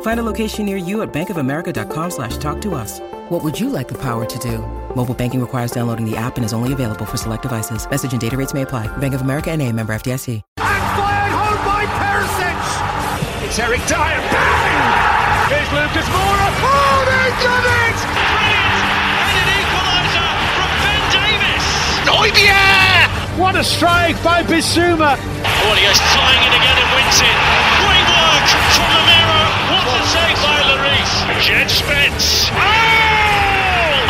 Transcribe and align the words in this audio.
Find 0.00 0.18
a 0.18 0.24
location 0.24 0.66
near 0.66 0.76
you 0.76 1.02
at 1.02 1.12
bankofamerica.com 1.12 2.10
slash 2.10 2.36
talk 2.38 2.60
to 2.62 2.74
us. 2.74 2.98
What 3.28 3.44
would 3.44 3.58
you 3.60 3.70
like 3.70 3.86
the 3.86 3.98
power 3.98 4.24
to 4.24 4.38
do? 4.40 4.58
Mobile 4.96 5.14
banking 5.14 5.40
requires 5.40 5.70
downloading 5.70 6.04
the 6.10 6.16
app 6.16 6.36
and 6.36 6.44
is 6.44 6.52
only 6.52 6.72
available 6.72 7.04
for 7.06 7.16
select 7.16 7.42
devices. 7.42 7.88
Message 7.88 8.10
and 8.10 8.20
data 8.20 8.36
rates 8.36 8.52
may 8.54 8.62
apply. 8.62 8.88
Bank 8.98 9.14
of 9.14 9.20
America 9.20 9.50
and 9.52 9.62
a 9.62 9.70
member 9.70 9.92
FDIC. 9.92 10.42
And 10.58 10.84
fired 10.98 11.32
home 11.32 11.60
by 11.64 11.84
Perisic! 11.86 13.46
It's 13.46 13.58
Eric 13.58 13.80
Dyer. 13.86 14.20
Bang! 14.32 15.48
Here's 15.52 15.70
Lucas 15.72 16.08
Moura. 16.08 16.48
Oh, 16.60 17.04
they 17.08 17.28
done 17.44 17.64
it! 17.64 17.98
Brilliant! 18.16 18.90
And 19.28 19.36
an 19.38 19.48
equaliser 19.60 20.30
from 20.56 20.70
Ben 20.82 21.00
Davies. 21.14 21.66
Neubier! 22.08 23.17
What 23.38 23.54
a 23.54 23.62
strike 23.62 24.18
by 24.26 24.42
Bissouma. 24.42 25.14
Oh, 25.14 25.74
he 25.78 25.86
goes 25.86 26.02
flying 26.10 26.42
in 26.42 26.52
again 26.58 26.74
and 26.74 26.90
wins 26.90 27.22
it. 27.22 27.38
Great 27.86 28.06
work 28.10 28.46
from 28.74 28.90
Romero. 28.90 29.42
What 29.70 29.86
a 29.94 30.02
save 30.10 30.38
by 30.42 30.58
Lloris. 30.66 31.12
Jed 31.38 31.70
Spence. 31.70 32.50
Oh! 32.50 32.58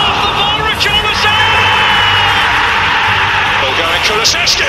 Off 0.00 0.16
the 0.24 0.32
bar, 0.32 0.64
Richarlison! 0.64 1.44
Bulgarian 3.60 4.02
Kulusevski. 4.08 4.64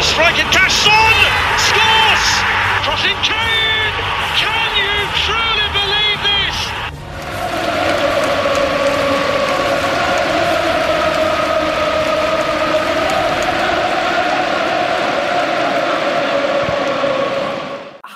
The 0.00 0.02
strike 0.02 0.40
at 0.40 0.48
Casson 0.48 1.16
scores! 1.60 2.65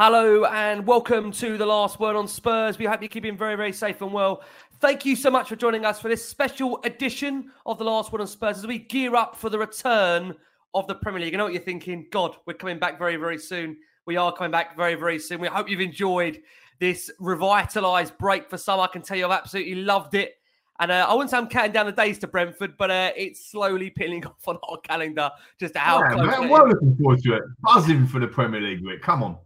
Hello 0.03 0.47
and 0.47 0.87
welcome 0.87 1.31
to 1.31 1.59
the 1.59 1.66
last 1.66 2.00
word 2.00 2.16
on 2.16 2.27
Spurs. 2.27 2.78
We 2.78 2.87
hope 2.87 3.03
you're 3.03 3.11
keeping 3.11 3.37
very, 3.37 3.55
very 3.55 3.71
safe 3.71 4.00
and 4.00 4.15
well. 4.15 4.43
Thank 4.78 5.05
you 5.05 5.15
so 5.15 5.31
much 5.31 5.50
for 5.50 5.56
joining 5.56 5.84
us 5.84 6.00
for 6.00 6.09
this 6.09 6.27
special 6.27 6.81
edition 6.84 7.50
of 7.66 7.77
the 7.77 7.84
last 7.84 8.10
word 8.10 8.22
on 8.22 8.27
Spurs 8.27 8.56
as 8.56 8.66
we 8.66 8.78
gear 8.78 9.15
up 9.15 9.37
for 9.37 9.50
the 9.50 9.59
return 9.59 10.34
of 10.72 10.87
the 10.87 10.94
Premier 10.94 11.21
League. 11.21 11.34
I 11.34 11.37
know 11.37 11.44
what 11.44 11.53
you're 11.53 11.60
thinking. 11.60 12.06
God, 12.10 12.34
we're 12.47 12.55
coming 12.55 12.78
back 12.78 12.99
very, 12.99 13.16
very 13.16 13.37
soon. 13.37 13.77
We 14.06 14.16
are 14.16 14.33
coming 14.33 14.50
back 14.50 14.75
very, 14.75 14.94
very 14.94 15.19
soon. 15.19 15.39
We 15.39 15.49
hope 15.49 15.69
you've 15.69 15.83
enjoyed 15.83 16.41
this 16.78 17.10
revitalised 17.21 18.16
break 18.16 18.49
for 18.49 18.56
some. 18.56 18.81
I 18.81 18.87
can 18.87 19.03
tell 19.03 19.19
you 19.19 19.27
I've 19.27 19.33
absolutely 19.33 19.75
loved 19.75 20.15
it. 20.15 20.37
And 20.78 20.91
uh, 20.91 21.09
I 21.10 21.12
wouldn't 21.12 21.31
say 21.31 21.37
I'm 21.37 21.47
counting 21.47 21.72
down 21.72 21.84
the 21.84 21.93
days 21.93 22.19
to 22.21 22.27
Brentford, 22.27 22.78
but 22.78 22.91
uh, 22.91 23.12
it's 23.19 23.50
slowly 23.50 23.91
peeling 23.91 24.25
off 24.27 24.49
on 24.49 24.56
our 24.66 24.78
calendar 24.78 25.31
just 25.59 25.77
how 25.77 26.00
Yeah, 26.00 26.12
close 26.15 26.27
man, 26.27 26.44
is. 26.44 26.50
looking 26.50 26.97
forward 26.97 27.22
to 27.22 27.34
it. 27.34 27.43
Buzzing 27.60 28.06
for 28.06 28.19
the 28.19 28.28
Premier 28.28 28.62
League, 28.62 28.83
Rick. 28.83 29.03
Come 29.03 29.22
on. 29.22 29.37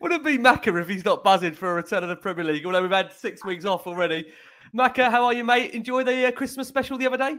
Would 0.00 0.12
it 0.12 0.24
be 0.24 0.38
Macca 0.38 0.80
if 0.80 0.88
he's 0.88 1.04
not 1.04 1.22
buzzing 1.24 1.54
for 1.54 1.70
a 1.70 1.74
return 1.74 2.02
of 2.02 2.08
the 2.08 2.16
Premier 2.16 2.44
League? 2.44 2.66
Although 2.66 2.82
we've 2.82 2.90
had 2.90 3.12
six 3.12 3.44
weeks 3.44 3.64
off 3.64 3.86
already. 3.86 4.26
Macca, 4.74 5.10
how 5.10 5.24
are 5.24 5.32
you, 5.32 5.44
mate? 5.44 5.72
Enjoy 5.72 6.04
the 6.04 6.26
uh, 6.26 6.30
Christmas 6.32 6.68
special 6.68 6.96
the 6.98 7.06
other 7.06 7.16
day? 7.16 7.36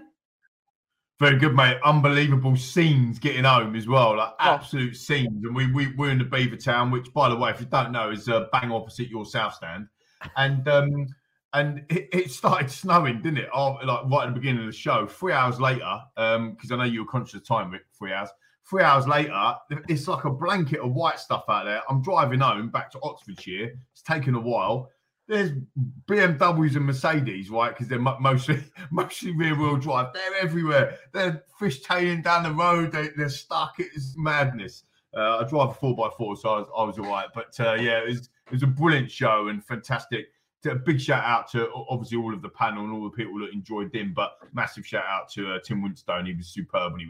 Very 1.20 1.38
good, 1.38 1.56
mate. 1.56 1.78
Unbelievable 1.86 2.56
scenes 2.58 3.20
getting 3.20 3.44
home 3.44 3.76
as 3.76 3.88
well. 3.88 4.18
Like 4.18 4.34
Oh. 4.40 4.54
absolute 4.56 4.96
scenes. 4.96 5.46
And 5.46 5.56
we, 5.56 5.72
we, 5.72 5.94
we're 5.96 6.10
in 6.10 6.18
the 6.18 6.26
Beavertown, 6.26 6.92
which, 6.92 7.14
by 7.14 7.30
the 7.30 7.36
way, 7.36 7.52
if 7.52 7.60
you 7.60 7.68
don't 7.68 7.92
know, 7.92 8.10
is 8.10 8.28
uh, 8.28 8.48
bang 8.52 8.72
opposite 8.72 9.08
your 9.08 9.26
South 9.26 9.54
Stand. 9.54 9.88
And 10.36 10.68
um, 10.68 11.08
and 11.54 11.84
it, 11.90 12.10
it 12.14 12.32
started 12.32 12.72
snowing, 12.72 13.22
didn't 13.22 13.40
it? 13.40 13.50
Oh, 13.54 13.78
like 13.84 14.06
right 14.10 14.28
at 14.28 14.34
the 14.34 14.40
beginning 14.40 14.62
of 14.62 14.72
the 14.72 14.78
show. 14.78 15.06
Three 15.06 15.34
hours 15.34 15.60
later, 15.60 16.00
because 16.16 16.72
I 16.72 16.78
know 16.78 16.84
you 16.86 17.02
were 17.04 17.12
conscious 17.12 17.36
of 17.36 17.46
time, 17.46 17.72
Rick, 17.72 17.84
three 17.98 18.14
hours. 18.14 18.30
Three 18.70 18.84
hours 18.84 19.08
later, 19.08 19.56
it's 19.90 20.08
like 20.08 20.24
a 20.24 20.30
blanket 20.30 20.80
of 20.80 20.94
white 20.94 21.20
stuff 21.20 21.44
out 21.50 21.66
there. 21.66 21.82
I'm 21.90 22.02
driving 22.02 22.40
home 22.40 22.70
back 22.70 22.92
to 22.92 23.00
Oxfordshire. 23.04 23.74
It's 23.92 24.02
taken 24.02 24.36
a 24.36 24.40
while. 24.40 24.90
There's 25.28 25.52
BMWs 26.08 26.76
and 26.76 26.86
Mercedes, 26.86 27.50
right? 27.50 27.70
Because 27.70 27.88
they're 27.88 28.00
mostly 28.00 28.64
mostly 28.92 29.32
rear 29.36 29.56
wheel 29.56 29.78
drive. 29.78 30.14
They're 30.14 30.36
everywhere. 30.42 30.98
They're 31.14 31.44
fishtailing 31.60 32.24
down 32.24 32.44
the 32.44 32.52
road. 32.52 32.92
They, 32.92 33.10
they're 33.16 33.30
stuck. 33.30 33.76
It's 33.80 34.16
madness. 34.18 34.84
Uh, 35.16 35.40
I 35.40 35.44
drive 35.50 35.70
a 35.70 35.74
four 35.74 36.06
x 36.06 36.16
four, 36.18 36.38
so 36.38 36.50
I 36.50 36.58
was, 36.60 36.68
I 36.78 36.84
was 36.84 37.00
all 37.00 37.06
right. 37.06 37.28
But 37.34 37.60
uh, 37.60 37.74
yeah, 37.74 38.00
it 38.00 38.08
was 38.08 38.30
it 38.52 38.52
was 38.52 38.64
a 38.64 38.68
brilliant 38.68 39.12
show 39.12 39.48
and 39.48 39.64
fantastic. 39.64 40.28
A 40.66 40.76
big 40.76 41.02
shout 41.02 41.24
out 41.24 41.50
to 41.52 41.70
obviously 41.90 42.20
all 42.20 42.34
of 42.34 42.42
the 42.42 42.50
panel 42.50 42.84
and 42.84 42.94
all 42.94 43.04
the 43.04 43.10
people 43.10 43.40
that 43.40 43.52
enjoyed 43.52 43.92
them, 43.92 44.14
but 44.16 44.34
massive 44.54 44.86
shout 44.86 45.06
out 45.08 45.28
to 45.32 45.54
uh, 45.54 45.60
Tim 45.64 45.82
Winstone. 45.82 46.28
He 46.28 46.36
was 46.36 46.48
superb 46.48 46.92
when 46.92 47.02
he. 47.02 47.08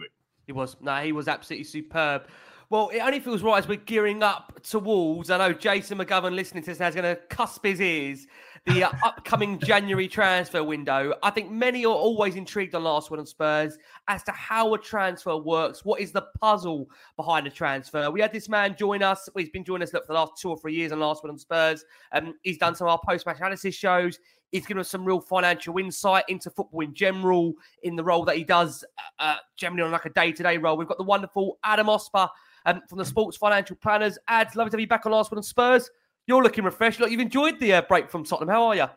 He 0.51 0.53
was. 0.53 0.75
No, 0.81 0.97
he 0.97 1.13
was 1.13 1.29
absolutely 1.29 1.63
superb. 1.63 2.28
Well, 2.69 2.89
it 2.89 3.00
only 3.00 3.22
feels 3.22 3.41
right 3.41 3.57
as 3.57 3.69
we're 3.69 3.78
gearing 3.78 4.22
up 4.22 4.59
towards. 4.63 5.29
I 5.29 5.38
know 5.38 5.53
Jason 5.53 5.97
McGovern 5.97 6.35
listening 6.35 6.62
to 6.63 6.72
this 6.72 6.79
now 6.79 6.89
is 6.89 6.95
going 6.95 7.16
to 7.16 7.22
cusp 7.29 7.66
his 7.66 7.79
ears. 7.79 8.28
The 8.67 8.83
uh, 8.83 8.91
upcoming 9.03 9.57
January 9.57 10.07
transfer 10.07 10.63
window. 10.63 11.16
I 11.23 11.31
think 11.31 11.49
many 11.49 11.83
are 11.83 11.91
always 11.91 12.35
intrigued 12.35 12.75
on 12.75 12.83
Last 12.83 13.09
word 13.09 13.19
on 13.19 13.25
Spurs 13.25 13.75
as 14.07 14.22
to 14.23 14.31
how 14.33 14.75
a 14.75 14.77
transfer 14.77 15.35
works. 15.35 15.83
What 15.83 15.99
is 15.99 16.11
the 16.11 16.27
puzzle 16.39 16.88
behind 17.16 17.47
a 17.47 17.49
transfer? 17.49 18.11
We 18.11 18.22
had 18.22 18.31
this 18.31 18.49
man 18.49 18.75
join 18.77 19.01
us. 19.01 19.27
Well, 19.33 19.44
he's 19.44 19.49
been 19.49 19.63
joining 19.63 19.88
us 19.88 19.94
look, 19.94 20.05
for 20.05 20.13
the 20.13 20.19
last 20.19 20.33
two 20.39 20.51
or 20.51 20.57
three 20.59 20.75
years 20.75 20.91
on 20.91 20.99
Last 20.99 21.23
word 21.23 21.31
on 21.31 21.39
Spurs. 21.39 21.83
Um, 22.11 22.35
he's 22.44 22.59
done 22.59 22.75
some 22.75 22.85
of 22.88 22.91
our 22.91 22.99
post-match 23.03 23.38
analysis 23.38 23.73
shows. 23.73 24.19
He's 24.51 24.67
given 24.67 24.81
us 24.81 24.89
some 24.89 25.05
real 25.05 25.22
financial 25.22 25.75
insight 25.79 26.25
into 26.28 26.51
football 26.51 26.81
in 26.81 26.93
general, 26.93 27.53
in 27.81 27.95
the 27.95 28.03
role 28.03 28.25
that 28.25 28.38
he 28.38 28.43
does 28.43 28.85
uh, 29.19 29.23
uh, 29.23 29.38
generally 29.57 29.88
on 29.88 29.91
like 29.91 30.05
a 30.05 30.11
day-to-day 30.11 30.57
role. 30.57 30.78
We've 30.78 30.88
got 30.88 30.99
the 30.99 31.03
wonderful 31.03 31.57
Adam 31.63 31.88
Osper 31.88 32.29
um, 32.67 32.81
from 32.88 32.99
the 32.99 33.05
Sports 33.05 33.37
Financial 33.37 33.75
Planners. 33.78 34.19
Ads, 34.28 34.55
lovely 34.55 34.69
to 34.69 34.75
have 34.75 34.81
you 34.81 34.87
back 34.87 35.08
on 35.08 35.13
Last 35.13 35.31
Word 35.31 35.37
on 35.37 35.43
Spurs. 35.43 35.90
You're 36.28 36.44
looking 36.44 36.64
refreshed. 36.64 37.00
Look, 37.00 37.12
you've 37.12 37.20
enjoyed 37.20 37.59
the 37.59 37.73
uh, 37.73 37.82
break 37.82 38.09
from 38.09 38.23
Tottenham. 38.23 38.50
How 38.50 38.64
are 38.66 38.76
you? 38.76 38.88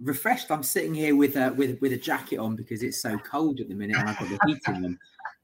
refreshed. 0.00 0.50
I'm 0.50 0.62
sitting 0.62 0.94
here 0.94 1.16
with 1.16 1.36
a 1.36 1.52
with 1.52 1.80
with 1.80 1.92
a 1.92 1.96
jacket 1.96 2.38
on 2.38 2.56
because 2.56 2.82
it's 2.82 3.02
so 3.02 3.18
cold 3.18 3.60
at 3.60 3.68
the 3.68 3.74
minute, 3.74 3.96
and 3.96 4.08
I've 4.08 4.18
got 4.18 4.28
the 4.28 4.38
heating 4.46 4.84
on. 4.84 4.98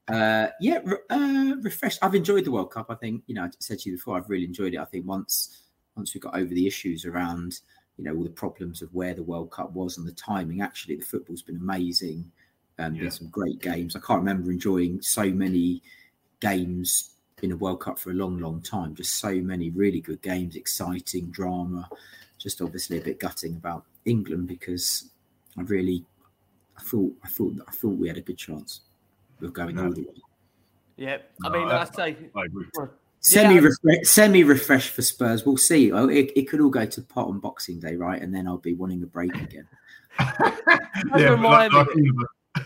Uh, 0.07 0.49
yeah, 0.61 0.79
uh, 1.09 1.55
refreshed. 1.61 1.99
I've 2.01 2.15
enjoyed 2.15 2.45
the 2.45 2.51
World 2.51 2.71
Cup. 2.71 2.87
I 2.89 2.95
think 2.95 3.23
you 3.27 3.35
know 3.35 3.43
I 3.43 3.49
said 3.59 3.79
to 3.79 3.89
you 3.89 3.97
before. 3.97 4.17
I've 4.17 4.29
really 4.29 4.45
enjoyed 4.45 4.73
it. 4.73 4.79
I 4.79 4.85
think 4.85 5.05
once 5.05 5.63
once 5.95 6.13
we 6.13 6.19
got 6.19 6.37
over 6.37 6.53
the 6.53 6.67
issues 6.67 7.05
around 7.05 7.59
you 7.97 8.03
know 8.03 8.15
all 8.15 8.23
the 8.23 8.29
problems 8.29 8.81
of 8.81 8.93
where 8.93 9.13
the 9.13 9.23
World 9.23 9.51
Cup 9.51 9.71
was 9.73 9.97
and 9.97 10.07
the 10.07 10.13
timing. 10.13 10.61
Actually, 10.61 10.95
the 10.95 11.05
football's 11.05 11.41
been 11.41 11.57
amazing. 11.57 12.31
Um, 12.79 12.95
Yeah. 12.95 13.03
Been 13.03 13.11
some 13.11 13.29
great 13.29 13.59
games. 13.61 13.95
I 13.95 13.99
can't 13.99 14.19
remember 14.19 14.51
enjoying 14.51 15.01
so 15.01 15.25
many 15.25 15.81
games 16.39 17.15
in 17.41 17.51
a 17.51 17.55
World 17.57 17.81
Cup 17.81 17.99
for 17.99 18.11
a 18.11 18.13
long, 18.13 18.39
long 18.39 18.61
time. 18.61 18.95
Just 18.95 19.19
so 19.19 19.33
many 19.35 19.69
really 19.69 20.01
good 20.01 20.21
games, 20.21 20.55
exciting 20.55 21.27
drama. 21.27 21.87
Just 22.37 22.61
obviously 22.61 22.97
a 22.97 23.01
bit 23.01 23.19
gutting 23.19 23.55
about 23.55 23.85
England 24.05 24.47
because 24.47 25.11
I 25.57 25.61
really, 25.61 26.05
I 26.77 26.81
thought, 26.81 27.13
I 27.23 27.27
thought, 27.27 27.55
I 27.67 27.71
thought 27.71 27.97
we 27.97 28.07
had 28.07 28.17
a 28.17 28.21
good 28.21 28.37
chance 28.37 28.81
of 29.41 29.53
going 29.53 29.79
all 29.79 29.91
the 29.91 30.01
way. 30.01 30.21
Yeah, 30.95 31.17
I 31.43 31.49
mean, 31.49 31.67
I, 31.67 31.81
I 31.81 31.85
say, 31.85 32.17
I 32.35 32.45
agree. 32.45 32.65
Semi 33.19 33.59
refresh, 33.59 33.97
semi 34.03 34.43
refresh 34.43 34.89
for 34.89 35.01
Spurs. 35.01 35.45
We'll 35.45 35.57
see. 35.57 35.91
Oh, 35.91 36.07
it, 36.07 36.31
it 36.35 36.47
could 36.47 36.61
all 36.61 36.69
go 36.69 36.85
to 36.85 37.01
pot 37.01 37.27
on 37.27 37.39
Boxing 37.39 37.79
Day, 37.79 37.95
right? 37.95 38.21
And 38.21 38.33
then 38.33 38.47
I'll 38.47 38.57
be 38.57 38.73
wanting 38.73 39.03
a 39.03 39.05
break 39.05 39.35
again. 39.35 39.67
yeah, 41.15 41.31
like, 41.31 41.71
like, 41.71 41.87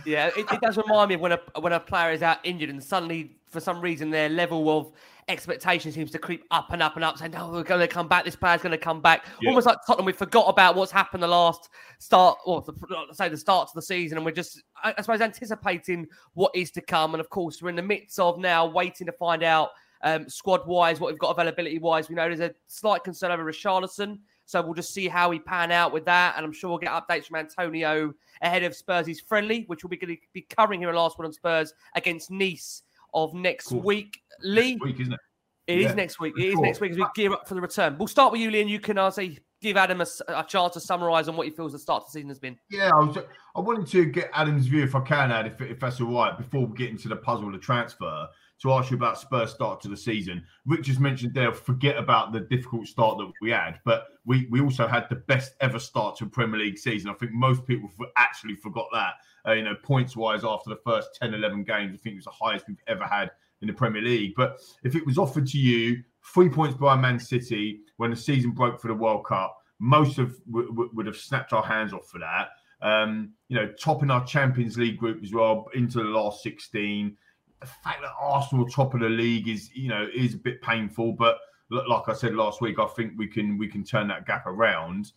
yeah, 0.05 0.27
it, 0.35 0.45
it, 0.51 0.61
does 0.61 0.77
remind 0.77 1.09
me 1.09 1.15
of 1.15 1.21
when 1.21 1.31
a 1.31 1.39
when 1.59 1.73
a 1.73 1.79
player 1.79 2.11
is 2.11 2.21
out 2.21 2.39
injured 2.43 2.69
and 2.69 2.83
suddenly, 2.83 3.37
for 3.47 3.59
some 3.59 3.81
reason, 3.81 4.09
their 4.09 4.29
level 4.29 4.69
of 4.77 4.91
expectation 5.27 5.91
seems 5.91 6.11
to 6.11 6.19
creep 6.19 6.43
up 6.51 6.71
and 6.71 6.81
up 6.81 6.95
and 6.95 7.03
up, 7.03 7.17
saying, 7.17 7.35
"Oh, 7.35 7.51
we're 7.51 7.63
going 7.63 7.81
to 7.81 7.87
come 7.87 8.07
back. 8.07 8.25
This 8.25 8.35
player's 8.35 8.61
going 8.61 8.71
to 8.71 8.77
come 8.77 9.01
back." 9.01 9.25
Yeah. 9.41 9.49
Almost 9.49 9.67
like 9.67 9.77
Tottenham, 9.85 10.05
we 10.05 10.13
forgot 10.13 10.47
about 10.47 10.75
what's 10.75 10.91
happened 10.91 11.23
the 11.23 11.27
last 11.27 11.69
start, 11.99 12.37
or 12.45 12.61
the, 12.61 12.73
say 13.13 13.29
the 13.29 13.37
start 13.37 13.69
of 13.69 13.73
the 13.73 13.81
season, 13.81 14.17
and 14.17 14.25
we're 14.25 14.31
just, 14.31 14.61
I, 14.83 14.93
I 14.97 15.01
suppose, 15.01 15.21
anticipating 15.21 16.07
what 16.33 16.51
is 16.55 16.71
to 16.71 16.81
come. 16.81 17.13
And 17.13 17.21
of 17.21 17.29
course, 17.29 17.61
we're 17.61 17.69
in 17.69 17.75
the 17.75 17.81
midst 17.81 18.19
of 18.19 18.39
now 18.39 18.65
waiting 18.65 19.07
to 19.07 19.13
find 19.13 19.43
out 19.43 19.69
um, 20.03 20.29
squad 20.29 20.67
wise 20.67 20.99
what 20.99 21.11
we've 21.11 21.19
got 21.19 21.31
availability 21.31 21.79
wise. 21.79 22.09
We 22.09 22.15
know 22.15 22.27
there's 22.27 22.39
a 22.39 22.53
slight 22.67 23.03
concern 23.03 23.31
over 23.31 23.45
Richarlison. 23.45 24.19
So 24.51 24.61
we'll 24.61 24.73
just 24.73 24.93
see 24.93 25.07
how 25.07 25.29
we 25.29 25.39
pan 25.39 25.71
out 25.71 25.93
with 25.93 26.03
that. 26.05 26.33
And 26.35 26.45
I'm 26.45 26.51
sure 26.51 26.69
we'll 26.69 26.79
get 26.79 26.91
updates 26.91 27.27
from 27.27 27.37
Antonio 27.37 28.13
ahead 28.41 28.63
of 28.63 28.75
Spurs' 28.75 29.21
friendly, 29.21 29.63
which 29.67 29.81
we'll 29.81 29.89
be 29.89 29.95
going 29.95 30.13
to 30.13 30.21
be 30.33 30.41
covering 30.41 30.81
here 30.81 30.89
in 30.89 30.95
Last 30.95 31.17
Word 31.17 31.25
on 31.25 31.31
Spurs 31.31 31.73
against 31.95 32.29
Nice 32.29 32.83
of 33.13 33.33
next 33.33 33.67
cool. 33.67 33.79
week. 33.79 34.19
Lee. 34.43 34.71
Next 34.71 34.83
week, 34.83 34.99
isn't 34.99 35.13
it? 35.13 35.19
It 35.67 35.79
yeah. 35.79 35.89
is 35.89 35.95
next 35.95 36.19
week. 36.19 36.33
It 36.37 36.47
is 36.47 36.59
next 36.59 36.81
week 36.81 36.91
as 36.91 36.97
we 36.97 37.05
gear 37.15 37.31
up 37.31 37.47
for 37.47 37.53
the 37.53 37.61
return. 37.61 37.97
We'll 37.97 38.09
start 38.09 38.33
with 38.33 38.41
you, 38.41 38.51
Lee, 38.51 38.59
and 38.59 38.69
you 38.69 38.81
can 38.81 38.97
uh, 38.97 39.09
say 39.09 39.37
give 39.61 39.77
Adam 39.77 40.01
a, 40.01 40.07
a, 40.27 40.43
chance 40.43 40.73
to 40.73 40.81
summarise 40.81 41.29
on 41.29 41.37
what 41.37 41.47
he 41.47 41.51
feels 41.53 41.71
the 41.71 41.79
start 41.79 42.03
of 42.03 42.07
the 42.07 42.11
season 42.11 42.27
has 42.27 42.39
been. 42.39 42.57
Yeah, 42.69 42.89
I 42.93 42.99
was. 42.99 43.17
I 43.55 43.61
wanted 43.61 43.87
to 43.87 44.05
get 44.05 44.31
Adam's 44.33 44.67
view, 44.67 44.83
if 44.83 44.95
I 44.95 45.01
can, 45.01 45.31
Ad, 45.31 45.45
if, 45.45 45.61
if 45.61 45.79
that's 45.79 46.01
all 46.01 46.13
right, 46.13 46.37
before 46.37 46.65
we 46.65 46.75
get 46.75 46.89
into 46.89 47.07
the 47.07 47.15
puzzle 47.15 47.47
of 47.47 47.53
the 47.53 47.59
transfer 47.59 48.27
to 48.61 48.71
ask 48.73 48.91
you 48.91 48.97
about 48.97 49.17
Spurs 49.17 49.51
start 49.51 49.81
to 49.81 49.87
the 49.87 49.97
season. 49.97 50.43
Rich 50.65 50.85
just 50.85 50.99
mentioned 50.99 51.33
there, 51.33 51.51
forget 51.51 51.97
about 51.97 52.31
the 52.31 52.41
difficult 52.41 52.87
start 52.87 53.17
that 53.17 53.31
we 53.41 53.49
had, 53.49 53.79
but 53.85 54.07
we, 54.25 54.47
we 54.51 54.61
also 54.61 54.87
had 54.87 55.07
the 55.09 55.15
best 55.15 55.53
ever 55.61 55.79
start 55.79 56.15
to 56.17 56.25
a 56.25 56.29
Premier 56.29 56.59
League 56.59 56.77
season. 56.77 57.09
I 57.09 57.13
think 57.13 57.31
most 57.31 57.65
people 57.65 57.89
actually 58.17 58.55
forgot 58.55 58.87
that. 58.93 59.13
Uh, 59.47 59.53
you 59.53 59.63
know, 59.63 59.75
points 59.81 60.15
wise, 60.15 60.43
after 60.43 60.69
the 60.69 60.79
first 60.85 61.09
10, 61.19 61.33
11 61.33 61.63
games, 61.63 61.93
I 61.93 61.97
think 61.97 62.13
it 62.13 62.17
was 62.17 62.25
the 62.25 62.31
highest 62.31 62.67
we've 62.67 62.77
ever 62.87 63.05
had 63.05 63.31
in 63.61 63.67
the 63.67 63.73
Premier 63.73 64.01
League. 64.01 64.33
But 64.35 64.59
if 64.83 64.95
it 64.95 65.05
was 65.05 65.17
offered 65.17 65.47
to 65.47 65.57
you, 65.57 66.03
three 66.33 66.49
points 66.49 66.77
by 66.77 66.95
Man 66.95 67.19
City 67.19 67.81
when 67.97 68.11
the 68.11 68.15
season 68.15 68.51
broke 68.51 68.79
for 68.79 68.87
the 68.89 68.93
World 68.93 69.25
Cup, 69.25 69.57
most 69.79 70.19
of 70.19 70.37
w- 70.45 70.69
w- 70.69 70.91
would 70.93 71.07
have 71.07 71.17
snapped 71.17 71.53
our 71.53 71.63
hands 71.63 71.93
off 71.93 72.07
for 72.07 72.19
that. 72.19 72.49
Um, 72.83 73.31
you 73.47 73.55
know, 73.55 73.71
topping 73.73 74.11
our 74.11 74.25
Champions 74.25 74.77
League 74.77 74.97
group 74.97 75.23
as 75.23 75.33
well 75.33 75.67
into 75.73 75.99
the 75.99 76.09
last 76.09 76.43
16 76.43 77.15
the 77.61 77.67
fact 77.67 78.01
that 78.01 78.11
Arsenal 78.19 78.67
top 78.67 78.93
of 78.93 78.99
the 78.99 79.09
league 79.09 79.47
is, 79.47 79.69
you 79.73 79.87
know, 79.87 80.07
is 80.13 80.33
a 80.33 80.37
bit 80.37 80.61
painful. 80.61 81.13
But 81.13 81.37
like 81.69 82.09
I 82.09 82.13
said 82.13 82.35
last 82.35 82.59
week, 82.59 82.79
I 82.79 82.87
think 82.87 83.13
we 83.17 83.27
can 83.27 83.57
we 83.57 83.67
can 83.67 83.83
turn 83.83 84.07
that 84.09 84.25
gap 84.25 84.45
around. 84.47 85.13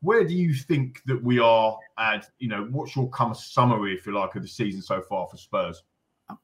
Where 0.00 0.24
do 0.24 0.34
you 0.34 0.52
think 0.52 1.00
that 1.06 1.22
we 1.22 1.38
are 1.38 1.78
at? 1.98 2.28
You 2.38 2.48
know, 2.48 2.66
what's 2.70 2.96
your 2.96 3.08
of 3.20 3.36
summary, 3.36 3.94
if 3.94 4.06
you 4.06 4.12
like, 4.12 4.34
of 4.34 4.42
the 4.42 4.48
season 4.48 4.82
so 4.82 5.00
far 5.02 5.28
for 5.28 5.36
Spurs? 5.36 5.82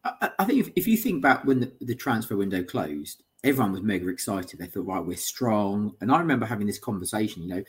I, 0.04 0.30
I 0.38 0.44
think 0.44 0.60
if, 0.60 0.70
if, 0.76 0.86
you 0.86 0.96
think 0.96 1.22
back 1.22 1.44
when 1.44 1.60
the, 1.60 1.72
the 1.80 1.94
transfer 1.94 2.36
window 2.36 2.62
closed, 2.62 3.22
everyone 3.42 3.72
was 3.72 3.82
mega 3.82 4.08
excited. 4.08 4.58
They 4.58 4.66
thought, 4.66 4.86
right, 4.86 5.04
we're 5.04 5.16
strong. 5.16 5.94
And 6.00 6.12
I 6.12 6.18
remember 6.18 6.46
having 6.46 6.66
this 6.66 6.78
conversation. 6.78 7.42
You 7.42 7.48
know, 7.48 7.64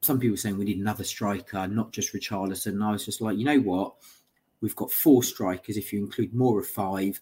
some 0.00 0.18
people 0.18 0.36
saying 0.36 0.56
we 0.56 0.64
need 0.64 0.78
another 0.78 1.04
striker, 1.04 1.68
not 1.68 1.92
just 1.92 2.14
Richarlison. 2.14 2.72
And 2.72 2.84
I 2.84 2.92
was 2.92 3.04
just 3.04 3.20
like, 3.20 3.36
you 3.36 3.44
know 3.44 3.60
what? 3.60 3.94
We've 4.62 4.76
got 4.76 4.90
four 4.90 5.22
strikers. 5.22 5.76
If 5.76 5.92
you 5.92 5.98
include 5.98 6.32
more 6.32 6.58
of 6.58 6.66
five, 6.66 7.20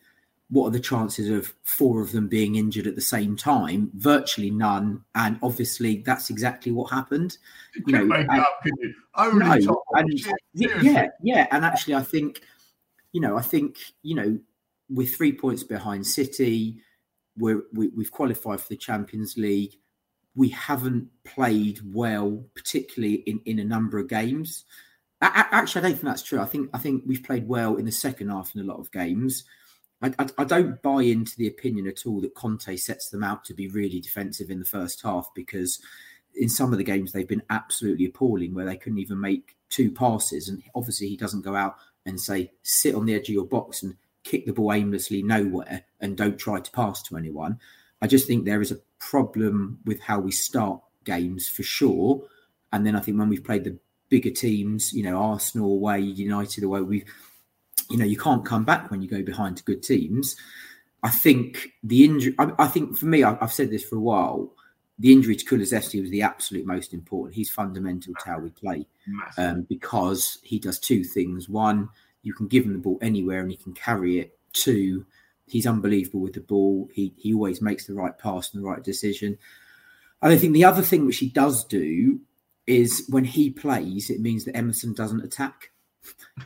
what 0.51 0.67
are 0.67 0.71
the 0.71 0.81
chances 0.81 1.29
of 1.31 1.55
four 1.63 2.03
of 2.03 2.13
them 2.13 2.29
being 2.29 2.57
injured 2.57 2.87
at 2.87 2.97
the 2.97 3.01
same 3.01 3.37
time? 3.37 3.91
Virtually 3.95 4.51
none. 4.51 5.05
And 5.15 5.39
obviously, 5.43 6.03
that's 6.05 6.29
exactly 6.31 6.71
what 6.71 6.91
happened. 6.91 7.39
You, 7.75 7.83
you 7.87 7.93
know, 7.93 8.05
make 8.05 8.29
and, 8.29 8.41
up, 8.41 8.61
you? 8.65 8.95
Only 9.17 9.65
no, 9.65 9.83
and, 9.95 10.21
yeah, 10.55 11.09
yeah. 11.23 11.47
And 11.51 11.65
actually, 11.65 11.95
I 11.95 12.03
think, 12.03 12.43
you 13.13 13.21
know, 13.21 13.37
I 13.37 13.43
think, 13.43 13.79
you 14.03 14.15
know, 14.15 14.39
with 14.89 15.15
three 15.15 15.33
points 15.33 15.63
behind 15.63 16.07
City, 16.07 16.79
we're, 17.39 17.63
we, 17.73 17.89
we 17.89 18.05
have 18.05 18.13
qualified 18.13 18.61
for 18.61 18.69
the 18.69 18.77
Champions 18.77 19.39
League. 19.39 19.75
We 20.35 20.51
haven't 20.51 21.09
played 21.25 21.81
well, 21.95 22.45
particularly 22.55 23.15
in, 23.27 23.41
in 23.47 23.59
a 23.61 23.65
number 23.65 23.99
of 23.99 24.09
games. 24.09 24.65
Actually, 25.23 25.81
I 25.81 25.83
don't 25.89 25.93
think 25.93 26.05
that's 26.05 26.23
true. 26.23 26.41
I 26.41 26.47
think 26.47 26.71
I 26.73 26.79
think 26.79 27.05
we've 27.07 27.23
played 27.23 27.47
well 27.47 27.77
in 27.77 27.85
the 27.85 27.93
second 27.93 28.31
half 28.31 28.55
in 28.55 28.63
a 28.63 28.65
lot 28.65 28.81
of 28.81 28.91
games. 28.91 29.45
I, 30.03 30.13
I, 30.19 30.27
I, 30.39 30.45
don't 30.45 30.81
buy 30.81 31.03
into 31.03 31.37
the 31.37 31.47
opinion 31.47 31.87
at 31.87 32.07
all 32.07 32.23
that 32.23 32.35
Conte 32.35 32.75
sets 32.77 33.11
them 33.11 33.23
out 33.23 33.45
to 33.45 33.55
be 33.55 33.69
really 33.69 34.01
defensive 34.01 34.51
in 34.51 34.59
the 34.59 34.65
first 34.65 35.03
half 35.03 35.29
because 35.35 35.79
in 36.35 36.49
some 36.49 36.73
of 36.73 36.79
the 36.79 36.85
games 36.85 37.13
they've 37.13 37.29
been 37.29 37.43
absolutely 37.51 38.07
appalling 38.07 38.55
where 38.55 38.65
they 38.65 38.79
couldn't 38.79 38.99
even 38.99 39.21
make 39.21 39.57
two 39.69 39.91
passes. 39.91 40.49
And 40.49 40.63
obviously, 40.75 41.09
he 41.09 41.17
doesn't 41.17 41.45
go 41.45 41.55
out 41.55 41.77
and 42.07 42.21
say, 42.21 42.51
sit 42.63 42.95
on 42.95 43.07
the 43.07 43.15
edge 43.15 43.29
of 43.29 43.35
your 43.35 43.47
box 43.47 43.83
and 43.83 43.97
kick 44.23 44.47
the 44.47 44.53
ball 44.53 44.73
aimlessly 44.73 45.23
nowhere 45.23 45.85
and 46.01 46.17
don't 46.17 46.39
try 46.39 46.61
to 46.61 46.71
pass 46.71 47.03
to 47.03 47.17
anyone. 47.17 47.59
I 48.03 48.07
just 48.07 48.27
think 48.27 48.45
there 48.45 48.63
is 48.63 48.73
a 48.73 48.81
problem 48.99 49.79
with 49.85 50.01
how 50.01 50.21
we 50.21 50.33
start 50.33 50.81
games 51.05 51.49
for 51.49 51.63
sure. 51.63 52.23
And 52.73 52.87
then 52.87 52.97
I 52.97 53.01
think 53.01 53.19
when 53.19 53.29
we've 53.29 53.45
played 53.45 53.65
the 53.65 53.79
bigger 54.11 54.31
teams, 54.31 54.93
you 54.93 55.03
know, 55.03 55.17
Arsenal 55.17 55.73
away, 55.73 56.01
United 56.01 56.65
away, 56.65 56.83
we, 56.83 57.05
you 57.89 57.97
know, 57.97 58.05
you 58.05 58.19
can't 58.19 58.45
come 58.45 58.65
back 58.65 58.91
when 58.91 59.01
you 59.01 59.09
go 59.09 59.23
behind 59.23 59.57
to 59.57 59.65
good 59.65 59.83
teams. 59.83 60.37
I 61.03 61.09
think 61.09 61.71
the 61.83 62.05
injury, 62.05 62.35
I, 62.39 62.53
I 62.59 62.67
think 62.67 62.99
for 62.99 63.07
me, 63.07 63.25
I, 63.25 63.37
have 63.37 63.53
said 63.53 63.71
this 63.71 63.85
for 63.85 63.97
a 63.97 64.01
while, 64.01 64.53
the 64.99 65.13
injury 65.13 65.35
to 65.35 65.45
Kulusevski 65.45 66.03
was 66.03 66.11
the 66.11 66.23
absolute 66.23 66.67
most 66.67 66.93
important. 66.93 67.35
He's 67.35 67.49
fundamental 67.49 68.13
to 68.13 68.31
how 68.31 68.39
we 68.39 68.51
play 68.51 68.87
um, 69.39 69.63
because 69.63 70.39
he 70.43 70.59
does 70.59 70.79
two 70.79 71.05
things. 71.05 71.49
One, 71.49 71.89
you 72.23 72.35
can 72.35 72.49
give 72.49 72.67
him 72.67 72.75
the 72.75 72.81
ball 72.81 72.99
anywhere 73.01 73.41
and 73.41 73.51
he 73.51 73.57
can 73.57 73.73
carry 73.73 74.19
it. 74.19 74.39
Two, 74.53 75.07
he's 75.47 75.67
unbelievable 75.67 76.21
with 76.21 76.35
the 76.35 76.41
ball. 76.41 76.91
He 76.93 77.15
he 77.17 77.33
always 77.33 77.63
makes 77.63 77.87
the 77.87 77.95
right 77.95 78.17
pass 78.19 78.53
and 78.53 78.63
the 78.63 78.69
right 78.69 78.83
decision. 78.83 79.39
And 80.21 80.33
I 80.35 80.37
think 80.37 80.53
the 80.53 80.65
other 80.65 80.83
thing 80.83 81.07
which 81.07 81.17
he 81.17 81.31
does 81.31 81.65
do 81.65 82.21
is 82.71 83.05
when 83.09 83.25
he 83.25 83.51
plays, 83.51 84.11
it 84.11 84.21
means 84.21 84.45
that 84.45 84.57
Emerson 84.57 84.95
doesn't 84.95 85.25
attack. 85.25 85.71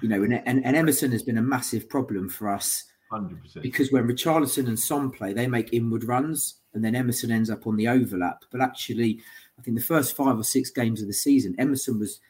You 0.00 0.08
know, 0.08 0.22
and, 0.22 0.42
and, 0.46 0.64
and 0.64 0.76
Emerson 0.76 1.12
has 1.12 1.22
been 1.22 1.38
a 1.38 1.42
massive 1.42 1.88
problem 1.88 2.28
for 2.28 2.48
us 2.48 2.84
100%. 3.12 3.62
because 3.62 3.92
when 3.92 4.08
Richarlison 4.08 4.66
and 4.66 4.78
Son 4.78 5.10
play, 5.10 5.32
they 5.32 5.46
make 5.46 5.72
inward 5.72 6.04
runs 6.04 6.56
and 6.72 6.84
then 6.84 6.94
Emerson 6.94 7.30
ends 7.30 7.50
up 7.50 7.66
on 7.66 7.76
the 7.76 7.86
overlap. 7.86 8.44
But 8.50 8.62
actually, 8.62 9.20
I 9.58 9.62
think 9.62 9.76
the 9.76 9.84
first 9.84 10.16
five 10.16 10.38
or 10.38 10.42
six 10.42 10.70
games 10.70 11.02
of 11.02 11.06
the 11.06 11.14
season, 11.14 11.54
Emerson 11.58 11.98
was 11.98 12.20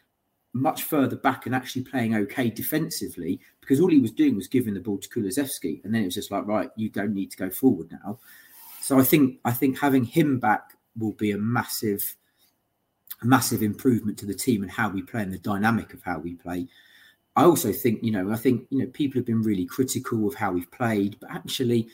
much 0.53 0.83
further 0.83 1.17
back 1.17 1.47
and 1.47 1.55
actually 1.55 1.83
playing 1.83 2.15
okay 2.15 2.51
defensively 2.51 3.41
because 3.61 3.81
all 3.81 3.91
he 3.91 4.01
was 4.01 4.13
doing 4.13 4.37
was 4.37 4.49
giving 4.49 4.75
the 4.75 4.81
ball 4.81 4.99
to 4.99 5.09
Kulusevski. 5.09 5.83
And 5.85 5.95
then 5.95 6.03
it 6.03 6.07
was 6.07 6.15
just 6.15 6.31
like, 6.31 6.47
right, 6.47 6.71
you 6.77 6.91
don't 6.91 7.15
need 7.15 7.31
to 7.31 7.37
go 7.37 7.49
forward 7.49 7.91
now. 7.91 8.19
So 8.83 8.99
I 8.99 9.03
think 9.05 9.39
I 9.45 9.53
think 9.53 9.79
having 9.79 10.05
him 10.05 10.39
back 10.39 10.77
will 10.99 11.13
be 11.13 11.31
a 11.31 11.39
massive 11.39 12.17
a 13.23 13.27
massive 13.27 13.63
improvement 13.63 14.19
to 14.19 14.27
the 14.27 14.35
team 14.35 14.63
and 14.63 14.71
how 14.71 14.89
we 14.89 15.03
play 15.03 15.23
and 15.23 15.33
the 15.33 15.39
dynamic 15.39 15.95
of 15.95 16.03
how 16.03 16.19
we 16.19 16.35
play. 16.35 16.67
I 17.37 17.45
also 17.45 17.73
think, 17.73 18.03
you 18.03 18.13
know, 18.13 18.33
I 18.33 18.37
think, 18.37 18.67
you 18.71 18.79
know, 18.79 18.87
people 18.87 19.19
have 19.19 19.27
been 19.27 19.43
really 19.43 19.67
critical 19.67 20.29
of 20.29 20.35
how 20.35 20.53
we've 20.53 20.71
played, 20.71 21.17
but 21.21 21.31
actually, 21.31 21.89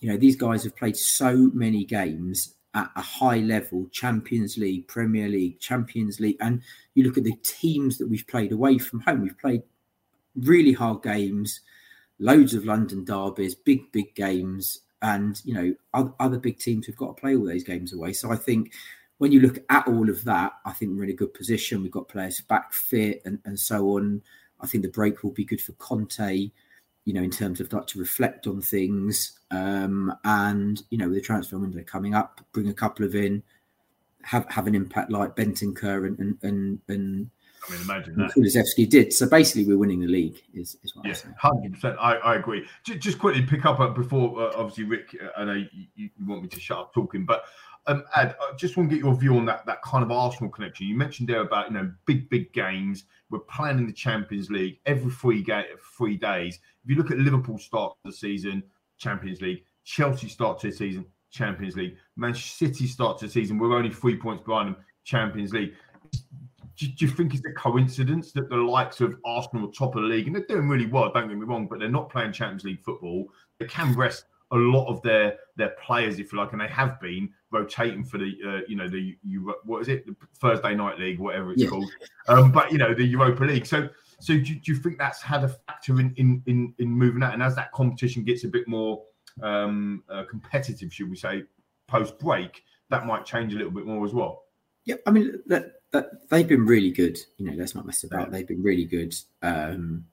you 0.00 0.08
know, 0.10 0.16
these 0.16 0.36
guys 0.36 0.64
have 0.64 0.76
played 0.76 0.96
so 0.96 1.50
many 1.52 1.84
games 1.84 2.54
at 2.74 2.90
a 2.96 3.00
high 3.00 3.38
level 3.38 3.86
Champions 3.90 4.56
League, 4.56 4.86
Premier 4.86 5.28
League, 5.28 5.58
Champions 5.58 6.20
League. 6.20 6.36
And 6.40 6.62
you 6.94 7.04
look 7.04 7.18
at 7.18 7.24
the 7.24 7.36
teams 7.42 7.98
that 7.98 8.08
we've 8.08 8.26
played 8.26 8.52
away 8.52 8.78
from 8.78 9.00
home, 9.00 9.22
we've 9.22 9.38
played 9.38 9.62
really 10.36 10.72
hard 10.72 11.02
games, 11.02 11.60
loads 12.18 12.54
of 12.54 12.64
London 12.64 13.04
derbies, 13.04 13.54
big, 13.54 13.90
big 13.92 14.14
games. 14.14 14.80
And, 15.02 15.40
you 15.44 15.54
know, 15.54 16.12
other 16.18 16.38
big 16.38 16.58
teams 16.58 16.86
have 16.86 16.96
got 16.96 17.16
to 17.16 17.20
play 17.20 17.36
all 17.36 17.46
those 17.46 17.64
games 17.64 17.92
away. 17.92 18.12
So 18.12 18.32
I 18.32 18.36
think 18.36 18.72
when 19.18 19.32
you 19.32 19.40
look 19.40 19.58
at 19.68 19.86
all 19.86 20.08
of 20.08 20.24
that, 20.24 20.52
I 20.64 20.72
think 20.72 20.96
we're 20.96 21.04
in 21.04 21.10
a 21.10 21.14
good 21.14 21.34
position. 21.34 21.82
We've 21.82 21.90
got 21.90 22.08
players 22.08 22.40
back 22.40 22.72
fit 22.72 23.22
and, 23.24 23.38
and 23.44 23.58
so 23.58 23.96
on. 23.96 24.22
I 24.60 24.66
think 24.66 24.82
the 24.82 24.90
break 24.90 25.22
will 25.22 25.32
be 25.32 25.44
good 25.44 25.60
for 25.60 25.72
Conte, 25.72 26.50
you 27.04 27.12
know, 27.12 27.22
in 27.22 27.30
terms 27.30 27.60
of 27.60 27.72
like 27.72 27.86
to 27.88 27.98
reflect 27.98 28.46
on 28.46 28.60
things. 28.60 29.38
Um, 29.50 30.14
and, 30.24 30.82
you 30.90 30.98
know, 30.98 31.08
with 31.08 31.16
the 31.16 31.20
transfer 31.20 31.58
window 31.58 31.82
coming 31.84 32.14
up, 32.14 32.40
bring 32.52 32.68
a 32.68 32.74
couple 32.74 33.04
of 33.04 33.14
in, 33.14 33.42
have 34.22 34.46
have 34.50 34.66
an 34.66 34.74
impact 34.74 35.10
like 35.10 35.36
Bentancur 35.36 36.06
and 36.06 36.18
and 36.18 36.38
and, 36.42 36.80
and 36.88 37.30
I 37.66 37.72
mean, 37.72 37.80
imagine 37.82 38.16
that. 38.16 38.86
Did. 38.90 39.12
So 39.12 39.28
basically, 39.28 39.64
we're 39.64 39.78
winning 39.78 40.00
the 40.00 40.06
league. 40.06 40.42
Is, 40.54 40.76
is 40.82 40.94
what 40.94 41.06
yeah, 41.06 41.14
hundred 41.38 41.74
percent. 41.74 41.96
I, 42.00 42.14
I 42.16 42.36
agree. 42.36 42.66
Just, 42.84 43.00
just 43.00 43.18
quickly 43.18 43.42
pick 43.42 43.64
up 43.64 43.80
uh, 43.80 43.88
before, 43.88 44.40
uh, 44.40 44.52
obviously, 44.56 44.84
Rick. 44.84 45.16
Uh, 45.20 45.40
I 45.40 45.44
know 45.44 45.52
you, 45.52 45.86
you, 45.94 46.10
want 46.26 46.42
me 46.42 46.48
to 46.48 46.60
shut 46.60 46.78
up 46.78 46.94
talking, 46.94 47.24
but 47.24 47.44
um, 47.88 48.04
Ed, 48.14 48.36
I 48.40 48.54
just 48.56 48.76
want 48.76 48.90
to 48.90 48.96
get 48.96 49.04
your 49.04 49.14
view 49.16 49.36
on 49.36 49.46
that 49.46 49.66
that 49.66 49.82
kind 49.82 50.04
of 50.04 50.10
Arsenal 50.10 50.50
connection. 50.50 50.86
You 50.86 50.96
mentioned 50.96 51.28
there 51.28 51.40
about 51.40 51.68
you 51.68 51.74
know 51.74 51.90
big 52.06 52.28
big 52.28 52.52
games. 52.52 53.04
We're 53.30 53.40
playing 53.40 53.78
in 53.78 53.86
the 53.86 53.92
Champions 53.92 54.50
League 54.50 54.78
every 54.86 55.10
three 55.10 55.42
ga- 55.42 55.74
three 55.96 56.16
days. 56.16 56.60
If 56.84 56.90
you 56.90 56.96
look 56.96 57.10
at 57.10 57.18
Liverpool 57.18 57.58
start 57.58 57.96
the 58.04 58.12
season, 58.12 58.62
Champions 58.98 59.40
League. 59.40 59.64
Chelsea 59.84 60.28
start 60.28 60.58
to 60.60 60.66
the 60.70 60.76
season, 60.76 61.06
Champions 61.30 61.76
League. 61.76 61.96
Manchester 62.16 62.66
City 62.66 62.86
start 62.86 63.18
to 63.18 63.26
the 63.26 63.32
season, 63.32 63.58
we're 63.58 63.74
only 63.74 63.90
three 63.90 64.16
points 64.16 64.44
behind 64.44 64.68
them, 64.68 64.76
Champions 65.04 65.54
League. 65.54 65.72
Do, 66.76 66.86
do 66.86 67.06
you 67.06 67.10
think 67.10 67.34
it's 67.34 67.44
a 67.46 67.52
coincidence 67.52 68.32
that 68.32 68.50
the 68.50 68.56
likes 68.56 69.00
of 69.00 69.16
Arsenal 69.24 69.68
are 69.68 69.72
top 69.72 69.96
of 69.96 70.02
the 70.02 70.08
league 70.08 70.26
and 70.26 70.36
they're 70.36 70.44
doing 70.44 70.68
really 70.68 70.86
well? 70.86 71.10
Don't 71.10 71.28
get 71.28 71.38
me 71.38 71.46
wrong, 71.46 71.66
but 71.66 71.78
they're 71.78 71.88
not 71.88 72.10
playing 72.10 72.32
Champions 72.32 72.64
League 72.64 72.84
football. 72.84 73.28
They 73.58 73.66
can 73.66 73.94
rest 73.94 74.26
a 74.50 74.56
lot 74.56 74.86
of 74.88 75.02
their 75.02 75.38
their 75.56 75.70
players, 75.84 76.18
if 76.18 76.32
you 76.32 76.38
like, 76.38 76.52
and 76.52 76.60
they 76.60 76.68
have 76.68 77.00
been 77.00 77.30
rotating 77.50 78.04
for 78.04 78.18
the 78.18 78.34
uh, 78.46 78.60
you 78.68 78.76
know 78.76 78.88
the 78.88 79.16
you 79.22 79.54
what 79.64 79.82
is 79.82 79.88
it 79.88 80.06
the 80.06 80.14
Thursday 80.40 80.74
night 80.74 80.98
league, 80.98 81.18
whatever 81.18 81.52
it's 81.52 81.62
Yeah. 81.62 81.68
called. 81.68 81.90
Um, 82.28 82.52
but 82.52 82.72
you 82.72 82.78
know 82.78 82.94
the 82.94 83.04
Europa 83.04 83.44
League. 83.44 83.66
So 83.66 83.88
so 84.20 84.34
do, 84.34 84.42
do 84.42 84.72
you 84.72 84.76
think 84.76 84.98
that's 84.98 85.22
had 85.22 85.44
a 85.44 85.48
factor 85.48 86.00
in 86.00 86.14
in 86.16 86.42
in, 86.46 86.74
in 86.78 86.88
moving 86.88 87.20
that? 87.20 87.34
And 87.34 87.42
as 87.42 87.54
that 87.56 87.72
competition 87.72 88.24
gets 88.24 88.44
a 88.44 88.48
bit 88.48 88.66
more 88.66 89.02
um, 89.42 90.02
uh, 90.08 90.24
competitive, 90.28 90.92
should 90.92 91.10
we 91.10 91.16
say, 91.16 91.44
post 91.86 92.18
break, 92.18 92.64
that 92.90 93.06
might 93.06 93.24
change 93.24 93.54
a 93.54 93.56
little 93.56 93.72
bit 93.72 93.86
more 93.86 94.04
as 94.04 94.12
well. 94.12 94.44
Yeah, 94.84 94.96
I 95.06 95.10
mean 95.10 95.42
that, 95.46 95.82
that 95.92 96.28
they've 96.30 96.48
been 96.48 96.66
really 96.66 96.90
good. 96.90 97.18
You 97.36 97.50
know, 97.50 97.56
let's 97.56 97.74
not 97.74 97.86
mess 97.86 98.04
about. 98.04 98.30
They've 98.30 98.48
been 98.48 98.62
really 98.62 98.86
good. 98.86 99.14
Um, 99.42 100.06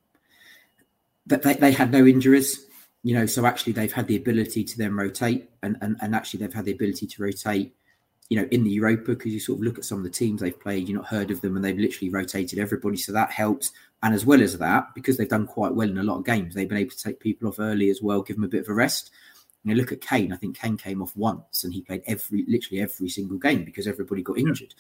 that 1.27 1.41
they, 1.41 1.53
they 1.53 1.71
had 1.71 1.91
no 1.91 2.05
injuries. 2.05 2.67
You 3.05 3.13
know, 3.13 3.27
so 3.27 3.45
actually 3.45 3.73
they've 3.73 3.93
had 3.93 4.07
the 4.07 4.15
ability 4.15 4.63
to 4.63 4.77
then 4.79 4.95
rotate, 4.95 5.47
and 5.61 5.77
and, 5.81 5.95
and 6.01 6.15
actually 6.15 6.39
they've 6.39 6.51
had 6.51 6.65
the 6.65 6.71
ability 6.71 7.05
to 7.05 7.21
rotate. 7.21 7.75
You 8.29 8.41
know, 8.41 8.47
in 8.49 8.63
the 8.63 8.71
Europa, 8.71 9.11
because 9.11 9.31
you 9.31 9.39
sort 9.39 9.59
of 9.59 9.63
look 9.63 9.77
at 9.77 9.85
some 9.85 9.99
of 9.99 10.03
the 10.03 10.09
teams 10.09 10.41
they've 10.41 10.59
played, 10.59 10.89
you've 10.89 10.97
not 10.97 11.05
heard 11.05 11.29
of 11.29 11.39
them, 11.41 11.55
and 11.55 11.63
they've 11.63 11.77
literally 11.77 12.09
rotated 12.09 12.57
everybody, 12.57 12.97
so 12.97 13.11
that 13.11 13.29
helps. 13.29 13.71
And 14.01 14.15
as 14.15 14.25
well 14.25 14.41
as 14.41 14.57
that, 14.57 14.87
because 14.95 15.17
they've 15.17 15.29
done 15.29 15.45
quite 15.45 15.75
well 15.75 15.87
in 15.87 15.99
a 15.99 16.03
lot 16.03 16.17
of 16.17 16.25
games, 16.25 16.55
they've 16.55 16.67
been 16.67 16.79
able 16.79 16.95
to 16.97 17.03
take 17.03 17.19
people 17.19 17.47
off 17.47 17.59
early 17.59 17.91
as 17.91 18.01
well, 18.01 18.23
give 18.23 18.37
them 18.37 18.45
a 18.45 18.47
bit 18.47 18.63
of 18.63 18.69
a 18.69 18.73
rest. 18.73 19.11
You 19.63 19.75
know, 19.75 19.79
look 19.79 19.91
at 19.91 20.01
Kane. 20.01 20.33
I 20.33 20.37
think 20.37 20.57
Kane 20.57 20.75
came 20.75 21.03
off 21.03 21.15
once, 21.15 21.63
and 21.63 21.71
he 21.71 21.81
played 21.81 22.01
every, 22.07 22.43
literally 22.47 22.81
every 22.81 23.09
single 23.09 23.37
game 23.37 23.63
because 23.63 23.85
everybody 23.85 24.23
got 24.23 24.39
injured. 24.39 24.73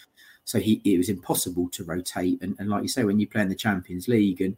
So 0.45 0.59
he, 0.59 0.79
it 0.85 0.97
was 0.97 1.09
impossible 1.09 1.69
to 1.69 1.83
rotate. 1.83 2.41
And, 2.41 2.55
and 2.59 2.69
like 2.69 2.83
you 2.83 2.87
say, 2.87 3.03
when 3.03 3.19
you 3.19 3.27
play 3.27 3.41
in 3.41 3.49
the 3.49 3.55
Champions 3.55 4.07
League, 4.07 4.41
and 4.41 4.55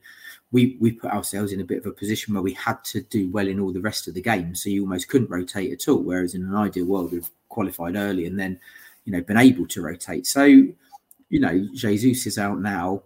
we 0.51 0.77
we 0.79 0.91
put 0.91 1.11
ourselves 1.11 1.53
in 1.53 1.61
a 1.61 1.65
bit 1.65 1.79
of 1.79 1.85
a 1.85 1.91
position 1.91 2.33
where 2.33 2.43
we 2.43 2.53
had 2.53 2.83
to 2.85 3.01
do 3.01 3.29
well 3.29 3.47
in 3.47 3.59
all 3.59 3.71
the 3.71 3.81
rest 3.81 4.07
of 4.07 4.13
the 4.13 4.21
games, 4.21 4.61
so 4.61 4.69
you 4.69 4.81
almost 4.81 5.07
couldn't 5.07 5.29
rotate 5.29 5.71
at 5.71 5.87
all. 5.87 6.03
Whereas 6.03 6.35
in 6.35 6.43
an 6.43 6.55
ideal 6.55 6.85
world, 6.85 7.13
we've 7.13 7.29
qualified 7.49 7.95
early 7.95 8.25
and 8.25 8.37
then, 8.37 8.59
you 9.05 9.13
know, 9.13 9.21
been 9.21 9.37
able 9.37 9.65
to 9.67 9.81
rotate. 9.81 10.27
So, 10.27 10.43
you 10.43 11.39
know, 11.39 11.67
Jesus 11.73 12.27
is 12.27 12.37
out 12.37 12.59
now. 12.59 13.03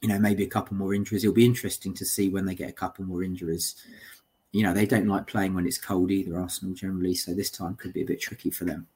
You 0.00 0.08
know, 0.08 0.18
maybe 0.18 0.42
a 0.42 0.48
couple 0.48 0.78
more 0.78 0.94
injuries. 0.94 1.22
It'll 1.22 1.34
be 1.34 1.44
interesting 1.44 1.92
to 1.94 2.06
see 2.06 2.30
when 2.30 2.46
they 2.46 2.54
get 2.54 2.70
a 2.70 2.72
couple 2.72 3.04
more 3.04 3.22
injuries. 3.22 3.74
You 4.52 4.62
know, 4.62 4.72
they 4.72 4.86
don't 4.86 5.06
like 5.06 5.26
playing 5.26 5.54
when 5.54 5.66
it's 5.66 5.76
cold 5.76 6.10
either, 6.10 6.38
Arsenal 6.38 6.74
generally. 6.74 7.14
So 7.14 7.34
this 7.34 7.50
time 7.50 7.76
could 7.76 7.92
be 7.92 8.00
a 8.00 8.06
bit 8.06 8.22
tricky 8.22 8.50
for 8.50 8.64
them. 8.64 8.86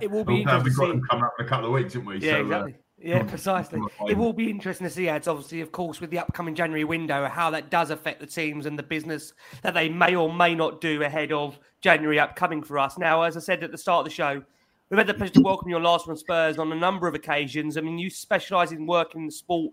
It 0.00 0.10
will 0.10 0.24
be 0.24 0.44
Well, 0.44 0.58
interesting 0.58 0.64
we've 0.64 0.72
to 0.72 0.78
got 0.78 0.86
see. 0.86 0.90
them 0.92 1.02
coming 1.08 1.24
up 1.24 1.34
in 1.38 1.46
a 1.46 1.48
couple 1.48 1.66
of 1.66 1.72
weeks, 1.72 1.94
haven't 1.94 2.08
we? 2.08 2.18
Yeah, 2.18 2.30
So, 2.30 2.36
uh, 2.36 2.42
exactly. 2.42 2.74
Yeah, 3.00 3.22
hmm, 3.22 3.28
precisely. 3.28 3.80
It 4.08 4.16
will 4.16 4.32
be 4.32 4.50
interesting 4.50 4.86
to 4.86 4.92
see, 4.92 5.08
ads, 5.08 5.28
obviously, 5.28 5.60
of 5.60 5.70
course, 5.70 6.00
with 6.00 6.10
the 6.10 6.18
upcoming 6.18 6.54
January 6.54 6.82
window, 6.84 7.28
how 7.28 7.48
that 7.50 7.70
does 7.70 7.90
affect 7.90 8.18
the 8.20 8.26
teams 8.26 8.66
and 8.66 8.76
the 8.76 8.82
business 8.82 9.32
that 9.62 9.74
they 9.74 9.88
may 9.88 10.16
or 10.16 10.32
may 10.32 10.54
not 10.54 10.80
do 10.80 11.02
ahead 11.02 11.30
of 11.30 11.58
January 11.80 12.18
upcoming 12.18 12.62
for 12.62 12.76
us. 12.78 12.98
Now, 12.98 13.22
as 13.22 13.36
I 13.36 13.40
said 13.40 13.62
at 13.62 13.70
the 13.70 13.78
start 13.78 14.00
of 14.00 14.04
the 14.06 14.14
show, 14.14 14.42
we've 14.90 14.98
had 14.98 15.06
the 15.06 15.14
pleasure 15.14 15.34
to 15.34 15.42
welcome 15.42 15.68
you 15.68 15.76
on 15.76 15.84
Last 15.84 16.08
Word 16.08 16.18
Spurs 16.18 16.58
on 16.58 16.72
a 16.72 16.76
number 16.76 17.06
of 17.06 17.14
occasions. 17.14 17.76
I 17.76 17.82
mean, 17.82 17.98
you 17.98 18.10
specialise 18.10 18.72
in 18.72 18.84
working 18.84 19.20
in 19.20 19.26
the 19.26 19.32
sport 19.32 19.72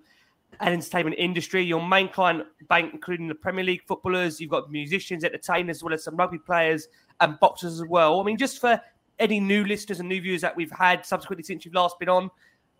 and 0.60 0.74
entertainment 0.74 1.16
industry. 1.18 1.64
Your 1.64 1.86
main 1.86 2.10
client 2.10 2.46
bank, 2.70 2.94
including 2.94 3.28
the 3.28 3.36
Premier 3.36 3.64
League 3.64 3.82
footballers, 3.88 4.40
you've 4.40 4.52
got 4.52 4.72
musicians, 4.72 5.24
entertainers, 5.24 5.78
as 5.78 5.84
well 5.84 5.94
as 5.96 6.04
some 6.04 6.16
rugby 6.16 6.38
players 6.38 6.88
and 7.22 7.40
boxers 7.40 7.82
as 7.82 7.88
well. 7.88 8.20
I 8.20 8.24
mean, 8.24 8.38
just 8.38 8.62
for 8.62 8.80
any 9.20 9.40
new 9.40 9.64
listeners 9.66 10.00
and 10.00 10.10
new 10.10 10.22
viewers 10.22 10.42
that 10.42 10.56
we've 10.56 10.72
had 10.72 11.06
subsequently 11.06 11.44
since 11.44 11.66
you've 11.66 11.74
last 11.74 11.98
been 12.00 12.10
on, 12.10 12.30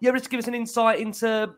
able 0.04 0.20
to 0.20 0.30
give 0.30 0.40
us 0.40 0.48
an 0.48 0.56
insight 0.56 1.00
into 1.00 1.54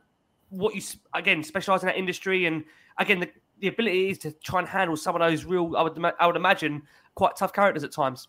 what 0.50 0.74
you 0.74 0.82
again 1.14 1.44
specialize 1.44 1.82
in 1.84 1.88
that 1.88 1.98
industry 1.98 2.46
and 2.46 2.64
again 3.00 3.20
the, 3.20 3.30
the 3.60 3.68
ability 3.68 4.12
is 4.12 4.18
to 4.18 4.32
try 4.32 4.60
and 4.60 4.68
handle 4.70 4.96
some 4.96 5.14
of 5.14 5.20
those 5.20 5.44
real 5.44 5.76
I 5.76 5.82
would 5.82 5.98
I 6.20 6.28
would 6.28 6.38
imagine 6.38 6.84
quite 7.16 7.36
tough 7.36 7.52
characters 7.52 7.84
at 7.84 7.92
times. 7.92 8.28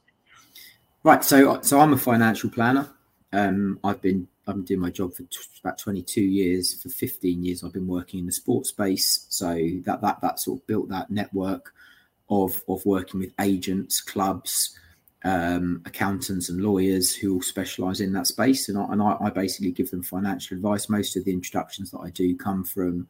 Right. 1.04 1.22
So, 1.22 1.60
so 1.62 1.78
I'm 1.80 1.92
a 1.92 1.98
financial 1.98 2.50
planner. 2.50 2.88
Um, 3.32 3.78
I've 3.84 4.02
been 4.02 4.26
I've 4.46 4.56
been 4.56 4.64
doing 4.64 4.80
my 4.80 4.90
job 4.90 5.12
for 5.14 5.22
t- 5.24 5.38
about 5.62 5.78
22 5.78 6.22
years. 6.22 6.82
For 6.82 6.88
15 6.88 7.44
years, 7.44 7.62
I've 7.62 7.72
been 7.72 7.86
working 7.86 8.20
in 8.20 8.26
the 8.26 8.32
sports 8.32 8.70
space. 8.70 9.26
So 9.28 9.54
that 9.84 10.00
that 10.00 10.20
that 10.22 10.40
sort 10.40 10.60
of 10.60 10.66
built 10.66 10.88
that 10.88 11.10
network 11.10 11.72
of 12.30 12.62
of 12.68 12.84
working 12.84 13.20
with 13.20 13.32
agents, 13.38 14.00
clubs, 14.00 14.76
um, 15.24 15.82
accountants, 15.84 16.48
and 16.48 16.60
lawyers 16.60 17.14
who 17.14 17.34
all 17.34 17.42
specialise 17.42 18.00
in 18.00 18.12
that 18.12 18.26
space. 18.26 18.68
And 18.68 18.78
I, 18.78 18.84
and 18.92 19.02
I, 19.02 19.16
I 19.20 19.30
basically 19.30 19.72
give 19.72 19.90
them 19.90 20.02
financial 20.02 20.56
advice. 20.56 20.88
Most 20.88 21.16
of 21.16 21.24
the 21.24 21.32
introductions 21.32 21.90
that 21.90 22.00
I 22.00 22.10
do 22.10 22.36
come 22.36 22.64
from 22.64 23.08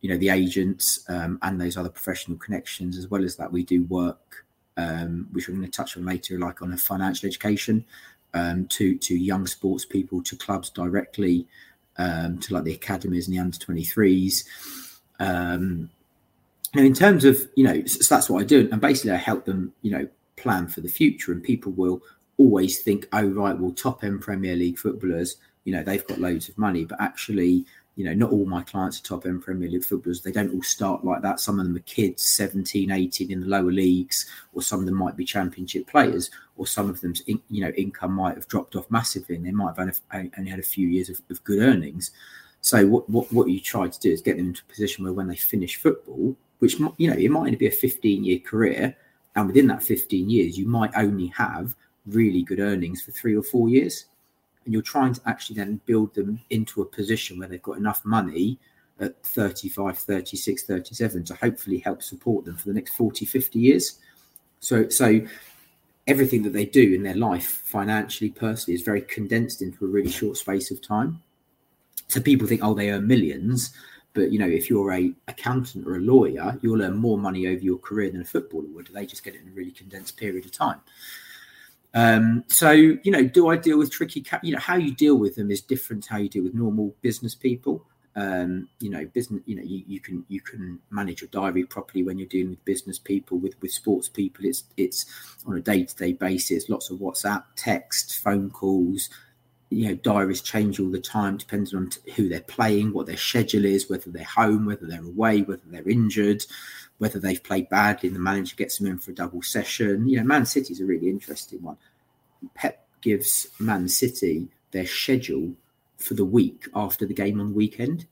you 0.00 0.08
know 0.08 0.16
the 0.18 0.28
agents 0.28 1.04
um, 1.08 1.38
and 1.42 1.60
those 1.60 1.76
other 1.76 1.88
professional 1.88 2.36
connections 2.38 2.96
as 2.96 3.08
well 3.08 3.24
as 3.24 3.36
that 3.36 3.50
we 3.50 3.64
do 3.64 3.84
work 3.84 4.44
um, 4.76 5.26
which 5.32 5.48
we're 5.48 5.54
going 5.54 5.66
to 5.66 5.70
touch 5.70 5.96
on 5.96 6.04
later 6.04 6.38
like 6.38 6.62
on 6.62 6.72
a 6.72 6.76
financial 6.76 7.26
education 7.26 7.84
um, 8.34 8.66
to 8.66 8.96
to 8.98 9.16
young 9.16 9.46
sports 9.46 9.84
people 9.84 10.22
to 10.22 10.36
clubs 10.36 10.70
directly 10.70 11.46
um, 11.96 12.38
to 12.38 12.54
like 12.54 12.64
the 12.64 12.74
academies 12.74 13.26
and 13.26 13.36
the 13.36 13.40
under 13.40 13.58
23s 13.58 14.44
um, 15.18 15.90
now 16.74 16.82
in 16.82 16.94
terms 16.94 17.24
of 17.24 17.48
you 17.56 17.64
know 17.64 17.84
so 17.86 18.14
that's 18.14 18.30
what 18.30 18.40
i 18.40 18.44
do 18.44 18.68
and 18.70 18.80
basically 18.80 19.10
i 19.10 19.16
help 19.16 19.44
them 19.44 19.72
you 19.82 19.90
know 19.90 20.06
plan 20.38 20.68
for 20.68 20.80
the 20.80 20.88
future 20.88 21.32
and 21.32 21.42
people 21.42 21.72
will 21.72 22.02
always 22.38 22.80
think 22.80 23.08
oh 23.12 23.26
right 23.26 23.58
well 23.58 23.72
top 23.72 24.04
end 24.04 24.20
premier 24.20 24.54
league 24.54 24.78
footballers 24.78 25.36
you 25.68 25.74
know 25.74 25.82
they've 25.82 26.06
got 26.06 26.18
loads 26.18 26.48
of 26.48 26.56
money. 26.56 26.86
But 26.86 26.98
actually 26.98 27.66
you 27.96 28.04
know 28.06 28.14
not 28.14 28.30
all 28.30 28.46
my 28.46 28.62
clients 28.62 28.98
are 28.98 29.02
top 29.02 29.26
end 29.26 29.42
premier 29.42 29.68
league 29.68 29.84
footballers. 29.84 30.22
They 30.22 30.32
don't 30.32 30.54
all 30.54 30.62
start 30.62 31.04
like 31.04 31.20
that. 31.20 31.40
Some 31.40 31.60
of 31.60 31.66
them 31.66 31.76
are 31.76 31.80
kids 31.80 32.24
17 32.24 32.90
18 32.90 33.30
in 33.30 33.40
the 33.40 33.46
lower 33.46 33.70
leagues 33.70 34.26
or 34.54 34.62
some 34.62 34.80
of 34.80 34.86
them 34.86 34.94
might 34.94 35.14
be 35.14 35.26
championship 35.26 35.86
players 35.86 36.30
or 36.56 36.66
some 36.66 36.88
of 36.88 37.02
them's 37.02 37.20
in, 37.26 37.38
you 37.50 37.60
know 37.60 37.70
income 37.70 38.12
might 38.12 38.36
have 38.36 38.48
dropped 38.48 38.76
off 38.76 38.90
massively 38.90 39.36
and 39.36 39.44
they 39.44 39.50
might 39.50 39.76
have 39.76 40.00
only, 40.14 40.50
had 40.50 40.58
a 40.58 40.62
few 40.62 40.88
years 40.88 41.10
of, 41.10 41.20
of 41.28 41.44
good 41.44 41.60
earnings. 41.60 42.12
So 42.62 42.86
what, 42.86 43.10
what 43.10 43.30
what 43.30 43.50
you 43.50 43.60
try 43.60 43.88
to 43.88 44.00
do 44.00 44.10
is 44.10 44.22
get 44.22 44.38
them 44.38 44.46
into 44.46 44.62
a 44.66 44.72
position 44.72 45.04
where 45.04 45.12
when 45.12 45.28
they 45.28 45.36
finish 45.36 45.76
football 45.76 46.34
which 46.60 46.78
you 46.96 47.10
know 47.10 47.16
it 47.16 47.30
might 47.30 47.40
only 47.40 47.56
be 47.56 47.66
a 47.66 47.70
15 47.70 48.24
year 48.24 48.38
career 48.38 48.96
and 49.38 49.46
within 49.46 49.66
that 49.68 49.82
15 49.82 50.28
years 50.28 50.58
you 50.58 50.66
might 50.66 50.90
only 50.96 51.28
have 51.28 51.74
really 52.06 52.42
good 52.42 52.60
earnings 52.60 53.02
for 53.02 53.12
three 53.12 53.36
or 53.36 53.42
four 53.42 53.68
years. 53.68 54.06
And 54.64 54.72
you're 54.72 54.82
trying 54.82 55.14
to 55.14 55.20
actually 55.26 55.56
then 55.56 55.80
build 55.86 56.14
them 56.14 56.40
into 56.50 56.82
a 56.82 56.84
position 56.84 57.38
where 57.38 57.48
they've 57.48 57.62
got 57.62 57.78
enough 57.78 58.04
money 58.04 58.58
at 59.00 59.22
35 59.24 59.96
36 59.96 60.62
37 60.64 61.24
to 61.24 61.34
hopefully 61.34 61.78
help 61.78 62.02
support 62.02 62.44
them 62.44 62.56
for 62.56 62.68
the 62.68 62.74
next 62.74 62.94
40 62.94 63.24
50 63.24 63.58
years. 63.58 63.98
So 64.60 64.88
so 64.88 65.20
everything 66.06 66.42
that 66.42 66.52
they 66.52 66.64
do 66.64 66.94
in 66.94 67.02
their 67.02 67.14
life 67.14 67.62
financially 67.64 68.30
personally 68.30 68.74
is 68.74 68.82
very 68.82 69.02
condensed 69.02 69.62
into 69.62 69.84
a 69.84 69.88
really 69.88 70.10
short 70.10 70.36
space 70.36 70.70
of 70.70 70.82
time. 70.82 71.22
So 72.08 72.20
people 72.20 72.48
think 72.48 72.62
oh 72.64 72.74
they 72.74 72.90
earn 72.90 73.06
millions 73.06 73.72
but 74.14 74.32
you 74.32 74.38
know 74.38 74.48
if 74.48 74.68
you're 74.70 74.92
a 74.92 75.12
accountant 75.28 75.86
or 75.86 75.96
a 75.96 76.00
lawyer 76.00 76.58
you'll 76.62 76.82
earn 76.82 76.96
more 76.96 77.18
money 77.18 77.46
over 77.46 77.62
your 77.62 77.78
career 77.78 78.10
than 78.10 78.20
a 78.20 78.24
footballer 78.24 78.68
would 78.74 78.88
they 78.92 79.06
just 79.06 79.24
get 79.24 79.34
it 79.34 79.42
in 79.42 79.48
a 79.48 79.52
really 79.52 79.70
condensed 79.70 80.16
period 80.16 80.44
of 80.44 80.52
time 80.52 80.80
um, 81.94 82.44
so 82.48 82.70
you 82.70 83.10
know, 83.10 83.24
do 83.24 83.48
I 83.48 83.56
deal 83.56 83.78
with 83.78 83.90
tricky? 83.90 84.20
Ca- 84.20 84.40
you 84.42 84.52
know, 84.52 84.60
how 84.60 84.76
you 84.76 84.94
deal 84.94 85.16
with 85.16 85.36
them 85.36 85.50
is 85.50 85.60
different. 85.60 86.04
to 86.04 86.10
How 86.10 86.18
you 86.18 86.28
deal 86.28 86.44
with 86.44 86.54
normal 86.54 86.94
business 87.02 87.34
people. 87.34 87.84
Um, 88.14 88.68
you 88.80 88.90
know, 88.90 89.04
business. 89.06 89.42
You 89.46 89.56
know, 89.56 89.62
you, 89.62 89.84
you 89.86 90.00
can 90.00 90.24
you 90.28 90.40
can 90.40 90.80
manage 90.90 91.22
your 91.22 91.30
diary 91.30 91.64
properly 91.64 92.04
when 92.04 92.18
you're 92.18 92.28
dealing 92.28 92.50
with 92.50 92.64
business 92.64 92.98
people. 92.98 93.38
With 93.38 93.60
with 93.62 93.72
sports 93.72 94.08
people, 94.08 94.44
it's 94.44 94.64
it's 94.76 95.06
on 95.46 95.56
a 95.56 95.60
day 95.60 95.84
to 95.84 95.96
day 95.96 96.12
basis. 96.12 96.68
Lots 96.68 96.90
of 96.90 96.98
WhatsApp, 96.98 97.44
text, 97.56 98.18
phone 98.18 98.50
calls. 98.50 99.08
You 99.70 99.88
know, 99.88 99.94
diaries 99.96 100.40
change 100.40 100.80
all 100.80 100.90
the 100.90 101.00
time, 101.00 101.36
depending 101.36 101.76
on 101.76 101.90
who 102.16 102.28
they're 102.28 102.40
playing, 102.40 102.92
what 102.92 103.06
their 103.06 103.18
schedule 103.18 103.64
is, 103.64 103.90
whether 103.90 104.10
they're 104.10 104.24
home, 104.24 104.64
whether 104.64 104.86
they're 104.86 105.04
away, 105.04 105.42
whether 105.42 105.62
they're 105.66 105.88
injured, 105.88 106.44
whether 106.98 107.18
they've 107.18 107.42
played 107.42 107.68
badly 107.68 108.08
and 108.08 108.16
the 108.16 108.20
manager 108.20 108.56
gets 108.56 108.78
them 108.78 108.86
in 108.86 108.98
for 108.98 109.10
a 109.10 109.14
double 109.14 109.42
session. 109.42 110.08
You 110.08 110.18
know, 110.18 110.24
Man 110.24 110.46
City's 110.46 110.80
a 110.80 110.84
really 110.84 111.08
interesting 111.08 111.62
one. 111.62 111.76
Pep 112.54 112.86
gives 113.00 113.48
Man 113.58 113.88
City 113.88 114.48
their 114.70 114.86
schedule 114.86 115.52
for 115.96 116.14
the 116.14 116.24
week 116.24 116.68
after 116.74 117.04
the 117.06 117.14
game 117.14 117.40
on 117.40 117.48
the 117.48 117.54
weekend. 117.54 118.06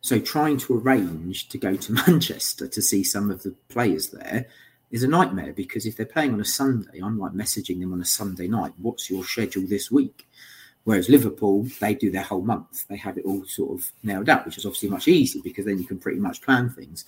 So 0.00 0.18
trying 0.20 0.58
to 0.58 0.78
arrange 0.78 1.48
to 1.48 1.58
go 1.58 1.76
to 1.76 1.92
Manchester 2.06 2.68
to 2.68 2.82
see 2.82 3.02
some 3.02 3.30
of 3.30 3.42
the 3.42 3.54
players 3.68 4.10
there 4.10 4.46
is 4.90 5.02
a 5.02 5.08
nightmare 5.08 5.52
because 5.52 5.86
if 5.86 5.96
they're 5.96 6.06
playing 6.06 6.32
on 6.32 6.40
a 6.40 6.44
Sunday, 6.44 7.00
I'm 7.02 7.18
like 7.18 7.32
messaging 7.32 7.80
them 7.80 7.92
on 7.92 8.00
a 8.00 8.06
Sunday 8.06 8.48
night, 8.48 8.72
what's 8.78 9.10
your 9.10 9.24
schedule 9.24 9.66
this 9.66 9.90
week? 9.90 10.26
Whereas 10.88 11.10
Liverpool, 11.10 11.66
they 11.80 11.92
do 11.92 12.10
their 12.10 12.22
whole 12.22 12.40
month. 12.40 12.88
They 12.88 12.96
have 12.96 13.18
it 13.18 13.26
all 13.26 13.44
sort 13.44 13.78
of 13.78 13.92
nailed 14.02 14.30
out, 14.30 14.46
which 14.46 14.56
is 14.56 14.64
obviously 14.64 14.88
much 14.88 15.06
easier 15.06 15.42
because 15.42 15.66
then 15.66 15.76
you 15.76 15.84
can 15.84 15.98
pretty 15.98 16.18
much 16.18 16.40
plan 16.40 16.70
things. 16.70 17.04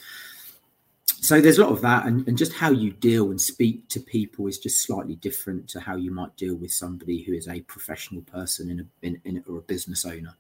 so 1.06 1.40
there's 1.40 1.56
a 1.56 1.64
lot 1.64 1.72
of 1.72 1.80
that, 1.80 2.04
and, 2.04 2.28
and 2.28 2.37
just 2.37 2.52
how 2.52 2.70
you 2.70 2.90
deal 2.90 3.30
and 3.30 3.40
speak 3.40 3.88
to 3.88 3.99
people 3.99 4.49
is 4.49 4.58
just 4.58 4.82
slightly 4.82 5.14
different 5.14 5.66
to 5.70 5.80
how 5.80 5.96
you 5.96 6.10
might 6.10 6.37
deal 6.37 6.56
with 6.56 6.70
somebody 6.70 7.22
who 7.22 7.32
is 7.32 7.49
a 7.49 7.62
professional 7.62 8.20
person 8.20 8.68
in 8.68 8.80
a 8.80 9.06
in, 9.06 9.18
in 9.25 9.42
or 9.49 9.56
a 9.56 9.62
business 9.62 10.04
owner. 10.04 10.37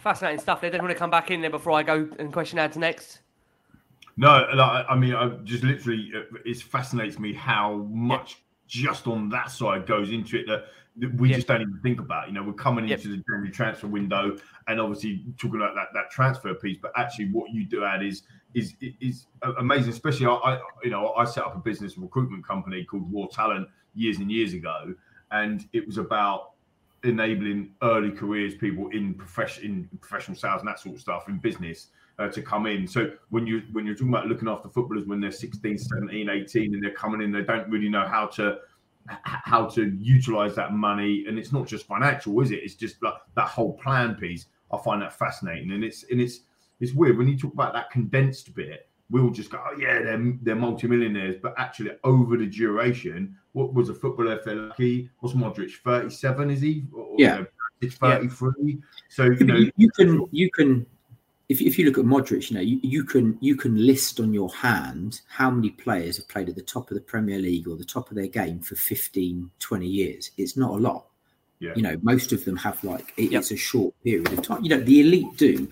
Fascinating 0.00 0.40
stuff. 0.40 0.62
They 0.62 0.70
don't 0.70 0.80
want 0.80 0.92
to 0.92 0.98
come 0.98 1.10
back 1.10 1.30
in 1.30 1.42
there 1.42 1.50
before 1.50 1.74
I 1.74 1.82
go 1.82 2.08
and 2.18 2.32
question 2.32 2.58
ads 2.58 2.78
next. 2.78 3.20
No, 4.16 4.48
like, 4.54 4.86
I 4.88 4.96
mean, 4.96 5.14
I 5.14 5.28
just 5.44 5.64
literally, 5.64 6.12
uh, 6.16 6.38
it 6.46 6.62
fascinates 6.62 7.18
me 7.18 7.34
how 7.34 7.86
much 7.90 8.38
just 8.70 9.06
on 9.06 9.28
that 9.28 9.50
side 9.50 9.84
goes 9.84 10.10
into 10.10 10.38
it 10.38 10.46
that, 10.46 10.64
that 11.00 11.14
we 11.14 11.32
just 11.32 11.46
don't 11.46 11.60
even 11.62 11.80
think 11.82 12.00
about. 12.00 12.28
You 12.28 12.34
know, 12.34 12.42
we're 12.42 12.52
coming 12.52 12.88
Yep. 12.88 12.98
into 12.98 13.08
the 13.10 13.22
January 13.28 13.50
transfer 13.50 13.86
window 13.86 14.36
and 14.68 14.80
obviously 14.80 15.24
talking 15.38 15.60
about 15.60 15.74
that, 15.74 15.88
that 15.94 16.10
transfer 16.10 16.54
piece, 16.54 16.78
but 16.80 16.92
actually 16.96 17.30
what 17.30 17.50
you 17.50 17.64
do 17.64 17.84
add 17.84 18.02
is 18.02 18.22
is 18.54 18.74
is 19.00 19.26
amazing. 19.58 19.90
Especially, 19.92 20.26
I, 20.26 20.32
I 20.32 20.60
you 20.84 20.90
know 20.90 21.12
I 21.14 21.24
set 21.24 21.44
up 21.44 21.56
a 21.56 21.58
business 21.60 21.96
recruitment 21.96 22.46
company 22.46 22.84
called 22.84 23.10
War 23.10 23.28
Talent 23.28 23.68
years 23.94 24.18
and 24.18 24.30
years 24.30 24.54
ago, 24.54 24.94
and 25.30 25.68
it 25.72 25.86
was 25.86 25.98
about 25.98 26.52
enabling 27.02 27.74
early 27.82 28.10
careers 28.10 28.54
people 28.54 28.88
in 28.88 29.14
profession 29.14 29.64
in 29.64 29.98
professional 29.98 30.36
sales 30.36 30.60
and 30.60 30.68
that 30.68 30.78
sort 30.78 30.94
of 30.94 31.00
stuff 31.00 31.28
in 31.28 31.38
business 31.38 31.88
uh, 32.18 32.28
to 32.28 32.42
come 32.42 32.66
in 32.66 32.86
so 32.86 33.10
when 33.30 33.46
you 33.46 33.62
when 33.72 33.86
you're 33.86 33.94
talking 33.94 34.10
about 34.10 34.26
looking 34.26 34.48
after 34.48 34.68
footballers 34.68 35.06
when 35.06 35.18
they're 35.18 35.30
16 35.32 35.78
17 35.78 36.28
18 36.28 36.74
and 36.74 36.84
they're 36.84 36.92
coming 36.92 37.22
in 37.22 37.32
they 37.32 37.40
don't 37.40 37.70
really 37.70 37.88
know 37.88 38.06
how 38.06 38.26
to 38.26 38.58
how 39.22 39.66
to 39.66 39.96
utilize 39.98 40.54
that 40.56 40.72
money. 40.72 41.24
And 41.26 41.38
it's 41.38 41.52
not 41.52 41.66
just 41.66 41.86
financial 41.86 42.40
is 42.40 42.50
it? 42.50 42.60
It's 42.62 42.74
just 42.74 43.02
like 43.02 43.14
that 43.36 43.48
whole 43.48 43.74
plan 43.74 44.14
piece. 44.14 44.46
I 44.72 44.78
find 44.78 45.02
that 45.02 45.12
fascinating. 45.12 45.72
And 45.72 45.84
it's 45.84 46.04
and 46.10 46.20
it's 46.20 46.40
it's 46.80 46.92
weird. 46.92 47.18
When 47.18 47.28
you 47.28 47.38
talk 47.38 47.52
about 47.52 47.72
that 47.74 47.90
condensed 47.90 48.54
bit 48.54 48.86
we'll 49.10 49.30
just 49.30 49.50
go 49.50 49.60
oh 49.60 49.76
yeah 49.76 50.00
they're, 50.02 50.32
they're 50.42 50.54
multimillionaires. 50.56 51.36
But 51.42 51.54
actually 51.58 51.90
over 52.04 52.36
the 52.36 52.46
duration 52.46 53.36
what 53.52 53.74
was 53.74 53.88
a 53.88 53.94
footballer 53.94 54.38
if 54.38 54.44
they're 54.44 54.54
lucky? 54.54 55.10
What's 55.18 55.34
modric? 55.34 55.72
37 55.84 56.50
is 56.50 56.60
he? 56.60 56.84
Or, 56.92 57.16
Yeah. 57.18 57.34
you 57.34 57.40
know, 57.40 57.46
it's 57.80 57.96
33 57.96 58.78
so 59.08 59.24
you 59.24 59.44
know 59.44 59.64
you 59.76 59.90
can 59.90 60.26
you 60.30 60.50
can 60.50 60.86
if, 61.50 61.60
if 61.60 61.78
you 61.78 61.84
look 61.84 61.98
at 61.98 62.04
Modric, 62.04 62.48
you 62.48 62.54
know 62.56 62.62
you, 62.62 62.78
you 62.82 63.02
can 63.02 63.36
you 63.40 63.56
can 63.56 63.74
list 63.84 64.20
on 64.20 64.32
your 64.32 64.48
hand 64.54 65.20
how 65.28 65.50
many 65.50 65.70
players 65.70 66.16
have 66.16 66.28
played 66.28 66.48
at 66.48 66.54
the 66.54 66.62
top 66.62 66.90
of 66.90 66.94
the 66.94 67.00
Premier 67.00 67.40
League 67.40 67.66
or 67.66 67.76
the 67.76 67.84
top 67.84 68.08
of 68.08 68.16
their 68.16 68.28
game 68.28 68.60
for 68.60 68.76
15, 68.76 69.50
20 69.58 69.86
years. 69.86 70.30
It's 70.36 70.56
not 70.56 70.70
a 70.70 70.76
lot. 70.76 71.06
Yeah. 71.58 71.72
You 71.74 71.82
know, 71.82 71.98
most 72.02 72.32
of 72.32 72.44
them 72.44 72.56
have 72.56 72.82
like 72.84 73.12
it, 73.16 73.32
Yep. 73.32 73.40
it's 73.40 73.50
a 73.50 73.56
short 73.56 73.92
period 74.04 74.32
of 74.32 74.42
time. 74.42 74.62
You 74.62 74.70
know, 74.70 74.80
the 74.80 75.00
elite 75.00 75.36
do, 75.36 75.68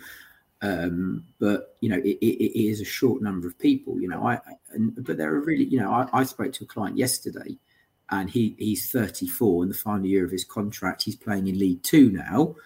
um, 0.62 1.24
but 1.38 1.76
you 1.80 1.88
know, 1.88 1.98
it, 1.98 2.18
it, 2.20 2.42
it 2.44 2.60
is 2.60 2.80
a 2.80 2.84
short 2.84 3.22
number 3.22 3.46
of 3.46 3.56
people. 3.58 4.00
You 4.00 4.08
know, 4.08 4.26
I 4.26 4.40
and 4.72 4.92
but 5.04 5.16
there 5.16 5.32
are 5.32 5.40
really, 5.40 5.64
you 5.64 5.78
know, 5.78 5.92
I, 5.92 6.08
I 6.12 6.24
spoke 6.24 6.52
to 6.54 6.64
a 6.64 6.66
client 6.66 6.98
yesterday, 6.98 7.56
and 8.10 8.28
he 8.28 8.56
he's 8.58 8.90
34 8.90 9.62
in 9.62 9.68
the 9.68 9.76
final 9.76 10.06
year 10.06 10.24
of 10.24 10.32
his 10.32 10.44
contract. 10.44 11.04
He's 11.04 11.14
playing 11.16 11.46
in 11.46 11.56
League 11.56 11.84
Two 11.84 12.10
now, 12.10 12.56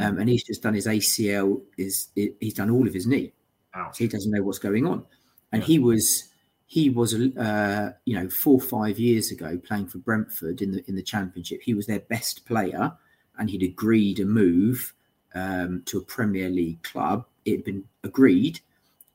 um, 0.00 0.18
and 0.18 0.28
he's 0.28 0.44
just 0.44 0.62
done 0.62 0.74
his 0.74 0.86
ACL. 0.86 1.60
Is 1.76 2.08
he's 2.14 2.54
done 2.54 2.70
all 2.70 2.86
of 2.86 2.94
his 2.94 3.06
knee, 3.06 3.32
Ouch. 3.74 3.96
so 3.96 4.04
he 4.04 4.08
doesn't 4.08 4.30
know 4.30 4.42
what's 4.42 4.58
going 4.58 4.86
on. 4.86 5.04
And 5.52 5.62
he 5.62 5.78
was 5.78 6.30
he 6.66 6.88
was 6.88 7.14
uh, 7.14 7.92
you 8.04 8.14
know 8.14 8.28
four 8.30 8.54
or 8.54 8.60
five 8.60 8.98
years 8.98 9.30
ago 9.30 9.58
playing 9.58 9.88
for 9.88 9.98
Brentford 9.98 10.62
in 10.62 10.72
the 10.72 10.84
in 10.88 10.94
the 10.94 11.02
Championship. 11.02 11.60
He 11.62 11.74
was 11.74 11.86
their 11.86 12.00
best 12.00 12.46
player, 12.46 12.92
and 13.38 13.50
he'd 13.50 13.62
agreed 13.62 14.20
a 14.20 14.24
move 14.24 14.94
um, 15.34 15.82
to 15.86 15.98
a 15.98 16.02
Premier 16.02 16.48
League 16.48 16.82
club. 16.82 17.26
It 17.44 17.56
had 17.56 17.64
been 17.64 17.84
agreed. 18.04 18.60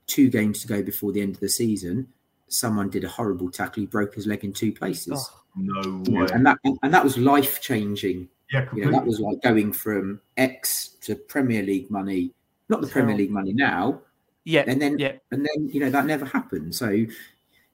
Two 0.05 0.29
games 0.29 0.61
to 0.61 0.67
go 0.67 0.81
before 0.83 1.11
the 1.11 1.21
end 1.21 1.35
of 1.35 1.41
the 1.41 1.49
season, 1.49 2.07
someone 2.47 2.89
did 2.89 3.03
a 3.03 3.09
horrible 3.09 3.51
tackle. 3.51 3.81
He 3.81 3.87
broke 3.87 4.15
his 4.15 4.25
leg 4.25 4.45
in 4.45 4.53
two 4.53 4.71
places, 4.71 5.29
Oh, 5.31 5.43
no 5.57 6.03
way 6.07 6.27
and 6.33 6.45
that 6.45 6.59
and 6.63 6.93
that 6.93 7.03
was 7.03 7.17
life 7.17 7.59
changing 7.61 8.29
yeah 8.51 8.67
you 8.73 8.85
know, 8.85 8.91
that 8.91 9.05
was 9.05 9.19
like 9.19 9.41
going 9.41 9.73
from 9.73 10.21
X 10.37 10.89
to 11.01 11.15
Premier 11.15 11.63
League 11.63 11.89
money, 11.89 12.31
not 12.69 12.81
the 12.81 12.87
Premier 12.87 13.15
League 13.15 13.31
money 13.31 13.53
now, 13.53 14.01
yeah, 14.47 14.63
and 14.65 14.81
then 14.81 14.97
yeah, 14.97 15.13
and 15.31 15.45
then 15.45 15.67
you 15.67 15.81
know 15.81 15.89
that 15.89 16.05
never 16.05 16.25
happened. 16.25 16.73
So 16.73 17.05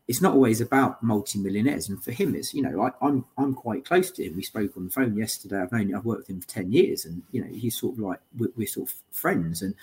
it's 0.08 0.22
not 0.22 0.34
always 0.34 0.60
about 0.60 1.02
multi-millionaires. 1.02 1.88
And 1.88 2.04
for 2.04 2.12
him, 2.12 2.36
it's 2.36 2.52
you 2.52 2.64
know 2.64 2.82
I, 2.82 2.92
I'm 3.06 3.26
I'm 3.38 3.54
quite 3.54 3.86
close 3.86 4.10
to 4.12 4.24
him. 4.24 4.36
We 4.36 4.42
spoke 4.42 4.76
on 4.76 4.86
the 4.86 4.92
phone 4.92 5.16
yesterday. 5.16 5.62
I've 5.62 5.72
known 5.72 5.94
I've 5.94 6.04
worked 6.04 6.22
with 6.22 6.30
him 6.32 6.42
for 6.42 6.48
ten 6.48 6.72
years, 6.72 7.06
and 7.06 7.22
you 7.32 7.44
know 7.44 7.48
he's 7.48 7.78
sort 7.78 7.94
of 7.94 8.00
like 8.00 8.20
we're, 8.38 8.50
we're 8.56 8.68
sort 8.68 8.90
of 8.90 8.96
friends, 9.12 9.62
and 9.62 9.76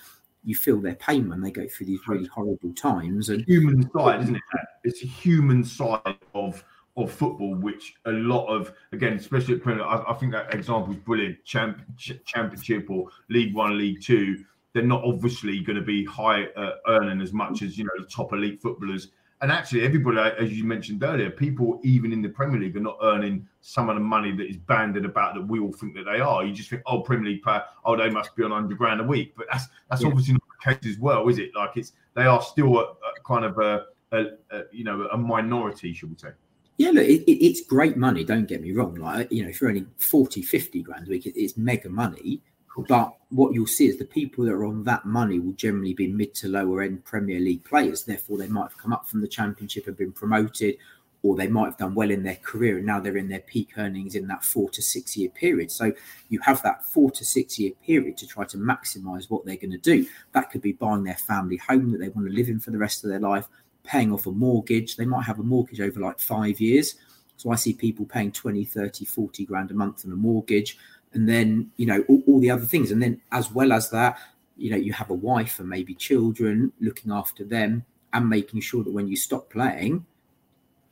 you 0.45 0.57
feel 0.57 0.81
their 0.81 0.97
pain 0.97 1.29
when 1.29 1.41
they 1.41 1.53
go 1.53 1.69
through 1.69 1.87
these 1.87 2.01
really 2.09 2.27
horrible 2.27 2.73
times. 2.75 3.29
And 3.29 3.45
human 3.45 3.89
side, 3.93 4.23
isn't 4.23 4.35
it? 4.35 4.43
It's 4.83 5.05
a 5.05 5.07
human 5.07 5.63
side 5.65 6.17
of 6.35 6.65
of 6.97 7.11
football, 7.13 7.55
which 7.55 7.95
a 8.07 8.11
lot 8.13 8.47
of 8.47 8.73
again, 8.93 9.15
especially 9.15 9.55
at 9.55 9.63
Premier, 9.63 9.85
I, 9.85 10.11
I 10.11 10.15
think 10.15 10.33
that 10.33 10.53
example 10.55 10.93
is 10.93 10.99
brilliant. 10.99 11.43
Champ, 11.45 11.83
Ch- 11.97 12.21
championship 12.25 12.91
or 12.91 13.09
League 13.29 13.55
One, 13.55 13.79
League 13.79 14.03
Two, 14.03 14.45
they're 14.73 14.83
not 14.83 15.05
obviously 15.05 15.61
going 15.61 15.77
to 15.77 15.85
be 15.85 16.05
high 16.05 16.45
uh, 16.57 16.73
earning 16.89 17.21
as 17.21 17.33
much 17.33 17.63
as 17.63 17.79
you 17.79 17.85
know 17.85 17.91
the 17.99 18.07
top 18.07 18.33
elite 18.33 18.61
footballers. 18.61 19.09
And 19.43 19.51
actually, 19.51 19.83
everybody, 19.87 20.19
as 20.39 20.53
you 20.53 20.65
mentioned 20.65 21.03
earlier, 21.03 21.31
people 21.31 21.81
even 21.83 22.13
in 22.13 22.21
the 22.21 22.29
Premier 22.29 22.61
League 22.61 22.77
are 22.77 22.81
not 22.81 22.99
earning 23.03 23.49
some 23.63 23.89
of 23.89 23.95
the 23.95 24.01
money 24.01 24.33
that 24.33 24.47
is 24.47 24.59
banded 24.59 25.07
about 25.07 25.35
that 25.35 25.47
we 25.47 25.59
all 25.59 25.73
think 25.73 25.95
that 25.95 26.05
they 26.05 26.21
are. 26.21 26.45
You 26.45 26.53
just 26.53 26.69
think, 26.69 26.83
oh, 26.85 27.01
Premier 27.01 27.31
League 27.31 27.43
player, 27.43 27.63
oh, 27.87 27.97
they 27.97 28.11
must 28.11 28.37
be 28.37 28.43
on 28.45 28.51
hundred 28.51 28.77
grand 28.77 29.01
a 29.01 29.05
week, 29.05 29.33
but 29.37 29.47
that's 29.51 29.65
that's 29.89 30.03
Yeah. 30.03 30.09
obviously 30.09 30.35
not 30.35 30.43
the 30.63 30.75
case 30.75 30.93
as 30.93 30.99
well, 31.01 31.27
is 31.29 31.39
it? 31.39 31.53
Like 31.55 31.71
it's 31.77 31.93
they 32.15 32.25
are 32.25 32.43
still 32.43 32.79
a, 32.81 32.83
a 32.83 32.97
kind 33.27 33.47
of 33.47 33.59
a, 33.59 33.87
a, 34.13 34.25
a 34.51 34.63
you 34.73 34.85
know 34.85 35.09
a 35.11 35.17
minority, 35.17 35.95
should 35.95 36.11
we 36.11 36.17
say? 36.19 36.33
Yeah, 36.81 36.93
look, 36.93 37.05
it, 37.05 37.31
it, 37.31 37.45
it's 37.45 37.61
great 37.61 37.99
money. 37.99 38.25
Don't 38.25 38.49
get 38.49 38.63
me 38.63 38.73
wrong. 38.73 38.95
Like, 38.95 39.31
you 39.31 39.43
know, 39.43 39.51
if 39.51 39.61
you're 39.61 39.69
earning 39.69 39.91
40, 39.99 40.41
50 40.41 40.81
grand 40.81 41.09
a 41.09 41.11
week, 41.11 41.27
it, 41.27 41.39
it's 41.39 41.59
mega 41.59 41.91
money. 41.91 42.41
But 42.89 43.17
what 43.29 43.53
you'll 43.53 43.67
see 43.67 43.87
is 43.89 43.99
the 43.99 44.07
people 44.07 44.47
that 44.47 44.55
are 44.55 44.65
on 44.65 44.85
that 44.85 45.05
money 45.05 45.39
will 45.39 45.53
generally 45.53 45.93
be 45.93 46.09
mid 46.09 46.35
to 46.37 46.49
lower 46.49 46.81
end 46.81 47.05
Premier 47.05 47.39
League 47.39 47.65
players. 47.65 48.05
Therefore, 48.05 48.39
they 48.39 48.49
might 48.49 48.71
have 48.71 48.79
come 48.79 48.95
up 48.95 49.07
from 49.07 49.21
the 49.21 49.29
Championship 49.29 49.89
and 49.89 49.97
been 49.99 50.11
promoted, 50.11 50.79
or 51.23 51.37
they 51.37 51.49
might 51.49 51.67
have 51.67 51.77
done 51.77 51.95
well 51.95 52.11
in 52.11 52.23
their 52.23 52.37
career 52.37 52.79
and 52.79 52.87
now 52.87 52.99
they're 52.99 53.19
in 53.19 53.29
their 53.29 53.41
peak 53.41 53.73
earnings 53.77 54.15
in 54.15 54.27
that 54.29 54.43
four 54.43 54.71
to 54.71 54.81
six 54.81 55.19
year 55.19 55.29
period. 55.29 55.71
So 55.71 55.93
you 56.31 56.41
have 56.41 56.63
that 56.63 56.87
four 56.87 57.11
to 57.11 57.27
six 57.27 57.59
year 57.59 57.73
period 57.85 58.17
to 58.17 58.27
try 58.27 58.47
to 58.47 58.57
maximize 58.57 59.29
what 59.29 59.45
they're 59.45 59.57
going 59.57 59.73
to 59.73 59.77
do. 59.77 60.07
That 60.33 60.51
could 60.51 60.63
be 60.63 60.73
buying 60.73 61.05
their 61.05 61.13
family 61.13 61.59
home 61.59 61.93
that 61.93 61.99
they 61.99 62.09
want 62.09 62.27
to 62.27 62.33
live 62.33 62.49
in 62.49 62.59
for 62.59 62.71
the 62.71 62.79
rest 62.79 63.05
of 63.05 63.11
their 63.11 63.21
life, 63.21 63.49
paying 63.85 64.13
off 64.13 64.27
a 64.27 64.33
mortgage. 64.33 64.97
They 64.97 65.05
might 65.05 65.25
have 65.25 65.39
a 65.39 65.43
mortgage 65.43 65.81
over 65.81 66.01
like 66.01 66.19
five 66.19 66.61
years. 66.61 66.97
So 67.37 67.51
I 67.51 67.57
see 67.57 67.73
people 67.73 68.05
paying 68.05 68.33
20, 68.33 68.65
30, 68.65 69.05
40 69.05 69.45
grand 69.47 69.71
a 69.71 69.75
month 69.75 70.05
on 70.05 70.13
a 70.13 70.17
mortgage. 70.17 70.79
And 71.13 71.29
then, 71.29 71.71
you 71.77 71.87
know, 71.87 72.05
all, 72.09 72.23
all 72.27 72.41
the 72.41 72.51
other 72.51 72.67
things. 72.67 72.91
And 72.91 73.03
then, 73.03 73.21
as 73.33 73.51
well 73.51 73.73
as 73.73 73.91
that, 73.91 74.19
you 74.57 74.71
know, 74.71 74.77
you 74.77 74.93
have 74.93 75.11
a 75.11 75.15
wife 75.15 75.59
and 75.59 75.69
maybe 75.69 75.95
children 75.95 76.73
looking 76.81 77.11
after 77.11 77.45
them 77.45 77.85
and 78.13 78.29
making 78.29 78.61
sure 78.61 78.85
that 78.85 78.93
when 78.93 79.09
you 79.09 79.17
stop 79.17 79.51
playing, 79.51 80.05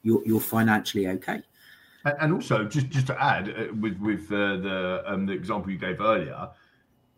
you're, 0.03 0.25
you're 0.27 0.41
financially 0.41 1.07
okay. 1.07 1.43
And, 2.05 2.33
also, 2.33 2.65
just 2.65 2.89
just 2.89 3.07
to 3.09 3.23
add, 3.23 3.49
uh, 3.51 3.75
with 3.75 3.99
with 3.99 4.33
uh, 4.33 4.57
the 4.57 5.03
um, 5.05 5.27
the 5.27 5.33
example 5.33 5.71
you 5.71 5.79
gave 5.79 6.01
earlier, 6.01 6.49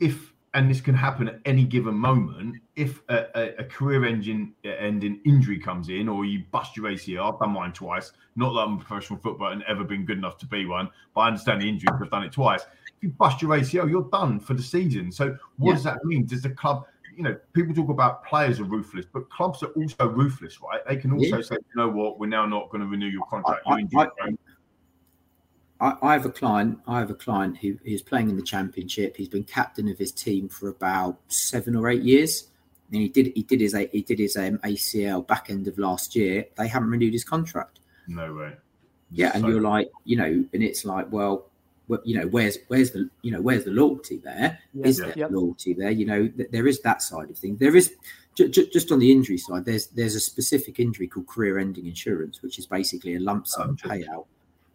if 0.00 0.29
and 0.54 0.68
this 0.68 0.80
can 0.80 0.94
happen 0.94 1.28
at 1.28 1.38
any 1.44 1.64
given 1.64 1.94
moment, 1.94 2.56
if 2.74 3.02
a, 3.08 3.26
a, 3.36 3.54
a 3.60 3.64
career 3.64 4.04
engine 4.04 4.52
ending 4.64 5.20
injury 5.24 5.58
comes 5.58 5.88
in, 5.88 6.08
or 6.08 6.24
you 6.24 6.42
bust 6.50 6.76
your 6.76 6.86
ACL, 6.86 7.32
I've 7.32 7.38
done 7.38 7.50
mine 7.52 7.72
twice. 7.72 8.12
Not 8.34 8.52
that 8.54 8.60
I'm 8.60 8.74
a 8.74 8.78
professional 8.82 9.20
footballer 9.20 9.52
and 9.52 9.62
ever 9.64 9.84
been 9.84 10.04
good 10.04 10.18
enough 10.18 10.38
to 10.38 10.46
be 10.46 10.66
one, 10.66 10.88
but 11.14 11.20
I 11.22 11.26
understand 11.28 11.62
the 11.62 11.68
injury 11.68 11.86
because 11.92 12.02
I've 12.06 12.10
done 12.10 12.24
it 12.24 12.32
twice. 12.32 12.62
If 12.62 13.02
you 13.02 13.08
bust 13.10 13.40
your 13.42 13.52
ACL, 13.52 13.88
you're 13.88 14.08
done 14.10 14.40
for 14.40 14.54
the 14.54 14.62
season. 14.62 15.12
So 15.12 15.36
what 15.58 15.70
Yeah. 15.70 15.74
does 15.76 15.84
that 15.84 16.04
mean? 16.04 16.26
Does 16.26 16.42
the 16.42 16.50
club? 16.50 16.84
You 17.16 17.22
know, 17.24 17.36
people 17.52 17.74
talk 17.74 17.88
about 17.90 18.24
players 18.24 18.60
are 18.60 18.64
ruthless, 18.64 19.04
but 19.12 19.28
clubs 19.30 19.62
are 19.62 19.68
also 19.68 20.08
ruthless, 20.08 20.60
right? 20.62 20.80
They 20.88 20.96
can 20.96 21.12
also 21.12 21.36
Yeah. 21.36 21.42
say, 21.42 21.56
you 21.56 21.76
know 21.76 21.88
what, 21.88 22.18
we're 22.18 22.26
now 22.28 22.46
not 22.46 22.70
going 22.70 22.80
to 22.80 22.86
renew 22.88 23.06
your 23.08 23.24
contract. 23.26 23.62
I- 23.66 23.70
You're 23.70 23.78
I- 23.78 23.80
injured. 23.82 24.08
I-? 24.22 24.49
I, 25.80 25.96
I 26.02 26.12
have 26.12 26.26
a 26.26 26.30
client. 26.30 26.78
I 26.86 26.98
have 26.98 27.10
a 27.10 27.14
client 27.14 27.58
who's 27.58 28.02
playing 28.02 28.28
in 28.30 28.36
the 28.36 28.42
championship. 28.42 29.16
He's 29.16 29.28
been 29.28 29.44
captain 29.44 29.88
of 29.88 29.98
his 29.98 30.12
team 30.12 30.48
for 30.48 30.68
about 30.68 31.18
seven 31.28 31.74
or 31.76 31.88
eight 31.88 32.02
years, 32.02 32.48
and 32.92 33.00
he 33.00 33.08
did 33.08 33.32
he 33.34 33.42
did 33.42 33.60
his 33.60 33.74
he 33.92 34.02
did 34.02 34.18
his 34.18 34.36
um, 34.36 34.58
ACL 34.58 35.26
back 35.26 35.48
end 35.50 35.66
of 35.68 35.78
last 35.78 36.14
year. 36.14 36.44
They 36.56 36.68
haven't 36.68 36.90
renewed 36.90 37.12
his 37.12 37.24
contract. 37.24 37.80
No 38.08 38.34
way. 38.34 38.52
Yeah, 39.10 39.30
and 39.34 39.42
So- 39.42 39.48
you're 39.48 39.60
like, 39.62 39.90
you 40.04 40.16
know, 40.16 40.44
and 40.52 40.62
it's 40.62 40.84
like, 40.84 41.10
well, 41.10 41.46
well, 41.88 42.00
you 42.04 42.16
know, 42.18 42.26
where's 42.28 42.58
where's 42.68 42.90
the 42.92 43.08
you 43.22 43.32
know 43.32 43.40
where's 43.40 43.64
the 43.64 43.70
loyalty 43.72 44.18
there? 44.18 44.58
Is 44.84 44.98
Yeah. 44.98 45.06
there 45.06 45.14
Yep. 45.18 45.30
loyalty 45.32 45.74
there? 45.74 45.90
You 45.90 46.06
know, 46.06 46.28
th- 46.28 46.50
there 46.50 46.66
is 46.66 46.80
that 46.82 47.02
side 47.02 47.30
of 47.30 47.38
things. 47.38 47.58
There 47.58 47.74
is 47.74 47.92
ju- 48.36 48.48
ju- 48.48 48.66
just 48.72 48.92
on 48.92 48.98
the 49.00 49.10
injury 49.10 49.38
side. 49.38 49.64
There's 49.64 49.86
there's 49.88 50.14
a 50.14 50.20
specific 50.20 50.78
injury 50.78 51.08
called 51.08 51.26
career-ending 51.26 51.86
insurance, 51.86 52.42
which 52.42 52.58
is 52.58 52.66
basically 52.66 53.14
a 53.16 53.20
lump 53.20 53.46
sum 53.48 53.70
interesting. 53.70 54.02
payout. 54.04 54.26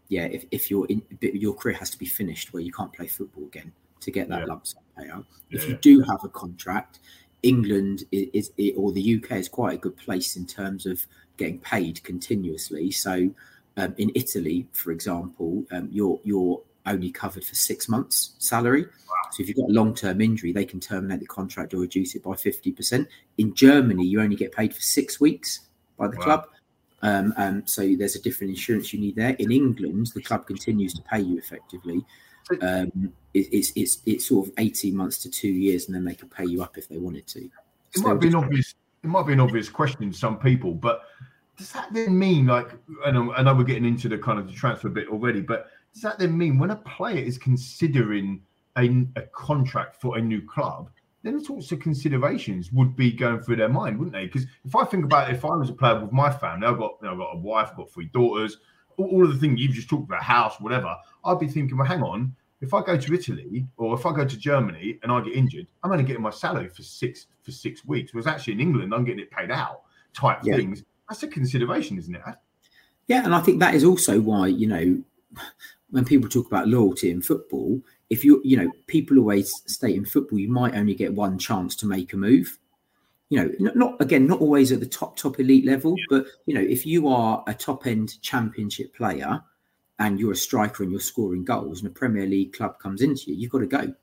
Yeah, 0.09 0.25
if 0.25 0.45
if 0.51 0.69
your 0.69 0.85
in, 0.87 1.01
your 1.21 1.53
career 1.53 1.75
has 1.75 1.89
to 1.91 1.97
be 1.97 2.05
finished 2.05 2.53
where 2.53 2.61
you 2.61 2.71
can't 2.71 2.93
play 2.93 3.07
football 3.07 3.45
again 3.45 3.71
to 4.01 4.11
get 4.11 4.29
that 4.29 4.41
Yeah. 4.41 4.45
lump 4.45 4.67
sum 4.67 4.83
payout. 4.97 5.25
If 5.49 5.67
you 5.67 5.75
do 5.75 6.01
have 6.01 6.23
a 6.23 6.29
contract, 6.29 6.99
England 7.43 8.03
is, 8.11 8.51
is, 8.57 8.73
or 8.75 8.91
the 8.91 9.15
UK 9.15 9.37
is 9.37 9.49
quite 9.49 9.75
a 9.75 9.77
good 9.77 9.95
place 9.97 10.35
in 10.35 10.45
terms 10.45 10.85
of 10.85 11.05
getting 11.37 11.59
paid 11.59 12.03
continuously. 12.03 12.91
So 12.91 13.29
um, 13.77 13.93
in 13.97 14.11
Italy, 14.15 14.67
for 14.73 14.91
example, 14.91 15.63
um, 15.71 15.89
you're 15.91 16.19
you're 16.23 16.61
only 16.85 17.11
covered 17.11 17.43
for 17.43 17.55
six 17.55 17.89
months' 17.89 18.35
salary. 18.39 18.83
Wow. 18.83 19.29
So 19.31 19.41
if 19.41 19.47
you've 19.47 19.57
got 19.57 19.69
a 19.69 19.73
long 19.73 19.93
term 19.93 20.21
injury, 20.21 20.51
they 20.51 20.65
can 20.65 20.79
terminate 20.79 21.19
the 21.19 21.27
contract 21.27 21.73
or 21.73 21.77
reduce 21.77 22.15
it 22.15 22.23
by 22.23 22.35
fifty 22.35 22.71
percent. 22.71 23.07
In 23.37 23.53
Germany, 23.53 24.05
you 24.05 24.21
only 24.21 24.35
get 24.35 24.51
paid 24.51 24.73
for 24.73 24.81
six 24.81 25.19
weeks 25.19 25.61
by 25.97 26.07
the 26.07 26.17
wow. 26.17 26.23
club. 26.23 26.47
Um, 27.05 27.33
um, 27.37 27.67
so 27.67 27.95
there's 27.95 28.15
a 28.15 28.21
different 28.21 28.49
insurance 28.49 28.91
you 28.91 28.99
need 28.99 29.15
there. 29.15 29.35
In 29.37 29.51
England, 29.51 30.11
the 30.15 30.23
club 30.23 30.47
continues 30.47 30.91
to 30.95 31.03
pay 31.03 31.19
you 31.19 31.37
effectively. 31.37 32.03
Um, 32.61 33.13
it, 33.33 33.47
it's 33.51 33.71
it's 33.75 34.01
it's 34.07 34.27
sort 34.27 34.47
of 34.47 34.53
eighteen 34.57 34.95
months 34.95 35.19
to 35.19 35.29
two 35.29 35.49
years, 35.49 35.85
and 35.85 35.93
then 35.95 36.03
they 36.03 36.15
can 36.15 36.29
pay 36.29 36.45
you 36.45 36.63
up 36.63 36.79
if 36.79 36.89
they 36.89 36.97
wanted 36.97 37.27
to. 37.27 37.41
It 37.93 38.01
might 38.01 38.15
be 38.15 38.29
an 38.29 38.35
obvious. 38.35 38.73
It 39.03 39.07
might 39.07 39.27
be 39.27 39.33
an 39.33 39.39
obvious 39.39 39.69
question 39.69 40.11
to 40.11 40.17
some 40.17 40.39
people, 40.39 40.73
but 40.73 41.03
does 41.57 41.71
that 41.73 41.93
then 41.93 42.17
mean 42.17 42.47
like? 42.47 42.71
I 43.05 43.11
know, 43.11 43.31
I 43.33 43.43
know 43.43 43.53
we're 43.53 43.65
getting 43.65 43.85
into 43.85 44.09
the 44.09 44.17
kind 44.17 44.39
of 44.39 44.47
the 44.47 44.53
transfer 44.53 44.89
bit 44.89 45.07
already, 45.09 45.41
but 45.41 45.67
does 45.93 46.01
that 46.01 46.17
then 46.17 46.35
mean 46.35 46.57
when 46.57 46.71
a 46.71 46.75
player 46.75 47.23
is 47.23 47.37
considering 47.37 48.41
a, 48.77 49.05
a 49.15 49.21
contract 49.31 50.01
for 50.01 50.17
a 50.17 50.21
new 50.21 50.41
club, 50.41 50.89
then 51.25 51.43
sorts 51.43 51.71
of 51.71 51.79
considerations 51.79 52.71
would 52.71 52.95
be 52.95 53.11
going 53.11 53.39
through 53.39 53.55
their 53.55 53.69
mind, 53.69 53.97
wouldn't 53.97 54.13
they? 54.13 54.27
Because 54.27 54.45
if 54.63 54.75
I 54.75 54.85
think 54.85 55.05
about 55.05 55.29
it, 55.29 55.35
if 55.35 55.43
I 55.43 55.55
was 55.55 55.69
a 55.69 55.73
player 55.73 55.99
with 55.99 56.11
my 56.11 56.31
family, 56.31 56.67
I've 56.67 56.77
got 56.77 56.97
you 57.01 57.07
know, 57.07 57.13
I've 57.13 57.17
got 57.17 57.35
a 57.35 57.37
wife, 57.37 57.69
I've 57.71 57.77
got 57.77 57.91
three 57.91 58.09
daughters, 58.13 58.57
all, 58.97 59.07
all 59.07 59.25
of 59.25 59.33
the 59.33 59.39
things 59.39 59.59
you've 59.59 59.71
just 59.71 59.89
talked 59.89 60.07
about, 60.07 60.21
house, 60.21 60.59
whatever, 60.59 60.95
I'd 61.25 61.39
be 61.39 61.47
thinking, 61.47 61.77
well, 61.77 61.87
hang 61.87 62.03
on, 62.03 62.35
if 62.61 62.73
I 62.73 62.83
go 62.83 62.95
to 62.95 63.13
Italy 63.13 63.65
or 63.77 63.95
if 63.95 64.05
I 64.05 64.13
go 64.13 64.23
to 64.23 64.37
Germany 64.37 64.99
and 65.01 65.11
I 65.11 65.19
get 65.21 65.33
injured, 65.33 65.67
I'm 65.83 65.91
only 65.91 66.03
getting 66.03 66.21
my 66.21 66.29
salary 66.29 66.69
for 66.69 66.83
six 66.83 67.27
for 67.41 67.51
six 67.51 67.83
weeks. 67.85 68.13
Whereas 68.13 68.27
actually 68.27 68.53
in 68.53 68.59
England, 68.59 68.93
I'm 68.93 69.03
getting 69.03 69.21
it 69.21 69.31
paid 69.31 69.51
out 69.51 69.81
type 70.13 70.39
yeah. 70.43 70.55
things. 70.55 70.83
That's 71.09 71.23
a 71.23 71.27
consideration, 71.27 71.97
isn't 71.97 72.15
it? 72.15 72.21
Yeah, 73.07 73.25
and 73.25 73.33
I 73.33 73.39
think 73.39 73.59
that 73.59 73.73
is 73.73 73.83
also 73.83 74.19
why 74.19 74.47
you 74.47 74.67
know 74.67 75.03
when 75.89 76.05
people 76.05 76.29
talk 76.29 76.47
about 76.47 76.67
loyalty 76.67 77.09
in 77.09 77.21
football, 77.21 77.79
if 78.09 78.23
you 78.23 78.41
you 78.43 78.57
know 78.57 78.69
people 78.87 79.17
always 79.17 79.63
state 79.65 79.95
in 79.95 80.05
football 80.05 80.39
you 80.39 80.51
might 80.51 80.75
only 80.75 80.93
get 80.93 81.13
one 81.13 81.37
chance 81.37 81.75
to 81.77 81.85
make 81.85 82.13
a 82.13 82.17
move. 82.17 82.57
You 83.29 83.39
know, 83.39 83.51
not, 83.59 83.75
not 83.75 84.01
again, 84.01 84.27
not 84.27 84.39
always 84.39 84.71
at 84.71 84.79
the 84.79 84.85
top 84.85 85.17
top 85.17 85.39
elite 85.39 85.65
level, 85.65 85.95
but 86.09 86.27
you 86.45 86.53
know, 86.53 86.61
if 86.61 86.85
you 86.85 87.07
are 87.07 87.43
a 87.47 87.55
top 87.55 87.87
end 87.87 88.21
championship 88.21 88.95
player 88.95 89.41
and 89.97 90.19
you're 90.19 90.33
a 90.33 90.35
striker 90.35 90.83
and 90.83 90.91
you're 90.91 91.01
scoring 91.01 91.43
goals, 91.43 91.79
and 91.79 91.87
a 91.87 91.93
Premier 91.93 92.27
League 92.27 92.53
club 92.53 92.77
comes 92.77 93.01
into 93.01 93.31
you, 93.31 93.35
you've 93.35 93.51
got 93.51 93.59
to 93.59 93.67
go 93.67 93.93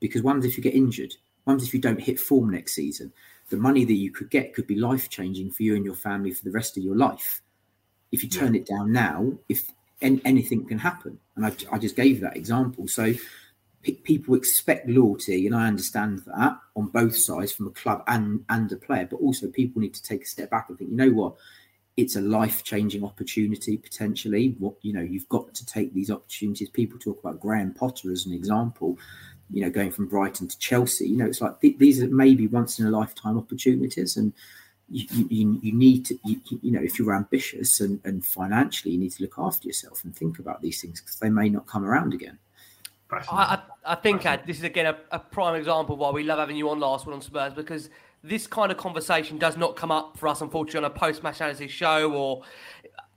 because 0.00 0.22
one's 0.22 0.44
if 0.44 0.56
you 0.56 0.62
get 0.62 0.74
injured, 0.74 1.14
one's 1.44 1.64
if 1.64 1.74
you 1.74 1.80
don't 1.80 2.00
hit 2.00 2.18
form 2.18 2.50
next 2.50 2.74
season. 2.74 3.12
The 3.50 3.56
money 3.56 3.84
that 3.84 3.92
you 3.92 4.10
could 4.10 4.30
get 4.30 4.54
could 4.54 4.66
be 4.66 4.76
life 4.76 5.08
changing 5.08 5.52
for 5.52 5.62
you 5.62 5.76
and 5.76 5.84
your 5.84 5.94
family 5.94 6.32
for 6.32 6.44
the 6.44 6.50
rest 6.50 6.76
of 6.76 6.82
your 6.82 6.96
life. 6.96 7.42
If 8.10 8.22
you 8.22 8.28
turn 8.28 8.54
yeah. 8.54 8.60
it 8.60 8.66
down 8.66 8.92
now, 8.92 9.32
if 9.48 9.70
and 10.02 10.20
anything 10.24 10.66
can 10.66 10.78
happen. 10.78 11.18
And 11.36 11.46
I, 11.46 11.52
I 11.72 11.78
just 11.78 11.96
gave 11.96 12.20
that 12.20 12.36
example. 12.36 12.86
So 12.88 13.14
p- 13.82 13.92
people 13.92 14.34
expect 14.34 14.88
loyalty, 14.88 15.46
and 15.46 15.54
I 15.54 15.66
understand 15.66 16.22
that 16.26 16.58
on 16.74 16.88
both 16.88 17.16
sides 17.16 17.52
from 17.52 17.68
a 17.68 17.70
club 17.70 18.02
and 18.06 18.44
and 18.48 18.70
a 18.72 18.76
player. 18.76 19.08
But 19.10 19.20
also, 19.20 19.48
people 19.48 19.80
need 19.80 19.94
to 19.94 20.02
take 20.02 20.22
a 20.22 20.26
step 20.26 20.50
back 20.50 20.66
and 20.68 20.78
think, 20.78 20.90
you 20.90 20.96
know 20.96 21.10
what? 21.10 21.34
It's 21.96 22.16
a 22.16 22.20
life 22.20 22.62
changing 22.62 23.04
opportunity 23.04 23.78
potentially. 23.78 24.54
What 24.58 24.74
you 24.82 24.92
know, 24.92 25.00
you've 25.00 25.28
got 25.28 25.54
to 25.54 25.64
take 25.64 25.94
these 25.94 26.10
opportunities. 26.10 26.68
People 26.68 26.98
talk 26.98 27.20
about 27.20 27.40
Graham 27.40 27.72
Potter 27.72 28.12
as 28.12 28.26
an 28.26 28.32
example. 28.32 28.98
You 29.48 29.62
know, 29.62 29.70
going 29.70 29.92
from 29.92 30.08
Brighton 30.08 30.48
to 30.48 30.58
Chelsea. 30.58 31.08
You 31.08 31.16
know, 31.16 31.26
it's 31.26 31.40
like 31.40 31.60
th- 31.60 31.78
these 31.78 32.02
are 32.02 32.08
maybe 32.08 32.48
once 32.48 32.80
in 32.80 32.86
a 32.86 32.90
lifetime 32.90 33.38
opportunities, 33.38 34.16
and 34.16 34.32
you, 34.88 35.26
you, 35.28 35.60
you 35.62 35.72
need 35.72 36.04
to 36.06 36.18
you, 36.24 36.40
you, 36.62 36.70
know 36.70 36.80
if 36.80 36.98
you're 36.98 37.14
ambitious 37.14 37.80
and, 37.80 38.00
and 38.04 38.24
financially 38.24 38.94
you 38.94 39.00
need 39.00 39.12
to 39.12 39.22
look 39.22 39.34
after 39.38 39.66
yourself 39.66 40.04
and 40.04 40.14
think 40.14 40.38
about 40.38 40.62
these 40.62 40.80
things 40.80 41.00
because 41.00 41.18
they 41.18 41.30
may 41.30 41.48
not 41.48 41.66
come 41.66 41.84
around 41.84 42.14
again. 42.14 42.38
I, 43.10 43.60
I, 43.84 43.94
think 43.94 44.26
Ad, 44.26 44.42
this 44.46 44.58
is 44.58 44.64
again 44.64 44.86
a, 44.86 44.96
a, 45.12 45.18
prime 45.20 45.54
example 45.54 45.96
why 45.96 46.10
we 46.10 46.24
love 46.24 46.40
having 46.40 46.56
you 46.56 46.70
on 46.70 46.80
last 46.80 47.06
word 47.06 47.14
on 47.14 47.20
Spurs 47.20 47.52
because 47.52 47.88
this 48.24 48.48
kind 48.48 48.72
of 48.72 48.78
conversation 48.78 49.38
does 49.38 49.56
not 49.56 49.76
come 49.76 49.92
up 49.92 50.18
for 50.18 50.26
us 50.26 50.40
unfortunately 50.40 50.84
on 50.84 50.90
a 50.90 50.94
post 50.94 51.22
match 51.22 51.40
analysis 51.40 51.70
show 51.70 52.12
or 52.12 52.42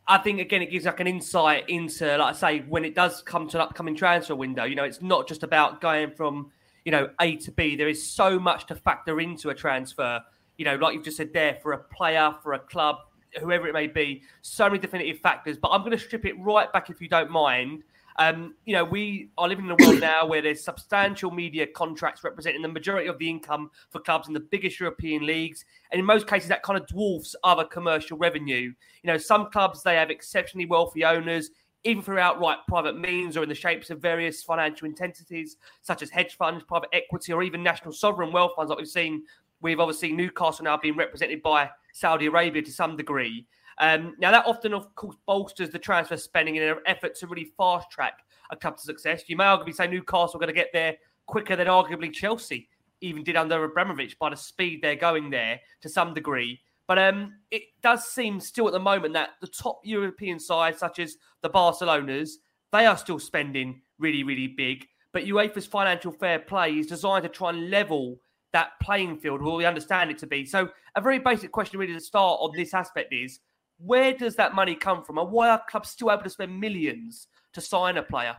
I 0.08 0.19
think 0.19 0.39
again 0.39 0.62
it 0.62 0.69
gives 0.69 0.86
like 0.86 0.99
an 0.99 1.08
insight 1.08 1.69
into 1.69 2.05
like 2.17 2.36
I 2.36 2.38
say 2.38 2.60
when 2.67 2.86
it 2.86 2.93
does 2.93 3.23
come 3.23 3.47
to 3.49 3.58
an 3.58 3.62
upcoming 3.62 3.95
transfer 3.95 4.36
window. 4.36 4.63
You 4.63 4.75
know 4.75 4.84
it's 4.84 5.01
not 5.01 5.27
just 5.27 5.43
about 5.43 5.82
going 5.82 6.12
from 6.12 6.51
you 6.86 6.91
know 6.91 7.10
A 7.19 7.36
to 7.38 7.51
B. 7.51 7.75
There 7.75 7.89
is 7.89 8.05
so 8.05 8.39
much 8.39 8.67
to 8.67 8.75
factor 8.75 9.19
into 9.19 9.49
a 9.49 9.55
transfer 9.55 10.21
you 10.59 10.65
know, 10.65 10.75
like 10.75 10.93
you've 10.93 11.05
just 11.05 11.15
said 11.15 11.31
there, 11.33 11.57
for 11.63 11.71
a 11.71 11.77
player, 11.77 12.35
for 12.43 12.51
a 12.53 12.59
club, 12.59 12.97
whoever 13.39 13.65
it 13.65 13.73
may 13.73 13.87
be, 13.87 14.21
so 14.41 14.65
many 14.65 14.77
definitive 14.77 15.17
factors. 15.19 15.57
But 15.57 15.69
I'm 15.69 15.79
going 15.79 15.93
to 15.93 15.97
strip 15.97 16.25
it 16.25 16.37
right 16.37 16.71
back 16.73 16.89
if 16.89 16.99
you 16.99 17.07
don't 17.07 17.31
mind. 17.31 17.83
Um, 18.17 18.55
you 18.65 18.73
know, 18.73 18.83
we 18.83 19.29
are 19.37 19.47
living 19.47 19.65
in 19.65 19.71
a 19.71 19.77
world 19.79 20.01
now 20.01 20.25
where 20.27 20.41
there's 20.41 20.61
substantial 20.61 21.31
media 21.31 21.65
contracts 21.65 22.25
representing 22.25 22.61
the 22.61 22.67
majority 22.67 23.07
of 23.07 23.17
the 23.17 23.29
income 23.29 23.71
for 23.89 24.01
clubs 24.01 24.27
in 24.27 24.33
the 24.33 24.41
biggest 24.41 24.81
European 24.81 25.25
leagues. 25.25 25.63
And 25.93 25.99
in 25.99 26.05
most 26.05 26.27
cases, 26.27 26.49
that 26.49 26.61
kind 26.61 26.77
of 26.77 26.85
dwarfs 26.85 27.37
other 27.45 27.63
commercial 27.63 28.17
revenue. 28.17 28.73
You 29.03 29.07
know, 29.07 29.17
some 29.17 29.49
clubs, 29.51 29.81
they 29.81 29.95
have 29.95 30.09
exceptionally 30.09 30.65
wealthy 30.65 31.05
owners, 31.05 31.51
even 31.85 32.03
through 32.03 32.19
outright 32.19 32.57
private 32.67 32.99
means 32.99 33.37
or 33.37 33.43
in 33.43 33.47
the 33.47 33.55
shapes 33.55 33.89
of 33.89 34.01
various 34.01 34.43
financial 34.43 34.85
intensities, 34.85 35.55
such 35.81 36.01
as 36.01 36.09
hedge 36.09 36.35
funds, 36.35 36.65
private 36.65 36.89
equity, 36.91 37.31
or 37.31 37.43
even 37.43 37.63
national 37.63 37.93
sovereign 37.93 38.33
wealth 38.33 38.51
funds, 38.57 38.69
like 38.69 38.77
we've 38.77 38.89
seen 38.89 39.23
We've 39.61 39.79
obviously 39.79 40.11
Newcastle 40.11 40.65
now 40.65 40.77
being 40.77 40.95
represented 40.95 41.41
by 41.41 41.69
Saudi 41.93 42.27
Arabia 42.27 42.61
to 42.61 42.71
some 42.71 42.95
degree. 42.95 43.45
Um, 43.79 44.15
now 44.19 44.31
that 44.31 44.45
often, 44.45 44.73
of 44.73 44.93
course, 44.95 45.15
bolsters 45.25 45.69
the 45.69 45.79
transfer 45.79 46.17
spending 46.17 46.55
in 46.55 46.63
an 46.63 46.75
effort 46.85 47.15
to 47.15 47.27
really 47.27 47.51
fast 47.57 47.89
track 47.89 48.19
a 48.51 48.55
club 48.55 48.77
to 48.77 48.83
success. 48.83 49.23
You 49.27 49.37
may 49.37 49.45
arguably 49.45 49.73
say 49.73 49.87
Newcastle 49.87 50.35
are 50.35 50.39
going 50.39 50.47
to 50.47 50.53
get 50.53 50.69
there 50.73 50.95
quicker 51.27 51.55
than 51.55 51.67
arguably 51.67 52.11
Chelsea 52.11 52.67
even 53.01 53.23
did 53.23 53.35
under 53.35 53.63
Abramovich 53.63 54.17
by 54.19 54.29
the 54.29 54.35
speed 54.35 54.81
they're 54.81 54.95
going 54.95 55.29
there 55.29 55.59
to 55.81 55.89
some 55.89 56.13
degree. 56.13 56.59
But 56.87 56.99
um, 56.99 57.35
it 57.51 57.63
does 57.81 58.05
seem 58.09 58.39
still 58.39 58.67
at 58.67 58.73
the 58.73 58.79
moment 58.79 59.13
that 59.13 59.31
the 59.41 59.47
top 59.47 59.79
European 59.83 60.39
sides, 60.39 60.79
such 60.79 60.99
as 60.99 61.17
the 61.41 61.49
Barcelonas, 61.49 62.31
they 62.71 62.85
are 62.85 62.97
still 62.97 63.19
spending 63.19 63.81
really, 63.99 64.23
really 64.23 64.47
big. 64.47 64.87
But 65.11 65.25
UEFA's 65.25 65.65
financial 65.65 66.11
fair 66.11 66.39
play 66.39 66.73
is 66.73 66.87
designed 66.87 67.23
to 67.23 67.29
try 67.29 67.49
and 67.49 67.69
level 67.69 68.17
that 68.53 68.71
playing 68.81 69.17
field 69.17 69.41
where 69.41 69.55
we 69.55 69.65
understand 69.65 70.12
it 70.12 70.17
to 70.19 70.27
be. 70.27 70.45
So, 70.45 70.69
a 70.95 71.01
very 71.01 71.19
basic 71.19 71.51
question, 71.51 71.79
really, 71.79 71.93
to 71.93 72.01
start 72.01 72.39
on 72.41 72.51
this 72.55 72.73
aspect 72.73 73.13
is 73.13 73.39
where 73.77 74.13
does 74.13 74.35
that 74.35 74.53
money 74.53 74.75
come 74.75 75.03
from, 75.03 75.17
and 75.17 75.31
why 75.31 75.49
are 75.49 75.62
clubs 75.69 75.89
still 75.89 76.12
able 76.12 76.23
to 76.23 76.29
spend 76.29 76.59
millions 76.59 77.27
to 77.53 77.62
sign 77.62 77.97
a 77.97 78.03
player? 78.03 78.35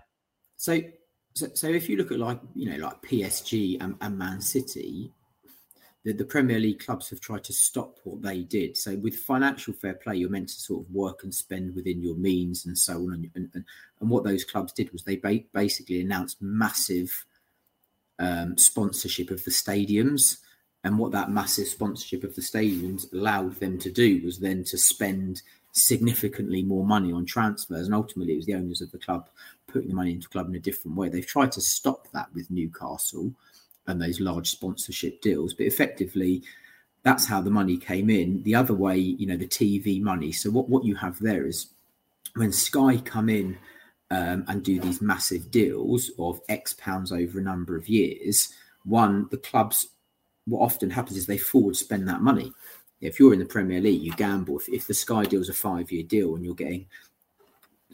So, 0.56 0.80
so, 1.34 1.46
so 1.54 1.68
if 1.68 1.88
you 1.88 1.96
look 1.96 2.12
at 2.12 2.18
like 2.18 2.40
you 2.54 2.70
know 2.70 2.84
like 2.84 3.02
PSG 3.02 3.78
and, 3.80 3.96
and 4.00 4.18
Man 4.18 4.40
City, 4.40 5.12
the, 6.04 6.12
the 6.12 6.24
Premier 6.24 6.58
League 6.58 6.84
clubs 6.84 7.10
have 7.10 7.20
tried 7.20 7.44
to 7.44 7.52
stop 7.52 7.98
what 8.04 8.22
they 8.22 8.42
did. 8.42 8.76
So 8.76 8.96
with 8.96 9.16
financial 9.16 9.74
fair 9.74 9.94
play, 9.94 10.16
you're 10.16 10.30
meant 10.30 10.48
to 10.48 10.54
sort 10.54 10.86
of 10.86 10.90
work 10.90 11.22
and 11.22 11.34
spend 11.34 11.74
within 11.74 12.02
your 12.02 12.16
means 12.16 12.64
and 12.64 12.76
so 12.76 12.94
on. 12.94 13.30
And, 13.34 13.50
and, 13.54 13.64
and 14.00 14.10
what 14.10 14.24
those 14.24 14.44
clubs 14.44 14.72
did 14.72 14.92
was 14.92 15.04
they 15.04 15.16
ba- 15.16 15.44
basically 15.52 16.00
announced 16.00 16.40
massive 16.40 17.26
um, 18.20 18.56
sponsorship 18.56 19.30
of 19.30 19.44
the 19.44 19.50
stadiums. 19.50 20.36
And 20.84 20.98
what 20.98 21.12
that 21.12 21.30
massive 21.30 21.66
sponsorship 21.66 22.22
of 22.22 22.34
the 22.34 22.42
stadiums 22.42 23.12
allowed 23.12 23.56
them 23.56 23.78
to 23.80 23.90
do 23.90 24.22
was 24.24 24.38
then 24.38 24.62
to 24.64 24.78
spend 24.78 25.42
significantly 25.72 26.62
more 26.62 26.84
money 26.84 27.12
on 27.12 27.26
transfers. 27.26 27.86
And 27.86 27.94
ultimately, 27.94 28.34
it 28.34 28.36
was 28.36 28.46
the 28.46 28.54
owners 28.54 28.80
of 28.80 28.92
the 28.92 28.98
club 28.98 29.28
putting 29.66 29.88
the 29.88 29.94
money 29.94 30.12
into 30.12 30.28
the 30.28 30.32
club 30.32 30.48
in 30.48 30.54
a 30.54 30.60
different 30.60 30.96
way. 30.96 31.08
They've 31.08 31.26
tried 31.26 31.52
to 31.52 31.60
stop 31.60 32.08
that 32.12 32.32
with 32.34 32.50
Newcastle 32.50 33.32
and 33.86 34.00
those 34.00 34.20
large 34.20 34.50
sponsorship 34.50 35.20
deals, 35.20 35.54
but 35.54 35.66
effectively, 35.66 36.42
that's 37.02 37.26
how 37.26 37.40
the 37.40 37.50
money 37.50 37.76
came 37.76 38.10
in. 38.10 38.42
The 38.42 38.54
other 38.54 38.74
way, 38.74 38.98
you 38.98 39.26
know, 39.26 39.36
the 39.36 39.48
TV 39.48 40.00
money. 40.00 40.32
So 40.32 40.50
what, 40.50 40.68
what 40.68 40.84
you 40.84 40.94
have 40.96 41.18
there 41.18 41.46
is 41.46 41.68
when 42.34 42.52
Sky 42.52 42.98
come 42.98 43.28
in 43.28 43.58
um, 44.10 44.44
and 44.48 44.62
do 44.62 44.80
these 44.80 45.00
massive 45.00 45.50
deals 45.50 46.10
of 46.18 46.40
X 46.48 46.72
pounds 46.74 47.12
over 47.12 47.38
a 47.38 47.42
number 47.42 47.76
of 47.76 47.88
years, 47.88 48.52
one, 48.84 49.28
the 49.30 49.36
clubs, 49.36 49.86
what 50.46 50.60
often 50.60 50.90
happens 50.90 51.16
is 51.16 51.26
they 51.26 51.38
forward 51.38 51.76
spend 51.76 52.08
that 52.08 52.22
money. 52.22 52.52
If 53.00 53.18
you're 53.18 53.32
in 53.32 53.38
the 53.38 53.46
Premier 53.46 53.80
League, 53.80 54.02
you 54.02 54.12
gamble. 54.12 54.58
If, 54.58 54.68
if 54.68 54.86
the 54.86 54.94
Sky 54.94 55.24
deal's 55.24 55.48
a 55.48 55.54
five 55.54 55.90
year 55.92 56.02
deal 56.02 56.34
and 56.34 56.44
you're 56.44 56.54
getting, 56.54 56.86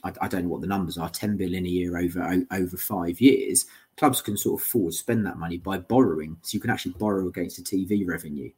I, 0.02 0.12
I, 0.22 0.28
don't 0.28 0.44
know 0.44 0.48
what 0.48 0.62
the 0.62 0.66
numbers 0.66 0.98
are, 0.98 1.08
10 1.08 1.36
billion 1.36 1.64
a 1.64 1.68
year 1.68 1.98
over 1.98 2.44
over 2.50 2.76
five 2.76 3.20
years, 3.20 3.66
clubs 3.96 4.20
can 4.20 4.36
sort 4.36 4.60
of 4.60 4.66
forward 4.66 4.94
spend 4.94 5.24
that 5.26 5.38
money 5.38 5.58
by 5.58 5.78
borrowing. 5.78 6.38
So 6.42 6.54
you 6.54 6.60
can 6.60 6.70
actually 6.70 6.94
borrow 6.98 7.28
against 7.28 7.56
the 7.56 7.62
TV 7.62 8.06
revenue. 8.06 8.50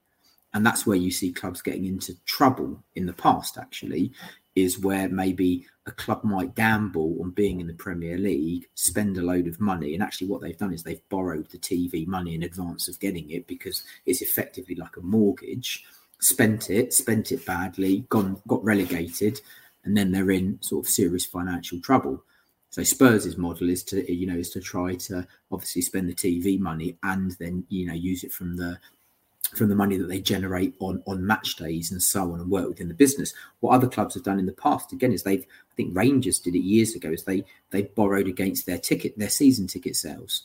And 0.55 0.64
that's 0.64 0.87
where 0.87 0.97
you 0.97 1.11
see 1.11 1.33
clubs 1.33 1.61
getting 1.61 1.85
into 1.85 2.14
trouble 2.25 2.83
in 2.94 3.05
the 3.05 3.12
past, 3.12 3.59
actually, 3.59 4.12
is 4.59 4.79
where 4.79 5.09
maybe 5.09 5.66
a 5.87 5.90
club 5.90 6.23
might 6.23 6.55
gamble 6.55 7.16
on 7.21 7.31
being 7.31 7.61
in 7.61 7.66
the 7.66 7.75
Premier 7.75 8.18
League, 8.18 8.68
spend 8.75 9.16
a 9.16 9.23
load 9.23 9.47
of 9.47 9.61
money, 9.61 9.94
and 9.94 10.03
actually 10.03 10.27
what 10.27 10.40
they've 10.40 10.59
done 10.59 10.73
is 10.73 10.83
they've 10.83 11.09
borrowed 11.09 11.49
the 11.51 11.59
TV 11.59 12.07
money 12.07 12.35
in 12.35 12.42
advance 12.42 12.88
of 12.88 13.01
getting 13.01 13.31
it 13.31 13.47
because 13.47 13.83
it's 14.07 14.23
effectively 14.23 14.75
like 14.75 14.97
a 14.97 15.01
mortgage. 15.01 15.85
Spent 16.21 16.68
it, 16.68 16.92
spent 16.92 17.33
it 17.33 17.47
badly, 17.47 18.05
gone, 18.09 18.40
got 18.47 18.62
relegated, 18.64 19.40
and 19.85 19.97
then 19.97 20.12
they're 20.12 20.31
in 20.31 20.59
sort 20.61 20.85
of 20.85 20.90
serious 20.90 21.25
financial 21.25 21.81
trouble. 21.81 22.23
So 22.71 22.83
Spurs' 22.83 23.38
model 23.38 23.71
is 23.71 23.83
to 23.85 24.12
you 24.12 24.27
know 24.27 24.37
is 24.37 24.51
to 24.51 24.61
try 24.61 24.94
to 24.94 25.27
obviously 25.51 25.83
spend 25.83 26.09
the 26.09 26.14
TV 26.14 26.59
money 26.61 26.99
and 27.03 27.33
then 27.40 27.64
you 27.68 27.87
know 27.87 27.94
use 27.94 28.25
it 28.25 28.33
from 28.33 28.57
the 28.57 28.79
from 29.55 29.69
the 29.69 29.75
money 29.75 29.97
that 29.97 30.09
they 30.09 30.21
generate 30.21 30.75
on 30.79 31.03
on 31.07 31.27
match 31.27 31.57
days 31.57 31.91
and 31.91 32.03
so 32.03 32.33
on 32.33 32.41
and 32.41 32.51
work 32.51 32.69
within 32.69 32.89
the 32.89 32.95
business. 32.95 33.33
What 33.61 33.73
other 33.73 33.89
clubs 33.89 34.15
have 34.15 34.25
done 34.25 34.39
in 34.39 34.47
the 34.47 34.53
past 34.53 34.93
again 34.93 35.13
is 35.13 35.23
they've 35.23 35.45
I 35.45 35.75
think 35.77 35.97
Rangers 35.97 36.39
did 36.39 36.55
it 36.55 36.61
years 36.61 36.95
ago 36.95 37.11
is 37.11 37.25
they 37.25 37.45
they 37.71 37.83
borrowed 37.83 38.29
against 38.29 38.67
their 38.67 38.79
ticket 38.79 39.19
their 39.19 39.31
season 39.31 39.67
ticket 39.67 39.97
sales, 39.97 40.43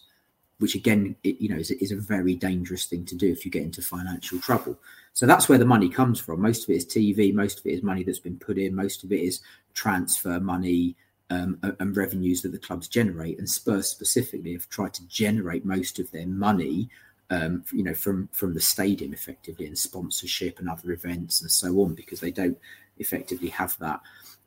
which 0.60 0.76
again 0.76 1.16
it, 1.24 1.39
you 1.42 1.50
know 1.50 1.58
is, 1.58 1.72
is 1.72 1.92
a 1.92 1.98
very 1.98 2.36
dangerous 2.36 2.86
thing 2.86 3.06
to 3.06 3.16
do 3.16 3.32
if 3.32 3.46
you 3.46 3.52
get 3.52 3.63
into 3.63 3.82
financial 3.82 4.39
trouble. 4.39 4.78
So 5.13 5.26
that's 5.26 5.48
where 5.48 5.60
the 5.60 5.66
money 5.66 5.89
comes 5.89 6.20
from. 6.20 6.42
Most 6.42 6.63
of 6.63 6.70
it 6.70 6.78
is 6.78 6.86
TV, 6.86 7.34
most 7.34 7.60
of 7.60 7.66
it 7.66 7.74
is 7.74 7.84
money 7.84 8.04
that's 8.04 8.20
been 8.20 8.39
put 8.39 8.58
in, 8.58 8.74
most 8.76 9.04
of 9.04 9.12
it 9.12 9.22
is 9.22 9.42
transfer 9.74 10.39
money. 10.39 10.96
Um, 11.30 11.58
and 11.80 11.98
revenues 11.98 12.44
that 12.44 12.52
the 12.52 12.60
clubs 12.60 12.88
generate, 12.88 13.39
and 13.39 13.50
Spurs 13.50 13.88
specifically 13.88 14.54
have 14.54 14.70
tried 14.70 14.94
to 14.94 15.08
generate 15.08 15.66
most 15.66 15.98
of 15.98 16.12
their 16.12 16.28
money 16.28 16.89
um, 17.29 17.63
you 17.71 17.83
know, 17.83 17.93
from 17.93 18.29
from 18.31 18.53
the 18.53 18.62
stadium 18.62 19.13
effectively 19.13 19.65
and 19.65 19.77
sponsorship 19.77 20.59
and 20.59 20.69
other 20.69 20.91
events 20.91 21.41
and 21.41 21.51
so 21.51 21.67
on, 21.81 21.95
because 21.95 22.19
they 22.19 22.31
don't 22.31 22.57
effectively 22.97 23.49
have 23.49 23.77
that 23.79 24.01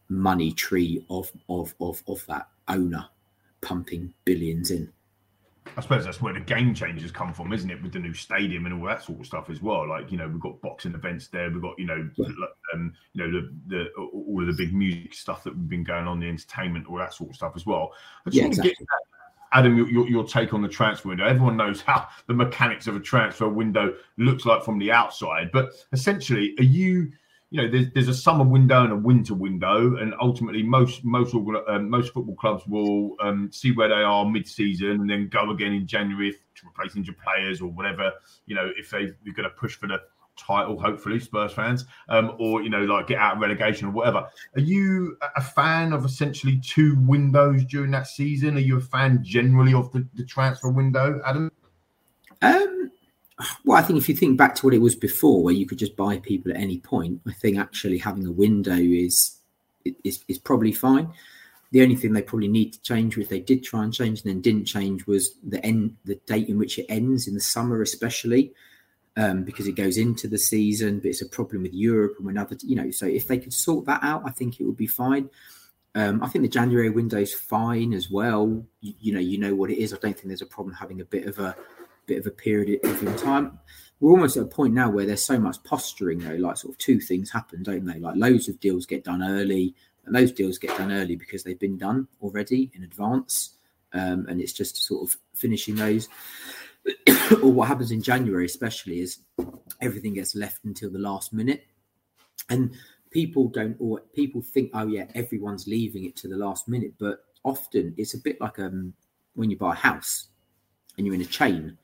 money 0.09 0.53
tree 0.53 1.05
of 1.11 1.31
of 1.49 1.75
of 1.81 2.03
of 2.07 2.25
that 2.27 2.49
owner 2.69 3.07
pumping 3.61 4.13
billions 4.25 4.71
in. 4.71 4.93
I 5.77 5.81
suppose 5.81 6.05
that's 6.05 6.23
where 6.23 6.33
the 6.33 6.41
game 6.41 6.73
changes 6.75 7.11
come 7.11 7.35
from, 7.35 7.53
isn't 7.53 7.69
it? 7.69 7.83
With 7.83 7.93
the 7.93 7.99
new 7.99 8.15
stadium 8.15 8.67
and 8.67 8.75
all 8.81 8.87
that 8.87 9.03
sort 9.03 9.21
of 9.21 9.27
stuff 9.27 9.51
as 9.51 9.61
well. 9.61 9.89
Like 9.89 10.13
you 10.13 10.19
know, 10.19 10.29
we've 10.29 10.41
got 10.41 10.61
boxing 10.61 10.95
events 10.95 11.29
there. 11.29 11.51
We've 11.51 11.61
got 11.61 11.79
you 11.79 11.87
know, 11.87 12.09
yeah. 12.17 12.29
um, 12.73 12.95
you 13.15 13.27
know, 13.27 13.41
the, 13.41 13.53
the 13.67 13.91
all 13.95 14.41
of 14.41 14.47
the 14.47 14.65
big 14.65 14.73
music 14.73 15.15
stuff 15.15 15.43
that 15.45 15.57
we've 15.57 15.69
been 15.69 15.85
going 15.85 16.07
on, 16.07 16.21
the 16.21 16.29
entertainment, 16.29 16.87
all 16.89 16.99
that 16.99 17.15
sort 17.15 17.31
of 17.31 17.37
stuff 17.37 17.53
as 17.57 17.67
well. 17.67 17.93
I 18.25 18.31
just 18.31 18.37
yeah, 18.37 18.43
want 18.45 18.53
exactly. 18.53 18.71
to 18.71 18.77
get 18.77 18.87
Adam, 19.57 19.75
your, 19.75 20.07
your 20.07 20.25
take 20.25 20.53
on 20.53 20.61
the 20.61 20.69
transfer 20.69 21.09
window. 21.09 21.25
Everyone 21.25 21.57
knows 21.57 21.81
how 21.81 22.07
the 22.27 22.35
mechanics 22.35 22.87
of 22.87 22.95
a 22.95 23.01
transfer 23.01 23.49
window 23.49 23.95
looks 24.19 24.45
like 24.45 24.63
from 24.63 24.79
the 24.79 24.93
outside, 24.93 25.51
but 25.51 25.73
essentially, 25.93 26.55
are 26.59 26.65
you, 26.65 27.11
you 27.51 27.63
know, 27.63 27.71
there's, 27.71 27.87
there's 27.95 28.09
a 28.09 28.15
summer 28.15 28.45
window 28.45 28.85
and 28.85 28.93
a 28.93 28.97
winter 28.97 29.33
window, 29.33 29.97
and 29.97 30.13
ultimately, 30.21 30.63
most 30.63 31.05
most 31.05 31.35
um, 31.35 31.89
most 31.89 32.13
football 32.13 32.35
clubs 32.35 32.67
will 32.67 33.17
um, 33.21 33.51
see 33.51 33.73
where 33.73 33.89
they 33.89 33.95
are 33.95 34.29
mid-season 34.29 34.91
and 35.01 35.09
then 35.09 35.29
go 35.29 35.51
again 35.51 35.73
in 35.73 35.87
January 35.87 36.33
to 36.33 36.67
replace 36.69 36.95
injured 36.95 37.17
players 37.19 37.63
or 37.63 37.69
whatever. 37.69 38.13
You 38.45 38.57
know, 38.57 38.71
if 38.77 38.91
they, 38.91 39.07
they're 39.25 39.33
going 39.33 39.49
to 39.49 39.57
push 39.57 39.77
for 39.77 39.87
the 39.87 40.01
title, 40.37 40.79
hopefully, 40.79 41.19
Spurs 41.19 41.53
fans, 41.53 41.85
um, 42.09 42.37
or 42.39 42.63
you 42.63 42.71
know, 42.71 42.85
like 42.85 43.09
get 43.09 43.19
out 43.19 43.37
of 43.37 43.43
relegation 43.43 43.89
or 43.89 43.91
whatever. 43.91 44.29
Are 44.55 44.61
you 44.61 45.17
a 45.37 45.43
fan 45.43 45.93
of 45.93 46.05
essentially 46.05 46.59
two 46.59 46.97
windows 47.01 47.65
during 47.65 47.91
that 47.93 48.07
season? 48.07 48.57
Are 48.57 48.61
you 48.61 48.77
a 48.77 48.81
fan 48.81 49.21
generally 49.23 49.75
of 49.75 49.93
the, 49.93 50.07
the 50.15 50.25
transfer 50.25 50.71
window, 50.71 51.21
Adam? 51.25 51.51
Um, 52.43 52.91
well, 53.65 53.79
I 53.79 53.83
think 53.83 53.99
if 53.99 54.09
you 54.09 54.17
think 54.17 54.39
back 54.39 54.55
to 54.57 54.67
what 54.67 54.75
it 54.75 54.81
was 54.81 54.95
before, 54.95 55.43
where 55.43 55.55
you 55.55 55.67
could 55.67 55.79
just 55.79 55.97
buy 55.97 56.19
people 56.19 56.53
at 56.53 56.59
any 56.59 56.79
point, 56.79 57.21
I 57.27 57.33
think 57.33 57.59
actually 57.59 57.99
having 57.99 58.27
a 58.27 58.33
window 58.33 58.77
is 58.77 59.39
is, 60.05 60.25
is 60.29 60.39
probably 60.39 60.73
fine. 60.73 61.13
The 61.73 61.83
only 61.83 61.97
thing 61.97 62.13
they 62.13 62.23
probably 62.23 62.49
need 62.49 62.73
to 62.73 62.83
change, 62.83 63.17
which 63.17 63.29
they 63.29 63.41
did 63.41 63.63
try 63.63 63.85
and 63.85 63.93
change 63.93 64.23
and 64.23 64.31
then 64.31 64.41
didn't 64.41 64.65
change, 64.65 65.07
was 65.07 65.35
the 65.47 65.65
end, 65.65 65.97
the 66.05 66.15
date 66.27 66.49
in 66.49 66.59
which 66.59 66.79
it 66.79 66.87
ends 66.89 67.27
in 67.27 67.35
the 67.35 67.41
summer, 67.41 67.83
especially 67.83 68.53
um, 69.17 69.45
because 69.45 69.67
it 69.67 69.73
goes 69.73 69.97
into 69.97 70.29
the 70.29 70.39
season, 70.39 70.99
but 70.99 71.09
it's 71.09 71.23
a 71.23 71.29
problem 71.29 71.63
with 71.63 71.75
Europe 71.75 72.15
and 72.19 72.27
when 72.27 72.39
other, 72.39 72.57
you 72.63 72.77
know, 72.77 72.91
so 72.91 73.07
if 73.07 73.27
they 73.27 73.39
could 73.39 73.55
sort 73.55 73.87
that 73.87 74.01
out, 74.03 74.23
I 74.27 74.31
think 74.31 74.61
it 74.61 74.65
would 74.65 74.77
be 74.77 74.87
fine. 74.87 75.31
Um, 75.95 76.23
I 76.23 76.29
think 76.29 76.43
the 76.43 76.49
January 76.49 76.91
window 76.91 77.19
is 77.19 77.33
fine 77.33 77.95
as 77.95 78.11
well. 78.11 78.63
You, 78.81 78.95
you, 79.01 79.13
know, 79.15 79.21
you 79.21 79.39
know 79.39 79.55
what 79.55 79.71
it 79.71 79.79
is. 79.79 79.95
I 79.95 79.97
don't 79.97 80.13
think 80.13 80.29
there's 80.29 80.43
a 80.43 80.47
problem 80.47 80.75
having 80.75 81.01
a 81.01 81.07
bit 81.07 81.27
of 81.27 81.39
a 81.39 81.57
bit 82.05 82.19
of 82.19 82.27
a 82.27 82.31
period 82.31 82.79
of 82.85 83.23
time. 83.23 83.59
We're 83.99 84.11
almost 84.11 84.37
at 84.37 84.43
a 84.43 84.47
point 84.47 84.75
now 84.75 84.91
where 84.91 85.07
there's 85.07 85.25
so 85.25 85.39
much 85.39 85.63
posturing 85.65 86.19
though. 86.19 86.35
Like 86.35 86.59
sort 86.59 86.75
of 86.75 86.79
two 86.79 87.01
things 87.01 87.31
happen, 87.31 87.63
don't 87.63 87.87
they? 87.87 87.99
Like 87.99 88.17
loads 88.17 88.47
of 88.49 88.61
deals 88.61 88.85
get 88.85 89.05
done 89.05 89.23
early, 89.23 89.75
and 90.05 90.15
those 90.15 90.33
deals 90.33 90.59
get 90.59 90.77
done 90.77 90.93
early 90.93 91.17
because 91.17 91.43
they've 91.43 91.59
been 91.59 91.79
done 91.79 92.07
already 92.21 92.71
in 92.75 92.85
advance, 92.85 93.55
um, 93.95 94.27
and 94.29 94.43
it's 94.43 94.53
just 94.53 94.77
sort 94.85 95.09
of 95.09 95.17
finishing 95.35 95.77
those. 95.77 96.11
or 97.43 97.53
what 97.53 97.69
happens 97.69 97.91
in 97.91 98.03
January, 98.03 98.45
especially, 98.45 99.01
is 99.01 99.19
everything 99.81 100.15
gets 100.15 100.35
left 100.35 100.65
until 100.65 100.91
the 100.91 100.99
last 100.99 101.33
minute, 101.33 101.67
and 102.49 102.75
people 103.11 103.49
don't 103.49 103.77
or 103.79 104.01
people 104.15 104.43
think, 104.43 104.71
oh 104.75 104.87
yeah, 104.87 105.07
everyone's 105.15 105.67
leaving 105.67 106.05
it 106.05 106.17
to 106.17 106.29
the 106.29 106.37
last 106.37 106.69
minute, 106.69 106.95
but 106.99 107.21
often 107.45 107.95
it's 107.97 108.15
a 108.15 108.19
bit 108.19 108.41
like 108.41 108.59
um 108.59 108.93
when 109.35 109.51
you 109.51 109.57
buy 109.57 109.73
a 109.73 109.77
house 109.77 110.29
and 110.97 111.07
you're 111.07 111.15
in 111.15 111.21
a 111.21 111.27
chain. 111.27 111.77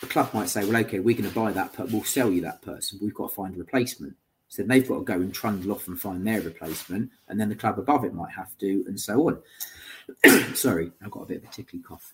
The 0.00 0.06
club 0.06 0.34
might 0.34 0.48
say, 0.48 0.64
well, 0.64 0.76
okay, 0.78 0.98
we're 0.98 1.16
going 1.16 1.28
to 1.28 1.34
buy 1.34 1.52
that, 1.52 1.74
but 1.76 1.90
we'll 1.90 2.04
sell 2.04 2.30
you 2.30 2.40
that 2.42 2.62
person. 2.62 2.98
We've 3.00 3.14
got 3.14 3.28
to 3.28 3.34
find 3.34 3.54
a 3.54 3.58
replacement. 3.58 4.16
So 4.48 4.62
they've 4.62 4.86
got 4.86 4.98
to 4.98 5.04
go 5.04 5.14
and 5.14 5.32
trundle 5.32 5.72
off 5.72 5.88
and 5.88 5.98
find 5.98 6.26
their 6.26 6.40
replacement, 6.40 7.10
and 7.28 7.40
then 7.40 7.48
the 7.48 7.54
club 7.54 7.78
above 7.78 8.04
it 8.04 8.12
might 8.12 8.32
have 8.32 8.56
to, 8.58 8.84
and 8.86 8.98
so 8.98 9.28
on. 9.28 10.54
Sorry, 10.54 10.92
I've 11.02 11.10
got 11.10 11.22
a 11.22 11.26
bit 11.26 11.42
of 11.42 11.44
a 11.44 11.52
tickly 11.52 11.78
cough. 11.78 12.12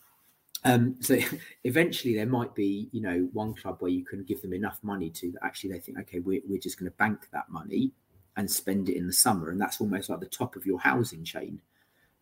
Um, 0.65 0.97
so 1.01 1.19
eventually 1.65 2.15
there 2.15 2.27
might 2.27 2.55
be, 2.55 2.89
you 2.93 3.01
know, 3.01 3.29
one 3.33 3.55
club 3.55 3.77
where 3.81 3.91
you 3.91 4.05
can 4.05 4.25
give 4.25 4.43
them 4.43 4.53
enough 4.53 4.79
money 4.83 5.11
to 5.11 5.35
actually 5.43 5.73
they 5.73 5.81
think, 5.81 5.99
okay, 6.01 6.21
we're, 6.21 6.43
we're 6.49 6.59
just 6.59 6.79
going 6.79 6.91
to 6.91 6.97
bank 6.97 7.29
that 7.33 7.49
money 7.49 7.93
and 8.37 8.51
spend 8.51 8.89
it 8.89 8.97
in 8.97 9.07
the 9.07 9.13
summer. 9.13 9.51
And 9.51 9.61
that's 9.61 9.81
almost 9.81 10.09
like 10.09 10.21
the 10.21 10.27
top 10.27 10.57
of 10.57 10.67
your 10.67 10.79
housing 10.79 11.25
chain. 11.25 11.61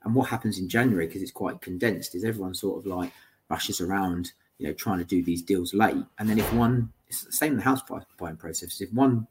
And 0.05 0.15
what 0.15 0.29
happens 0.29 0.59
in 0.59 0.69
January, 0.69 1.07
because 1.07 1.23
it's 1.23 1.33
quite 1.33 1.61
condensed, 1.61 2.15
is 2.15 2.25
everyone 2.25 2.55
sort 2.55 2.79
of 2.79 2.87
like 2.87 3.13
rushes 3.49 3.81
around, 3.81 4.33
you 4.59 4.67
know, 4.67 4.73
trying 4.73 4.99
to 4.99 5.05
do 5.05 5.23
these 5.23 5.43
deals 5.43 5.75
late. 5.75 6.05
And 6.19 6.29
then 6.29 6.39
if 6.39 6.53
one, 6.53 6.93
it's 7.09 7.25
the 7.25 7.33
same 7.33 7.53
in 7.53 7.59
the 7.59 7.65
house 7.65 7.83
buying 8.19 8.37
process, 8.37 8.81
if 8.81 8.93
one 8.93 9.27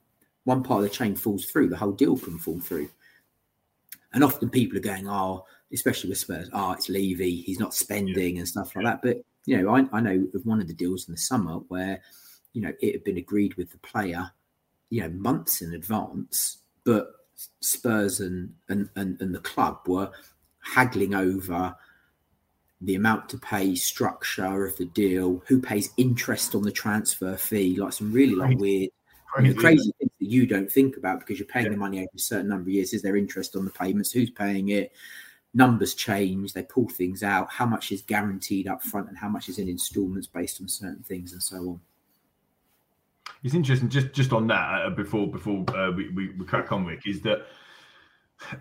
one 0.47 0.63
part 0.63 0.81
of 0.81 0.83
the 0.83 0.95
chain 0.95 1.13
falls 1.13 1.43
through, 1.43 1.67
the 1.67 1.75
whole 1.75 1.91
deal 1.91 2.17
can 2.17 2.39
fall 2.39 2.57
through. 2.61 2.89
And 4.13 4.23
often 4.23 4.49
people 4.49 4.77
are 4.77 4.81
going, 4.81 5.05
oh, 5.05 5.45
especially 5.73 6.09
with 6.09 6.19
Spurs, 6.19 6.49
oh, 6.53 6.71
it's 6.71 6.89
Levy, 6.89 7.41
he's 7.41 7.59
not 7.59 7.73
spending 7.73 8.35
yeah. 8.35 8.39
and 8.39 8.47
stuff 8.47 8.75
like 8.75 8.85
that. 8.85 9.01
But, 9.01 9.17
you 9.45 9.61
know, 9.61 9.75
I, 9.75 9.85
I 9.91 9.99
know 9.99 10.27
of 10.33 10.45
one 10.45 10.61
of 10.61 10.67
the 10.67 10.73
deals 10.73 11.07
in 11.07 11.13
the 11.13 11.19
summer 11.19 11.55
where, 11.67 12.01
you 12.53 12.61
know, 12.61 12.73
it 12.81 12.93
had 12.93 13.03
been 13.03 13.17
agreed 13.17 13.55
with 13.55 13.71
the 13.71 13.77
player, 13.79 14.31
you 14.89 15.01
know, 15.01 15.09
months 15.09 15.61
in 15.61 15.73
advance, 15.73 16.59
but 16.83 17.11
Spurs 17.59 18.19
and, 18.19 18.53
and, 18.69 18.89
and, 18.95 19.21
and 19.21 19.35
the 19.35 19.39
club 19.39 19.79
were 19.85 20.09
haggling 20.61 21.13
over 21.13 21.75
the 22.81 22.95
amount 22.95 23.27
to 23.29 23.37
pay, 23.37 23.75
structure 23.75 24.65
of 24.65 24.77
the 24.77 24.85
deal, 24.85 25.43
who 25.47 25.59
pays 25.59 25.89
interest 25.97 26.55
on 26.55 26.61
the 26.61 26.71
transfer 26.71 27.35
fee, 27.35 27.75
like 27.75 27.93
some 27.93 28.11
really 28.11 28.35
like 28.35 28.57
weird, 28.57 28.89
crazy, 29.27 29.49
you 29.49 29.53
know, 29.53 29.59
crazy 29.59 29.93
things 29.99 30.11
that 30.19 30.27
you 30.27 30.45
don't 30.45 30.71
think 30.71 30.95
about 30.95 31.19
because 31.19 31.39
you're 31.39 31.47
paying 31.47 31.65
yeah. 31.65 31.71
the 31.71 31.77
money 31.77 31.99
over 31.99 32.09
a 32.15 32.19
certain 32.19 32.47
number 32.47 32.69
of 32.69 32.73
years. 32.73 32.93
Is 32.93 33.01
there 33.01 33.15
interest 33.15 33.55
on 33.55 33.65
the 33.65 33.71
payments? 33.71 34.11
Who's 34.11 34.29
paying 34.29 34.69
it? 34.69 34.91
Numbers 35.53 35.95
change, 35.95 36.53
they 36.53 36.63
pull 36.63 36.89
things 36.89 37.23
out, 37.23 37.49
how 37.49 37.65
much 37.65 37.91
is 37.91 38.01
guaranteed 38.01 38.67
up 38.67 38.83
front 38.83 39.09
and 39.09 39.17
how 39.17 39.29
much 39.29 39.49
is 39.49 39.59
in 39.59 39.67
installments 39.67 40.27
based 40.27 40.61
on 40.61 40.67
certain 40.67 41.03
things 41.03 41.33
and 41.33 41.41
so 41.41 41.57
on. 41.57 41.81
It's 43.43 43.53
interesting 43.53 43.89
just 43.89 44.13
just 44.13 44.33
on 44.33 44.47
that 44.47 44.85
uh, 44.85 44.89
before 44.89 45.27
before 45.27 45.63
uh, 45.75 45.91
we, 45.91 46.09
we, 46.09 46.29
we 46.33 46.45
crack 46.45 46.71
on 46.71 46.85
Rick 46.85 47.03
is 47.05 47.21
that 47.21 47.45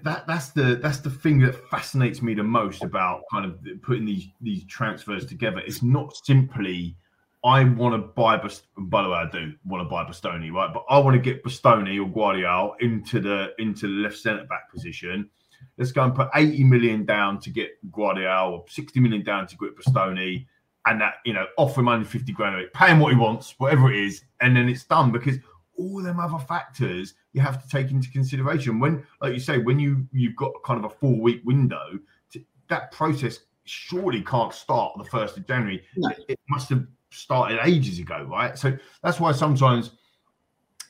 that 0.03 0.27
that's 0.27 0.51
the 0.51 0.77
that's 0.83 0.99
the 0.99 1.11
thing 1.11 1.39
that 1.41 1.55
fascinates 1.71 2.23
me 2.23 2.35
the 2.35 2.43
most 2.43 2.83
about 2.83 3.23
kind 3.31 3.45
of 3.45 3.59
putting 3.83 4.05
these 4.05 4.29
these 4.41 4.65
transfers 4.65 5.27
together. 5.27 5.61
It's 5.61 5.83
not 5.83 6.17
simply 6.25 6.97
I 7.45 7.65
want 7.65 7.95
to 7.95 7.99
buy 7.99 8.37
by 8.77 9.03
the 9.03 9.09
way 9.09 9.17
I 9.17 9.31
do 9.31 9.53
want 9.65 9.85
to 9.85 9.89
buy 9.89 10.05
Bastoni 10.05 10.53
right, 10.53 10.73
but 10.73 10.85
I 10.89 10.99
want 10.99 11.15
to 11.15 11.21
get 11.21 11.45
Bastoni 11.45 11.99
or 12.01 12.09
Gvardiol 12.09 12.73
into 12.81 13.21
the 13.21 13.53
into 13.59 13.87
the 13.87 14.03
left 14.03 14.17
centre 14.17 14.45
back 14.45 14.71
position 14.73 15.31
let's 15.79 15.93
go 15.93 16.05
and 16.05 16.15
put 16.15 16.29
80 16.35 16.65
million 16.65 17.05
down 17.05 17.41
to 17.41 17.51
get 17.51 17.71
Gvardiol 17.91 18.53
or 18.53 18.65
60 18.69 19.01
million 19.01 19.23
down 19.25 19.47
to 19.47 19.57
get 19.57 19.77
Bastoni 19.77 20.47
and 20.87 21.01
that, 21.01 21.15
you 21.25 21.33
know, 21.33 21.47
offer 21.59 21.81
him 21.81 21.89
only 21.89 22.05
50 22.05 22.33
grand, 22.33 22.65
pay 22.73 22.89
him 22.89 23.01
what 23.01 23.13
he 23.13 23.19
wants, 23.19 23.55
whatever 23.59 23.93
it 23.93 23.99
is, 23.99 24.23
and 24.41 24.57
then 24.57 24.69
it's 24.69 24.85
done 24.85 25.11
because 25.11 25.37
all 25.77 26.03
them 26.03 26.21
other 26.21 26.39
factors 26.39 27.15
you 27.33 27.41
have 27.41 27.63
to 27.63 27.69
take 27.69 27.91
into 27.91 28.11
consideration. 28.11 28.81
When, 28.81 29.05
like 29.21 29.35
you 29.35 29.41
say, 29.41 29.59
when 29.59 29.79
you 29.79 30.07
you've 30.13 30.37
got 30.37 30.53
kind 30.65 30.83
of 30.83 30.91
a 30.91 30.95
four 30.95 31.21
week 31.21 31.43
window, 31.45 31.99
to, 32.33 32.43
that 32.69 32.93
process 32.93 33.41
surely 33.65 34.23
can't 34.23 34.55
start 34.55 34.95
the 34.97 35.05
first 35.05 35.37
of 35.37 35.47
January. 35.47 35.83
No. 35.97 36.09
It, 36.11 36.25
it 36.29 36.41
must 36.49 36.71
have 36.71 36.87
started 37.11 37.59
ages 37.65 37.99
ago, 37.99 38.27
right? 38.31 38.57
So 38.57 38.77
that's 39.03 39.21
why 39.21 39.33
sometimes 39.33 39.91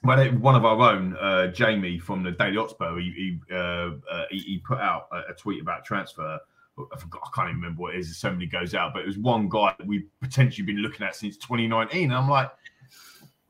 one 0.06 0.54
of 0.54 0.64
our 0.64 0.92
own, 0.92 1.16
uh, 1.20 1.48
Jamie 1.48 1.98
from 1.98 2.22
the 2.22 2.32
Daily 2.32 2.56
Hotspur, 2.56 2.98
he 2.98 3.12
he, 3.48 3.54
uh, 3.54 3.90
uh, 4.10 4.24
he, 4.30 4.38
he 4.38 4.58
put 4.58 4.78
out 4.78 5.08
a, 5.12 5.30
a, 5.30 5.34
tweet 5.34 5.60
about 5.60 5.84
transfer. 5.84 6.38
I 6.78 6.98
forgot, 6.98 7.22
I 7.24 7.28
can't 7.34 7.48
even 7.48 7.60
remember 7.60 7.82
what 7.82 7.94
it 7.94 8.00
is. 8.00 8.16
So 8.16 8.30
many 8.30 8.46
goes 8.46 8.74
out, 8.74 8.92
but 8.92 9.02
it 9.02 9.06
was 9.06 9.18
one 9.18 9.48
guy 9.48 9.74
that 9.78 9.86
we've 9.86 10.06
potentially 10.20 10.66
been 10.66 10.78
looking 10.78 11.06
at 11.06 11.16
since 11.16 11.36
2019. 11.38 12.04
And 12.04 12.14
I'm 12.14 12.28
like, 12.28 12.50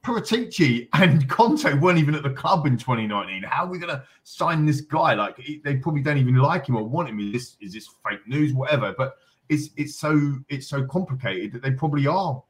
Paratici 0.05 0.89
and 0.93 1.29
Conte 1.29 1.75
weren't 1.81 1.99
even 1.99 2.15
at 2.15 2.23
the 2.23 2.31
club 2.31 2.67
in 2.67 2.79
2019. 2.79 3.43
How 3.43 3.65
are 3.65 3.69
we 3.69 3.79
going 3.79 3.93
to 3.93 4.05
sign 4.23 4.65
this 4.65 4.81
guy? 4.81 5.15
Like, 5.15 5.37
they 5.65 5.77
probably 5.77 6.03
don't 6.03 6.19
even 6.19 6.37
like 6.37 6.69
him 6.69 6.77
or 6.77 6.85
want 6.85 7.09
him. 7.09 7.19
Is 7.19 7.33
this 7.33 7.57
is 7.61 7.73
this 7.73 7.89
fake 8.09 8.27
news? 8.29 8.55
Whatever. 8.55 8.95
But 8.97 9.17
it's 9.49 9.71
it's 9.77 9.97
so 9.97 10.39
it's 10.49 10.69
so 10.69 10.85
complicated 10.85 11.53
that 11.53 11.63
they 11.63 11.73
probably 11.73 12.07
are 12.07 12.41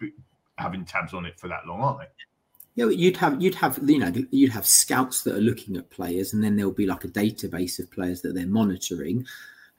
having 0.58 0.84
tabs 0.84 1.14
on 1.14 1.24
it 1.24 1.38
for 1.38 1.48
that 1.48 1.66
long, 1.66 1.80
aren't 1.80 2.00
they? 2.00 2.06
Yeah, 2.76 2.90
you'd 2.90 3.16
have 3.16 3.40
you'd 3.40 3.54
have 3.54 3.80
you 3.88 3.98
know 3.98 4.12
you'd 4.30 4.52
have 4.52 4.66
scouts 4.66 5.22
that 5.22 5.34
are 5.34 5.40
looking 5.40 5.78
at 5.78 5.88
players, 5.88 6.34
and 6.34 6.44
then 6.44 6.56
there'll 6.56 6.70
be 6.70 6.86
like 6.86 7.04
a 7.04 7.08
database 7.08 7.78
of 7.78 7.90
players 7.90 8.20
that 8.20 8.34
they're 8.34 8.46
monitoring, 8.46 9.26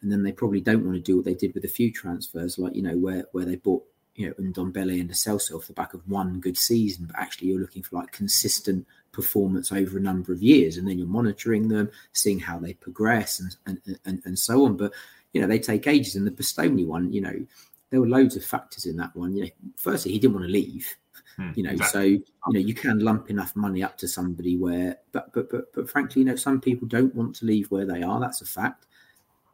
and 0.01 0.11
then 0.11 0.23
they 0.23 0.31
probably 0.31 0.61
don't 0.61 0.83
want 0.83 0.95
to 0.95 1.01
do 1.01 1.15
what 1.15 1.23
they 1.23 1.35
did 1.35 1.53
with 1.53 1.63
a 1.63 1.69
few 1.69 1.91
transfers, 1.93 2.57
like 2.57 2.75
you 2.75 2.81
know 2.81 2.97
where 2.97 3.25
where 3.33 3.45
they 3.45 3.55
bought 3.55 3.83
you 4.15 4.27
know 4.27 4.33
Ndombele 4.33 4.99
and 4.99 5.11
Celso 5.11 5.55
off 5.55 5.67
the 5.67 5.73
back 5.73 5.93
of 5.93 6.07
one 6.07 6.39
good 6.39 6.57
season, 6.57 7.05
but 7.05 7.19
actually 7.19 7.49
you're 7.49 7.59
looking 7.59 7.83
for 7.83 7.97
like 7.97 8.11
consistent 8.11 8.87
performance 9.11 9.71
over 9.71 9.99
a 9.99 10.01
number 10.01 10.33
of 10.33 10.41
years, 10.41 10.77
and 10.77 10.87
then 10.87 10.97
you're 10.97 11.07
monitoring 11.07 11.67
them, 11.67 11.91
seeing 12.13 12.39
how 12.39 12.57
they 12.57 12.73
progress, 12.73 13.39
and 13.39 13.55
and 13.67 13.99
and, 14.05 14.21
and 14.25 14.39
so 14.39 14.65
on. 14.65 14.75
But 14.75 14.91
you 15.33 15.41
know 15.41 15.45
they 15.45 15.59
take 15.59 15.85
ages, 15.85 16.15
and 16.15 16.25
the 16.25 16.31
Bastoni 16.31 16.87
one, 16.87 17.13
you 17.13 17.21
know, 17.21 17.45
there 17.91 18.01
were 18.01 18.07
loads 18.07 18.35
of 18.35 18.43
factors 18.43 18.87
in 18.87 18.97
that 18.97 19.15
one. 19.15 19.35
You 19.35 19.43
know, 19.43 19.49
firstly 19.75 20.13
he 20.13 20.17
didn't 20.17 20.33
want 20.33 20.47
to 20.47 20.51
leave 20.51 20.97
Hmm, 21.37 21.51
you 21.55 21.63
know, 21.63 21.71
exactly. 21.71 22.01
so 22.01 22.03
you 22.03 22.53
know 22.53 22.59
you 22.59 22.73
can 22.73 22.99
lump 22.99 23.29
enough 23.29 23.55
money 23.55 23.83
up 23.83 23.97
to 23.99 24.07
somebody 24.07 24.57
where, 24.57 24.97
but 25.11 25.31
but 25.33 25.49
but 25.49 25.73
but 25.73 25.89
frankly, 25.89 26.21
you 26.21 26.25
know, 26.25 26.35
some 26.35 26.59
people 26.59 26.87
don't 26.87 27.13
want 27.13 27.35
to 27.37 27.45
leave 27.45 27.69
where 27.69 27.85
they 27.85 28.01
are. 28.01 28.19
That's 28.19 28.41
a 28.41 28.45
fact. 28.45 28.87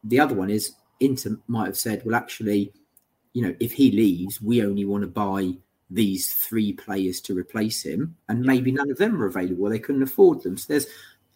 The 0.04 0.20
other 0.20 0.34
one 0.34 0.50
is 0.50 0.76
Inter 1.00 1.36
might 1.46 1.66
have 1.66 1.76
said, 1.76 2.02
well, 2.04 2.14
actually, 2.14 2.72
you 3.34 3.42
know, 3.42 3.54
if 3.60 3.72
he 3.72 3.90
leaves, 3.90 4.40
we 4.40 4.62
only 4.62 4.84
want 4.84 5.02
to 5.02 5.08
buy 5.08 5.52
these 5.90 6.32
three 6.32 6.72
players 6.72 7.20
to 7.22 7.36
replace 7.36 7.84
him, 7.84 8.16
and 8.28 8.40
maybe 8.40 8.72
none 8.72 8.90
of 8.90 8.96
them 8.96 9.20
are 9.20 9.26
available. 9.26 9.68
They 9.68 9.78
couldn't 9.78 10.02
afford 10.02 10.42
them. 10.42 10.56
So 10.56 10.72
there's, 10.72 10.86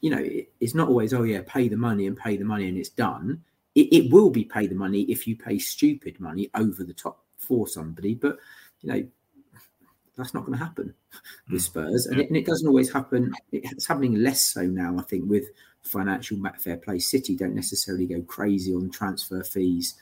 you 0.01 0.11
know, 0.11 0.25
it's 0.61 0.75
not 0.75 0.89
always 0.89 1.13
oh 1.13 1.25
yeah, 1.25 1.43
pay 1.47 1.69
the 1.69 1.77
money 1.77 2.07
and 2.07 2.17
pay 2.17 2.37
the 2.39 2.45
money 2.45 2.69
and 2.69 2.79
it's 2.79 2.89
done. 2.89 3.43
It, 3.75 3.93
it 3.93 4.11
will 4.11 4.31
be 4.31 4.45
pay 4.45 4.67
the 4.67 4.75
money 4.75 5.03
if 5.03 5.27
you 5.27 5.37
pay 5.37 5.59
stupid 5.59 6.19
money 6.21 6.49
over 6.55 6.85
the 6.85 6.95
top 6.95 7.23
for 7.37 7.69
somebody, 7.69 8.15
but 8.15 8.39
you 8.81 8.91
know 8.93 9.09
that's 10.19 10.35
not 10.35 10.45
going 10.45 10.59
to 10.59 10.65
happen 10.65 10.93
with 11.51 11.63
hmm. 11.63 11.81
Spurs, 11.81 12.07
and 12.07 12.21
it, 12.21 12.29
and 12.29 12.37
it, 12.37 12.45
doesn't 12.45 12.67
always 12.67 12.93
happen. 12.93 13.33
It's 13.53 13.87
happening 13.87 14.17
less 14.17 14.45
so 14.45 14.63
now, 14.63 14.99
I 14.99 15.03
think, 15.03 15.31
with 15.31 15.45
financial 15.83 16.39
fair 16.59 16.77
play. 16.77 16.99
City 16.99 17.37
don't 17.37 17.55
necessarily 17.55 18.07
go 18.07 18.21
crazy 18.23 18.75
on 18.75 18.91
transfer 18.91 19.43
fees. 19.43 19.95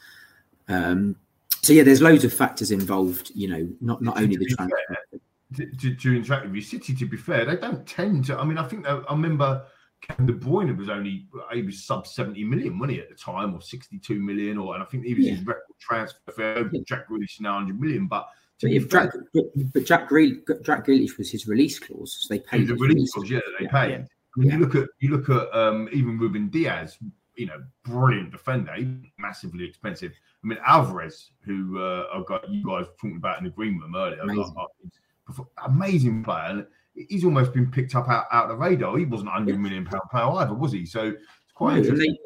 Um, 0.68 1.16
so 1.62 1.72
yeah, 1.72 1.82
there's 1.82 2.02
loads 2.02 2.24
of 2.24 2.32
factors 2.32 2.70
involved. 2.70 3.30
You 3.34 3.48
know, 3.48 3.68
not 3.80 4.02
not 4.02 4.16
only 4.16 4.36
the 4.36 4.46
transfer. 4.46 4.76
Fair, 4.88 5.20
to, 5.78 5.94
to, 5.94 6.16
interact 6.16 6.46
with 6.46 6.56
you, 6.56 6.60
City, 6.60 6.92
to 6.94 7.06
be 7.06 7.16
fair, 7.16 7.44
they 7.44 7.56
don't 7.56 7.86
tend 7.86 8.24
to. 8.26 8.38
I 8.38 8.44
mean, 8.44 8.58
I 8.58 8.66
think 8.66 8.86
I 8.88 9.00
remember 9.10 9.64
Kevin 10.00 10.26
De 10.26 10.32
Bruyne 10.32 10.76
was 10.76 10.88
only 10.88 11.26
he 11.52 11.62
was 11.62 11.84
sub 11.84 12.06
70 12.06 12.42
million 12.44 12.74
money 12.74 13.00
at 13.00 13.08
the 13.08 13.14
time, 13.14 13.54
or 13.54 13.60
62 13.60 14.20
million, 14.20 14.58
or 14.58 14.74
and 14.74 14.82
I 14.82 14.86
think 14.86 15.04
he 15.04 15.14
was 15.14 15.26
yeah. 15.26 15.34
his 15.34 15.46
record 15.46 15.62
transfer. 15.80 16.70
Jack 16.86 17.08
Grealish 17.08 17.40
now 17.40 17.54
100 17.54 17.80
million, 17.80 18.06
but 18.06 18.28
but 18.60 18.70
if 18.70 18.90
Jack, 18.90 19.10
but 19.74 19.84
Jack 19.84 20.08
Grealish, 20.08 20.64
Jack 20.64 20.86
Grealish 20.86 21.18
was 21.18 21.30
his 21.30 21.46
release 21.46 21.78
clause. 21.78 22.16
So 22.20 22.34
they 22.34 22.40
paid 22.40 22.68
the 22.68 22.74
release 22.74 23.12
clause. 23.12 23.30
Yeah, 23.30 23.40
they 23.58 23.66
paid. 23.66 23.90
Yeah. 23.90 23.96
I 23.96 24.40
mean, 24.40 24.48
yeah. 24.48 24.56
you 24.56 24.60
look 24.60 24.74
at 24.74 24.88
you 24.98 25.10
look 25.10 25.28
at 25.28 25.54
um, 25.54 25.88
even 25.92 26.18
Ruben 26.18 26.48
Dias, 26.48 26.98
You 27.36 27.46
know, 27.46 27.62
brilliant 27.84 28.32
defender, 28.32 28.74
massively 29.18 29.64
expensive. 29.64 30.12
I 30.42 30.46
mean, 30.46 30.58
Alvarez, 30.66 31.32
who 31.44 31.78
uh, 31.78 32.06
I 32.14 32.22
got 32.26 32.48
you 32.50 32.64
guys 32.64 32.86
talking 32.98 33.16
about 33.16 33.38
in 33.38 33.44
the 33.44 33.50
green 33.50 33.78
room 33.78 33.94
earlier, 33.94 34.20
amazing, 34.20 34.54
amazing 35.66 36.24
player. 36.24 36.66
He's 36.94 37.24
almost 37.24 37.52
been 37.52 37.70
picked 37.70 37.94
up 37.94 38.08
out, 38.08 38.24
out 38.32 38.44
of 38.44 38.50
the 38.50 38.56
radar. 38.56 38.96
He 38.96 39.04
wasn't 39.04 39.28
a 39.28 39.32
hundred 39.32 39.58
million 39.60 39.84
pound 39.84 40.02
player 40.10 40.24
either, 40.24 40.54
was 40.54 40.72
he? 40.72 40.86
So 40.86 41.08
it's 41.08 41.52
quite 41.54 41.72
no, 41.72 41.78
interesting 41.80 42.16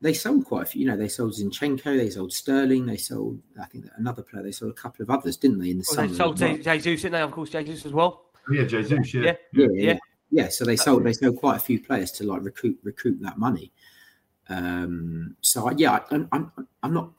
they 0.00 0.14
sold 0.14 0.46
quite 0.46 0.62
a 0.62 0.66
few. 0.66 0.82
You 0.82 0.88
know, 0.88 0.96
they 0.96 1.08
sold 1.08 1.32
Zinchenko, 1.32 1.96
they 1.96 2.10
sold 2.10 2.32
Sterling, 2.32 2.86
they 2.86 2.96
sold 2.96 3.40
I 3.60 3.66
think 3.66 3.86
another 3.96 4.22
player. 4.22 4.42
They 4.42 4.52
sold 4.52 4.72
a 4.72 4.74
couple 4.74 5.02
of 5.02 5.10
others, 5.10 5.36
didn't 5.36 5.58
they? 5.58 5.70
In 5.70 5.78
the 5.78 5.86
well, 5.88 5.96
summer, 5.96 6.08
they 6.08 6.14
sold 6.14 6.40
well. 6.40 6.56
Jesus, 6.78 7.02
didn't 7.02 7.12
they? 7.12 7.20
Of 7.20 7.32
course, 7.32 7.50
Jesus 7.50 7.86
as 7.86 7.92
well. 7.92 8.26
Oh, 8.48 8.52
yeah, 8.52 8.64
Jesus. 8.64 9.14
Yeah. 9.14 9.22
Yeah. 9.22 9.32
Yeah, 9.52 9.66
yeah. 9.72 9.82
yeah. 9.82 9.98
yeah. 10.30 10.48
So 10.48 10.64
they 10.64 10.76
sold 10.76 11.04
they 11.04 11.12
sold 11.12 11.36
quite 11.36 11.56
a 11.56 11.60
few 11.60 11.80
players 11.80 12.12
to 12.12 12.24
like 12.24 12.42
recruit 12.42 12.78
recruit 12.82 13.20
that 13.22 13.38
money. 13.38 13.72
Um, 14.48 15.36
so 15.42 15.70
yeah, 15.70 16.00
I, 16.10 16.14
am 16.14 16.28
I'm 16.32 16.52
I'm 16.82 16.94
not. 16.94 17.10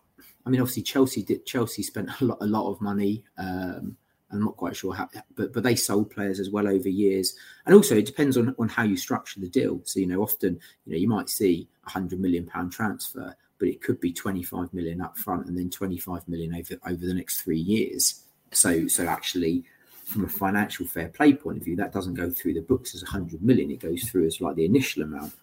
I 0.45 0.49
mean, 0.49 0.59
obviously 0.59 0.83
Chelsea 0.83 1.23
did. 1.23 1.45
Chelsea 1.45 1.83
spent 1.83 2.09
a 2.21 2.25
lot 2.25 2.37
a 2.41 2.45
lot 2.45 2.69
of 2.71 2.81
money. 2.81 3.23
Um, 3.37 3.97
I'm 4.31 4.43
not 4.43 4.57
quite 4.57 4.75
sure 4.75 4.93
how, 4.93 5.09
but 5.35 5.53
but 5.53 5.63
they 5.63 5.75
sold 5.75 6.11
players 6.11 6.39
as 6.39 6.49
well 6.49 6.67
over 6.67 6.89
years, 6.89 7.35
and 7.65 7.75
also 7.75 7.95
it 7.97 8.05
depends 8.05 8.37
on 8.37 8.55
on 8.57 8.69
how 8.69 8.83
you 8.83 8.97
structure 8.97 9.39
the 9.39 9.49
deal. 9.49 9.81
So 9.83 9.99
you 9.99 10.07
know, 10.07 10.21
often 10.21 10.59
you 10.85 10.93
know 10.93 10.97
you 10.97 11.07
might 11.07 11.29
see 11.29 11.67
a 11.85 11.89
hundred 11.89 12.19
million 12.19 12.45
pound 12.45 12.71
transfer, 12.71 13.35
but 13.59 13.67
it 13.67 13.81
could 13.81 13.99
be 13.99 14.11
25 14.11 14.73
million 14.73 15.01
up 15.01 15.17
front 15.17 15.47
and 15.47 15.57
then 15.57 15.69
25 15.69 16.27
million 16.27 16.55
over 16.55 16.75
over 16.85 17.05
the 17.05 17.13
next 17.13 17.41
three 17.41 17.59
years. 17.59 18.21
So 18.51 18.87
so 18.87 19.05
actually, 19.05 19.63
from 20.05 20.25
a 20.25 20.29
financial 20.29 20.85
fair 20.85 21.09
play 21.09 21.33
point 21.33 21.57
of 21.57 21.63
view, 21.63 21.75
that 21.75 21.93
doesn't 21.93 22.15
go 22.15 22.29
through 22.29 22.53
the 22.53 22.61
books 22.61 22.95
as 22.95 23.03
100 23.03 23.41
million. 23.41 23.71
It 23.71 23.79
goes 23.79 24.03
through 24.03 24.27
as 24.27 24.41
like 24.41 24.55
the 24.55 24.65
initial 24.65 25.03
amount, 25.03 25.33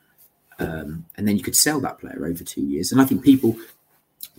um, 0.58 1.04
and 1.16 1.28
then 1.28 1.36
you 1.36 1.42
could 1.42 1.56
sell 1.56 1.80
that 1.80 1.98
player 1.98 2.26
over 2.26 2.42
two 2.42 2.62
years. 2.62 2.92
And 2.92 3.00
I 3.00 3.04
think 3.04 3.22
people 3.22 3.56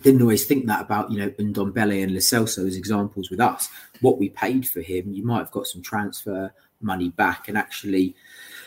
didn't 0.02 0.22
always 0.22 0.46
think 0.46 0.66
that 0.66 0.80
about, 0.80 1.10
you 1.10 1.18
know, 1.18 1.30
Ndombele 1.30 2.02
and 2.02 2.12
Lo 2.12 2.18
Celso 2.18 2.66
as 2.66 2.76
examples 2.76 3.30
with 3.30 3.40
us. 3.40 3.68
What 4.00 4.18
we 4.18 4.30
paid 4.30 4.68
for 4.68 4.80
him, 4.80 5.12
you 5.12 5.24
might 5.24 5.38
have 5.38 5.50
got 5.50 5.66
some 5.66 5.82
transfer 5.82 6.52
money 6.80 7.10
back. 7.10 7.48
And 7.48 7.58
actually, 7.58 8.14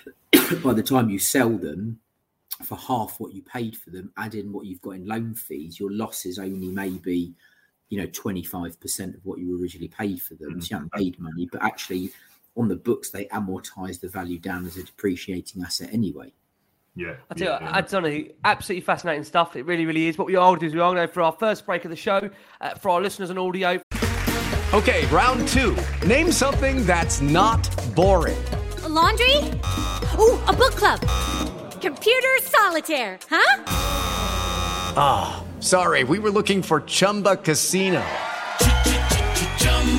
by 0.63 0.73
the 0.73 0.83
time 0.83 1.09
you 1.09 1.19
sell 1.19 1.57
them 1.57 1.99
for 2.63 2.77
half 2.77 3.19
what 3.19 3.33
you 3.33 3.41
paid 3.41 3.75
for 3.75 3.89
them, 3.89 4.11
add 4.17 4.35
in 4.35 4.51
what 4.51 4.65
you've 4.65 4.81
got 4.81 4.91
in 4.91 5.07
loan 5.07 5.33
fees, 5.33 5.79
your 5.79 5.91
loss 5.91 6.25
is 6.25 6.37
only 6.37 6.67
maybe, 6.67 7.33
you 7.89 7.99
know, 7.99 8.07
25% 8.07 9.15
of 9.15 9.25
what 9.25 9.39
you 9.39 9.59
originally 9.59 9.87
paid 9.87 10.21
for 10.21 10.35
them. 10.35 10.51
Mm-hmm. 10.51 10.59
So 10.59 10.67
you 10.69 10.75
haven't 10.75 10.93
paid 10.93 11.19
money, 11.19 11.49
but 11.51 11.63
actually 11.63 12.11
on 12.55 12.67
the 12.67 12.75
books, 12.75 13.09
they 13.09 13.25
amortize 13.25 13.99
the 13.99 14.07
value 14.07 14.37
down 14.37 14.65
as 14.65 14.77
a 14.77 14.83
depreciating 14.83 15.63
asset 15.63 15.89
anyway. 15.91 16.31
Yeah. 16.95 17.15
I 17.29 17.33
tell 17.33 17.47
yeah, 17.47 17.59
you, 18.07 18.23
yeah. 18.25 18.31
absolutely 18.43 18.81
fascinating 18.81 19.23
stuff. 19.23 19.55
It 19.55 19.65
really, 19.65 19.85
really 19.85 20.07
is. 20.07 20.17
What 20.17 20.27
we 20.27 20.35
are 20.35 20.49
going 20.49 20.59
to 20.59 20.65
do 20.65 20.67
is 20.67 20.73
we 20.73 20.79
are 20.79 20.93
going 20.93 21.07
to, 21.07 21.11
for 21.11 21.21
our 21.21 21.31
first 21.31 21.65
break 21.65 21.85
of 21.85 21.89
the 21.89 21.97
show, 21.97 22.29
uh, 22.61 22.75
for 22.75 22.89
our 22.89 23.01
listeners 23.01 23.29
on 23.29 23.37
audio. 23.37 23.81
Okay, 24.73 25.05
round 25.07 25.47
two. 25.49 25.75
Name 26.05 26.31
something 26.31 26.85
that's 26.85 27.21
not 27.21 27.67
boring. 27.95 28.43
A 28.83 28.89
laundry? 28.89 29.37
Ooh, 30.19 30.39
a 30.47 30.53
book 30.53 30.75
club. 30.75 30.99
Computer 31.81 32.29
solitaire, 32.41 33.19
huh? 33.29 33.63
Ah, 34.95 35.43
oh, 35.43 35.61
sorry. 35.61 36.03
We 36.03 36.19
were 36.19 36.31
looking 36.31 36.61
for 36.61 36.81
Chumba 36.81 37.37
Casino. 37.37 38.03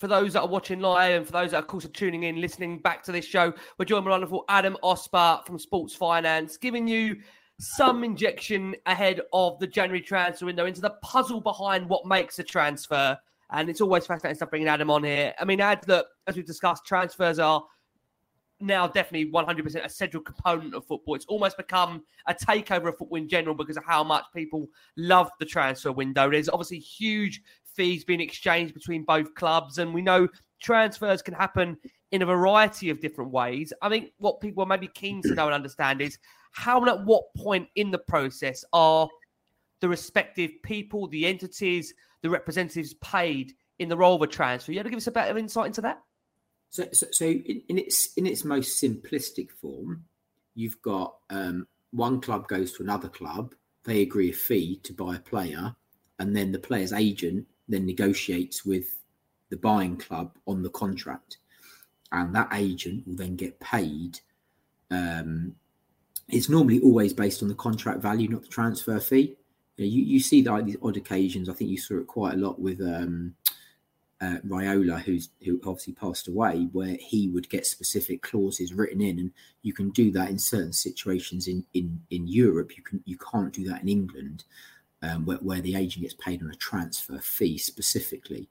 For 0.00 0.08
those 0.08 0.32
that 0.32 0.40
are 0.40 0.48
watching 0.48 0.80
live 0.80 1.14
and 1.14 1.26
for 1.26 1.32
those 1.32 1.50
that 1.50 1.58
of 1.58 1.66
course, 1.66 1.84
are 1.84 1.88
tuning 1.88 2.22
in, 2.22 2.40
listening 2.40 2.78
back 2.78 3.02
to 3.02 3.12
this 3.12 3.26
show, 3.26 3.52
we're 3.76 3.84
joined 3.84 4.06
by 4.06 4.12
wonderful 4.12 4.46
Adam 4.48 4.78
Osper 4.82 5.44
from 5.44 5.58
Sports 5.58 5.94
Finance, 5.94 6.56
giving 6.56 6.88
you 6.88 7.18
some 7.58 8.02
injection 8.02 8.74
ahead 8.86 9.20
of 9.34 9.58
the 9.58 9.66
January 9.66 10.00
transfer 10.00 10.46
window 10.46 10.64
into 10.64 10.80
the 10.80 10.94
puzzle 11.02 11.42
behind 11.42 11.86
what 11.86 12.06
makes 12.06 12.38
a 12.38 12.42
transfer. 12.42 13.14
And 13.50 13.68
it's 13.68 13.82
always 13.82 14.06
fascinating 14.06 14.36
stuff 14.36 14.48
bringing 14.48 14.68
Adam 14.68 14.90
on 14.90 15.04
here. 15.04 15.34
I 15.38 15.44
mean, 15.44 15.60
Ad, 15.60 15.86
look, 15.86 16.06
as 16.26 16.34
we've 16.34 16.46
discussed, 16.46 16.86
transfers 16.86 17.38
are 17.38 17.62
now 18.58 18.86
definitely 18.86 19.30
100% 19.30 19.84
a 19.84 19.88
central 19.90 20.22
component 20.22 20.74
of 20.74 20.86
football. 20.86 21.14
It's 21.14 21.26
almost 21.26 21.58
become 21.58 22.04
a 22.26 22.32
takeover 22.34 22.88
of 22.88 22.96
football 22.96 23.18
in 23.18 23.28
general 23.28 23.54
because 23.54 23.76
of 23.76 23.84
how 23.84 24.04
much 24.04 24.24
people 24.34 24.68
love 24.96 25.30
the 25.38 25.46
transfer 25.46 25.92
window. 25.92 26.30
There's 26.30 26.48
obviously 26.48 26.78
huge 26.78 27.42
fees 27.80 28.04
being 28.04 28.20
exchanged 28.20 28.74
between 28.74 29.04
both 29.04 29.34
clubs, 29.34 29.78
and 29.78 29.94
we 29.94 30.02
know 30.02 30.28
transfers 30.60 31.22
can 31.22 31.32
happen 31.32 31.78
in 32.10 32.20
a 32.20 32.26
variety 32.26 32.90
of 32.90 33.00
different 33.00 33.30
ways. 33.30 33.72
I 33.80 33.88
think 33.88 34.12
what 34.18 34.42
people 34.42 34.62
are 34.62 34.66
maybe 34.66 34.88
keen 34.88 35.22
to 35.22 35.34
know 35.34 35.46
and 35.46 35.54
understand 35.54 36.02
is 36.02 36.18
how 36.52 36.78
and 36.80 36.90
at 36.90 37.06
what 37.06 37.34
point 37.34 37.68
in 37.76 37.90
the 37.90 37.98
process 37.98 38.66
are 38.74 39.08
the 39.80 39.88
respective 39.88 40.50
people, 40.62 41.08
the 41.08 41.24
entities, 41.24 41.94
the 42.20 42.28
representatives 42.28 42.92
paid 43.00 43.54
in 43.78 43.88
the 43.88 43.96
role 43.96 44.16
of 44.16 44.20
a 44.20 44.26
transfer. 44.26 44.72
You 44.72 44.80
able 44.80 44.84
to 44.84 44.90
give 44.90 44.98
us 44.98 45.06
a 45.06 45.12
bit 45.12 45.30
of 45.30 45.38
insight 45.38 45.68
into 45.68 45.80
that? 45.80 46.02
So, 46.68 46.86
so, 46.92 47.06
so 47.10 47.24
in, 47.24 47.62
in, 47.70 47.78
its 47.78 48.12
in 48.18 48.26
its 48.26 48.44
most 48.44 48.82
simplistic 48.82 49.50
form, 49.50 50.04
you've 50.54 50.82
got 50.82 51.14
um, 51.30 51.66
one 51.92 52.20
club 52.20 52.46
goes 52.46 52.72
to 52.72 52.82
another 52.82 53.08
club. 53.08 53.54
They 53.84 54.02
agree 54.02 54.28
a 54.28 54.34
fee 54.34 54.80
to 54.82 54.92
buy 54.92 55.16
a 55.16 55.20
player, 55.20 55.74
and 56.18 56.36
then 56.36 56.52
the 56.52 56.58
player's 56.58 56.92
agent 56.92 57.46
then 57.70 57.86
negotiates 57.86 58.64
with 58.64 58.84
the 59.50 59.56
buying 59.56 59.96
club 59.96 60.36
on 60.46 60.62
the 60.62 60.70
contract, 60.70 61.38
and 62.12 62.34
that 62.34 62.48
agent 62.52 63.06
will 63.06 63.16
then 63.16 63.36
get 63.36 63.58
paid. 63.60 64.20
Um, 64.90 65.54
it's 66.28 66.48
normally 66.48 66.80
always 66.80 67.12
based 67.12 67.42
on 67.42 67.48
the 67.48 67.54
contract 67.54 68.00
value, 68.00 68.28
not 68.28 68.42
the 68.42 68.48
transfer 68.48 69.00
fee. 69.00 69.36
You, 69.76 69.86
know, 69.86 69.90
you, 69.90 70.02
you 70.02 70.20
see 70.20 70.42
like 70.42 70.66
these 70.66 70.76
odd 70.82 70.96
occasions. 70.96 71.48
I 71.48 71.54
think 71.54 71.70
you 71.70 71.78
saw 71.78 71.98
it 71.98 72.06
quite 72.06 72.34
a 72.34 72.36
lot 72.36 72.60
with 72.60 72.80
um, 72.80 73.34
uh, 74.20 74.36
who's 74.98 75.30
who 75.44 75.60
obviously 75.64 75.94
passed 75.94 76.28
away, 76.28 76.68
where 76.72 76.96
he 77.00 77.28
would 77.28 77.48
get 77.48 77.66
specific 77.66 78.22
clauses 78.22 78.74
written 78.74 79.00
in, 79.00 79.18
and 79.18 79.32
you 79.62 79.72
can 79.72 79.90
do 79.90 80.10
that 80.12 80.28
in 80.28 80.38
certain 80.38 80.72
situations 80.72 81.48
in 81.48 81.64
in 81.72 82.00
in 82.10 82.28
Europe. 82.28 82.76
You 82.76 82.82
can 82.82 83.02
you 83.06 83.16
can't 83.16 83.52
do 83.52 83.66
that 83.68 83.82
in 83.82 83.88
England, 83.88 84.44
um, 85.02 85.24
where, 85.24 85.38
where 85.38 85.60
the 85.60 85.76
agent 85.76 86.02
gets 86.02 86.14
paid 86.14 86.42
on 86.42 86.50
a 86.50 86.54
transfer 86.56 87.18
fee 87.18 87.58
specifically. 87.58 88.48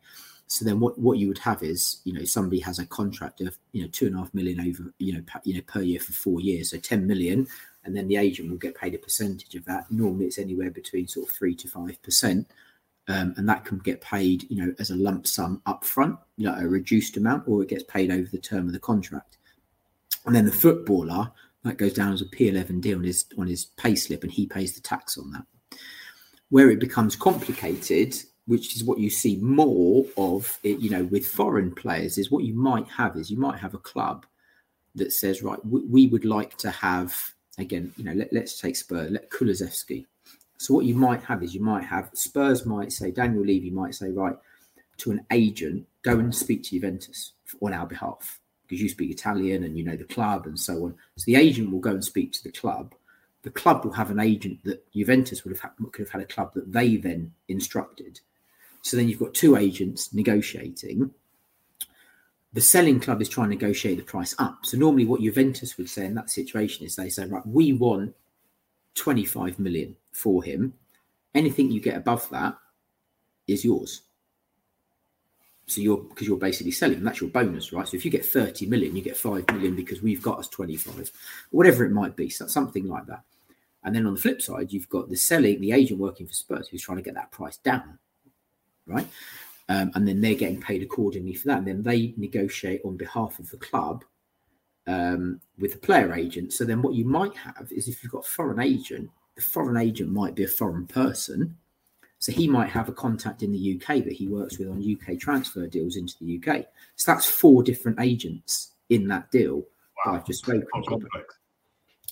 So 0.47 0.65
then, 0.65 0.79
what, 0.79 0.97
what 0.97 1.19
you 1.19 1.27
would 1.27 1.37
have 1.39 1.61
is, 1.61 2.01
you 2.05 2.13
know, 2.13 2.23
somebody 2.23 2.59
has 2.61 2.79
a 2.79 2.85
contract 2.85 3.39
of, 3.41 3.55
you 3.71 3.83
know, 3.83 3.87
two 3.91 4.07
and 4.07 4.15
a 4.15 4.19
half 4.19 4.33
million 4.33 4.59
over, 4.59 4.91
you 4.97 5.13
know, 5.13 5.21
per, 5.27 5.39
you 5.43 5.53
know, 5.53 5.61
per 5.67 5.81
year 5.81 5.99
for 5.99 6.13
four 6.13 6.41
years, 6.41 6.71
so 6.71 6.77
ten 6.77 7.05
million, 7.05 7.47
and 7.83 7.95
then 7.95 8.07
the 8.07 8.17
agent 8.17 8.49
will 8.49 8.57
get 8.57 8.75
paid 8.75 8.95
a 8.95 8.97
percentage 8.97 9.53
of 9.53 9.65
that. 9.65 9.91
Normally, 9.91 10.25
it's 10.25 10.39
anywhere 10.39 10.71
between 10.71 11.07
sort 11.07 11.27
of 11.27 11.33
three 11.33 11.55
to 11.55 11.67
five 11.67 12.01
percent 12.01 12.47
um, 13.09 13.33
and 13.37 13.49
that 13.49 13.65
can 13.65 13.79
get 13.79 14.01
paid, 14.01 14.45
you 14.51 14.63
know, 14.63 14.73
as 14.77 14.91
a 14.91 14.95
lump 14.95 15.25
sum 15.25 15.63
up 15.65 15.83
front, 15.83 16.17
you 16.37 16.45
know, 16.45 16.55
a 16.55 16.67
reduced 16.67 17.17
amount, 17.17 17.47
or 17.47 17.63
it 17.63 17.69
gets 17.69 17.83
paid 17.83 18.11
over 18.11 18.29
the 18.31 18.37
term 18.37 18.67
of 18.67 18.73
the 18.73 18.79
contract. 18.79 19.37
And 20.25 20.35
then 20.35 20.45
the 20.45 20.51
footballer 20.51 21.31
that 21.63 21.77
goes 21.77 21.93
down 21.93 22.13
as 22.13 22.21
a 22.21 22.25
P11D 22.25 22.95
on 22.95 23.03
his 23.03 23.25
on 23.37 23.47
his 23.47 23.65
pay 23.65 23.95
slip, 23.95 24.23
and 24.23 24.31
he 24.31 24.45
pays 24.45 24.75
the 24.75 24.81
tax 24.81 25.17
on 25.17 25.31
that. 25.31 25.43
Where 26.49 26.69
it 26.71 26.79
becomes 26.79 27.15
complicated, 27.15 28.15
which 28.47 28.75
is 28.75 28.83
what 28.83 28.99
you 28.99 29.09
see 29.09 29.37
more 29.37 30.05
of, 30.17 30.57
it, 30.63 30.79
you 30.79 30.89
know, 30.89 31.03
with 31.05 31.27
foreign 31.27 31.73
players, 31.73 32.17
is 32.17 32.31
what 32.31 32.43
you 32.43 32.53
might 32.53 32.87
have 32.87 33.15
is 33.17 33.29
you 33.29 33.37
might 33.37 33.59
have 33.59 33.75
a 33.75 33.79
club 33.79 34.25
that 34.95 35.11
says, 35.11 35.43
right, 35.43 35.63
we, 35.65 35.81
we 35.85 36.07
would 36.07 36.25
like 36.25 36.57
to 36.57 36.71
have 36.71 37.15
again, 37.57 37.93
you 37.97 38.05
know, 38.05 38.13
let, 38.13 38.43
us 38.43 38.57
take 38.59 38.75
Spurs, 38.75 39.11
let 39.11 39.29
Kulusevski 39.29 40.05
so 40.59 40.73
what 40.73 40.85
you 40.85 40.93
might 40.93 41.23
have 41.23 41.41
is 41.41 41.55
you 41.55 41.61
might 41.61 41.85
have 41.85 42.09
Spurs 42.13 42.65
might 42.65 42.91
say 42.91 43.11
Daniel 43.11 43.45
Levy 43.45 43.69
might 43.69 43.95
say 43.95 44.09
right 44.09 44.35
to 44.97 45.11
an 45.11 45.25
agent 45.31 45.87
go 46.01 46.19
and 46.19 46.35
speak 46.35 46.63
to 46.63 46.71
Juventus 46.71 47.31
on 47.61 47.73
our 47.73 47.87
behalf 47.87 48.39
because 48.63 48.81
you 48.81 48.89
speak 48.89 49.09
Italian 49.09 49.63
and 49.63 49.77
you 49.77 49.85
know 49.85 49.95
the 49.95 50.03
club 50.03 50.45
and 50.45 50.59
so 50.59 50.83
on. 50.83 50.95
So 51.15 51.23
the 51.25 51.37
agent 51.37 51.71
will 51.71 51.79
go 51.79 51.91
and 51.91 52.03
speak 52.03 52.33
to 52.33 52.43
the 52.43 52.51
club. 52.51 52.93
The 53.43 53.49
club 53.49 53.85
will 53.85 53.93
have 53.93 54.11
an 54.11 54.19
agent 54.19 54.63
that 54.65 54.91
Juventus 54.91 55.43
would 55.43 55.53
have 55.53 55.61
had, 55.61 55.71
could 55.91 56.05
have 56.05 56.11
had 56.11 56.21
a 56.21 56.33
club 56.33 56.53
that 56.55 56.71
they 56.71 56.97
then 56.97 57.33
instructed. 57.47 58.19
So 58.81 58.97
then 58.97 59.07
you've 59.07 59.19
got 59.19 59.33
two 59.33 59.55
agents 59.55 60.13
negotiating. 60.13 61.11
The 62.51 62.61
selling 62.61 62.99
club 62.99 63.21
is 63.21 63.29
trying 63.29 63.49
to 63.49 63.55
negotiate 63.55 63.97
the 63.97 64.03
price 64.03 64.35
up. 64.39 64.65
So 64.65 64.77
normally, 64.77 65.05
what 65.05 65.21
Juventus 65.21 65.77
would 65.77 65.89
say 65.89 66.05
in 66.05 66.15
that 66.15 66.29
situation 66.29 66.85
is 66.85 66.95
they 66.95 67.09
say, 67.09 67.25
right, 67.25 67.45
we 67.45 67.73
want 67.73 68.15
25 68.95 69.59
million 69.59 69.95
for 70.11 70.43
him. 70.43 70.73
Anything 71.35 71.71
you 71.71 71.79
get 71.79 71.95
above 71.95 72.27
that 72.31 72.57
is 73.47 73.63
yours. 73.63 74.01
So 75.69 75.81
you're 75.81 75.97
because 75.97 76.27
you're 76.27 76.37
basically 76.37 76.71
selling. 76.71 77.03
That's 77.03 77.21
your 77.21 77.29
bonus, 77.29 77.71
right? 77.71 77.87
So 77.87 77.95
if 77.95 78.05
you 78.05 78.11
get 78.11 78.25
30 78.25 78.65
million, 78.65 78.95
you 78.95 79.01
get 79.01 79.17
5 79.17 79.47
million 79.51 79.75
because 79.75 80.01
we've 80.01 80.21
got 80.21 80.39
us 80.39 80.47
25, 80.47 81.11
whatever 81.51 81.85
it 81.85 81.91
might 81.91 82.15
be. 82.15 82.29
So 82.29 82.47
something 82.47 82.87
like 82.87 83.05
that. 83.07 83.23
And 83.83 83.95
then 83.95 84.05
on 84.05 84.15
the 84.15 84.19
flip 84.19 84.41
side, 84.41 84.73
you've 84.73 84.89
got 84.89 85.09
the 85.09 85.15
selling, 85.15 85.61
the 85.61 85.71
agent 85.71 85.99
working 85.99 86.27
for 86.27 86.33
Spurs 86.33 86.67
who's 86.67 86.81
trying 86.81 86.97
to 86.97 87.03
get 87.03 87.13
that 87.13 87.31
price 87.31 87.57
down, 87.57 87.97
right? 88.85 89.07
Um, 89.69 89.91
and 89.95 90.07
then 90.07 90.19
they're 90.19 90.35
getting 90.35 90.59
paid 90.59 90.81
accordingly 90.81 91.33
for 91.33 91.47
that. 91.47 91.59
And 91.59 91.67
then 91.67 91.83
they 91.83 92.13
negotiate 92.17 92.81
on 92.83 92.97
behalf 92.97 93.39
of 93.39 93.49
the 93.51 93.57
club 93.57 94.03
um, 94.87 95.39
with 95.59 95.73
the 95.73 95.77
player 95.77 96.13
agent. 96.13 96.51
So 96.51 96.65
then 96.65 96.81
what 96.81 96.95
you 96.95 97.05
might 97.05 97.35
have 97.37 97.71
is 97.71 97.87
if 97.87 98.03
you've 98.03 98.11
got 98.11 98.25
a 98.25 98.29
foreign 98.29 98.59
agent 98.59 99.09
the 99.39 99.45
foreign 99.45 99.77
agent 99.77 100.11
might 100.11 100.35
be 100.35 100.43
a 100.43 100.47
foreign 100.47 100.85
person. 100.85 101.55
So 102.19 102.31
he 102.33 102.47
might 102.47 102.69
have 102.69 102.89
a 102.89 102.93
contact 102.93 103.43
in 103.43 103.51
the 103.51 103.75
UK 103.75 104.03
that 104.03 104.13
he 104.13 104.27
works 104.27 104.59
with 104.59 104.67
on 104.67 104.83
UK 104.83 105.17
transfer 105.17 105.67
deals 105.67 105.95
into 105.95 106.15
the 106.19 106.37
UK. 106.37 106.65
So 106.97 107.11
that's 107.11 107.25
four 107.25 107.63
different 107.63 107.99
agents 108.01 108.73
in 108.89 109.07
that 109.07 109.31
deal 109.31 109.63
wow. 110.05 110.15
I've 110.15 110.25
just 110.25 110.39
spoken 110.39 110.67
about. 110.73 111.01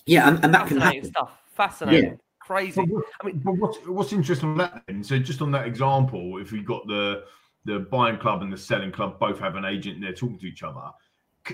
Yeah, 0.06 0.28
and, 0.28 0.42
and 0.44 0.54
that 0.54 0.66
can 0.66 0.78
happen. 0.78 1.04
Stuff. 1.04 1.30
Fascinating. 1.54 2.10
Yeah. 2.10 2.16
Crazy. 2.40 2.80
But, 2.80 3.02
I 3.20 3.26
mean, 3.26 3.42
but 3.44 3.52
what's, 3.52 3.78
what's 3.86 4.12
interesting 4.12 4.50
on 4.50 4.56
that 4.58 4.82
then? 4.86 5.04
So 5.04 5.18
just 5.18 5.42
on 5.42 5.50
that 5.52 5.66
example, 5.66 6.38
if 6.38 6.52
we 6.52 6.62
got 6.62 6.86
the 6.86 7.24
the 7.64 7.80
buying 7.80 8.16
club 8.16 8.40
and 8.40 8.50
the 8.50 8.56
selling 8.56 8.90
club 8.90 9.18
both 9.18 9.38
have 9.40 9.56
an 9.56 9.66
agent 9.66 9.96
and 9.96 10.04
they're 10.04 10.14
talking 10.14 10.38
to 10.38 10.46
each 10.46 10.62
other, 10.62 10.80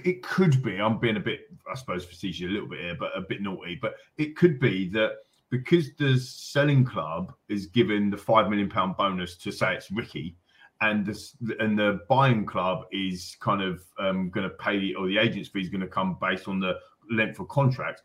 it 0.04 0.22
could 0.22 0.62
be. 0.62 0.80
I'm 0.80 0.98
being 0.98 1.16
a 1.16 1.20
bit, 1.20 1.48
I 1.68 1.74
suppose, 1.74 2.04
facetious 2.04 2.46
a 2.46 2.52
little 2.52 2.68
bit 2.68 2.80
here, 2.80 2.96
but 2.96 3.10
a 3.16 3.22
bit 3.22 3.42
naughty. 3.42 3.76
But 3.80 3.94
it 4.16 4.36
could 4.36 4.60
be 4.60 4.88
that 4.90 5.14
because 5.50 5.94
the 5.96 6.18
selling 6.18 6.84
club 6.84 7.32
is 7.48 7.66
given 7.66 8.10
the 8.10 8.16
five 8.16 8.48
million 8.48 8.68
pound 8.68 8.96
bonus 8.96 9.36
to 9.36 9.52
say 9.52 9.74
it's 9.74 9.90
Ricky, 9.90 10.36
and 10.80 11.06
the 11.06 11.56
and 11.60 11.78
the 11.78 12.00
buying 12.08 12.44
club 12.44 12.84
is 12.92 13.36
kind 13.40 13.62
of 13.62 13.82
um, 13.98 14.30
going 14.30 14.48
to 14.48 14.54
pay 14.56 14.78
the, 14.78 14.94
or 14.94 15.06
the 15.06 15.18
agent's 15.18 15.48
fee 15.48 15.60
is 15.60 15.68
going 15.68 15.80
to 15.80 15.86
come 15.86 16.16
based 16.20 16.48
on 16.48 16.60
the 16.60 16.74
length 17.10 17.38
of 17.38 17.48
contract. 17.48 18.02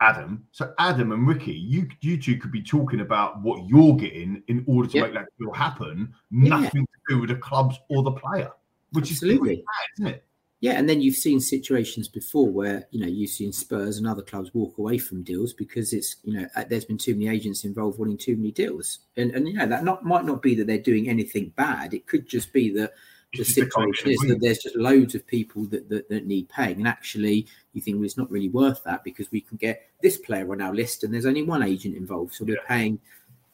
Adam, 0.00 0.44
so 0.50 0.74
Adam 0.78 1.12
and 1.12 1.28
Ricky, 1.28 1.52
you 1.52 1.88
you 2.00 2.20
two 2.20 2.36
could 2.36 2.50
be 2.50 2.62
talking 2.62 3.00
about 3.00 3.40
what 3.40 3.68
you're 3.68 3.94
getting 3.96 4.42
in 4.48 4.64
order 4.66 4.88
to 4.88 5.00
make 5.00 5.14
that 5.14 5.26
deal 5.38 5.52
happen. 5.52 6.12
Nothing 6.30 6.86
to 6.86 7.14
do 7.14 7.20
with 7.20 7.30
the 7.30 7.36
clubs 7.36 7.78
or 7.88 8.02
the 8.02 8.10
player, 8.10 8.50
which 8.90 9.12
Absolutely. 9.12 9.54
is 9.54 9.58
bad, 9.58 10.06
isn't 10.06 10.14
it? 10.14 10.24
Yeah, 10.62 10.74
and 10.78 10.88
then 10.88 11.00
you've 11.02 11.16
seen 11.16 11.40
situations 11.40 12.06
before 12.06 12.48
where 12.48 12.86
you 12.92 13.00
know 13.00 13.08
you've 13.08 13.30
seen 13.30 13.52
Spurs 13.52 13.98
and 13.98 14.06
other 14.06 14.22
clubs 14.22 14.54
walk 14.54 14.78
away 14.78 14.96
from 14.96 15.24
deals 15.24 15.52
because 15.52 15.92
it's 15.92 16.14
you 16.22 16.34
know 16.38 16.46
uh, 16.54 16.62
there's 16.70 16.84
been 16.84 16.98
too 16.98 17.16
many 17.16 17.26
agents 17.26 17.64
involved 17.64 17.98
wanting 17.98 18.16
too 18.16 18.36
many 18.36 18.52
deals, 18.52 19.00
and 19.16 19.32
and 19.32 19.48
you 19.48 19.54
know 19.54 19.66
that 19.66 19.82
not 19.82 20.04
might 20.04 20.24
not 20.24 20.40
be 20.40 20.54
that 20.54 20.68
they're 20.68 20.78
doing 20.78 21.08
anything 21.08 21.52
bad. 21.56 21.94
It 21.94 22.06
could 22.06 22.28
just 22.28 22.52
be 22.52 22.72
that 22.74 22.92
the 23.36 23.44
situation 23.44 24.10
is 24.12 24.20
that 24.20 24.38
there's 24.40 24.58
just 24.58 24.76
loads 24.76 25.16
of 25.16 25.26
people 25.26 25.64
that, 25.64 25.88
that, 25.88 26.08
that 26.08 26.26
need 26.26 26.48
paying, 26.48 26.76
and 26.78 26.86
actually 26.86 27.48
you 27.72 27.80
think 27.80 27.96
well 27.96 28.04
it's 28.04 28.16
not 28.16 28.30
really 28.30 28.50
worth 28.50 28.84
that 28.84 29.02
because 29.02 29.32
we 29.32 29.40
can 29.40 29.56
get 29.56 29.90
this 30.00 30.16
player 30.16 30.52
on 30.52 30.62
our 30.62 30.72
list 30.72 31.02
and 31.02 31.12
there's 31.12 31.26
only 31.26 31.42
one 31.42 31.64
agent 31.64 31.96
involved, 31.96 32.34
so 32.34 32.44
we're 32.44 32.54
yeah. 32.54 32.68
paying 32.68 33.00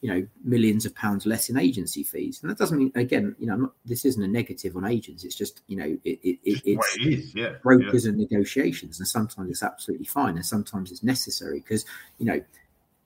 you 0.01 0.09
know 0.09 0.27
millions 0.45 0.87
of 0.87 0.95
pounds 0.95 1.27
less 1.27 1.49
in 1.49 1.59
agency 1.59 2.03
fees 2.03 2.41
and 2.41 2.51
that 2.51 2.59
doesn't 2.59 2.79
mean 2.79 2.93
again 2.95 3.35
you 3.39 3.47
know 3.47 3.57
not, 3.57 3.73
this 3.85 4.05
isn't 4.05 4.23
a 4.23 4.29
negative 4.29 4.77
on 4.77 4.85
agents 4.85 5.25
it's 5.25 5.35
just 5.35 5.63
you 5.67 5.77
know 5.77 5.99
it, 6.05 6.19
it, 6.23 6.39
it 6.45 6.63
it's 6.65 6.97
it 6.97 7.07
is, 7.07 7.35
yeah. 7.35 7.55
brokers 7.63 8.05
yeah. 8.05 8.11
and 8.11 8.19
negotiations 8.19 8.99
and 8.99 9.09
sometimes 9.09 9.51
it's 9.51 9.63
absolutely 9.63 10.07
fine 10.07 10.37
and 10.37 10.47
sometimes 10.47 10.93
it's 10.93 11.03
necessary 11.03 11.59
because 11.61 11.85
you 12.19 12.27
know 12.27 12.41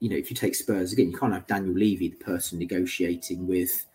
you 0.00 0.10
know 0.10 0.16
if 0.16 0.30
you 0.30 0.36
take 0.36 0.54
spurs 0.54 0.92
again 0.92 1.10
you 1.10 1.16
can't 1.16 1.32
have 1.32 1.46
daniel 1.46 1.74
levy 1.74 2.08
the 2.08 2.16
person 2.16 2.58
negotiating 2.58 3.46
with 3.46 3.86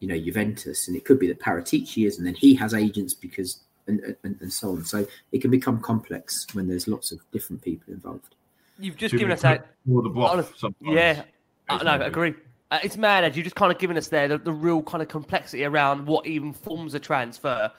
you 0.00 0.08
know 0.08 0.18
juventus 0.18 0.88
and 0.88 0.96
it 0.96 1.04
could 1.04 1.18
be 1.18 1.26
that 1.26 1.40
paratici 1.40 2.06
is 2.06 2.16
and 2.16 2.26
then 2.26 2.34
he 2.34 2.54
has 2.54 2.72
agents 2.72 3.12
because 3.12 3.60
and, 3.86 4.16
and, 4.24 4.40
and 4.40 4.50
so 4.50 4.70
on 4.70 4.82
so 4.82 5.06
it 5.32 5.42
can 5.42 5.50
become 5.50 5.78
complex 5.78 6.46
when 6.54 6.66
there's 6.66 6.88
lots 6.88 7.12
of 7.12 7.18
different 7.32 7.60
people 7.60 7.92
involved 7.92 8.34
You've 8.78 8.96
just 8.96 9.14
given 9.14 9.30
us 9.30 9.42
that. 9.42 9.68
More 9.86 10.02
the 10.02 10.08
block, 10.08 10.52
yeah, 10.80 11.22
uh, 11.68 11.82
no, 11.82 11.90
I 11.90 12.06
agree. 12.06 12.34
Uh, 12.70 12.78
it's 12.82 12.96
mad 12.96 13.24
as 13.24 13.36
you 13.36 13.42
just 13.42 13.56
kind 13.56 13.70
of 13.70 13.78
given 13.78 13.96
us 13.96 14.08
there 14.08 14.26
the, 14.26 14.38
the, 14.38 14.52
real 14.52 14.82
kind 14.82 15.02
of 15.02 15.08
complexity 15.08 15.64
around 15.64 16.06
what 16.06 16.26
even 16.26 16.52
forms 16.52 16.94
a 16.94 16.98
transfer, 16.98 17.70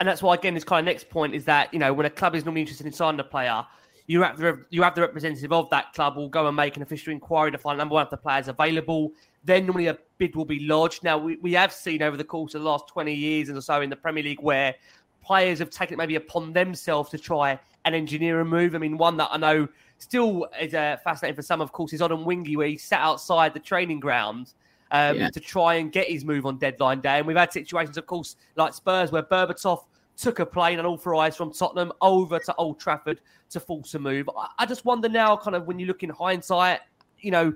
and 0.00 0.08
that's 0.08 0.22
why 0.22 0.34
again 0.34 0.54
this 0.54 0.64
kind 0.64 0.86
of 0.86 0.92
next 0.92 1.08
point 1.08 1.34
is 1.34 1.44
that 1.44 1.72
you 1.72 1.78
know 1.78 1.92
when 1.92 2.06
a 2.06 2.10
club 2.10 2.34
is 2.34 2.44
normally 2.44 2.60
interested 2.60 2.86
in 2.86 2.92
signing 2.92 3.20
a 3.20 3.24
player, 3.24 3.64
you 4.06 4.22
have 4.22 4.36
the 4.38 4.64
you 4.70 4.82
have 4.82 4.94
the 4.94 5.00
representative 5.00 5.52
of 5.52 5.70
that 5.70 5.92
club 5.92 6.16
will 6.16 6.28
go 6.28 6.46
and 6.46 6.56
make 6.56 6.76
an 6.76 6.82
official 6.82 7.12
inquiry 7.12 7.50
to 7.52 7.58
find 7.58 7.78
number 7.78 7.94
one 7.94 8.04
of 8.04 8.10
the 8.10 8.16
players 8.16 8.48
available. 8.48 9.12
Then 9.44 9.66
normally 9.66 9.86
a 9.86 9.98
bid 10.18 10.36
will 10.36 10.44
be 10.44 10.60
lodged. 10.60 11.02
Now 11.02 11.18
we, 11.18 11.36
we 11.36 11.52
have 11.54 11.72
seen 11.72 12.02
over 12.02 12.16
the 12.16 12.24
course 12.24 12.54
of 12.54 12.62
the 12.62 12.68
last 12.68 12.88
twenty 12.88 13.14
years 13.14 13.48
or 13.48 13.60
so 13.60 13.80
in 13.80 13.90
the 13.90 13.96
Premier 13.96 14.22
League 14.22 14.42
where 14.42 14.74
players 15.22 15.60
have 15.60 15.70
taken 15.70 15.94
it 15.94 15.98
maybe 15.98 16.16
upon 16.16 16.52
themselves 16.52 17.10
to 17.10 17.18
try 17.18 17.58
and 17.84 17.94
engineer 17.94 18.40
a 18.40 18.44
move. 18.44 18.74
I 18.74 18.78
mean, 18.78 18.98
one 18.98 19.16
that 19.16 19.28
I 19.30 19.38
know 19.38 19.68
still 20.02 20.48
is 20.60 20.74
uh, 20.74 20.96
fascinating 21.02 21.36
for 21.36 21.42
some, 21.42 21.60
of 21.60 21.72
course, 21.72 21.92
is 21.92 22.00
Odemwingie, 22.00 22.56
where 22.56 22.66
he 22.66 22.76
sat 22.76 23.00
outside 23.00 23.54
the 23.54 23.60
training 23.60 24.00
ground 24.00 24.52
um, 24.90 25.16
yeah. 25.16 25.30
to 25.30 25.40
try 25.40 25.76
and 25.76 25.92
get 25.92 26.08
his 26.08 26.24
move 26.24 26.44
on 26.44 26.58
deadline 26.58 27.00
day. 27.00 27.18
And 27.18 27.26
we've 27.26 27.36
had 27.36 27.52
situations, 27.52 27.96
of 27.96 28.06
course, 28.06 28.36
like 28.56 28.74
Spurs, 28.74 29.12
where 29.12 29.22
Berbatov 29.22 29.84
took 30.16 30.40
a 30.40 30.46
plane 30.46 30.78
unauthorised 30.78 31.36
from 31.36 31.52
Tottenham 31.52 31.92
over 32.00 32.38
to 32.38 32.54
Old 32.56 32.78
Trafford 32.78 33.20
to 33.50 33.60
force 33.60 33.94
a 33.94 33.98
move. 33.98 34.28
I, 34.36 34.48
I 34.58 34.66
just 34.66 34.84
wonder 34.84 35.08
now, 35.08 35.36
kind 35.36 35.56
of, 35.56 35.66
when 35.66 35.78
you 35.78 35.86
look 35.86 36.02
in 36.02 36.10
hindsight, 36.10 36.80
you 37.20 37.30
know, 37.30 37.54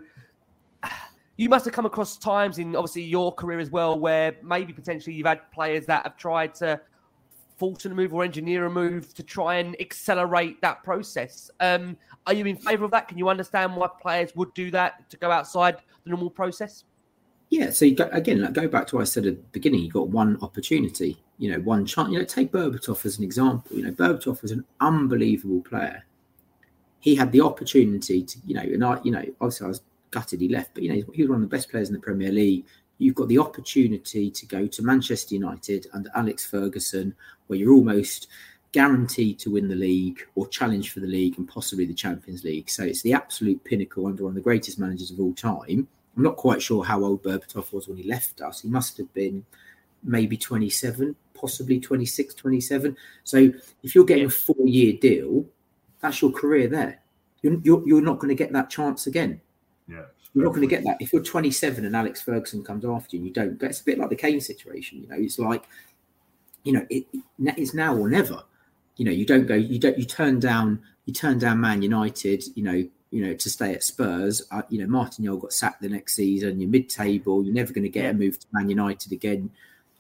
you 1.37 1.49
must 1.49 1.65
have 1.67 1.75
come 1.75 1.85
across 1.85 2.17
times 2.17 2.59
in 2.59 2.75
obviously 2.75 3.03
your 3.03 3.33
career 3.33 3.59
as 3.59 3.71
well 3.71 3.99
where 3.99 4.37
maybe 4.43 4.73
potentially 4.73 5.15
you've 5.15 5.27
had 5.27 5.51
players 5.53 5.85
that 5.85 6.03
have 6.05 6.17
tried 6.17 6.55
to 6.55 6.81
force 7.57 7.85
a 7.87 7.91
move 7.91 8.13
or 8.13 8.23
engineer 8.23 8.67
a 8.67 8.71
move 8.71 9.15
to 9.15 9.23
try 9.23 9.57
and 9.57 9.81
accelerate 9.81 10.61
that 10.61 10.83
process. 10.85 11.51
Um, 11.61 11.97
are 12.27 12.35
you 12.35 12.45
in 12.45 12.57
favour 12.57 12.85
of 12.85 12.91
that? 12.91 13.09
Can 13.09 13.19
you 13.19 13.29
understand 13.29 13.75
why 13.75 13.89
players 14.01 14.35
would 14.37 14.53
do 14.55 14.71
that 14.73 15.09
to 15.11 15.17
go 15.17 15.31
outside 15.31 15.77
the 16.05 16.11
normal 16.11 16.31
process? 16.31 16.85
Yeah, 17.49 17.71
so 17.71 17.89
go, 17.91 18.09
again, 18.13 18.43
like, 18.43 18.53
go 18.53 18.69
back 18.69 18.89
to 18.89 18.97
what 18.97 19.03
I 19.03 19.05
said 19.05 19.27
at 19.27 19.37
the 19.37 19.43
beginning. 19.53 19.81
You 19.81 19.91
got 19.91 20.09
one 20.09 20.37
opportunity, 20.43 21.23
you 21.39 21.51
know, 21.51 21.61
one 21.61 21.87
chance. 21.87 22.11
You 22.11 22.19
know, 22.19 22.25
take 22.25 22.51
Berbatov 22.51 23.07
as 23.07 23.19
an 23.19 23.25
example. 23.25 23.77
You 23.77 23.85
know, 23.85 23.93
Berbatov 23.93 24.43
was 24.43 24.51
an 24.51 24.65
unbelievable 24.81 25.63
player. 25.63 26.05
He 27.01 27.15
had 27.15 27.31
the 27.31 27.41
opportunity 27.41 28.23
to, 28.23 28.39
you 28.45 28.55
know, 28.55 28.63
and 28.63 28.85
I, 28.85 29.01
you 29.05 29.13
know, 29.13 29.25
obviously 29.41 29.67
I 29.67 29.69
was 29.69 29.83
gutted 30.11 30.41
he 30.41 30.49
left, 30.49 30.75
but 30.75 30.83
you 30.83 30.89
know, 30.89 31.03
he 31.15 31.23
was 31.23 31.31
one 31.31 31.43
of 31.43 31.49
the 31.49 31.57
best 31.57 31.71
players 31.71 31.89
in 31.89 31.95
the 31.95 32.01
Premier 32.01 32.33
League. 32.33 32.67
You've 32.99 33.15
got 33.15 33.29
the 33.29 33.39
opportunity 33.39 34.31
to 34.31 34.47
go 34.47 34.67
to 34.67 34.83
Manchester 34.83 35.35
United 35.35 35.87
under 35.93 36.11
Alex 36.15 36.47
Ferguson, 36.47 37.15
where 37.47 37.59
you're 37.59 37.75
almost 37.75 38.29
guaranteed 38.73 39.39
to 39.39 39.53
win 39.53 39.69
the 39.69 39.75
league 39.75 40.27
or 40.35 40.49
challenge 40.49 40.93
for 40.93 41.01
the 41.01 41.07
league 41.07 41.39
and 41.39 41.49
possibly 41.49 41.87
the 41.87 41.95
Champions 41.95 42.45
League. 42.45 42.69
So 42.69 42.85
it's 42.85 43.03
the 43.03 43.13
absolute 43.13 43.63
pinnacle 43.65 44.07
under 44.07 44.25
one 44.25 44.31
of 44.31 44.35
the 44.35 44.41
greatest 44.41 44.79
managers 44.79 45.11
of 45.11 45.21
all 45.21 45.35
time 45.35 45.89
I'm 46.17 46.23
not 46.23 46.37
quite 46.37 46.63
sure 46.63 46.85
how 46.85 47.05
old 47.05 47.23
Berbatov 47.23 47.73
was 47.73 47.89
when 47.89 47.99
he 47.99 48.05
left 48.05 48.41
us. 48.41 48.63
He 48.63 48.69
must 48.69 48.97
have 48.97 49.13
been 49.13 49.45
maybe 50.03 50.37
27, 50.37 51.15
possibly 51.35 51.79
26, 51.79 52.35
27. 52.35 52.97
So 53.25 53.53
if 53.83 53.95
you're 53.95 54.05
getting 54.05 54.27
a 54.27 54.31
four 54.31 54.67
year 54.67 54.95
deal, 54.95 55.45
that's 56.01 56.23
your 56.23 56.33
career 56.33 56.69
there. 56.69 57.01
You're, 57.43 57.61
you're, 57.63 57.87
you're 57.87 58.03
not 58.03 58.19
going 58.19 58.31
to 58.31 58.35
get 58.35 58.53
that 58.53 58.71
chance 58.71 59.07
again. 59.07 59.41
Yeah. 59.87 60.05
You're 60.37 60.45
not 60.45 60.51
going 60.51 60.69
to 60.69 60.75
get 60.75 60.85
that. 60.85 60.99
If 61.01 61.15
you're 61.15 61.23
27 61.23 61.87
and 61.87 61.97
Alex 61.97 62.21
Ferguson 62.21 62.63
comes 62.63 62.85
after 62.85 63.17
you 63.17 63.21
and 63.21 63.27
you 63.27 63.33
don't, 63.33 63.63
it's 63.63 63.81
a 63.81 63.85
bit 63.85 63.99
like 63.99 64.11
the 64.11 64.17
Kane 64.17 64.43
situation. 64.43 65.01
You 65.01 65.09
know, 65.09 65.17
it's 65.19 65.39
like, 65.39 65.65
you 66.63 66.75
know, 66.75 66.87
it, 66.91 67.07
it's 67.39 67.73
now 67.73 67.97
or 67.97 68.07
never. 68.07 68.43
You 68.99 69.07
know, 69.07 69.13
you 69.13 69.25
don't 69.25 69.47
go, 69.47 69.55
you 69.55 69.79
don't, 69.79 69.99
you 69.99 70.05
turn 70.05 70.39
down, 70.39 70.83
you 71.07 71.15
turn 71.15 71.39
down 71.39 71.59
Man 71.63 71.81
United, 71.81 72.45
you 72.55 72.63
know, 72.63 72.87
you 73.11 73.25
know, 73.25 73.33
to 73.33 73.49
stay 73.49 73.73
at 73.73 73.83
Spurs. 73.83 74.43
Uh, 74.51 74.61
you 74.69 74.79
know, 74.79 74.87
Martin 74.87 75.25
Jol 75.25 75.39
got 75.39 75.55
sacked 75.55 75.81
the 75.81 75.89
next 75.89 76.17
season. 76.17 76.61
You're 76.61 76.69
mid-table. 76.69 77.43
You're 77.43 77.55
never 77.55 77.73
going 77.73 77.85
to 77.85 77.89
get 77.89 78.05
yeah. 78.05 78.11
a 78.11 78.15
move 78.15 78.39
to 78.39 78.47
Man 78.53 78.69
United 78.69 79.13
again. 79.13 79.51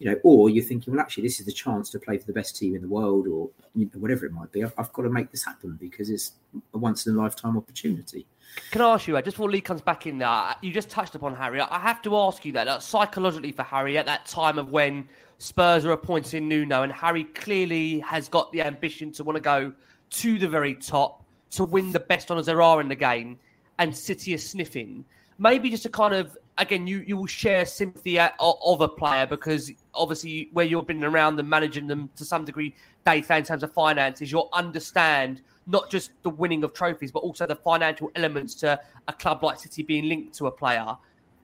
You 0.01 0.11
know, 0.11 0.21
or 0.23 0.51
you're 0.51 0.65
thinking, 0.65 0.93
well, 0.93 1.01
actually, 1.01 1.23
this 1.23 1.41
is 1.41 1.47
the 1.47 1.53
chance 1.53 1.89
to 1.89 1.99
play 1.99 2.19
for 2.19 2.27
the 2.27 2.35
best 2.35 2.59
team 2.59 2.75
in 2.75 2.83
the 2.83 2.89
world, 2.89 3.27
or 3.27 3.49
you 3.75 3.87
know, 3.87 4.01
whatever 4.01 4.27
it 4.27 4.33
might 4.33 4.53
be. 4.53 4.63
I've, 4.63 4.75
I've, 4.77 4.93
got 4.93 5.05
to 5.05 5.09
make 5.09 5.31
this 5.31 5.47
happen 5.47 5.79
because 5.81 6.11
it's 6.11 6.33
a 6.75 6.77
once 6.77 7.07
in 7.07 7.15
a 7.15 7.19
lifetime 7.19 7.57
opportunity. 7.57 8.27
Can 8.71 8.81
I 8.81 8.95
ask 8.95 9.07
you, 9.07 9.15
just 9.15 9.37
before 9.37 9.51
Lee 9.51 9.61
comes 9.61 9.81
back 9.81 10.07
in 10.07 10.19
there, 10.19 10.55
you 10.61 10.73
just 10.73 10.91
touched 10.91 11.15
upon 11.15 11.35
Harry. 11.35 11.61
I 11.61 11.79
have 11.79 12.03
to 12.03 12.17
ask 12.17 12.45
you 12.45 12.53
that, 12.53 12.83
psychologically 12.83 13.53
for 13.53 13.63
Harry 13.63 13.97
at 13.97 14.07
that 14.07 14.27
time 14.27 14.59
of 14.59 14.71
when 14.71 15.09
Spurs 15.39 15.85
are 15.85 15.93
appointing 15.93 16.49
Nuno, 16.49 16.83
and 16.83 16.93
Harry 16.93 17.25
clearly 17.25 18.01
has 18.01 18.29
got 18.29 18.51
the 18.53 18.63
ambition 18.63 19.13
to 19.13 19.25
want 19.25 19.37
to 19.37 19.43
go 19.43 19.73
to 20.11 20.39
the 20.39 20.49
very 20.49 20.75
top 20.75 21.25
to 21.51 21.65
win 21.65 21.93
the 21.93 22.01
best 22.01 22.31
honours 22.31 22.47
there 22.47 22.63
are 22.63 22.81
in 22.81 22.89
the 22.89 22.97
game, 22.97 23.39
and 23.79 23.97
City 23.97 24.35
are 24.35 24.39
sniffing. 24.39 25.05
Maybe 25.39 25.71
just 25.71 25.85
a 25.85 25.91
kind 25.91 26.15
of 26.15 26.37
again, 26.59 26.87
you 26.87 27.05
you 27.07 27.17
will 27.17 27.27
share 27.27 27.67
sympathy 27.67 28.19
of 28.19 28.81
a 28.81 28.89
player 28.89 29.27
because 29.27 29.71
obviously 29.95 30.49
where 30.53 30.65
you've 30.65 30.87
been 30.87 31.05
around 31.05 31.37
them, 31.37 31.49
managing 31.49 31.87
them 31.87 32.11
to 32.17 32.25
some 32.25 32.45
degree 32.45 32.75
day 33.05 33.21
to 33.21 33.29
day 33.29 33.39
in 33.39 33.45
terms 33.45 33.63
of 33.63 33.73
finances, 33.73 34.33
you'll 34.33 34.49
understand 34.53 35.43
not 35.67 35.91
just 35.91 36.11
the 36.23 36.31
winning 36.31 36.63
of 36.65 36.73
trophies, 36.73 37.11
but 37.11 37.21
also 37.21 37.47
the 37.47 37.57
financial 37.57 38.11
elements 38.15 38.55
to 38.55 38.81
a 39.09 39.13
club 39.13 39.43
like 39.43 39.59
City 39.59 39.83
being 39.83 40.09
linked 40.09 40.35
to 40.35 40.47
a 40.47 40.51
player. 40.51 40.97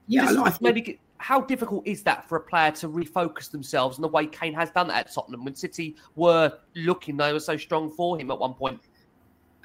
Yeah, 0.07 0.25
just 0.25 0.39
I 0.39 0.49
think... 0.49 0.61
maybe 0.61 0.99
how 1.17 1.39
difficult 1.39 1.87
is 1.87 2.03
that 2.03 2.27
for 2.27 2.37
a 2.37 2.41
player 2.41 2.71
to 2.71 2.89
refocus 2.89 3.49
themselves 3.49 3.97
in 3.97 4.01
the 4.01 4.07
way 4.07 4.25
Kane 4.25 4.53
has 4.53 4.69
done 4.71 4.89
that 4.89 5.07
at 5.07 5.13
Tottenham 5.13 5.45
when 5.45 5.55
City 5.55 5.95
were 6.15 6.51
looking 6.75 7.15
they 7.17 7.31
were 7.31 7.39
so 7.39 7.55
strong 7.55 7.89
for 7.89 8.19
him 8.19 8.29
at 8.31 8.39
one 8.39 8.53
point? 8.53 8.81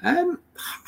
Um, 0.01 0.39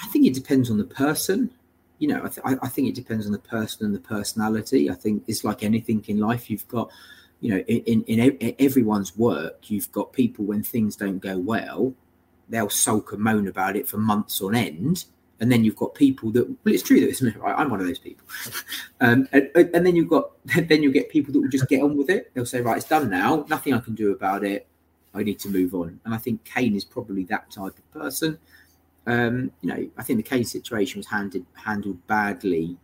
I 0.02 0.08
think 0.08 0.26
it 0.26 0.34
depends 0.34 0.70
on 0.70 0.78
the 0.78 0.86
person. 0.86 1.52
You 2.00 2.08
know, 2.08 2.24
I, 2.24 2.30
th- 2.30 2.60
I, 2.64 2.68
think 2.68 2.88
it 2.88 2.96
depends 2.96 3.26
on 3.26 3.32
the 3.32 3.40
person 3.40 3.86
and 3.86 3.94
the 3.94 4.00
personality. 4.00 4.90
I 4.90 4.94
think 4.94 5.24
it's 5.28 5.44
like 5.44 5.62
anything 5.62 6.04
in 6.08 6.20
life. 6.20 6.50
You've 6.50 6.68
got, 6.68 6.90
you 7.42 7.52
know, 7.52 7.60
in, 7.68 8.04
in, 8.04 8.20
in 8.38 8.56
everyone's 8.58 9.16
work, 9.18 9.70
you've 9.70 9.92
got 9.92 10.14
people 10.14 10.46
when 10.46 10.64
things 10.64 10.96
don't 10.96 11.20
go 11.20 11.38
well, 11.38 11.94
they'll 12.52 12.70
sulk 12.70 13.14
and 13.14 13.22
moan 13.22 13.48
about 13.48 13.76
it 13.76 13.88
for 13.88 13.98
months 13.98 14.42
on 14.42 14.54
end. 14.54 15.06
And 15.40 15.52
then 15.52 15.64
you've 15.64 15.76
got 15.76 15.96
people 15.96 16.30
that, 16.34 16.48
well, 16.48 16.74
it's 16.74 16.84
true 16.84 17.00
that 17.00 17.10
it's, 17.10 17.24
I'm 17.44 17.72
one 17.72 17.80
of 17.80 17.88
those 17.88 17.98
people. 17.98 18.28
um, 19.02 19.28
and, 19.32 19.50
and 19.56 19.86
then 19.86 19.96
you've 19.96 20.10
got, 20.10 20.32
then 20.46 20.84
you'll 20.84 20.94
get 20.94 21.10
people 21.10 21.34
that 21.34 21.40
will 21.40 21.50
just 21.50 21.68
get 21.68 21.82
on 21.82 21.98
with 21.98 22.12
it. 22.12 22.32
They'll 22.36 22.46
say, 22.46 22.62
right, 22.62 22.78
it's 22.78 22.88
done 22.88 23.10
now. 23.10 23.46
Nothing 23.50 23.74
I 23.74 23.80
can 23.80 23.96
do 23.96 24.12
about 24.12 24.44
it. 24.44 24.68
I 25.16 25.24
need 25.24 25.40
to 25.40 25.50
move 25.50 25.74
on. 25.74 26.00
And 26.06 26.14
I 26.14 26.18
think 26.18 26.44
Kane 26.46 26.76
is 26.76 26.86
probably 26.86 27.24
that 27.26 27.50
type 27.50 27.78
of 27.78 27.92
person. 27.92 28.38
Um, 29.08 29.52
you 29.62 29.70
know, 29.70 29.90
I 29.98 30.04
think 30.04 30.18
the 30.18 30.30
Kane 30.30 30.46
situation 30.46 31.00
was 31.00 31.08
handed 31.08 31.44
handled 31.56 32.06
badly, 32.06 32.78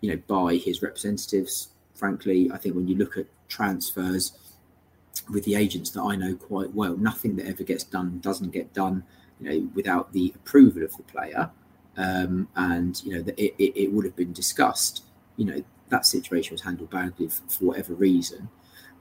you 0.00 0.10
know, 0.10 0.22
by 0.26 0.56
his 0.56 0.82
representatives. 0.82 1.70
Frankly, 1.94 2.50
I 2.52 2.58
think 2.58 2.74
when 2.74 2.86
you 2.86 2.96
look 2.96 3.16
at 3.16 3.26
transfers 3.48 4.32
with 5.30 5.44
the 5.44 5.54
agents 5.54 5.90
that 5.90 6.02
I 6.02 6.16
know 6.16 6.34
quite 6.34 6.72
well, 6.74 6.96
nothing 6.96 7.36
that 7.36 7.46
ever 7.46 7.62
gets 7.62 7.84
done 7.84 8.18
doesn't 8.20 8.50
get 8.50 8.72
done, 8.72 9.04
you 9.40 9.48
know, 9.48 9.70
without 9.74 10.12
the 10.12 10.32
approval 10.34 10.82
of 10.82 10.96
the 10.96 11.02
player. 11.04 11.50
Um, 11.96 12.48
and 12.56 13.00
you 13.04 13.14
know, 13.14 13.22
that 13.22 13.38
it, 13.38 13.54
it, 13.58 13.72
it, 13.76 13.92
would 13.92 14.04
have 14.04 14.16
been 14.16 14.32
discussed. 14.32 15.04
You 15.36 15.44
know, 15.44 15.64
that 15.90 16.06
situation 16.06 16.52
was 16.52 16.62
handled 16.62 16.90
badly 16.90 17.28
for, 17.28 17.42
for 17.48 17.64
whatever 17.66 17.94
reason. 17.94 18.48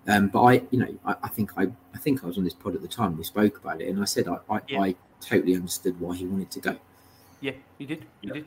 Um, 0.08 0.28
but 0.28 0.44
I, 0.44 0.54
you 0.70 0.80
know, 0.80 0.96
I, 1.06 1.16
I, 1.24 1.28
think 1.30 1.52
I, 1.58 1.64
I 1.94 1.98
think 1.98 2.24
I 2.24 2.28
was 2.28 2.38
on 2.38 2.44
this 2.44 2.54
pod 2.54 2.76
at 2.76 2.82
the 2.82 2.88
time. 2.88 3.18
We 3.18 3.24
spoke 3.24 3.58
about 3.58 3.82
it, 3.82 3.90
and 3.90 4.02
I 4.02 4.06
said 4.06 4.28
I, 4.28 4.38
I, 4.50 4.60
yeah. 4.68 4.82
I 4.82 4.96
totally 5.22 5.56
understood 5.56 6.00
why 6.00 6.16
he 6.16 6.26
wanted 6.26 6.52
to 6.52 6.60
go. 6.60 6.78
Yeah, 7.42 7.54
you 7.78 7.88
did. 7.88 8.06
You 8.22 8.34
did. 8.34 8.46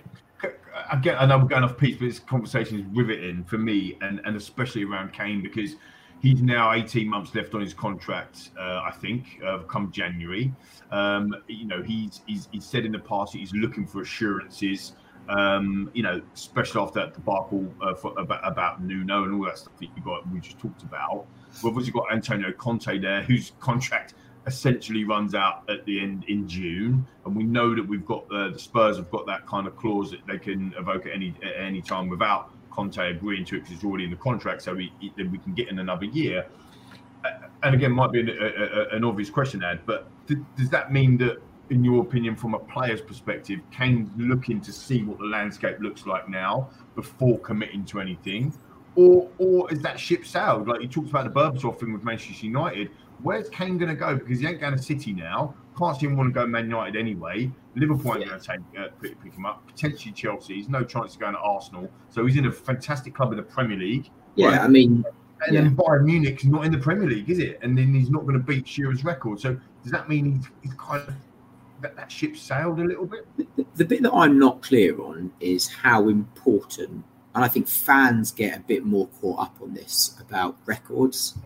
Again, 0.93 1.17
I 1.19 1.27
know 1.27 1.39
we're 1.39 1.49
going 1.49 1.65
off 1.65 1.77
piece, 1.77 1.97
but 1.97 2.07
this 2.07 2.19
conversation 2.19 2.79
is 2.81 2.87
riveting 2.93 3.45
for 3.45 3.59
me, 3.59 3.99
and, 4.01 4.21
and 4.25 4.37
especially 4.37 4.85
around 4.85 5.13
Kane 5.13 5.43
because 5.43 5.77
he's 6.21 6.43
now 6.43 6.73
18 6.73 7.09
months 7.09 7.35
left 7.35 7.55
on 7.55 7.61
his 7.61 7.75
contract. 7.75 8.51
Uh, 8.59 8.83
I 8.85 8.93
think 8.93 9.41
uh, 9.45 9.59
come 9.59 9.91
January. 9.93 10.53
Um, 10.91 11.35
you 11.49 11.67
know, 11.67 11.83
he's, 11.83 12.23
he's 12.27 12.49
he's 12.53 12.65
said 12.65 12.85
in 12.85 12.93
the 12.93 12.99
past 12.99 13.33
he's 13.33 13.53
looking 13.53 13.87
for 13.87 14.03
assurances. 14.03 14.95
Um, 15.29 15.91
you 15.93 16.05
know, 16.05 16.23
especially 16.35 16.81
after 16.83 17.01
that 17.01 17.15
debacle 17.15 17.67
uh, 17.83 17.95
for, 17.95 18.17
about 18.19 18.47
about 18.47 18.83
Nuno 18.83 19.25
and 19.25 19.35
all 19.35 19.45
that 19.47 19.59
stuff 19.59 19.77
that 19.81 19.89
you 19.97 20.03
got 20.05 20.31
we 20.31 20.41
just 20.41 20.59
talked 20.59 20.83
about. 20.83 21.27
We've 21.63 21.67
obviously 21.73 21.93
got 21.93 22.13
Antonio 22.13 22.53
Conte 22.53 22.99
there, 22.99 23.23
whose 23.23 23.53
contract 23.59 24.15
essentially 24.47 25.03
runs 25.03 25.35
out 25.35 25.69
at 25.69 25.85
the 25.85 26.01
end 26.01 26.25
in 26.29 26.47
June, 26.47 27.05
and 27.25 27.35
we 27.35 27.43
know 27.43 27.75
that 27.75 27.83
we've 27.83 28.07
got 28.07 28.25
uh, 28.31 28.51
the 28.51 28.59
Spurs 28.59 28.97
have 28.99 29.11
got 29.11 29.27
that 29.27 29.47
kind 29.47 29.67
of 29.67 29.77
clause 29.77 30.13
that 30.13 30.21
they 30.29 30.39
can 30.39 30.73
evoke 30.79 31.07
at 31.07 31.13
any 31.13 31.35
at 31.43 31.61
any 31.61 31.83
time 31.83 32.09
without 32.09 32.53
Conte 32.77 32.99
agreeing 32.99 33.45
to 33.47 33.57
it 33.57 33.61
because 33.61 33.75
it's 33.75 33.85
already 33.85 34.05
in 34.05 34.11
the 34.11 34.17
contract, 34.17 34.63
so 34.63 34.75
we 34.75 34.93
we 35.01 35.39
can 35.39 35.55
get 35.55 35.69
in 35.69 35.79
another 35.79 36.05
year. 36.05 36.47
And 37.63 37.75
again, 37.75 37.91
might 37.91 38.13
be 38.13 38.21
an, 38.21 38.29
a, 38.29 38.33
a, 38.33 38.97
an 38.97 39.05
obvious 39.05 39.31
question, 39.31 39.65
Ed, 39.65 39.81
but 39.87 40.07
th- 40.29 40.39
does 40.57 40.71
that 40.71 40.93
mean 40.93 41.17
that, 41.19 41.39
in 41.71 41.83
your 41.83 42.03
opinion, 42.03 42.37
from 42.37 42.55
a 42.55 42.59
player's 42.61 43.01
perspective, 43.01 43.59
Kane's 43.73 44.09
looking 44.17 44.61
to 44.61 44.71
see 44.71 45.03
what 45.03 45.19
the 45.19 45.25
landscape 45.25 45.79
looks 45.81 46.07
like 46.07 46.29
now 46.29 46.71
before 46.95 47.41
committing 47.41 47.85
to 47.87 48.01
anything? 48.01 48.55
Or, 48.95 49.29
or 49.39 49.73
is 49.73 49.81
that 49.81 49.99
ship 49.99 50.25
sailed? 50.25 50.69
Like 50.69 50.83
you 50.83 50.89
talked 50.89 51.11
about 51.11 51.25
the 51.25 51.41
Berbatov 51.41 51.81
thing 51.81 51.93
with 51.93 52.05
Manchester 52.05 52.47
United 52.47 52.91
where's 53.23 53.49
Kane 53.49 53.79
going 53.79 53.89
to 53.89 53.95
go? 53.95 54.17
Because 54.17 54.41
he 54.41 54.47
ain't 54.47 54.61
going 54.61 54.77
to 54.77 54.83
City 54.83 55.13
now. 55.13 55.55
Can't 55.79 55.97
see 55.97 56.07
him 56.07 56.17
want 56.17 56.33
to 56.33 56.33
go 56.33 56.47
Man 56.47 56.65
United 56.65 56.99
anyway. 56.99 57.51
Liverpool 57.75 58.13
ain't 58.13 58.23
yeah. 58.23 58.29
going 58.29 58.41
to 58.41 58.47
take 58.47 58.61
uh, 58.79 58.89
pick, 59.01 59.23
pick, 59.23 59.35
him 59.35 59.45
up. 59.45 59.67
Potentially 59.67 60.13
Chelsea. 60.13 60.55
He's 60.55 60.69
no 60.69 60.83
chance 60.85 61.15
of 61.15 61.21
going 61.21 61.35
to 61.35 61.41
Arsenal. 61.41 61.91
So 62.09 62.25
he's 62.25 62.37
in 62.37 62.47
a 62.47 62.53
fantastic 62.53 63.15
club 63.15 63.33
in 63.33 63.37
the 63.37 63.43
Premier 63.43 63.77
League. 63.77 64.11
Yeah, 64.37 64.49
right? 64.49 64.61
I 64.61 64.69
mean, 64.69 65.05
and 65.45 65.55
yeah. 65.55 65.61
then 65.63 65.77
Bayern 65.77 66.05
Munich's 66.05 66.47
not 66.47 66.65
in 66.65 66.73
the 66.73 66.79
Premier 66.79 67.09
League, 67.09 67.29
is 67.29 67.39
it? 67.39 67.59
And 67.63 67.77
then 67.77 67.95
he's 67.95 68.11
not 68.11 68.23
going 68.23 68.35
to 68.35 68.45
beat 68.45 68.67
Shearer's 68.67 69.05
record. 69.05 69.41
So 69.41 69.59
does 69.83 69.93
that 69.93 70.09
mean 70.09 70.37
he's, 70.37 70.49
he's 70.63 70.75
kind 70.75 71.07
of 71.07 71.15
that, 71.83 71.95
that 71.97 72.11
ship 72.11 72.37
sailed 72.37 72.81
a 72.81 72.85
little 72.85 73.07
bit? 73.07 73.27
The, 73.37 73.67
the 73.75 73.85
bit 73.85 74.03
that 74.03 74.13
I'm 74.13 74.39
not 74.39 74.63
clear 74.63 74.99
on 75.01 75.31
is 75.41 75.69
how 75.69 76.09
important, 76.09 77.05
and 77.35 77.45
I 77.45 77.49
think 77.49 77.69
fans 77.69 78.31
get 78.31 78.57
a 78.57 78.61
bit 78.61 78.85
more 78.85 79.09
caught 79.21 79.41
up 79.41 79.57
on 79.61 79.75
this 79.75 80.17
about 80.21 80.57
records 80.65 81.37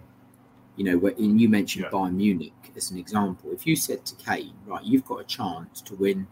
You 0.77 0.85
know, 0.85 1.07
and 1.09 1.41
you 1.41 1.49
mentioned 1.49 1.85
yeah. 1.85 1.91
Bayern 1.91 2.15
Munich 2.15 2.73
as 2.77 2.91
an 2.91 2.99
example. 2.99 3.51
If 3.53 3.67
you 3.67 3.77
said 3.77 4.05
to 4.07 4.15
Kane, 4.15 4.55
right, 4.67 4.83
you've 4.83 5.05
got 5.05 5.21
a 5.21 5.25
chance 5.25 5.81
to 5.83 5.95
win, 5.95 6.27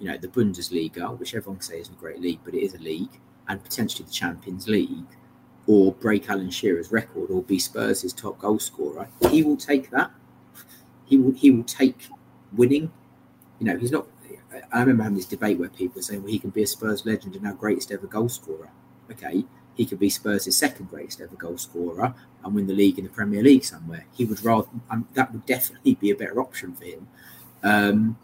you 0.00 0.08
know, 0.08 0.16
the 0.16 0.28
Bundesliga, 0.28 1.16
which 1.18 1.34
everyone 1.34 1.60
says 1.60 1.82
is 1.82 1.88
a 1.90 1.92
great 1.92 2.20
league, 2.20 2.40
but 2.44 2.54
it 2.54 2.62
is 2.62 2.74
a 2.74 2.78
league, 2.78 3.20
and 3.48 3.62
potentially 3.62 4.04
the 4.04 4.10
Champions 4.12 4.66
League, 4.66 5.06
or 5.66 5.92
break 5.92 6.28
Alan 6.28 6.50
Shearer's 6.50 6.90
record, 6.90 7.30
or 7.30 7.42
be 7.42 7.58
Spurs' 7.58 8.12
top 8.12 8.38
goal 8.38 8.58
scorer, 8.58 9.08
he 9.30 9.42
will 9.42 9.56
take 9.56 9.90
that. 9.90 10.10
He 11.06 11.16
will 11.16 11.32
he 11.32 11.50
will 11.50 11.64
take 11.64 12.08
winning. 12.52 12.90
You 13.60 13.66
know, 13.66 13.78
he's 13.78 13.92
not. 13.92 14.06
I 14.72 14.80
remember 14.80 15.02
having 15.02 15.16
this 15.16 15.26
debate 15.26 15.58
where 15.58 15.68
people 15.68 15.96
were 15.96 16.02
saying, 16.02 16.22
"Well, 16.22 16.32
he 16.32 16.38
can 16.38 16.50
be 16.50 16.62
a 16.62 16.66
Spurs 16.66 17.04
legend 17.04 17.36
and 17.36 17.46
our 17.46 17.54
greatest 17.54 17.92
ever 17.92 18.06
goal 18.06 18.28
scorer." 18.28 18.70
Okay, 19.10 19.44
he 19.76 19.84
could 19.86 19.98
be 19.98 20.08
Spurs' 20.08 20.54
second 20.56 20.90
greatest 20.90 21.20
ever 21.20 21.34
goal 21.36 21.58
scorer 21.58 22.14
and 22.44 22.54
win 22.54 22.66
the 22.66 22.74
league 22.74 22.98
in 22.98 23.04
the 23.04 23.10
Premier 23.10 23.42
League 23.42 23.64
somewhere. 23.64 24.04
He 24.14 24.24
would 24.24 24.44
rather 24.44 24.68
um, 24.90 25.08
that 25.14 25.32
would 25.32 25.46
definitely 25.46 25.94
be 25.94 26.10
a 26.10 26.14
better 26.14 26.40
option 26.40 26.74
for 26.74 26.84
him. 26.84 27.08
Um, 27.62 28.18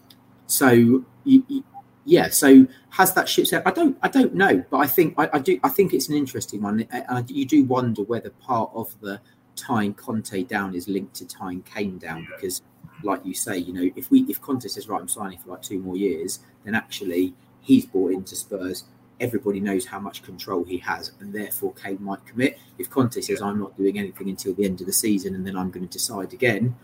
so 0.47 0.71
you, 0.71 1.05
you, 1.25 1.65
yeah, 2.05 2.29
so 2.29 2.67
has 2.91 3.15
that 3.15 3.29
ship 3.29 3.47
set? 3.47 3.67
I 3.67 3.71
don't, 3.71 3.97
I 4.03 4.09
don't 4.09 4.35
know, 4.35 4.65
but 4.71 4.79
I 4.79 4.87
think 4.87 5.15
I, 5.19 5.29
I 5.35 5.39
do. 5.39 5.61
I 5.63 5.69
think 5.69 5.93
it's 5.93 6.09
an 6.09 6.15
interesting 6.15 6.63
one. 6.63 6.87
And 6.91 7.31
you 7.31 7.45
do 7.45 7.65
wonder 7.65 8.03
whether 8.03 8.31
part 8.31 8.71
of 8.75 8.99
the 9.01 9.21
tying 9.57 9.95
Conte 9.95 10.43
down 10.45 10.75
is 10.75 10.89
linked 10.89 11.15
to 11.17 11.27
tying 11.27 11.63
Kane 11.63 11.99
down 11.99 12.23
yeah. 12.23 12.37
because, 12.37 12.63
like 13.03 13.25
you 13.25 13.35
say, 13.35 13.59
you 13.59 13.73
know, 13.73 13.91
if 13.97 14.11
we 14.11 14.23
if 14.23 14.41
Conte 14.41 14.67
says 14.67 14.89
right, 14.89 15.01
I'm 15.01 15.09
signing 15.09 15.39
for 15.39 15.51
like 15.51 15.63
two 15.63 15.79
more 15.79 15.97
years, 15.97 16.41
then 16.65 16.75
actually 16.75 17.35
he's 17.61 17.87
bought 17.87 18.13
into 18.13 18.35
Spurs 18.35 18.85
everybody 19.21 19.61
knows 19.61 19.85
how 19.85 20.01
much 20.01 20.23
control 20.23 20.65
he 20.65 20.79
has, 20.79 21.13
and 21.21 21.33
therefore 21.33 21.73
Kane 21.75 22.03
might 22.03 22.25
commit. 22.27 22.59
If 22.79 22.91
Conte 22.91 23.21
says, 23.21 23.43
I'm 23.43 23.61
not 23.61 23.77
doing 23.77 23.99
anything 23.99 24.29
until 24.29 24.55
the 24.55 24.65
end 24.65 24.81
of 24.81 24.87
the 24.87 24.93
season 24.93 25.35
and 25.35 25.47
then 25.47 25.57
I'm 25.57 25.71
going 25.71 25.87
to 25.87 25.93
decide 25.93 26.33
again, 26.33 26.75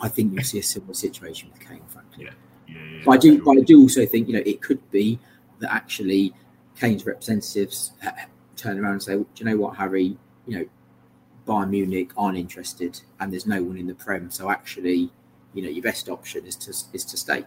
I 0.00 0.08
think 0.08 0.32
you'll 0.32 0.42
see 0.42 0.58
a 0.58 0.62
similar 0.62 0.94
situation 0.94 1.50
with 1.52 1.60
Kane, 1.60 1.82
frankly. 1.88 2.24
Yeah. 2.24 2.32
Yeah, 2.68 2.76
yeah, 2.76 3.02
but 3.04 3.12
I 3.12 3.16
do, 3.18 3.42
but 3.42 3.58
I 3.58 3.60
do 3.60 3.80
also 3.80 4.06
think 4.06 4.28
you 4.28 4.34
know 4.34 4.42
it 4.46 4.62
could 4.62 4.90
be 4.90 5.18
that 5.58 5.72
actually 5.72 6.32
Kane's 6.78 7.04
representatives 7.04 7.92
uh, 8.06 8.12
turn 8.56 8.78
around 8.78 8.92
and 8.92 9.02
say, 9.02 9.16
well, 9.16 9.26
"Do 9.34 9.44
you 9.44 9.50
know 9.50 9.56
what, 9.56 9.76
Harry? 9.76 10.16
You 10.46 10.58
know, 10.58 10.66
Bayern 11.46 11.70
Munich 11.70 12.12
aren't 12.16 12.38
interested, 12.38 13.00
and 13.20 13.32
there's 13.32 13.46
no 13.46 13.62
one 13.62 13.76
in 13.76 13.86
the 13.86 13.94
Prem, 13.94 14.30
so 14.30 14.50
actually, 14.50 15.10
you 15.54 15.62
know, 15.62 15.68
your 15.68 15.82
best 15.82 16.08
option 16.08 16.46
is 16.46 16.56
to 16.56 16.70
is 16.92 17.04
to 17.04 17.16
stay." 17.16 17.44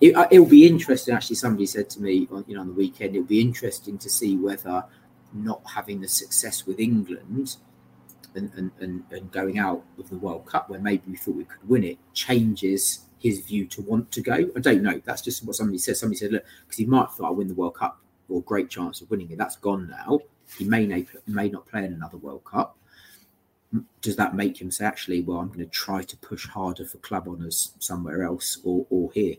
It, 0.00 0.14
uh, 0.14 0.26
will 0.30 0.46
be 0.46 0.66
interesting. 0.66 1.14
Actually, 1.14 1.36
somebody 1.36 1.66
said 1.66 1.90
to 1.90 2.02
me, 2.02 2.26
on, 2.30 2.44
you 2.46 2.54
know, 2.54 2.60
on 2.60 2.68
the 2.68 2.72
weekend, 2.74 3.14
it'll 3.14 3.26
be 3.26 3.40
interesting 3.40 3.98
to 3.98 4.08
see 4.08 4.36
whether 4.36 4.84
not 5.32 5.60
having 5.66 6.00
the 6.00 6.08
success 6.08 6.66
with 6.66 6.80
England 6.80 7.56
and, 8.34 8.50
and, 8.54 8.70
and, 8.80 9.04
and 9.10 9.30
going 9.32 9.58
out 9.58 9.84
of 9.98 10.08
the 10.08 10.16
World 10.16 10.46
Cup, 10.46 10.70
where 10.70 10.80
maybe 10.80 11.02
we 11.08 11.16
thought 11.16 11.36
we 11.36 11.44
could 11.44 11.68
win 11.68 11.84
it, 11.84 11.98
changes 12.14 13.06
his 13.18 13.40
view 13.40 13.66
to 13.66 13.82
want 13.82 14.10
to 14.12 14.22
go. 14.22 14.50
I 14.56 14.60
don't 14.60 14.82
know. 14.82 15.00
That's 15.04 15.22
just 15.22 15.44
what 15.44 15.56
somebody 15.56 15.78
said. 15.78 15.96
Somebody 15.96 16.18
said, 16.18 16.32
look, 16.32 16.44
because 16.64 16.78
he 16.78 16.86
might 16.86 17.10
thought 17.10 17.28
I 17.28 17.30
win 17.30 17.48
the 17.48 17.54
World 17.54 17.74
Cup 17.74 18.00
or 18.28 18.42
great 18.42 18.70
chance 18.70 19.00
of 19.00 19.10
winning 19.10 19.30
it. 19.30 19.38
That's 19.38 19.56
gone 19.56 19.88
now. 19.88 20.20
He 20.58 20.64
may 20.64 20.86
may 21.26 21.48
not 21.48 21.66
play 21.66 21.84
in 21.84 21.92
another 21.92 22.16
World 22.16 22.44
Cup. 22.44 22.76
Does 24.00 24.16
that 24.16 24.34
make 24.34 24.60
him 24.60 24.70
say, 24.70 24.84
actually, 24.84 25.20
well, 25.20 25.38
I'm 25.38 25.48
going 25.48 25.60
to 25.60 25.66
try 25.66 26.02
to 26.02 26.16
push 26.16 26.46
harder 26.48 26.84
for 26.84 26.98
club 26.98 27.28
honours 27.28 27.74
somewhere 27.78 28.24
else 28.24 28.58
or, 28.64 28.84
or 28.90 29.12
here? 29.12 29.36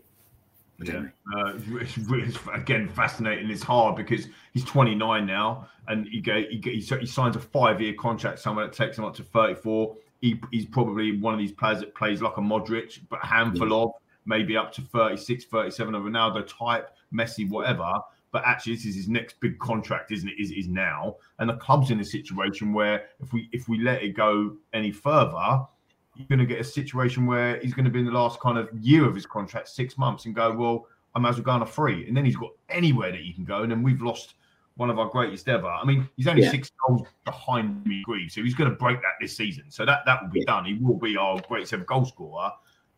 Yeah, 0.84 1.04
uh, 1.36 1.54
it's, 1.80 1.96
it's, 1.98 2.38
again 2.52 2.88
fascinating. 2.88 3.50
It's 3.50 3.62
hard 3.62 3.96
because 3.96 4.28
he's 4.52 4.64
29 4.64 5.26
now, 5.26 5.68
and 5.88 6.06
he 6.08 6.20
get, 6.20 6.50
he, 6.50 6.60
he, 6.60 7.06
signs 7.06 7.36
a 7.36 7.40
five-year 7.40 7.94
contract 7.94 8.38
somewhere 8.38 8.66
that 8.66 8.74
takes 8.74 8.98
him 8.98 9.04
up 9.04 9.14
to 9.16 9.22
34. 9.22 9.96
He, 10.20 10.40
he's 10.50 10.66
probably 10.66 11.18
one 11.18 11.34
of 11.34 11.40
these 11.40 11.52
players 11.52 11.80
that 11.80 11.94
plays 11.94 12.22
like 12.22 12.36
a 12.36 12.40
Modric, 12.40 13.00
but 13.08 13.20
a 13.22 13.26
handful 13.26 13.68
yeah. 13.68 13.76
of 13.76 13.90
maybe 14.24 14.56
up 14.56 14.72
to 14.72 14.82
36, 14.82 15.44
37 15.46 15.94
of 15.94 16.02
Ronaldo 16.02 16.46
type, 16.46 16.90
Messi, 17.12 17.48
whatever. 17.48 17.92
But 18.30 18.44
actually, 18.46 18.76
this 18.76 18.86
is 18.86 18.94
his 18.94 19.08
next 19.08 19.38
big 19.40 19.58
contract, 19.58 20.10
isn't 20.10 20.28
it? 20.28 20.38
Is 20.38 20.52
is 20.52 20.66
now, 20.66 21.16
and 21.38 21.50
the 21.50 21.56
club's 21.56 21.90
in 21.90 22.00
a 22.00 22.04
situation 22.04 22.72
where 22.72 23.04
if 23.20 23.32
we 23.32 23.50
if 23.52 23.68
we 23.68 23.78
let 23.78 24.02
it 24.02 24.16
go 24.16 24.56
any 24.72 24.90
further, 24.90 25.66
you're 26.14 26.28
going 26.28 26.38
to 26.38 26.46
get 26.46 26.60
a 26.60 26.64
situation 26.64 27.26
where 27.26 27.58
he's 27.60 27.74
going 27.74 27.84
to 27.84 27.90
be 27.90 28.00
in 28.00 28.06
the 28.06 28.12
last 28.12 28.40
kind 28.40 28.58
of 28.58 28.68
year 28.80 29.06
of 29.06 29.14
his 29.14 29.26
contract, 29.26 29.68
six 29.68 29.96
months, 29.96 30.26
and 30.26 30.34
go, 30.34 30.52
well, 30.52 30.86
I 31.14 31.18
might 31.18 31.30
as 31.30 31.36
well 31.36 31.44
go 31.44 31.50
on 31.52 31.62
a 31.62 31.66
free. 31.66 32.06
And 32.06 32.16
then 32.16 32.24
he's 32.24 32.36
got 32.36 32.50
anywhere 32.68 33.12
that 33.12 33.20
he 33.20 33.32
can 33.32 33.44
go. 33.44 33.62
And 33.62 33.70
then 33.70 33.82
we've 33.82 34.02
lost 34.02 34.34
one 34.76 34.90
of 34.90 34.98
our 34.98 35.08
greatest 35.08 35.48
ever. 35.48 35.68
I 35.68 35.84
mean, 35.84 36.08
he's 36.16 36.26
only 36.26 36.42
yeah. 36.42 36.50
six 36.50 36.70
goals 36.86 37.06
behind 37.24 37.84
me, 37.86 38.02
Greaves, 38.04 38.34
so 38.34 38.42
he's 38.42 38.54
going 38.54 38.70
to 38.70 38.76
break 38.76 39.00
that 39.02 39.14
this 39.20 39.36
season. 39.36 39.64
So 39.68 39.84
that 39.84 40.00
that 40.06 40.22
will 40.22 40.30
be 40.30 40.40
yeah. 40.40 40.46
done. 40.46 40.64
He 40.64 40.74
will 40.74 40.98
be 40.98 41.16
our 41.16 41.40
greatest 41.48 41.72
ever 41.72 41.84
goal 41.84 42.04
scorer. 42.04 42.50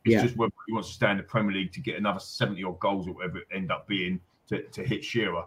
It's 0.05 0.15
yeah. 0.15 0.23
just 0.23 0.37
whether 0.37 0.53
he 0.67 0.73
wants 0.73 0.89
to 0.89 0.95
stay 0.95 1.11
in 1.11 1.17
the 1.17 1.23
Premier 1.23 1.53
League 1.53 1.73
to 1.73 1.81
get 1.81 1.97
another 1.97 2.21
70 2.21 2.62
odd 2.62 2.79
goals 2.79 3.09
or 3.09 3.12
whatever 3.12 3.39
it 3.39 3.47
end 3.53 3.73
up 3.73 3.89
being 3.89 4.21
to, 4.49 4.62
to 4.62 4.85
hit 4.85 5.05
Shearer. 5.05 5.45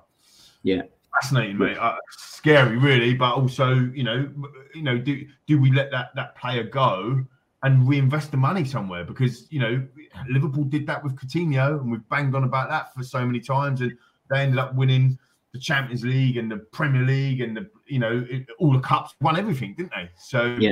Yeah. 0.63 0.81
Fascinating, 1.21 1.57
mate. 1.57 1.77
Uh, 1.77 1.95
scary, 2.11 2.77
really, 2.77 3.13
but 3.13 3.35
also, 3.35 3.73
you 3.75 4.03
know, 4.03 4.29
you 4.73 4.83
know, 4.83 4.97
do 4.97 5.25
do 5.45 5.59
we 5.59 5.71
let 5.71 5.89
that 5.91 6.09
that 6.15 6.35
player 6.35 6.63
go 6.63 7.25
and 7.67 7.87
reinvest 7.87 8.31
the 8.31 8.37
money 8.37 8.63
somewhere 8.63 9.03
because 9.03 9.51
you 9.51 9.59
know 9.59 9.85
Liverpool 10.29 10.63
did 10.63 10.87
that 10.87 11.03
with 11.03 11.15
Coutinho 11.15 11.81
and 11.81 11.91
we've 11.91 12.07
banged 12.07 12.33
on 12.33 12.45
about 12.45 12.69
that 12.69 12.93
for 12.93 13.03
so 13.03 13.25
many 13.25 13.41
times 13.41 13.81
and 13.81 13.95
they 14.29 14.39
ended 14.39 14.57
up 14.57 14.73
winning 14.73 15.19
the 15.53 15.59
Champions 15.59 16.05
League 16.05 16.37
and 16.37 16.49
the 16.49 16.57
Premier 16.57 17.03
League 17.03 17.41
and 17.41 17.57
the 17.57 17.69
you 17.85 17.99
know 17.99 18.25
all 18.57 18.71
the 18.71 18.79
cups 18.79 19.13
won 19.19 19.37
everything 19.37 19.75
didn't 19.77 19.91
they? 19.91 20.09
So 20.17 20.55
yeah. 20.59 20.71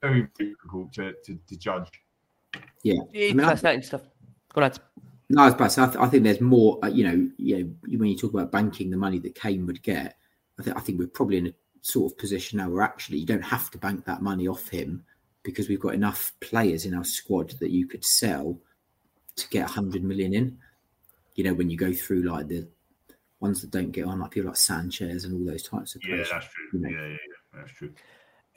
very 0.00 0.28
difficult 0.38 0.92
to, 0.94 1.14
to, 1.24 1.36
to 1.48 1.56
judge. 1.58 1.90
Yeah. 2.84 2.94
Yeah 3.12 3.30
I 3.30 3.32
mean, 3.32 3.40
fascinating 3.40 3.82
stuff. 3.82 4.02
Go 4.54 4.60
ahead 4.60 4.78
no, 5.28 5.42
I, 5.42 5.50
was 5.50 5.76
I, 5.76 5.86
th- 5.86 5.96
I 5.96 6.06
think 6.06 6.22
there's 6.22 6.40
more. 6.40 6.78
Uh, 6.84 6.86
you 6.86 7.02
know, 7.02 7.28
you 7.36 7.58
know, 7.58 7.98
when 7.98 8.08
you 8.08 8.16
talk 8.16 8.32
about 8.32 8.52
banking 8.52 8.90
the 8.90 8.96
money 8.96 9.18
that 9.18 9.34
Kane 9.34 9.66
would 9.66 9.82
get, 9.82 10.16
I 10.60 10.62
think 10.62 10.76
I 10.76 10.80
think 10.80 11.00
we're 11.00 11.08
probably 11.08 11.38
in 11.38 11.48
a 11.48 11.54
sort 11.80 12.12
of 12.12 12.16
position 12.16 12.58
now 12.58 12.70
where 12.70 12.84
actually 12.84 13.18
you 13.18 13.26
don't 13.26 13.42
have 13.42 13.68
to 13.72 13.78
bank 13.78 14.04
that 14.04 14.22
money 14.22 14.46
off 14.46 14.68
him 14.68 15.04
because 15.46 15.68
we've 15.68 15.80
got 15.80 15.94
enough 15.94 16.32
players 16.40 16.84
in 16.84 16.92
our 16.92 17.04
squad 17.04 17.52
that 17.60 17.70
you 17.70 17.86
could 17.86 18.04
sell 18.04 18.58
to 19.36 19.48
get 19.48 19.62
100 19.62 20.02
million 20.02 20.34
in. 20.34 20.58
You 21.36 21.44
know, 21.44 21.54
when 21.54 21.70
you 21.70 21.76
go 21.76 21.92
through 21.92 22.22
like 22.22 22.48
the 22.48 22.66
ones 23.40 23.60
that 23.60 23.70
don't 23.70 23.92
get 23.92 24.06
on, 24.06 24.18
like 24.18 24.32
people 24.32 24.48
like 24.48 24.56
Sanchez 24.56 25.24
and 25.24 25.34
all 25.34 25.46
those 25.50 25.62
types 25.62 25.94
of 25.94 26.02
players. 26.02 26.28
Yeah, 26.28 26.38
that's 26.38 26.52
true. 26.52 26.64
You 26.72 26.80
know. 26.80 26.88
yeah, 26.88 27.06
yeah, 27.06 27.08
yeah, 27.10 27.60
that's 27.60 27.72
true. 27.72 27.92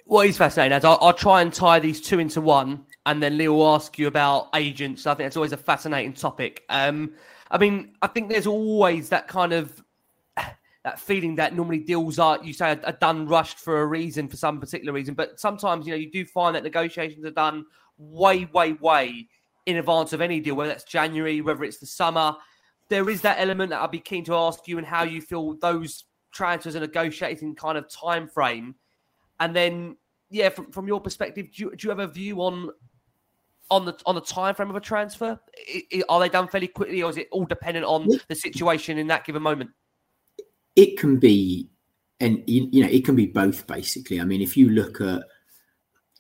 What 0.06 0.26
is 0.28 0.38
fascinating 0.38 0.76
is 0.76 0.84
I'll, 0.84 0.98
I'll, 1.02 1.14
try 1.14 1.44
and 1.44 1.54
tie 1.54 1.78
these 1.78 2.02
two 2.02 2.18
into 2.18 2.42
one, 2.42 2.86
and 3.06 3.22
then 3.22 3.38
Leo 3.38 3.54
will 3.54 3.76
ask 3.76 4.00
you 4.00 4.08
about 4.08 4.50
agents. 4.56 5.06
I 5.06 5.14
think 5.14 5.28
it's 5.28 5.38
always 5.38 5.52
a 5.52 5.58
fascinating 5.58 6.14
topic. 6.14 6.64
Um, 6.70 7.14
I 7.52 7.60
mean, 7.60 7.94
I 8.02 8.08
think 8.08 8.30
there's 8.30 8.48
always 8.48 9.10
that 9.10 9.28
kind 9.28 9.54
of 9.54 9.84
that 10.84 11.00
feeling 11.00 11.36
that 11.36 11.56
normally 11.56 11.80
deals 11.80 12.20
are 12.20 12.40
you 12.44 12.54
say 12.54 12.72
are, 12.84 12.92
done 12.94 13.28
rushed 13.28 13.60
for 13.60 13.82
a 13.82 13.86
reason 13.86 14.28
for 14.28 14.38
some 14.38 14.60
particular 14.60 14.94
reason. 14.94 15.14
But 15.14 15.40
sometimes 15.40 15.86
you 15.86 15.94
know 15.94 15.98
you 15.98 16.12
do 16.12 16.26
find 16.26 16.56
that 16.56 16.64
negotiations 16.64 17.26
are 17.26 17.32
done 17.32 17.66
way 17.98 18.46
way 18.54 18.74
way 18.74 19.28
in 19.66 19.78
advance 19.78 20.14
of 20.14 20.22
any 20.22 20.40
deal 20.40 20.56
whether 20.56 20.70
that's 20.70 20.86
january 20.86 21.42
whether 21.42 21.64
it's 21.64 21.80
the 21.80 21.86
summer. 21.86 22.36
There 22.88 23.10
is 23.10 23.22
that 23.22 23.40
element 23.40 23.70
that 23.70 23.82
i'd 23.82 23.92
be 23.92 24.00
keen 24.00 24.24
to 24.26 24.36
ask 24.36 24.68
you 24.68 24.80
and 24.80 24.88
how 24.88 25.04
you 25.04 25.22
feel 25.22 25.56
those 25.60 26.06
transfers 26.34 26.76
are 26.76 26.80
negotiated 26.80 27.44
in 27.44 27.54
kind 27.54 27.78
of 27.78 27.88
time 27.88 28.28
frame 28.28 28.74
and 29.40 29.56
then 29.56 29.96
yeah 30.32 30.50
from, 30.50 30.72
from 30.72 30.88
your 30.88 31.00
perspective 31.00 31.52
do 31.52 31.64
you, 31.66 31.76
do 31.76 31.88
you 31.88 31.90
have 31.90 32.00
a 32.00 32.08
view 32.08 32.42
on 32.42 32.72
on 33.70 33.86
the 33.86 33.96
on 34.06 34.16
the 34.16 34.22
time 34.22 34.56
frame 34.56 34.70
of 34.70 34.76
a 34.76 34.80
transfer? 34.80 35.40
Are 36.10 36.20
they 36.20 36.30
done 36.30 36.48
fairly 36.48 36.68
quickly 36.68 37.04
or 37.04 37.10
is 37.10 37.18
it 37.18 37.28
all 37.32 37.46
dependent 37.46 37.86
on 37.86 38.08
the 38.28 38.36
situation 38.36 38.98
in 38.98 39.06
that 39.08 39.26
given 39.26 39.44
moment 39.44 39.70
it 40.80 40.98
can 40.98 41.18
be 41.18 41.68
and 42.22 42.42
you, 42.48 42.82
know 42.82 42.90
it 42.90 43.04
can 43.04 43.16
be 43.16 43.26
both 43.26 43.68
basically. 43.68 44.22
I 44.22 44.24
mean 44.24 44.42
if 44.42 44.56
you 44.56 44.70
look 44.70 45.02
at 45.02 45.24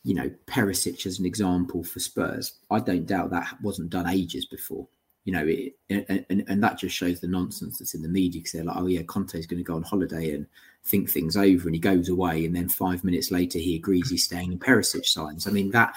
you 0.03 0.13
know 0.13 0.29
Perisic 0.47 1.05
as 1.05 1.19
an 1.19 1.25
example 1.25 1.83
for 1.83 1.99
Spurs 1.99 2.59
i 2.71 2.79
don't 2.79 3.05
doubt 3.05 3.31
that 3.31 3.57
wasn't 3.61 3.89
done 3.89 4.07
ages 4.07 4.45
before. 4.45 4.87
You 5.23 5.33
know 5.33 5.45
it, 5.47 5.75
and, 5.89 6.25
and, 6.29 6.43
and 6.47 6.63
that 6.63 6.77
just 6.77 6.95
shows 6.95 7.19
the 7.19 7.27
nonsense 7.27 7.79
that's 7.79 7.93
in 7.93 8.01
the 8.01 8.09
media 8.09 8.41
because 8.41 8.51
they're 8.51 8.63
like 8.65 8.77
oh 8.77 8.87
yeah 8.87 9.03
Conte's 9.03 9.45
going 9.45 9.59
to 9.59 9.63
go 9.71 9.75
on 9.75 9.83
holiday 9.83 10.31
and 10.33 10.45
think 10.83 11.09
things 11.09 11.37
over 11.37 11.67
and 11.67 11.75
he 11.75 11.79
goes 11.79 12.09
away 12.09 12.45
and 12.45 12.55
then 12.55 12.67
five 12.67 13.03
minutes 13.03 13.31
later 13.31 13.59
he 13.59 13.75
agrees 13.75 14.09
he's 14.09 14.25
staying 14.25 14.51
in 14.51 14.59
Perisic 14.59 15.05
signs. 15.05 15.47
I 15.47 15.51
mean 15.51 15.71
that 15.71 15.95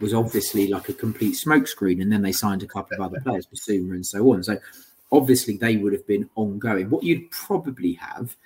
was 0.00 0.14
obviously 0.14 0.68
like 0.68 0.88
a 0.88 0.92
complete 0.92 1.34
smokescreen 1.34 2.00
and 2.00 2.12
then 2.12 2.22
they 2.22 2.32
signed 2.32 2.62
a 2.62 2.66
couple 2.66 2.96
of 2.96 3.00
other 3.00 3.20
players 3.20 3.46
Bissouma 3.46 3.94
and 3.94 4.06
so 4.06 4.32
on. 4.32 4.44
So 4.44 4.58
obviously 5.10 5.56
they 5.56 5.76
would 5.76 5.92
have 5.92 6.06
been 6.06 6.28
ongoing. 6.34 6.90
What 6.90 7.04
you'd 7.04 7.30
probably 7.30 7.94
have 7.94 8.36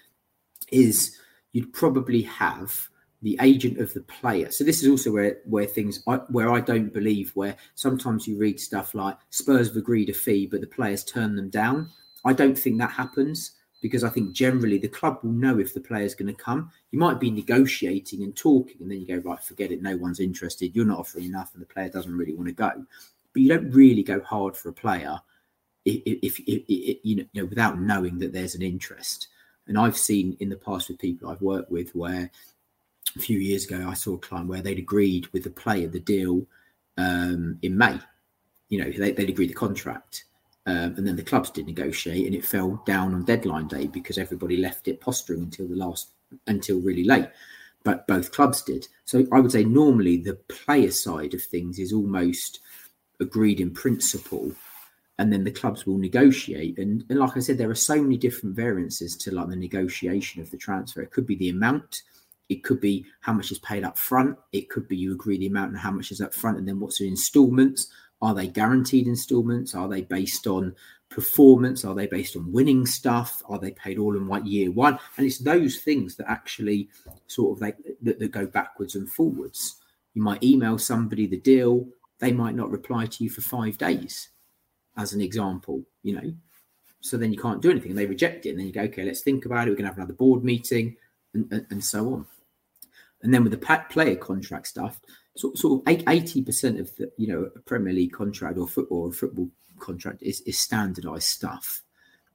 is 0.71 1.19
you'd 1.53 1.73
probably 1.73 2.23
have 2.23 2.89
the 3.21 3.39
agent 3.41 3.79
of 3.79 3.93
the 3.95 4.01
player. 4.01 4.51
So 4.51 4.65
this 4.65 4.83
is 4.83 4.89
also 4.89 5.13
where 5.13 5.39
where 5.45 5.67
things 5.67 6.03
where 6.29 6.51
I 6.51 6.61
don't 6.61 6.93
believe 6.93 7.31
where 7.35 7.57
sometimes 7.75 8.27
you 8.27 8.37
read 8.37 8.59
stuff 8.59 8.95
like 8.95 9.17
Spurs 9.31 9.69
have 9.69 9.77
agreed 9.77 10.09
a 10.09 10.13
fee, 10.13 10.47
but 10.47 10.61
the 10.61 10.67
players 10.67 11.05
turn 11.05 11.37
them 11.37 11.49
down. 11.49 11.91
I 12.25 12.33
don't 12.33 12.59
think 12.59 12.79
that 12.79 12.91
happens. 12.91 13.53
because 13.83 14.05
I 14.05 14.09
think 14.09 14.33
generally 14.33 14.79
the 14.79 14.89
club 14.89 15.19
will 15.23 15.33
know 15.33 15.59
if 15.59 15.75
the 15.75 15.81
player's 15.81 16.15
going 16.15 16.35
to 16.35 16.43
come. 16.43 16.71
You 16.93 16.99
might 17.01 17.21
be 17.21 17.31
negotiating 17.31 18.23
and 18.23 18.35
talking, 18.35 18.77
and 18.81 18.91
then 18.91 19.01
you 19.01 19.07
go, 19.07 19.29
right, 19.29 19.43
forget 19.43 19.73
it, 19.73 19.83
no 19.83 19.97
one's 19.97 20.21
interested, 20.21 20.75
you're 20.75 20.87
not 20.87 21.01
offering 21.01 21.27
enough, 21.27 21.51
and 21.53 21.61
the 21.61 21.67
player 21.67 21.89
doesn't 21.91 22.17
really 22.17 22.35
want 22.35 22.49
to 22.49 22.55
go. 22.55 22.71
But 23.33 23.43
you 23.43 23.49
don't 23.49 23.71
really 23.73 24.05
go 24.05 24.21
hard 24.21 24.57
for 24.57 24.69
a 24.69 24.73
player 24.73 25.21
if, 25.85 26.39
if, 26.39 26.41
if, 26.47 26.99
you 27.03 27.27
know 27.35 27.45
without 27.45 27.81
knowing 27.81 28.19
that 28.19 28.33
there's 28.33 28.55
an 28.55 28.63
interest. 28.63 29.29
And 29.67 29.79
I've 29.79 29.97
seen 29.97 30.37
in 30.41 30.49
the 30.49 30.57
past 30.57 30.89
with 30.89 30.99
people 30.99 31.31
I've 31.31 31.43
worked 31.43 31.71
with 31.71 31.95
where 31.95 32.31
a 33.17 33.19
few 33.19 33.39
years 33.39 33.65
ago 33.65 33.87
I 33.89 33.95
saw 33.95 34.15
a 34.15 34.19
client 34.19 34.49
where 34.49 34.63
they'd 34.63 34.79
agreed 34.79 35.29
with 35.29 35.45
the 35.45 35.51
player 35.51 35.89
the 35.89 36.01
deal 36.01 36.47
um, 36.97 37.59
in 37.63 37.77
May. 37.77 37.99
You 38.69 38.85
know, 38.85 38.91
they, 38.91 39.13
would 39.13 39.29
agreed 39.29 39.51
the 39.51 39.55
contract. 39.55 40.25
Um, 40.65 40.95
and 40.97 41.07
then 41.07 41.17
the 41.17 41.25
clubs 41.25 41.51
did 41.51 41.67
negotiate 41.67 42.25
and 42.25 42.37
it 42.37 42.45
fell 42.45 42.81
down 42.87 43.15
on 43.15 43.25
deadline 43.25 43.67
day 43.67 43.89
because 43.89 44.17
everybody 44.17 44.57
left 44.57 44.87
it 44.87 45.01
posturing 45.01 45.43
until 45.43 45.67
the 45.67 45.75
last 45.75 46.11
until 46.47 46.81
really 46.81 47.03
late 47.03 47.29
but 47.83 48.07
both 48.07 48.31
clubs 48.31 48.63
did 48.63 48.87
so 49.05 49.27
i 49.33 49.41
would 49.41 49.51
say 49.51 49.65
normally 49.65 50.17
the 50.17 50.35
player 50.49 50.91
side 50.91 51.35
of 51.35 51.43
things 51.43 51.81
is 51.81 51.93
almost 51.93 52.61
agreed 53.21 53.61
in 53.61 53.71
principle 53.73 54.53
and 55.23 55.33
then 55.33 55.45
the 55.45 55.51
clubs 55.51 55.87
will 55.87 55.99
negotiate 55.99 56.77
and, 56.79 57.05
and 57.09 57.19
like 57.19 57.37
i 57.37 57.41
said 57.41 57.57
there 57.57 57.71
are 57.71 57.75
so 57.75 58.03
many 58.03 58.17
different 58.17 58.57
variances 58.57 59.17
to 59.17 59.31
like 59.31 59.49
the 59.49 59.57
negotiation 59.57 60.43
of 60.43 60.51
the 60.51 60.57
transfer 60.57 61.01
it 61.01 61.13
could 61.13 61.27
be 61.27 61.37
the 61.37 61.49
amount 61.49 62.03
it 62.49 62.65
could 62.65 62.81
be 62.81 63.07
how 63.21 63.33
much 63.33 63.53
is 63.53 63.59
paid 63.61 63.85
up 63.85 63.97
front 63.97 64.37
it 64.53 64.69
could 64.69 64.89
be 64.89 64.97
you 64.97 65.13
agree 65.13 65.39
the 65.39 65.47
amount 65.47 65.71
and 65.71 65.79
how 65.79 65.91
much 65.91 66.11
is 66.11 66.21
up 66.21 66.35
front 66.35 66.59
and 66.59 66.67
then 66.67 66.81
what's 66.81 66.99
the 66.99 67.07
installments 67.09 67.89
are 68.23 68.35
they 68.35 68.47
guaranteed 68.47 69.09
installments? 69.09 69.75
Are 69.75 69.89
they 69.89 70.03
based 70.03 70.47
on 70.47 70.77
performance? 71.11 71.85
Are 71.85 71.95
they 71.95 72.07
based 72.07 72.37
on 72.37 72.53
winning 72.53 72.87
stuff? 72.87 73.43
Are 73.49 73.59
they 73.59 73.73
paid 73.73 73.99
all 73.99 74.17
in 74.17 74.29
one 74.29 74.47
year 74.47 74.71
one? 74.71 74.99
And 75.17 75.27
it's 75.27 75.39
those 75.39 75.79
things 75.79 76.15
that 76.17 76.31
actually 76.31 76.89
sort 77.27 77.59
of 77.59 77.61
like 77.61 77.77
that, 78.03 78.21
that 78.21 78.31
go 78.31 78.47
backwards 78.47 78.95
and 78.95 79.11
forwards. 79.11 79.81
You 80.15 80.23
might 80.23 80.43
email 80.45 80.79
somebody 80.79 81.27
the 81.27 81.37
deal, 81.37 81.89
they 82.21 82.33
might 82.33 82.55
not 82.55 82.71
reply 82.71 83.07
to 83.07 83.25
you 83.25 83.29
for 83.29 83.41
five 83.41 83.77
days, 83.77 84.29
as 84.97 85.13
an 85.13 85.21
example, 85.21 85.83
you 86.03 86.15
know. 86.15 86.33
So 87.01 87.17
then 87.17 87.33
you 87.33 87.39
can't 87.39 87.61
do 87.61 87.71
anything 87.71 87.91
and 87.91 87.99
they 87.99 88.07
reject 88.07 88.47
it. 88.47 88.51
And 88.51 88.59
then 88.59 88.67
you 88.67 88.73
go, 88.73 88.83
okay, 88.83 89.03
let's 89.05 89.23
think 89.23 89.45
about 89.45 89.67
it. 89.67 89.71
We're 89.71 89.77
going 89.77 89.85
to 89.85 89.91
have 89.91 89.99
another 89.99 90.13
board 90.13 90.45
meeting 90.45 90.97
and, 91.35 91.51
and, 91.51 91.67
and 91.71 91.85
so 91.85 92.13
on. 92.15 92.27
And 93.23 93.35
then 93.35 93.43
with 93.43 93.53
the 93.53 93.85
player 93.91 94.17
contract 94.17 94.69
stuff, 94.69 95.01
sort, 95.37 95.57
sort 95.59 95.81
of 95.87 96.05
eighty 96.09 96.43
percent 96.43 96.81
of 96.81 96.95
the 96.97 97.11
you 97.17 97.29
know 97.29 97.51
a 97.55 97.61
Premier 97.61 97.93
League 97.93 98.13
contract 98.13 98.59
or 98.59 98.69
football 98.69 99.07
or 99.07 99.13
football 99.13 99.49
contract 99.79 100.23
is, 100.23 100.41
is 100.43 100.59
standardized 100.59 101.29
stuff. 101.29 101.83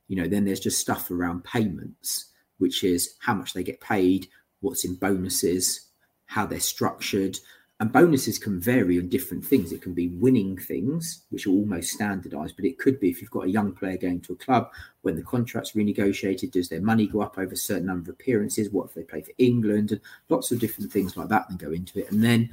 You 0.08 0.16
know, 0.16 0.28
then 0.28 0.46
there's 0.46 0.60
just 0.60 0.80
stuff 0.80 1.12
around 1.12 1.44
payments, 1.44 2.32
which 2.58 2.84
is 2.84 3.16
how 3.20 3.34
much 3.34 3.54
they 3.54 3.64
get 3.64 3.82
paid, 3.82 4.28
what's 4.62 4.86
in 4.86 4.96
bonuses, 4.96 5.90
how 6.26 6.46
they're 6.46 6.60
structured, 6.60 7.38
and 7.80 7.94
bonuses 7.94 8.40
can 8.40 8.60
vary 8.60 8.98
on 8.98 9.08
different 9.08 9.46
things. 9.46 9.72
It 9.72 9.84
can 9.84 9.94
be 9.94 10.08
winning 10.08 10.58
things, 10.58 11.26
which 11.30 11.46
are 11.46 11.52
almost 11.52 11.92
standardized, 11.92 12.56
but 12.56 12.66
it 12.66 12.80
could 12.80 13.00
be 13.00 13.10
if 13.10 13.22
you've 13.22 13.30
got 13.30 13.46
a 13.46 13.52
young 13.52 13.72
player 13.72 13.98
going 13.98 14.22
to 14.22 14.34
a 14.34 14.38
club, 14.38 14.72
when 15.04 15.16
the 15.16 15.22
contract's 15.22 15.74
renegotiated, 15.74 16.52
does 16.52 16.70
their 16.70 16.82
money 16.82 17.06
go 17.06 17.22
up 17.22 17.38
over 17.38 17.54
a 17.54 17.58
certain 17.58 17.86
number 17.86 18.10
of 18.10 18.16
appearances? 18.16 18.72
What 18.72 18.88
if 18.88 18.96
they 18.96 19.04
play 19.04 19.22
for 19.22 19.32
England? 19.38 19.92
And 19.92 20.02
lots 20.30 20.52
of 20.52 20.60
different 20.60 20.92
things 20.92 21.16
like 21.16 21.30
that 21.30 21.46
then 21.50 21.58
go 21.58 21.72
into 21.72 22.00
it. 22.00 22.12
And 22.12 22.24
then 22.24 22.50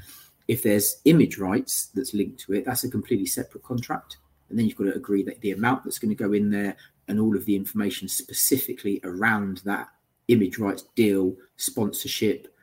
if 0.46 0.62
there's 0.62 1.00
image 1.06 1.38
rights 1.38 1.86
that's 1.94 2.12
linked 2.12 2.40
to 2.40 2.52
it, 2.52 2.66
that's 2.66 2.84
a 2.84 2.90
completely 2.90 3.26
separate 3.26 3.64
contract. 3.64 4.18
And 4.50 4.58
then 4.58 4.66
you've 4.66 4.76
got 4.76 4.84
to 4.84 4.94
agree 4.94 5.22
that 5.22 5.40
the 5.40 5.52
amount 5.52 5.84
that's 5.84 5.98
going 5.98 6.14
to 6.14 6.22
go 6.22 6.34
in 6.34 6.50
there 6.50 6.76
and 7.08 7.18
all 7.18 7.34
of 7.34 7.46
the 7.46 7.56
information 7.56 8.08
specifically 8.08 9.00
around 9.04 9.62
that 9.64 9.88
image 10.28 10.58
rights 10.58 10.84
deal, 10.94 11.34
sponsorship, 11.56 12.53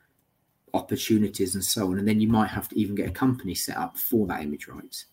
opportunities, 0.74 1.56
and 1.56 1.64
so 1.64 1.92
on. 1.92 2.00
And 2.00 2.08
then 2.08 2.20
you 2.20 2.28
might 2.28 2.48
have 2.48 2.68
to 2.70 2.80
even 2.80 2.96
get 2.96 3.10
a 3.10 3.12
company 3.12 3.56
set 3.56 3.78
up 3.78 3.98
for 3.98 4.28
that 4.28 4.42
image 4.42 4.68
rights. 4.68 5.06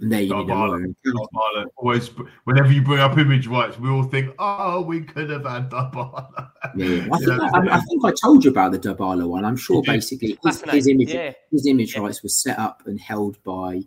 And 0.00 0.10
there 0.10 0.20
you 0.20 0.34
need 0.34 0.50
a 0.50 0.54
lawyer. 0.54 1.66
Always, 1.76 2.10
whenever 2.44 2.72
you 2.72 2.82
bring 2.82 2.98
up 2.98 3.16
image 3.18 3.46
rights, 3.46 3.78
we 3.78 3.88
all 3.88 4.02
think, 4.02 4.34
"Oh, 4.38 4.82
we 4.82 5.02
could 5.02 5.30
have 5.30 5.44
had 5.44 5.70
Dybala." 5.70 6.50
Yeah, 6.74 6.86
yeah. 6.86 7.08
I, 7.12 7.18
think 7.18 7.40
I, 7.40 7.76
I, 7.76 7.80
think 7.80 8.04
I, 8.04 8.12
told 8.20 8.44
you 8.44 8.50
about 8.50 8.72
the 8.72 8.80
Dybala 8.80 9.28
one. 9.28 9.44
I'm 9.44 9.56
sure 9.56 9.80
basically 9.82 10.38
his, 10.42 10.62
his, 10.62 10.88
image, 10.88 11.12
yeah. 11.14 11.32
his 11.52 11.66
image 11.66 11.94
yeah. 11.94 12.02
rights 12.02 12.22
was 12.22 12.36
set 12.36 12.58
up 12.58 12.82
and 12.86 13.00
held 13.00 13.40
by 13.44 13.82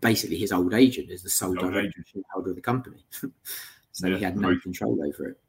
basically 0.00 0.36
his 0.36 0.52
old 0.52 0.74
agent 0.74 1.10
as 1.10 1.22
the 1.22 1.30
sole 1.30 1.54
director 1.54 2.04
shareholder 2.06 2.50
of 2.50 2.56
the 2.56 2.62
company. 2.62 3.04
so 3.92 4.14
he 4.14 4.22
had 4.22 4.36
no 4.36 4.54
control 4.60 4.98
over 5.02 5.28
it. 5.28 5.40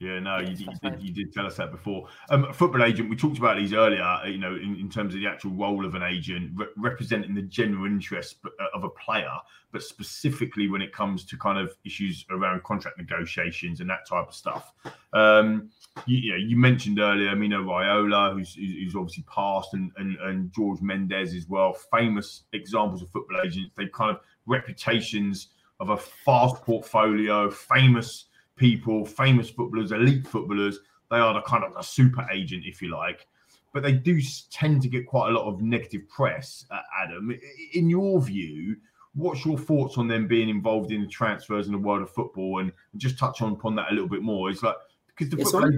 Yeah, 0.00 0.20
no, 0.20 0.38
you, 0.38 0.54
you, 0.54 0.66
did, 0.80 1.02
you, 1.02 1.12
did, 1.12 1.32
tell 1.32 1.44
us 1.44 1.56
that 1.56 1.72
before. 1.72 2.06
Um, 2.30 2.52
football 2.52 2.84
agent, 2.84 3.10
we 3.10 3.16
talked 3.16 3.38
about 3.38 3.56
these 3.56 3.72
earlier, 3.72 4.00
uh, 4.00 4.26
you 4.26 4.38
know, 4.38 4.54
in, 4.54 4.76
in 4.76 4.88
terms 4.88 5.12
of 5.12 5.20
the 5.20 5.26
actual 5.26 5.50
role 5.50 5.84
of 5.84 5.96
an 5.96 6.04
agent, 6.04 6.52
re- 6.54 6.68
representing 6.76 7.34
the 7.34 7.42
general 7.42 7.84
interest 7.84 8.36
uh, 8.44 8.64
of 8.74 8.84
a 8.84 8.90
player, 8.90 9.34
but 9.72 9.82
specifically 9.82 10.68
when 10.68 10.82
it 10.82 10.92
comes 10.92 11.24
to 11.24 11.36
kind 11.36 11.58
of 11.58 11.74
issues 11.84 12.24
around 12.30 12.62
contract 12.62 12.96
negotiations 12.96 13.80
and 13.80 13.90
that 13.90 14.06
type 14.08 14.28
of 14.28 14.34
stuff. 14.34 14.72
Um, 15.14 15.68
you, 16.06 16.18
you, 16.18 16.30
know, 16.30 16.38
you 16.38 16.56
mentioned 16.56 17.00
earlier 17.00 17.34
Mino 17.34 17.64
Raiola, 17.64 18.34
who's, 18.34 18.54
who's 18.54 18.94
obviously 18.94 19.24
passed, 19.24 19.74
and, 19.74 19.90
and, 19.96 20.16
and 20.18 20.52
George 20.52 20.80
Mendes 20.80 21.34
as 21.34 21.48
well, 21.48 21.76
famous 21.92 22.44
examples 22.52 23.02
of 23.02 23.10
football 23.10 23.40
agents. 23.44 23.72
They've 23.76 23.90
kind 23.90 24.12
of 24.12 24.20
reputations 24.46 25.48
of 25.80 25.90
a 25.90 25.96
fast 25.96 26.62
portfolio, 26.62 27.50
famous 27.50 28.26
people, 28.58 29.04
famous 29.04 29.48
footballers, 29.48 29.92
elite 29.92 30.26
footballers. 30.26 30.80
They 31.10 31.16
are 31.16 31.34
the 31.34 31.42
kind 31.42 31.64
of 31.64 31.74
a 31.76 31.82
super 31.82 32.26
agent, 32.30 32.64
if 32.66 32.82
you 32.82 32.90
like. 32.90 33.26
But 33.72 33.82
they 33.82 33.92
do 33.92 34.20
tend 34.50 34.82
to 34.82 34.88
get 34.88 35.06
quite 35.06 35.30
a 35.30 35.32
lot 35.32 35.46
of 35.46 35.62
negative 35.62 36.08
press, 36.08 36.64
uh, 36.70 36.80
Adam. 37.02 37.38
In 37.74 37.88
your 37.88 38.20
view, 38.20 38.76
what's 39.14 39.44
your 39.44 39.58
thoughts 39.58 39.98
on 39.98 40.08
them 40.08 40.26
being 40.26 40.48
involved 40.48 40.90
in 40.90 41.02
the 41.02 41.06
transfers 41.06 41.66
in 41.66 41.72
the 41.72 41.78
world 41.78 42.02
of 42.02 42.10
football? 42.10 42.60
And 42.60 42.72
just 42.96 43.18
touch 43.18 43.42
on 43.42 43.52
upon 43.52 43.74
that 43.76 43.90
a 43.90 43.94
little 43.94 44.08
bit 44.08 44.22
more. 44.22 44.50
It's 44.50 44.62
like 44.62 44.76
because 45.06 45.30
the 45.30 45.42
football 45.42 45.70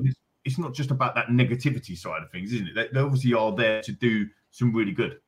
it's 0.44 0.58
not 0.58 0.72
just 0.72 0.90
about 0.90 1.14
that 1.14 1.26
negativity 1.26 1.96
side 1.96 2.22
of 2.22 2.30
things, 2.30 2.52
isn't 2.52 2.68
it? 2.68 2.74
They, 2.74 2.88
they 2.92 3.00
obviously 3.00 3.34
are 3.34 3.54
there 3.54 3.82
to 3.82 3.92
do 3.92 4.26
some 4.50 4.74
really 4.74 4.92
good. 4.92 5.18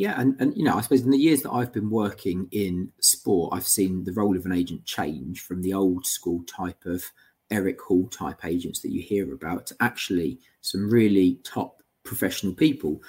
Yeah, 0.00 0.18
and, 0.18 0.34
and 0.40 0.56
you 0.56 0.64
know, 0.64 0.76
I 0.76 0.80
suppose 0.80 1.02
in 1.02 1.10
the 1.10 1.18
years 1.18 1.42
that 1.42 1.52
I've 1.52 1.74
been 1.74 1.90
working 1.90 2.48
in 2.52 2.90
sport, 3.02 3.52
I've 3.52 3.66
seen 3.66 4.02
the 4.02 4.14
role 4.14 4.34
of 4.34 4.46
an 4.46 4.52
agent 4.52 4.86
change 4.86 5.42
from 5.42 5.60
the 5.60 5.74
old 5.74 6.06
school 6.06 6.42
type 6.44 6.86
of 6.86 7.04
Eric 7.50 7.78
Hall 7.82 8.08
type 8.08 8.46
agents 8.46 8.80
that 8.80 8.92
you 8.92 9.02
hear 9.02 9.30
about 9.34 9.66
to 9.66 9.76
actually 9.80 10.38
some 10.62 10.90
really 10.90 11.38
top 11.44 11.82
professional 12.02 12.54
people. 12.54 13.02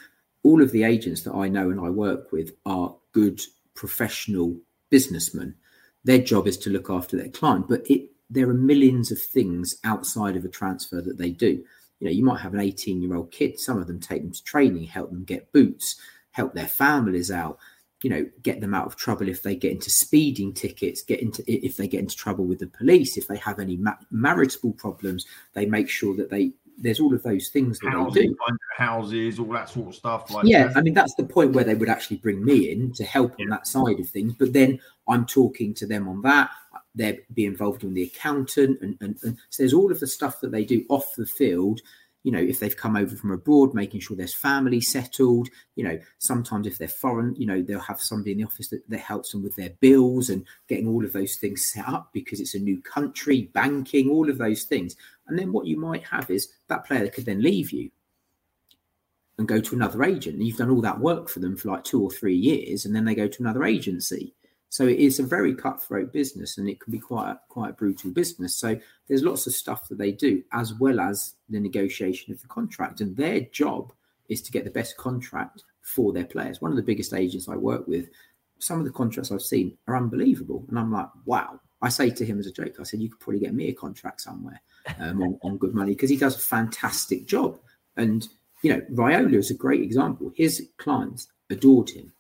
All 0.44 0.62
of 0.62 0.74
the 0.74 0.84
agents 0.84 1.22
that 1.22 1.34
I 1.34 1.48
know 1.48 1.70
and 1.70 1.80
I 1.80 1.90
work 1.90 2.34
with 2.34 2.52
are 2.66 2.94
good 3.14 3.40
professional 3.74 4.58
businessmen. 4.90 5.56
Their 6.04 6.20
job 6.20 6.46
is 6.46 6.58
to 6.58 6.70
look 6.70 6.90
after 6.90 7.16
their 7.16 7.30
client, 7.30 7.70
but 7.70 7.90
it 7.90 8.10
there 8.30 8.50
are 8.50 8.54
millions 8.54 9.14
of 9.14 9.22
things 9.22 9.78
outside 9.86 10.36
of 10.36 10.44
a 10.44 10.50
transfer 10.50 11.00
that 11.00 11.18
they 11.18 11.30
do. 11.30 11.64
You 12.02 12.08
know, 12.08 12.12
you 12.12 12.26
might 12.26 12.42
have 12.42 12.54
an 12.54 12.60
18 12.60 13.02
year 13.02 13.16
old 13.16 13.32
kid, 13.32 13.62
some 13.62 13.78
of 13.78 13.88
them 13.88 14.02
take 14.02 14.24
them 14.24 14.34
to 14.34 14.44
training, 14.44 14.88
help 14.88 15.10
them 15.10 15.24
get 15.24 15.54
boots 15.54 15.96
help 16.32 16.54
their 16.54 16.68
families 16.68 17.32
out 17.32 17.58
you 18.02 18.10
know 18.10 18.26
get 18.42 18.62
them 18.62 18.74
out 18.74 18.86
of 18.86 18.96
trouble 18.96 19.28
if 19.28 19.44
they 19.44 19.56
get 19.56 19.72
into 19.72 19.90
speeding 19.90 20.54
tickets 20.54 21.04
get 21.04 21.22
into 21.22 21.44
if 21.48 21.78
they 21.78 21.88
get 21.88 22.00
into 22.00 22.16
trouble 22.16 22.46
with 22.46 22.60
the 22.60 22.68
police 22.68 23.18
if 23.18 23.28
they 23.28 23.38
have 23.38 23.60
any 23.60 23.78
ma- 23.78 23.94
marital 24.10 24.74
problems 24.74 25.26
they 25.54 25.66
make 25.66 25.90
sure 25.90 26.16
that 26.16 26.30
they 26.30 26.52
there's 26.78 27.00
all 27.00 27.14
of 27.14 27.22
those 27.22 27.50
things 27.50 27.80
that 27.80 27.92
Housing, 27.92 28.14
they 28.14 28.28
do 28.28 28.36
houses 28.76 29.40
all 29.40 29.46
that 29.48 29.70
sort 29.70 29.90
of 29.90 29.96
stuff 29.96 30.32
like 30.32 30.46
yeah 30.46 30.68
that. 30.68 30.78
i 30.78 30.82
mean 30.82 30.94
that's 30.94 31.16
the 31.16 31.24
point 31.24 31.54
where 31.54 31.64
they 31.64 31.76
would 31.76 31.90
actually 31.90 32.18
bring 32.18 32.44
me 32.44 32.72
in 32.72 32.92
to 32.94 33.04
help 33.04 33.36
yeah. 33.38 33.44
on 33.44 33.50
that 33.50 33.68
side 33.68 34.00
of 34.00 34.10
things 34.10 34.34
but 34.34 34.54
then 34.54 34.80
i'm 35.08 35.26
talking 35.26 35.74
to 35.74 35.86
them 35.86 36.08
on 36.08 36.22
that 36.22 36.50
they'd 36.96 37.22
be 37.34 37.46
involved 37.46 37.84
in 37.84 37.94
the 37.94 38.04
accountant 38.04 38.82
and, 38.82 38.98
and, 39.00 39.18
and 39.24 39.38
so 39.50 39.64
there's 39.64 39.74
all 39.74 39.92
of 39.92 40.00
the 40.00 40.08
stuff 40.08 40.42
that 40.42 40.52
they 40.52 40.66
do 40.66 40.84
off 40.90 41.16
the 41.16 41.26
field 41.26 41.82
you 42.24 42.32
know, 42.32 42.40
if 42.40 42.60
they've 42.60 42.76
come 42.76 42.96
over 42.96 43.16
from 43.16 43.32
abroad, 43.32 43.74
making 43.74 44.00
sure 44.00 44.16
there's 44.16 44.34
family 44.34 44.80
settled. 44.80 45.50
You 45.76 45.84
know, 45.84 46.00
sometimes 46.20 46.68
if 46.68 46.78
they're 46.78 46.88
foreign, 46.88 47.36
you 47.36 47.48
know, 47.48 47.62
they'll 47.62 47.80
have 47.80 48.02
somebody 48.02 48.34
in 48.34 48.38
the 48.40 48.44
office 48.44 48.68
that, 48.70 48.88
that 48.90 49.00
helps 49.00 49.32
them 49.32 49.44
with 49.44 49.56
their 49.56 49.72
bills 49.80 50.30
and 50.30 50.46
getting 50.68 50.88
all 50.88 51.04
of 51.04 51.14
those 51.14 51.36
things 51.36 51.66
set 51.66 51.88
up 51.88 52.10
because 52.14 52.40
it's 52.40 52.56
a 52.56 52.60
new 52.60 52.82
country, 52.82 53.50
banking, 53.54 54.10
all 54.10 54.30
of 54.30 54.38
those 54.38 54.64
things. 54.64 54.96
And 55.28 55.38
then 55.38 55.52
what 55.52 55.66
you 55.66 55.80
might 55.80 56.04
have 56.06 56.30
is 56.30 56.50
that 56.68 56.86
player 56.86 57.08
could 57.08 57.26
then 57.26 57.42
leave 57.42 57.72
you 57.72 57.90
and 59.38 59.48
go 59.48 59.60
to 59.60 59.76
another 59.76 60.04
agent. 60.04 60.36
And 60.36 60.46
you've 60.46 60.58
done 60.58 60.70
all 60.70 60.82
that 60.82 61.00
work 61.00 61.28
for 61.28 61.40
them 61.40 61.58
for 61.58 61.70
like 61.70 61.84
two 61.84 62.02
or 62.02 62.12
three 62.12 62.36
years, 62.36 62.86
and 62.86 62.96
then 62.96 63.06
they 63.06 63.16
go 63.16 63.28
to 63.28 63.42
another 63.42 63.64
agency. 63.64 64.36
So 64.72 64.88
it 64.88 65.00
is 65.00 65.20
a 65.20 65.24
very 65.24 65.54
cutthroat 65.54 66.14
business, 66.14 66.58
and 66.58 66.68
it 66.68 66.80
can 66.80 66.92
be 66.92 67.00
quite 67.00 67.36
quite 67.50 67.72
a 67.72 67.74
brutal 67.74 68.10
business. 68.12 68.56
So 68.56 68.80
there's 69.08 69.22
lots 69.22 69.46
of 69.46 69.54
stuff 69.54 69.88
that 69.90 69.98
they 69.98 70.12
do, 70.12 70.44
as 70.54 70.74
well 70.74 71.00
as 71.00 71.36
the 71.50 71.60
negotiation 71.60 72.34
of 72.34 72.42
the 72.42 72.48
contract. 72.48 73.02
And 73.02 73.16
their 73.16 73.42
job 73.42 73.92
is 74.30 74.42
to 74.44 74.52
get 74.52 74.64
the 74.64 74.72
best 74.72 74.96
contract 74.98 75.64
for 75.82 76.14
their 76.14 76.26
players. 76.26 76.62
One 76.62 76.72
of 76.72 76.78
the 76.78 76.84
biggest 76.84 77.14
agents 77.14 77.50
I 77.50 77.56
work 77.56 77.86
with, 77.88 78.08
some 78.60 78.80
of 78.80 78.86
the 78.86 78.92
contracts 78.92 79.32
I've 79.32 79.42
seen 79.42 79.78
are 79.88 79.98
unbelievable, 79.98 80.66
and 80.70 80.80
I'm 80.80 80.92
like, 80.92 81.10
wow. 81.26 81.60
I 81.84 81.90
say 81.90 82.12
to 82.12 82.24
him 82.24 82.38
as 82.40 82.46
a 82.46 82.52
joke, 82.52 82.76
I 82.80 82.84
said, 82.84 83.02
you 83.02 83.10
could 83.10 83.20
probably 83.20 83.40
get 83.40 83.56
me 83.56 83.70
a 83.70 83.74
contract 83.74 84.22
somewhere. 84.22 84.62
um, 85.00 85.22
on, 85.22 85.40
on 85.44 85.58
good 85.58 85.74
money 85.74 85.94
because 85.94 86.10
he 86.10 86.18
does 86.18 86.36
a 86.36 86.40
fantastic 86.40 87.26
job. 87.26 87.58
And 87.98 88.28
you 88.62 88.74
know, 88.74 88.82
Raiola 88.92 89.34
is 89.36 89.52
a 89.52 89.56
great 89.56 89.82
example. 89.82 90.32
His 90.36 90.70
clients 90.78 91.28
adored 91.50 91.90
him, 91.90 92.12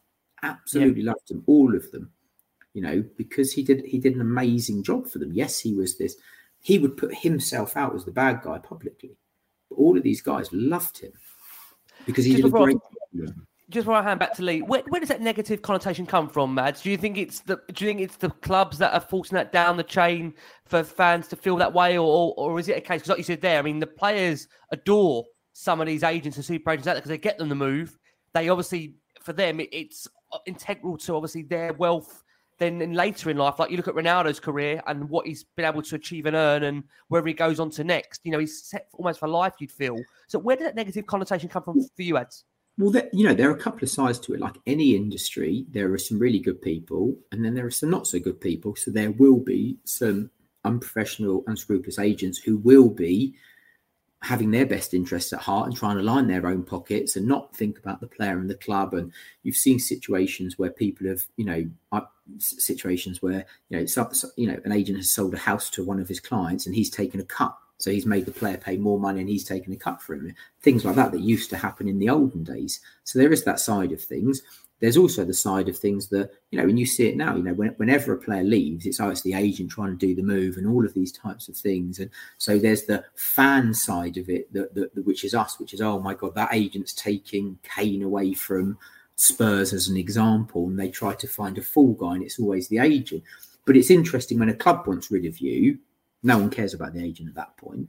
absolutely 0.43 1.03
yeah. 1.03 1.11
loved 1.11 1.31
him, 1.31 1.43
all 1.47 1.75
of 1.75 1.89
them. 1.91 2.11
You 2.73 2.81
know, 2.81 3.03
because 3.17 3.51
he 3.51 3.63
did 3.63 3.85
he 3.85 3.99
did 3.99 4.15
an 4.15 4.21
amazing 4.21 4.83
job 4.83 5.07
for 5.07 5.19
them. 5.19 5.31
Yes, 5.33 5.59
he 5.59 5.73
was 5.73 5.97
this. 5.97 6.15
He 6.61 6.79
would 6.79 6.95
put 6.95 7.13
himself 7.13 7.75
out 7.75 7.95
as 7.95 8.05
the 8.05 8.11
bad 8.11 8.41
guy 8.43 8.59
publicly, 8.59 9.17
but 9.69 9.75
all 9.75 9.97
of 9.97 10.03
these 10.03 10.21
guys 10.21 10.47
loved 10.53 10.99
him 10.99 11.11
because 12.05 12.23
he 12.23 12.31
Just 12.31 12.43
did 12.43 12.53
a 12.53 12.57
great 12.57 12.77
job 13.15 13.33
just 13.71 13.85
before 13.85 13.95
I 13.95 14.03
hand 14.03 14.19
back 14.19 14.33
to 14.33 14.43
Lee, 14.43 14.61
where, 14.61 14.83
where, 14.89 14.99
does 14.99 15.09
that 15.09 15.21
negative 15.21 15.61
connotation 15.61 16.05
come 16.05 16.27
from, 16.27 16.53
Mads? 16.53 16.81
Do 16.81 16.91
you 16.91 16.97
think 16.97 17.17
it's 17.17 17.39
the 17.39 17.61
do 17.73 17.85
you 17.85 17.89
think 17.89 18.01
it's 18.01 18.17
the 18.17 18.29
clubs 18.29 18.77
that 18.79 18.93
are 18.93 18.99
forcing 18.99 19.35
that 19.35 19.51
down 19.51 19.77
the 19.77 19.83
chain 19.83 20.33
for 20.65 20.83
fans 20.83 21.27
to 21.29 21.35
feel 21.35 21.55
that 21.57 21.73
way, 21.73 21.97
or 21.97 22.05
or, 22.05 22.33
or 22.37 22.59
is 22.59 22.67
it 22.67 22.77
a 22.77 22.81
case? 22.81 23.01
Because 23.01 23.09
like 23.09 23.17
you 23.17 23.23
said 23.23 23.41
there, 23.41 23.57
I 23.57 23.61
mean, 23.61 23.79
the 23.79 23.87
players 23.87 24.47
adore 24.71 25.25
some 25.53 25.81
of 25.81 25.87
these 25.87 26.03
agents 26.03 26.37
and 26.37 26.45
super 26.45 26.71
agents 26.71 26.87
out 26.87 26.93
there 26.93 27.01
because 27.01 27.09
they 27.09 27.17
get 27.17 27.37
them 27.37 27.49
the 27.49 27.55
move. 27.55 27.97
They 28.33 28.49
obviously, 28.49 28.95
for 29.21 29.33
them, 29.33 29.59
it, 29.59 29.69
it's 29.71 30.07
integral 30.45 30.97
to 30.97 31.15
obviously 31.15 31.43
their 31.43 31.73
wealth. 31.73 32.23
Then 32.61 32.79
in 32.79 32.93
later 32.93 33.31
in 33.31 33.37
life, 33.37 33.57
like 33.57 33.71
you 33.71 33.77
look 33.77 33.87
at 33.87 33.95
Ronaldo's 33.95 34.39
career 34.39 34.83
and 34.85 35.09
what 35.09 35.25
he's 35.25 35.43
been 35.43 35.65
able 35.65 35.81
to 35.81 35.95
achieve 35.95 36.27
and 36.27 36.35
earn, 36.35 36.61
and 36.61 36.83
wherever 37.07 37.27
he 37.27 37.33
goes 37.33 37.59
on 37.59 37.71
to 37.71 37.83
next, 37.83 38.21
you 38.23 38.31
know, 38.31 38.37
he's 38.37 38.61
set 38.61 38.87
almost 38.93 39.19
for 39.19 39.27
life. 39.27 39.53
You'd 39.59 39.71
feel. 39.71 39.97
So 40.27 40.37
where 40.37 40.55
did 40.55 40.67
that 40.67 40.75
negative 40.75 41.07
connotation 41.07 41.49
come 41.49 41.63
from 41.63 41.81
for 41.81 42.03
you, 42.03 42.17
Ads? 42.17 42.43
Well, 42.77 42.91
there, 42.91 43.09
you 43.13 43.27
know, 43.27 43.33
there 43.33 43.49
are 43.49 43.55
a 43.55 43.59
couple 43.59 43.81
of 43.81 43.89
sides 43.89 44.19
to 44.19 44.35
it. 44.35 44.39
Like 44.39 44.57
any 44.67 44.95
industry, 44.95 45.65
there 45.71 45.91
are 45.91 45.97
some 45.97 46.19
really 46.19 46.37
good 46.37 46.61
people, 46.61 47.17
and 47.31 47.43
then 47.43 47.55
there 47.55 47.65
are 47.65 47.71
some 47.71 47.89
not 47.89 48.05
so 48.05 48.19
good 48.19 48.39
people. 48.39 48.75
So 48.75 48.91
there 48.91 49.09
will 49.09 49.39
be 49.39 49.79
some 49.83 50.29
unprofessional, 50.63 51.43
unscrupulous 51.47 51.97
agents 51.97 52.37
who 52.37 52.57
will 52.57 52.89
be 52.89 53.33
having 54.21 54.51
their 54.51 54.65
best 54.65 54.93
interests 54.93 55.33
at 55.33 55.39
heart 55.39 55.67
and 55.67 55.75
trying 55.75 55.97
to 55.97 56.03
line 56.03 56.27
their 56.27 56.45
own 56.45 56.63
pockets 56.63 57.15
and 57.15 57.27
not 57.27 57.55
think 57.55 57.79
about 57.79 57.99
the 57.99 58.07
player 58.07 58.37
and 58.37 58.49
the 58.49 58.55
club. 58.55 58.93
And 58.93 59.11
you've 59.43 59.55
seen 59.55 59.79
situations 59.79 60.59
where 60.59 60.69
people 60.69 61.07
have, 61.07 61.23
you 61.37 61.45
know, 61.45 61.65
uh, 61.91 62.01
situations 62.37 63.21
where 63.21 63.45
you 63.69 63.79
know, 63.79 63.85
you 64.35 64.47
know, 64.47 64.59
an 64.63 64.71
agent 64.71 64.97
has 64.97 65.11
sold 65.11 65.33
a 65.33 65.37
house 65.37 65.69
to 65.71 65.83
one 65.83 65.99
of 65.99 66.07
his 66.07 66.19
clients 66.19 66.65
and 66.65 66.75
he's 66.75 66.89
taken 66.89 67.19
a 67.19 67.25
cut 67.25 67.57
so 67.81 67.91
he's 67.91 68.05
made 68.05 68.25
the 68.25 68.31
player 68.31 68.57
pay 68.57 68.77
more 68.77 68.99
money 68.99 69.21
and 69.21 69.29
he's 69.29 69.43
taken 69.43 69.73
a 69.73 69.77
cut 69.77 70.01
for 70.01 70.13
him. 70.13 70.33
Things 70.61 70.85
like 70.85 70.95
that 70.95 71.11
that 71.11 71.21
used 71.21 71.49
to 71.49 71.57
happen 71.57 71.87
in 71.87 71.99
the 71.99 72.09
olden 72.09 72.43
days. 72.43 72.79
So 73.03 73.17
there 73.17 73.31
is 73.31 73.43
that 73.45 73.59
side 73.59 73.91
of 73.91 74.01
things. 74.01 74.41
There's 74.81 74.97
also 74.97 75.23
the 75.23 75.33
side 75.33 75.69
of 75.69 75.77
things 75.77 76.07
that, 76.07 76.31
you 76.49 76.59
know, 76.59 76.65
when 76.65 76.75
you 76.75 76.85
see 76.85 77.07
it 77.07 77.15
now, 77.15 77.35
you 77.35 77.43
know, 77.43 77.53
when, 77.53 77.69
whenever 77.77 78.11
a 78.11 78.17
player 78.17 78.43
leaves, 78.43 78.85
it's, 78.85 78.99
it's 78.99 79.21
the 79.21 79.35
agent 79.35 79.71
trying 79.71 79.97
to 79.97 80.05
do 80.07 80.13
the 80.13 80.23
move 80.23 80.57
and 80.57 80.67
all 80.67 80.83
of 80.83 80.93
these 80.93 81.11
types 81.11 81.47
of 81.47 81.55
things. 81.55 81.99
And 81.99 82.09
so 82.39 82.57
there's 82.57 82.85
the 82.85 83.05
fan 83.15 83.73
side 83.73 84.17
of 84.17 84.27
it, 84.27 84.51
that, 84.53 84.73
that, 84.73 85.05
which 85.05 85.23
is 85.23 85.33
us, 85.33 85.59
which 85.59 85.73
is, 85.73 85.81
oh 85.81 85.99
my 85.99 86.15
God, 86.15 86.35
that 86.35 86.53
agent's 86.53 86.93
taking 86.93 87.57
Kane 87.63 88.03
away 88.03 88.33
from 88.33 88.77
Spurs 89.15 89.71
as 89.71 89.87
an 89.87 89.97
example. 89.97 90.67
And 90.67 90.79
they 90.79 90.89
try 90.89 91.13
to 91.13 91.27
find 91.27 91.57
a 91.57 91.61
fall 91.61 91.93
guy 91.93 92.15
and 92.15 92.23
it's 92.23 92.39
always 92.39 92.67
the 92.67 92.79
agent. 92.79 93.23
But 93.65 93.77
it's 93.77 93.91
interesting 93.91 94.39
when 94.39 94.49
a 94.49 94.55
club 94.55 94.87
wants 94.87 95.11
rid 95.11 95.25
of 95.25 95.37
you, 95.37 95.77
no 96.23 96.39
one 96.39 96.49
cares 96.49 96.73
about 96.73 96.93
the 96.93 97.03
agent 97.03 97.29
at 97.29 97.35
that 97.35 97.55
point. 97.57 97.87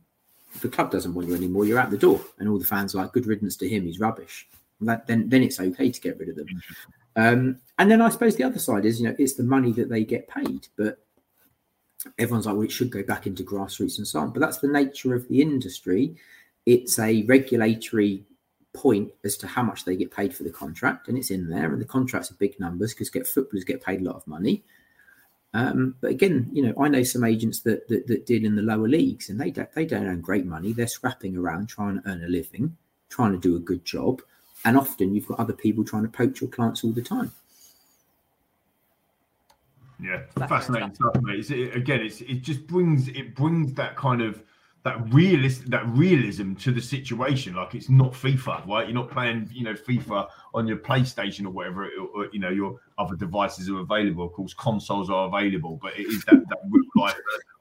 If 0.55 0.61
the 0.61 0.69
club 0.69 0.91
doesn't 0.91 1.15
want 1.15 1.29
you 1.29 1.35
anymore, 1.35 1.65
you're 1.65 1.79
out 1.79 1.91
the 1.91 1.97
door, 1.97 2.21
and 2.39 2.47
all 2.49 2.59
the 2.59 2.65
fans 2.67 2.95
are 2.95 2.99
like, 2.99 3.13
"Good 3.13 3.27
riddance 3.27 3.57
to 3.57 3.69
him. 3.69 3.87
He's 3.87 3.99
rubbish." 3.99 4.47
That, 4.87 5.07
then, 5.07 5.29
then 5.29 5.43
it's 5.43 5.61
okay 5.61 5.91
to 5.91 6.01
get 6.01 6.19
rid 6.19 6.29
of 6.29 6.37
them. 6.37 6.49
Um, 7.17 7.59
and 7.79 7.91
then 7.91 8.01
I 8.01 8.09
suppose 8.09 8.37
the 8.37 8.45
other 8.45 8.59
side 8.59 8.85
is, 8.85 9.01
you 9.01 9.09
know, 9.09 9.17
it's 9.19 9.35
the 9.35 9.43
money 9.43 9.73
that 9.73 9.89
they 9.89 10.05
get 10.05 10.29
paid, 10.29 10.69
but 10.77 10.99
everyone's 12.19 12.47
like, 12.47 12.55
well, 12.55 12.65
it 12.65 12.73
should 12.73 12.91
go 12.91 13.03
back 13.03 13.27
into 13.27 13.45
grassroots 13.45 13.99
and 13.99 14.07
so 14.07 14.21
on. 14.21 14.31
But 14.31 14.41
that's 14.41 14.59
the 14.59 14.69
nature 14.69 15.15
of 15.15 15.29
the 15.29 15.41
industry. 15.41 16.17
It's 16.67 16.99
a 16.99 17.23
regulatory 17.25 18.25
point 18.75 19.13
as 19.25 19.37
to 19.37 19.47
how 19.47 19.63
much 19.63 19.85
they 19.85 19.97
get 19.97 20.11
paid 20.11 20.35
for 20.35 20.45
the 20.45 20.51
contract, 20.51 21.09
and 21.09 21.19
it's 21.19 21.31
in 21.31 21.49
there. 21.49 21.73
And 21.73 21.81
the 21.81 21.87
contracts 21.87 22.31
are 22.31 22.35
big 22.35 22.59
numbers 22.59 22.95
because 22.95 23.11
get 23.11 23.27
footballers 23.27 23.65
get 23.65 23.83
paid 23.83 24.01
a 24.01 24.05
lot 24.05 24.17
of 24.17 24.27
money. 24.27 24.65
Um, 25.55 25.97
but 26.01 26.11
again, 26.11 26.49
you 26.53 26.63
know, 26.63 26.73
I 26.81 26.89
know 26.89 27.03
some 27.03 27.25
agents 27.25 27.61
that, 27.61 27.87
that, 27.89 28.07
that 28.07 28.25
deal 28.25 28.45
in 28.45 28.57
the 28.57 28.63
lower 28.63 28.89
leagues, 28.89 29.29
and 29.29 29.39
they 29.39 29.51
don't, 29.51 29.71
they 29.75 29.85
don't 29.85 30.07
earn 30.07 30.23
great 30.23 30.47
money. 30.47 30.73
They're 30.73 30.87
scrapping 30.87 31.37
around 31.37 31.69
trying 31.69 32.01
to 32.01 32.09
earn 32.09 32.25
a 32.25 32.29
living, 32.29 32.75
trying 33.11 33.33
to 33.33 33.39
do 33.39 33.57
a 33.57 33.61
good 33.61 33.85
job, 33.85 34.23
and 34.65 34.77
often 34.77 35.15
you've 35.15 35.27
got 35.27 35.39
other 35.39 35.53
people 35.53 35.85
trying 35.85 36.03
to 36.03 36.09
poach 36.09 36.41
your 36.41 36.51
clients 36.51 36.85
all 36.85 36.93
the 36.93 37.03
time. 37.03 37.33
Yeah, 40.03 40.23
fascinating 40.49 40.95
stuff, 40.95 41.15
mate. 41.23 41.39
It's, 41.39 41.51
it, 41.51 41.77
again, 41.77 42.01
it's, 42.01 42.21
it 42.23 42.43
just 42.43 42.67
brings 42.67 43.09
it 43.09 43.35
brings 43.37 43.73
that 43.75 43.95
kind 43.97 44.21
of 44.21 44.43
that 44.85 45.13
realist 45.15 45.71
that 45.71 45.87
realism 45.89 46.55
to 46.55 46.73
the 46.73 46.81
situation. 46.81 47.55
Like 47.55 47.77
it's 47.77 47.89
not 47.89 48.13
FIFA, 48.13 48.67
right? 48.67 48.87
You're 48.87 48.97
not 48.97 49.11
playing, 49.11 49.49
you 49.53 49.63
know, 49.63 49.75
FIFA 49.75 50.29
on 50.55 50.67
your 50.67 50.79
PlayStation 50.79 51.47
or 51.47 51.51
whatever. 51.51 51.89
Or, 52.15 52.27
you 52.33 52.41
know, 52.41 52.49
your 52.49 52.81
other 52.99 53.15
devices 53.15 53.71
are 53.71 53.79
available. 53.79 54.27
Of 54.27 54.33
course, 54.33 54.55
consoles 54.55 55.09
are 55.09 55.29
available, 55.29 55.79
but 55.81 55.97
it 55.97 56.09
is 56.09 56.25
that, 56.25 56.43
that 56.49 56.59
real 56.69 56.85
life 56.97 57.15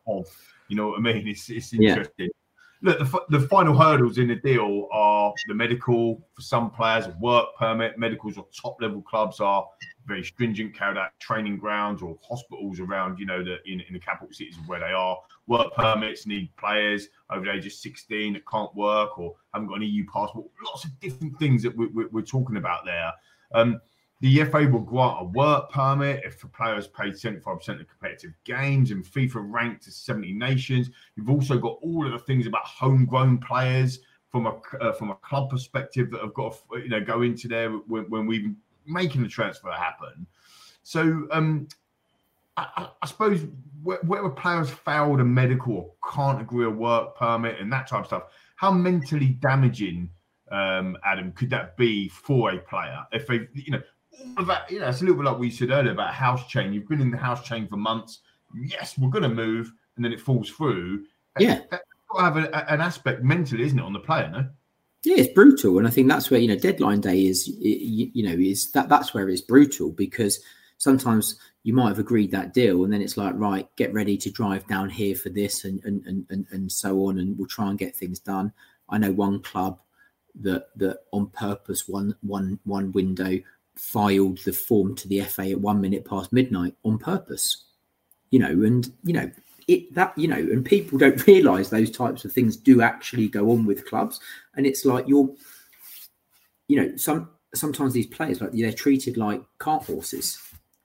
of, 0.08 0.26
you 0.68 0.76
know 0.76 0.88
what 0.88 1.00
I 1.00 1.02
mean? 1.02 1.28
It's 1.28 1.48
it's 1.52 1.74
interesting. 1.74 2.12
Yeah. 2.18 2.41
Look, 2.84 3.00
the, 3.00 3.22
the 3.30 3.48
final 3.48 3.78
hurdles 3.78 4.18
in 4.18 4.28
the 4.28 4.36
deal 4.36 4.88
are 4.92 5.34
the 5.48 5.54
medical 5.54 6.28
for 6.34 6.42
some 6.42 6.72
players, 6.72 7.08
work 7.20 7.48
permit. 7.58 7.98
Medicals 7.98 8.38
or 8.38 8.48
top 8.60 8.78
level 8.82 9.02
clubs 9.04 9.40
are 9.40 9.66
very 10.08 10.24
stringent, 10.24 10.76
carried 10.76 10.98
out 10.98 11.12
training 11.20 11.58
grounds 11.58 12.02
or 12.02 12.18
hospitals 12.28 12.80
around, 12.80 13.20
you 13.20 13.26
know, 13.26 13.44
the 13.44 13.58
in, 13.72 13.82
in 13.82 13.94
the 13.94 14.00
capital 14.00 14.34
cities 14.34 14.56
where 14.66 14.80
they 14.80 14.92
are. 14.92 15.18
Work 15.48 15.74
permits 15.76 16.26
need 16.26 16.50
players 16.58 17.08
over 17.30 17.46
the 17.46 17.52
age 17.52 17.66
of 17.68 17.74
16 17.74 18.34
that 18.34 18.48
can't 18.48 18.74
work 18.76 19.18
or 19.20 19.36
haven't 19.54 19.68
got 19.68 19.78
an 19.78 19.84
EU 19.84 20.06
passport. 20.06 20.48
Lots 20.66 20.86
of 20.86 21.00
different 21.00 21.38
things 21.38 21.62
that 21.64 21.76
we, 21.76 21.88
we, 21.88 22.06
we're 22.08 22.22
talking 22.22 22.58
about 22.58 22.86
there. 22.86 23.12
Um, 23.54 23.80
the 24.22 24.44
FA 24.46 24.68
will 24.68 24.80
grant 24.80 25.18
a 25.20 25.24
work 25.26 25.72
permit 25.72 26.22
if 26.24 26.40
the 26.40 26.48
has 26.60 26.88
paid 26.88 27.14
75% 27.14 27.82
of 27.82 27.88
competitive 27.88 28.34
games 28.44 28.92
and 28.92 29.04
FIFA 29.04 29.52
ranked 29.52 29.84
to 29.84 29.92
70 29.92 30.34
nations. 30.34 30.92
You've 31.16 31.30
also 31.30 31.58
got 31.58 31.78
all 31.82 32.06
of 32.06 32.12
the 32.12 32.20
things 32.20 32.46
about 32.46 32.66
homegrown 32.66 33.40
players 33.40 34.00
from 34.30 34.46
a 34.46 34.62
uh, 34.80 34.94
from 34.94 35.10
a 35.10 35.16
club 35.16 35.50
perspective 35.50 36.10
that 36.12 36.22
have 36.22 36.34
got 36.34 36.54
to 36.54 36.80
you 36.80 36.90
know 36.90 37.02
go 37.02 37.24
into 37.24 37.48
there 37.48 37.72
when, 37.72 38.04
when 38.10 38.26
we 38.26 38.54
making 38.86 39.24
the 39.24 39.28
transfer 39.28 39.72
happen. 39.72 40.26
So 40.84 41.28
um, 41.32 41.68
I, 42.58 42.90
I, 43.02 43.08
suppose 43.08 43.46
where, 43.84 44.00
where, 44.00 44.26
a 44.26 44.30
player's 44.30 44.70
failed 44.70 45.20
a 45.20 45.26
medical 45.26 45.74
or 45.74 46.12
can't 46.12 46.42
agree 46.42 46.66
a 46.66 46.70
work 46.70 47.16
permit 47.16 47.60
and 47.60 47.72
that 47.72 47.88
type 47.88 48.02
of 48.02 48.08
stuff, 48.08 48.24
how 48.56 48.72
mentally 48.72 49.28
damaging, 49.28 50.10
um, 50.52 50.98
Adam, 51.06 51.32
could 51.34 51.50
that 51.52 51.78
be 51.78 52.10
for 52.10 52.52
a 52.52 52.58
player 52.58 53.06
if 53.12 53.28
they, 53.28 53.48
you 53.54 53.72
know, 53.72 53.82
that, 54.46 54.70
you 54.70 54.80
know, 54.80 54.90
it's 54.90 55.02
a 55.02 55.06
little 55.06 55.22
bit 55.22 55.26
like 55.26 55.40
we 55.40 55.50
said 55.50 55.72
earlier 55.72 55.92
about 55.92 56.14
house 56.14 56.48
chain. 56.48 56.74
You've 56.74 56.88
been 56.88 57.02
in 57.02 57.12
the 57.12 57.18
house 57.18 57.44
chain 57.46 57.68
for 57.68 57.78
months. 57.78 58.20
Yes, 58.56 58.98
we're 58.98 59.10
going 59.10 59.24
to 59.24 59.30
move, 59.30 59.72
and 59.96 60.04
then 60.04 60.12
it 60.12 60.22
falls 60.22 60.50
through. 60.50 61.06
Yeah, 61.40 61.62
that's 61.70 61.84
got 62.12 62.18
to 62.18 62.24
have 62.24 62.38
a, 62.38 62.72
an 62.72 62.82
aspect 62.82 63.24
mentally, 63.24 63.64
isn't 63.64 63.80
it, 63.80 63.84
on 63.84 63.94
the 63.94 64.00
player? 64.00 64.30
No. 64.30 64.50
Yeah, 65.04 65.16
it's 65.18 65.34
brutal, 65.34 65.80
and 65.80 65.88
I 65.88 65.90
think 65.90 66.10
that's 66.10 66.30
where 66.30 66.40
you 66.40 66.48
know 66.48 66.58
deadline 66.58 67.02
day 67.02 67.26
is. 67.26 67.48
You 67.48 68.24
know, 68.24 68.38
is 68.38 68.72
that 68.72 68.90
that's 68.90 69.14
where 69.14 69.30
it's 69.30 69.42
brutal 69.42 69.90
because 69.92 70.40
sometimes 70.78 71.38
you 71.64 71.74
might 71.74 71.88
have 71.88 72.00
agreed 72.00 72.32
that 72.32 72.54
deal, 72.54 72.84
and 72.84 72.94
then 72.94 73.02
it's 73.02 73.18
like, 73.18 73.34
right, 73.36 73.68
get 73.78 73.94
ready 73.94 74.18
to 74.18 74.30
drive 74.30 74.68
down 74.68 74.90
here 74.90 75.16
for 75.16 75.30
this, 75.30 75.64
and 75.66 75.84
and 75.86 76.06
and 76.06 76.26
and, 76.30 76.46
and 76.52 76.72
so 76.72 77.06
on, 77.06 77.18
and 77.18 77.38
we'll 77.38 77.48
try 77.48 77.70
and 77.70 77.80
get 77.80 77.96
things 77.96 78.20
done. 78.20 78.52
I 78.90 78.98
know 78.98 79.12
one 79.12 79.42
club 79.42 79.80
that 80.42 80.68
that 80.78 81.00
on 81.12 81.28
purpose 81.28 81.88
one 81.88 82.16
one 82.22 82.60
one 82.66 82.92
window 82.92 83.40
filed 83.76 84.38
the 84.40 84.54
form 84.54 84.96
to 84.96 85.08
the 85.08 85.22
FA 85.22 85.52
at 85.52 85.62
one 85.62 85.82
minute 85.82 86.06
past 86.06 86.32
midnight 86.34 86.76
on 86.84 86.98
purpose. 86.98 87.66
You 88.30 88.40
know, 88.40 88.64
and 88.64 88.92
you 89.04 89.14
know 89.14 89.32
it 89.68 89.94
that 89.94 90.18
you 90.18 90.28
know, 90.28 90.38
and 90.38 90.66
people 90.66 90.98
don't 90.98 91.26
realise 91.28 91.70
those 91.70 91.92
types 91.92 92.26
of 92.26 92.32
things 92.32 92.58
do 92.58 92.82
actually 92.82 93.28
go 93.28 93.52
on 93.52 93.66
with 93.66 93.88
clubs, 93.88 94.20
and 94.56 94.66
it's 94.66 94.86
like 94.86 95.08
you're, 95.08 95.30
you 96.68 96.78
know, 96.78 96.96
some 96.98 97.30
sometimes 97.54 97.94
these 97.94 98.08
players 98.08 98.42
like 98.42 98.52
they're 98.52 98.72
treated 98.72 99.18
like 99.18 99.42
cart 99.58 99.84
horses. 99.84 100.40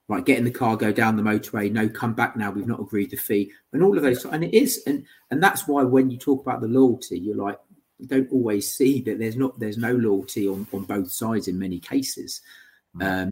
Like 0.09 0.25
get 0.25 0.37
in 0.37 0.45
the 0.45 0.51
car, 0.51 0.77
go 0.77 0.93
down 0.93 1.17
the 1.17 1.21
motorway. 1.21 1.69
No, 1.69 1.89
come 1.89 2.13
back 2.13 2.37
now. 2.37 2.49
We've 2.49 2.65
not 2.65 2.79
agreed 2.79 3.11
the 3.11 3.17
fee, 3.17 3.51
and 3.73 3.83
all 3.83 3.97
of 3.97 4.03
those. 4.03 4.23
And 4.23 4.41
it 4.41 4.53
is, 4.53 4.81
and 4.87 5.05
and 5.31 5.43
that's 5.43 5.67
why 5.67 5.83
when 5.83 6.09
you 6.09 6.17
talk 6.17 6.41
about 6.41 6.61
the 6.61 6.67
loyalty, 6.69 7.19
you're 7.19 7.35
like, 7.35 7.59
you 7.99 8.07
don't 8.07 8.31
always 8.31 8.71
see 8.71 9.01
that 9.01 9.19
there's 9.19 9.35
not 9.35 9.59
there's 9.59 9.77
no 9.77 9.91
loyalty 9.91 10.47
on 10.47 10.65
on 10.71 10.85
both 10.85 11.11
sides 11.11 11.49
in 11.49 11.59
many 11.59 11.79
cases. 11.79 12.39
Mm. 12.99 13.23
Um, 13.23 13.31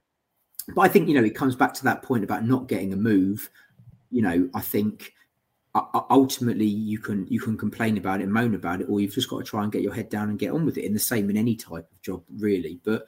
but 0.73 0.81
I 0.81 0.87
think 0.87 1.07
you 1.07 1.15
know 1.15 1.23
it 1.23 1.35
comes 1.35 1.55
back 1.55 1.73
to 1.75 1.83
that 1.85 2.01
point 2.01 2.23
about 2.23 2.45
not 2.45 2.67
getting 2.67 2.93
a 2.93 2.97
move. 2.97 3.49
You 4.09 4.21
know, 4.21 4.49
I 4.53 4.61
think 4.61 5.13
ultimately 6.09 6.65
you 6.65 6.99
can 6.99 7.27
you 7.27 7.39
can 7.39 7.57
complain 7.57 7.97
about 7.97 8.21
it, 8.21 8.27
moan 8.27 8.55
about 8.55 8.81
it, 8.81 8.89
or 8.89 8.99
you've 8.99 9.13
just 9.13 9.29
got 9.29 9.39
to 9.39 9.43
try 9.43 9.63
and 9.63 9.71
get 9.71 9.81
your 9.81 9.93
head 9.93 10.09
down 10.09 10.29
and 10.29 10.39
get 10.39 10.51
on 10.51 10.65
with 10.65 10.77
it. 10.77 10.85
In 10.85 10.93
the 10.93 10.99
same 10.99 11.29
in 11.29 11.37
any 11.37 11.55
type 11.55 11.87
of 11.91 12.01
job, 12.01 12.23
really. 12.37 12.79
But 12.83 13.05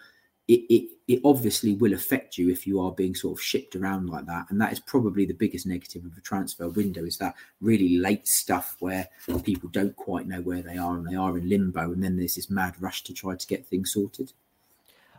it, 0.47 0.61
it 0.69 0.89
it 1.07 1.21
obviously 1.25 1.73
will 1.75 1.93
affect 1.93 2.37
you 2.37 2.49
if 2.49 2.65
you 2.65 2.79
are 2.79 2.91
being 2.91 3.15
sort 3.15 3.37
of 3.37 3.43
shipped 3.43 3.75
around 3.75 4.09
like 4.09 4.25
that 4.25 4.45
and 4.49 4.59
that 4.61 4.71
is 4.71 4.79
probably 4.79 5.25
the 5.25 5.33
biggest 5.33 5.65
negative 5.65 6.05
of 6.05 6.17
a 6.17 6.21
transfer 6.21 6.69
window 6.69 7.03
is 7.03 7.17
that 7.17 7.35
really 7.59 7.97
late 7.97 8.27
stuff 8.27 8.77
where 8.79 9.07
people 9.43 9.69
don't 9.69 9.95
quite 9.95 10.27
know 10.27 10.41
where 10.41 10.61
they 10.61 10.77
are 10.77 10.95
and 10.95 11.05
they 11.05 11.15
are 11.15 11.37
in 11.37 11.49
limbo 11.49 11.91
and 11.91 12.01
then 12.01 12.15
there's 12.15 12.35
this 12.35 12.49
mad 12.49 12.73
rush 12.79 13.03
to 13.03 13.13
try 13.13 13.35
to 13.35 13.47
get 13.47 13.65
things 13.65 13.91
sorted 13.91 14.31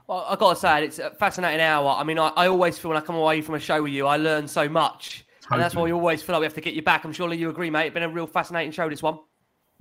well 0.08 0.26
i 0.28 0.34
got 0.34 0.54
to 0.54 0.60
say 0.60 0.84
it's 0.84 0.98
a 0.98 1.10
fascinating 1.10 1.60
hour 1.60 1.90
i 1.90 2.02
mean 2.02 2.18
I, 2.18 2.28
I, 2.36 2.48
always 2.48 2.78
feel 2.78 2.90
when 2.90 2.98
i 2.98 3.00
come 3.00 3.14
away 3.14 3.40
from 3.40 3.54
a 3.54 3.60
show 3.60 3.82
with 3.82 3.92
you 3.92 4.06
i 4.06 4.16
learn 4.16 4.48
so 4.48 4.68
much 4.68 5.24
totally. 5.42 5.54
and 5.54 5.62
that's 5.62 5.76
why 5.76 5.82
we 5.82 5.92
always 5.92 6.22
feel 6.22 6.32
like 6.34 6.40
we 6.40 6.46
have 6.46 6.54
to 6.54 6.60
get 6.60 6.74
you 6.74 6.82
back 6.82 7.04
i'm 7.04 7.12
sure 7.12 7.32
you 7.32 7.50
agree 7.50 7.70
mate 7.70 7.86
it's 7.86 7.94
been 7.94 8.02
a 8.02 8.08
real 8.08 8.26
fascinating 8.26 8.72
show 8.72 8.88
this 8.88 9.02
one 9.02 9.18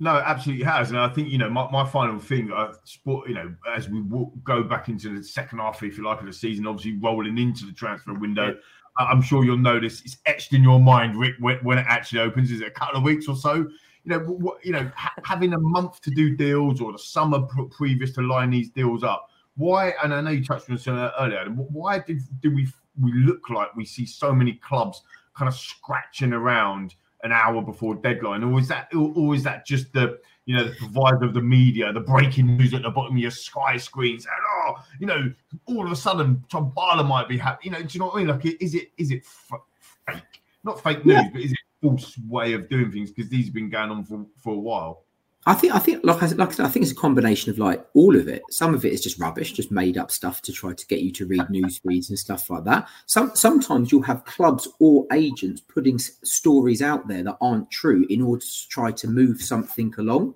no, 0.00 0.12
absolutely 0.12 0.64
has, 0.64 0.90
and 0.90 0.98
I 0.98 1.08
think 1.08 1.28
you 1.28 1.38
know 1.38 1.50
my, 1.50 1.68
my 1.72 1.84
final 1.84 2.20
thing. 2.20 2.52
Uh, 2.52 2.72
sport, 2.84 3.28
you 3.28 3.34
know, 3.34 3.52
as 3.74 3.88
we 3.88 4.04
go 4.44 4.62
back 4.62 4.88
into 4.88 5.12
the 5.16 5.24
second 5.24 5.58
half, 5.58 5.82
if 5.82 5.98
you 5.98 6.04
like, 6.04 6.20
of 6.20 6.26
the 6.26 6.32
season, 6.32 6.68
obviously 6.68 6.96
rolling 7.00 7.36
into 7.36 7.66
the 7.66 7.72
transfer 7.72 8.14
window. 8.14 8.46
Yeah. 8.46 8.54
I'm 8.98 9.22
sure 9.22 9.44
you'll 9.44 9.58
notice 9.58 10.02
it's 10.04 10.18
etched 10.26 10.52
in 10.52 10.62
your 10.62 10.80
mind, 10.80 11.16
Rick, 11.16 11.34
when, 11.38 11.58
when, 11.58 11.78
it 11.78 11.86
actually 11.88 12.20
opens. 12.20 12.50
Is 12.50 12.60
it 12.60 12.68
a 12.68 12.70
couple 12.70 12.98
of 12.98 13.04
weeks 13.04 13.28
or 13.28 13.36
so? 13.36 13.54
You 13.54 13.68
know, 14.04 14.18
what, 14.20 14.64
you 14.64 14.72
know, 14.72 14.90
ha- 14.96 15.14
having 15.24 15.52
a 15.52 15.58
month 15.58 16.00
to 16.02 16.10
do 16.10 16.34
deals 16.34 16.80
or 16.80 16.92
the 16.92 16.98
summer 16.98 17.40
previous 17.70 18.12
to 18.14 18.22
line 18.22 18.50
these 18.50 18.70
deals 18.70 19.04
up. 19.04 19.28
Why? 19.58 19.92
And 20.02 20.14
I 20.14 20.22
know 20.22 20.30
you 20.30 20.42
touched 20.42 20.70
on 20.70 20.76
this 20.76 20.88
uh, 20.88 21.10
earlier. 21.20 21.44
Why 21.44 21.98
did 21.98 22.22
do 22.40 22.54
we 22.54 22.68
we 23.00 23.12
look 23.12 23.50
like 23.50 23.76
we 23.76 23.84
see 23.84 24.06
so 24.06 24.32
many 24.32 24.54
clubs 24.54 25.02
kind 25.36 25.48
of 25.48 25.54
scratching 25.54 26.32
around? 26.32 26.94
an 27.24 27.32
hour 27.32 27.60
before 27.60 27.96
deadline, 27.96 28.44
or 28.44 28.60
is 28.60 28.68
that, 28.68 28.88
or 28.94 29.34
is 29.34 29.42
that 29.42 29.66
just 29.66 29.92
the, 29.92 30.18
you 30.46 30.56
know, 30.56 30.64
the 30.64 30.74
provider 30.76 31.24
of 31.24 31.34
the 31.34 31.40
media, 31.40 31.92
the 31.92 32.00
breaking 32.00 32.56
news 32.56 32.72
at 32.74 32.82
the 32.82 32.90
bottom 32.90 33.16
of 33.16 33.20
your 33.20 33.30
Sky 33.30 33.76
screen 33.76 34.20
saying, 34.20 34.36
oh, 34.60 34.74
you 35.00 35.06
know, 35.06 35.32
all 35.66 35.84
of 35.84 35.90
a 35.90 35.96
sudden 35.96 36.44
Tom 36.50 36.72
Barlow 36.74 37.02
might 37.02 37.28
be 37.28 37.36
happy. 37.36 37.66
You 37.66 37.72
know, 37.72 37.82
do 37.82 37.88
you 37.90 38.00
know 38.00 38.06
what 38.06 38.16
I 38.16 38.18
mean? 38.18 38.28
Like, 38.28 38.46
is 38.60 38.74
it 38.74 38.92
is 38.96 39.10
it 39.10 39.22
f- 39.24 39.60
fake? 40.06 40.42
Not 40.62 40.82
fake 40.82 41.04
news, 41.04 41.16
yeah. 41.16 41.28
but 41.32 41.42
is 41.42 41.52
it 41.52 41.58
false 41.82 42.16
way 42.28 42.52
of 42.52 42.68
doing 42.68 42.92
things? 42.92 43.10
Because 43.10 43.30
these 43.30 43.46
have 43.46 43.54
been 43.54 43.70
going 43.70 43.90
on 43.90 44.04
for 44.04 44.24
for 44.36 44.54
a 44.54 44.58
while. 44.58 45.04
I 45.48 45.54
think 45.54 45.74
I 45.74 45.78
think 45.78 46.04
like 46.04 46.22
I, 46.22 46.26
like 46.26 46.50
I 46.50 46.52
said, 46.52 46.66
I 46.66 46.68
think 46.68 46.82
it's 46.82 46.92
a 46.92 46.94
combination 46.94 47.50
of 47.50 47.58
like 47.58 47.82
all 47.94 48.14
of 48.14 48.28
it. 48.28 48.42
Some 48.50 48.74
of 48.74 48.84
it 48.84 48.92
is 48.92 49.00
just 49.00 49.18
rubbish, 49.18 49.54
just 49.54 49.70
made 49.70 49.96
up 49.96 50.10
stuff 50.10 50.42
to 50.42 50.52
try 50.52 50.74
to 50.74 50.86
get 50.88 51.00
you 51.00 51.10
to 51.12 51.26
read 51.26 51.48
news 51.50 51.78
feeds 51.78 52.10
and 52.10 52.18
stuff 52.18 52.50
like 52.50 52.64
that. 52.64 52.86
Some 53.06 53.34
sometimes 53.34 53.90
you'll 53.90 54.02
have 54.02 54.26
clubs 54.26 54.68
or 54.78 55.06
agents 55.10 55.62
putting 55.62 55.94
s- 55.94 56.10
stories 56.22 56.82
out 56.82 57.08
there 57.08 57.22
that 57.22 57.38
aren't 57.40 57.70
true 57.70 58.06
in 58.10 58.20
order 58.20 58.44
to 58.44 58.68
try 58.68 58.92
to 58.92 59.08
move 59.08 59.40
something 59.40 59.94
along. 59.96 60.34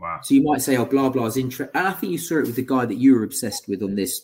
Wow. 0.00 0.20
So 0.22 0.34
you 0.34 0.42
might 0.42 0.62
say, 0.62 0.78
"Oh, 0.78 0.86
blah 0.86 1.10
blah 1.10 1.26
is 1.26 1.36
interesting," 1.36 1.78
and 1.78 1.86
I 1.86 1.92
think 1.92 2.12
you 2.12 2.18
saw 2.18 2.38
it 2.38 2.46
with 2.46 2.56
the 2.56 2.62
guy 2.62 2.86
that 2.86 2.96
you 2.96 3.14
were 3.14 3.24
obsessed 3.24 3.68
with 3.68 3.82
on 3.82 3.94
this, 3.94 4.22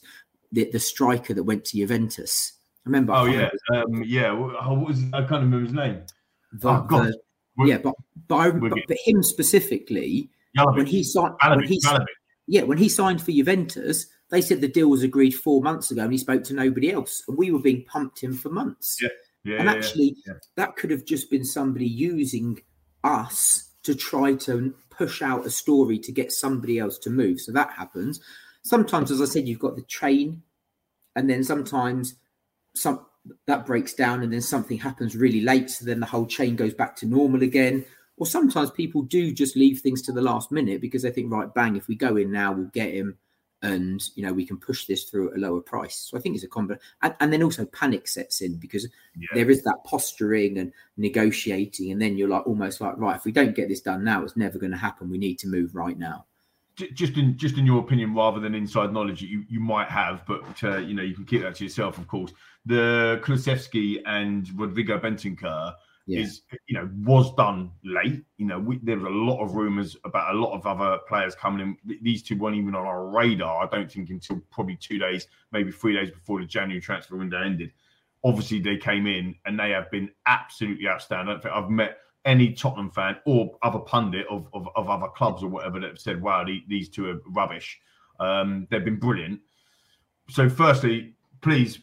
the, 0.51 0.65
the 0.73 0.81
striker 0.81 1.35
that 1.35 1.43
went 1.43 1.67
to 1.67 1.77
Juventus. 1.77 2.53
I 2.87 2.89
Remember? 2.89 3.13
Oh 3.13 3.27
yeah, 3.27 3.51
um, 3.75 4.03
yeah. 4.03 4.33
What 4.33 4.87
was 4.87 5.03
I 5.13 5.21
can't 5.21 5.43
remember 5.43 5.61
his 5.61 5.75
name. 5.75 6.05
The, 6.55 6.69
oh, 6.71 6.87
God. 6.89 7.09
The, 7.09 7.19
yeah, 7.59 7.79
but 7.79 7.95
but, 8.29 8.37
I, 8.37 8.51
but, 8.51 8.73
but 8.89 8.97
him 9.05 9.23
specifically, 9.23 10.31
Vlahovic. 10.57 10.77
when 10.77 10.87
he 10.87 11.05
signed, 11.05 11.35
when 11.47 11.63
he, 11.65 11.81
yeah, 12.47 12.63
when 12.63 12.79
he 12.79 12.89
signed 12.89 13.23
for 13.23 13.33
Juventus, 13.33 14.07
they 14.31 14.41
said 14.41 14.61
the 14.61 14.69
deal 14.69 14.89
was 14.89 15.03
agreed 15.03 15.33
four 15.33 15.63
months 15.63 15.91
ago, 15.91 16.03
and 16.03 16.13
he 16.13 16.19
spoke 16.19 16.45
to 16.45 16.55
nobody 16.55 16.93
else, 16.93 17.23
and 17.29 17.37
we 17.37 17.51
were 17.51 17.59
being 17.59 17.85
pumped 17.85 18.23
him 18.23 18.35
for 18.35 18.49
months. 18.49 18.99
Yeah, 19.01 19.09
yeah 19.45 19.61
and 19.61 19.69
actually, 19.69 20.17
yeah. 20.27 20.35
that 20.57 20.77
could 20.77 20.91
have 20.91 21.05
just 21.05 21.31
been 21.31 21.45
somebody 21.45 21.87
using 21.87 22.61
us 23.05 23.71
to 23.83 23.95
try 23.95 24.35
to 24.35 24.75
push 24.91 25.23
out 25.23 25.47
a 25.47 25.51
story 25.51 25.99
to 25.99 26.13
get 26.13 26.33
somebody 26.33 26.79
else 26.79 26.99
to 26.99 27.11
move. 27.11 27.41
So 27.41 27.53
that 27.53 27.73
happens. 27.73 28.21
Sometimes, 28.63 29.11
as 29.11 29.21
I 29.21 29.25
said, 29.25 29.49
you've 29.49 29.59
got 29.59 29.77
the 29.77 29.83
train, 29.83 30.43
and 31.15 31.29
then 31.29 31.45
sometimes 31.45 32.15
some 32.75 33.05
that 33.47 33.67
breaks 33.67 33.95
down 33.95 34.23
and 34.23 34.33
then 34.33 34.41
something 34.41 34.79
happens 34.79 35.17
really 35.17 35.41
late 35.41 35.71
so 35.71 35.85
then 35.85 36.01
the 36.01 36.07
whole 36.07 36.27
chain 36.27 36.57
goes 36.57 36.75
back 36.75 36.97
to 36.97 37.07
normal 37.07 37.43
again. 37.43 37.85
Or 38.17 38.27
sometimes 38.27 38.71
people 38.71 39.03
do 39.03 39.33
just 39.33 39.57
leave 39.57 39.81
things 39.81 40.03
to 40.03 40.13
the 40.13 40.23
last 40.23 40.53
minute 40.53 40.81
because 40.81 41.03
they 41.03 41.11
think 41.11 41.33
right 41.33 41.53
bang 41.53 41.77
if 41.77 41.89
we 41.89 41.97
go 41.97 42.17
in 42.17 42.31
now 42.31 42.53
we'll 42.53 42.67
get 42.67 42.93
him 42.93 43.17
and 43.63 44.03
you 44.17 44.25
know 44.25 44.33
we 44.33 44.45
can 44.45 44.59
push 44.59 44.87
this 44.87 45.05
through 45.05 45.31
at 45.31 45.37
a 45.37 45.41
lower 45.41 45.61
price. 45.61 46.09
So 46.11 46.17
i 46.17 46.21
think 46.21 46.35
it's 46.35 46.45
a 46.45 46.49
combo 46.49 46.77
and, 47.03 47.15
and 47.21 47.33
then 47.33 47.43
also 47.43 47.65
panic 47.67 48.07
sets 48.09 48.41
in 48.41 48.57
because 48.57 48.87
yeah. 49.17 49.29
there 49.35 49.51
is 49.51 49.63
that 49.63 49.85
posturing 49.85 50.59
and 50.59 50.73
negotiating 50.97 51.91
and 51.91 52.03
then 52.03 52.17
you're 52.17 52.29
like 52.29 52.47
almost 52.47 52.81
like 52.81 52.99
right 52.99 53.17
if 53.17 53.25
we 53.25 53.33
don't 53.33 53.57
get 53.57 53.69
this 53.69 53.81
done 53.81 54.05
now 54.05 54.23
it's 54.23 54.37
never 54.37 54.59
going 54.59 54.73
to 54.73 54.79
happen. 54.79 55.11
We 55.11 55.19
need 55.19 55.39
to 55.41 55.49
move 55.49 55.75
right 55.75 55.99
now 55.99 56.27
just 56.77 57.17
in 57.17 57.37
just 57.37 57.59
in 57.59 57.67
your 57.67 57.81
opinion, 57.81 58.15
rather 58.15 58.41
than 58.41 58.55
inside 58.55 58.93
knowledge 58.93 59.23
you 59.23 59.45
you 59.49 59.61
might 59.61 59.89
have, 59.89 60.25
but 60.27 60.43
uh, 60.63 60.79
you 60.79 60.95
know 60.95 61.03
you 61.03 61.15
can 61.15 61.25
keep 61.25 61.43
that 61.43 61.55
to 61.57 61.65
yourself, 61.65 61.99
of 61.99 62.07
course. 62.07 62.33
The 62.67 63.21
Kulusevski 63.25 64.03
and 64.07 64.49
Rodrigo 64.59 64.99
Bentancur 64.99 65.75
yeah. 66.07 66.21
is 66.21 66.43
you 66.67 66.75
know 66.75 66.89
was 66.99 67.35
done 67.35 67.71
late. 67.85 68.25
You 68.39 68.47
know 68.47 68.59
we, 68.59 68.79
there 68.83 68.97
was 68.97 69.05
a 69.05 69.11
lot 69.11 69.43
of 69.43 69.55
rumours 69.55 69.97
about 70.05 70.35
a 70.35 70.39
lot 70.39 70.55
of 70.55 70.67
other 70.67 70.99
players 71.09 71.35
coming 71.35 71.77
in. 71.85 71.99
These 72.03 72.23
two 72.23 72.37
weren't 72.37 72.57
even 72.57 72.75
on 72.75 72.87
our 72.87 73.07
radar. 73.09 73.65
I 73.65 73.69
don't 73.75 73.91
think 73.91 74.11
until 74.11 74.41
probably 74.51 74.77
two 74.77 74.99
days, 74.99 75.27
maybe 75.53 75.73
three 75.73 75.95
days 75.95 76.11
before 76.11 76.41
the 76.41 76.47
January 76.47 76.81
transfer 76.81 77.17
window 77.17 77.43
ended. 77.43 77.73
Obviously, 78.25 78.61
they 78.61 78.77
came 78.77 79.07
in 79.07 79.35
and 79.47 79.59
they 79.59 79.71
have 79.71 79.91
been 79.91 80.09
absolutely 80.27 80.87
outstanding. 80.87 81.41
I've 81.53 81.71
met 81.71 81.99
any 82.25 82.53
Tottenham 82.53 82.91
fan 82.91 83.17
or 83.27 83.57
other 83.63 83.81
pundit 83.81 84.27
of, 84.31 84.49
of, 84.53 84.69
of 84.77 84.89
other 84.89 85.09
clubs 85.09 85.43
or 85.43 85.49
whatever 85.49 85.81
that 85.81 85.89
have 85.89 85.99
said, 85.99 86.23
wow, 86.23 86.45
these 86.69 86.89
two 86.89 87.11
are 87.11 87.21
rubbish. 87.27 87.81
Um, 88.21 88.67
they've 88.71 88.85
been 88.85 88.99
brilliant. 88.99 89.41
So, 90.29 90.49
firstly, 90.49 91.15
please, 91.41 91.79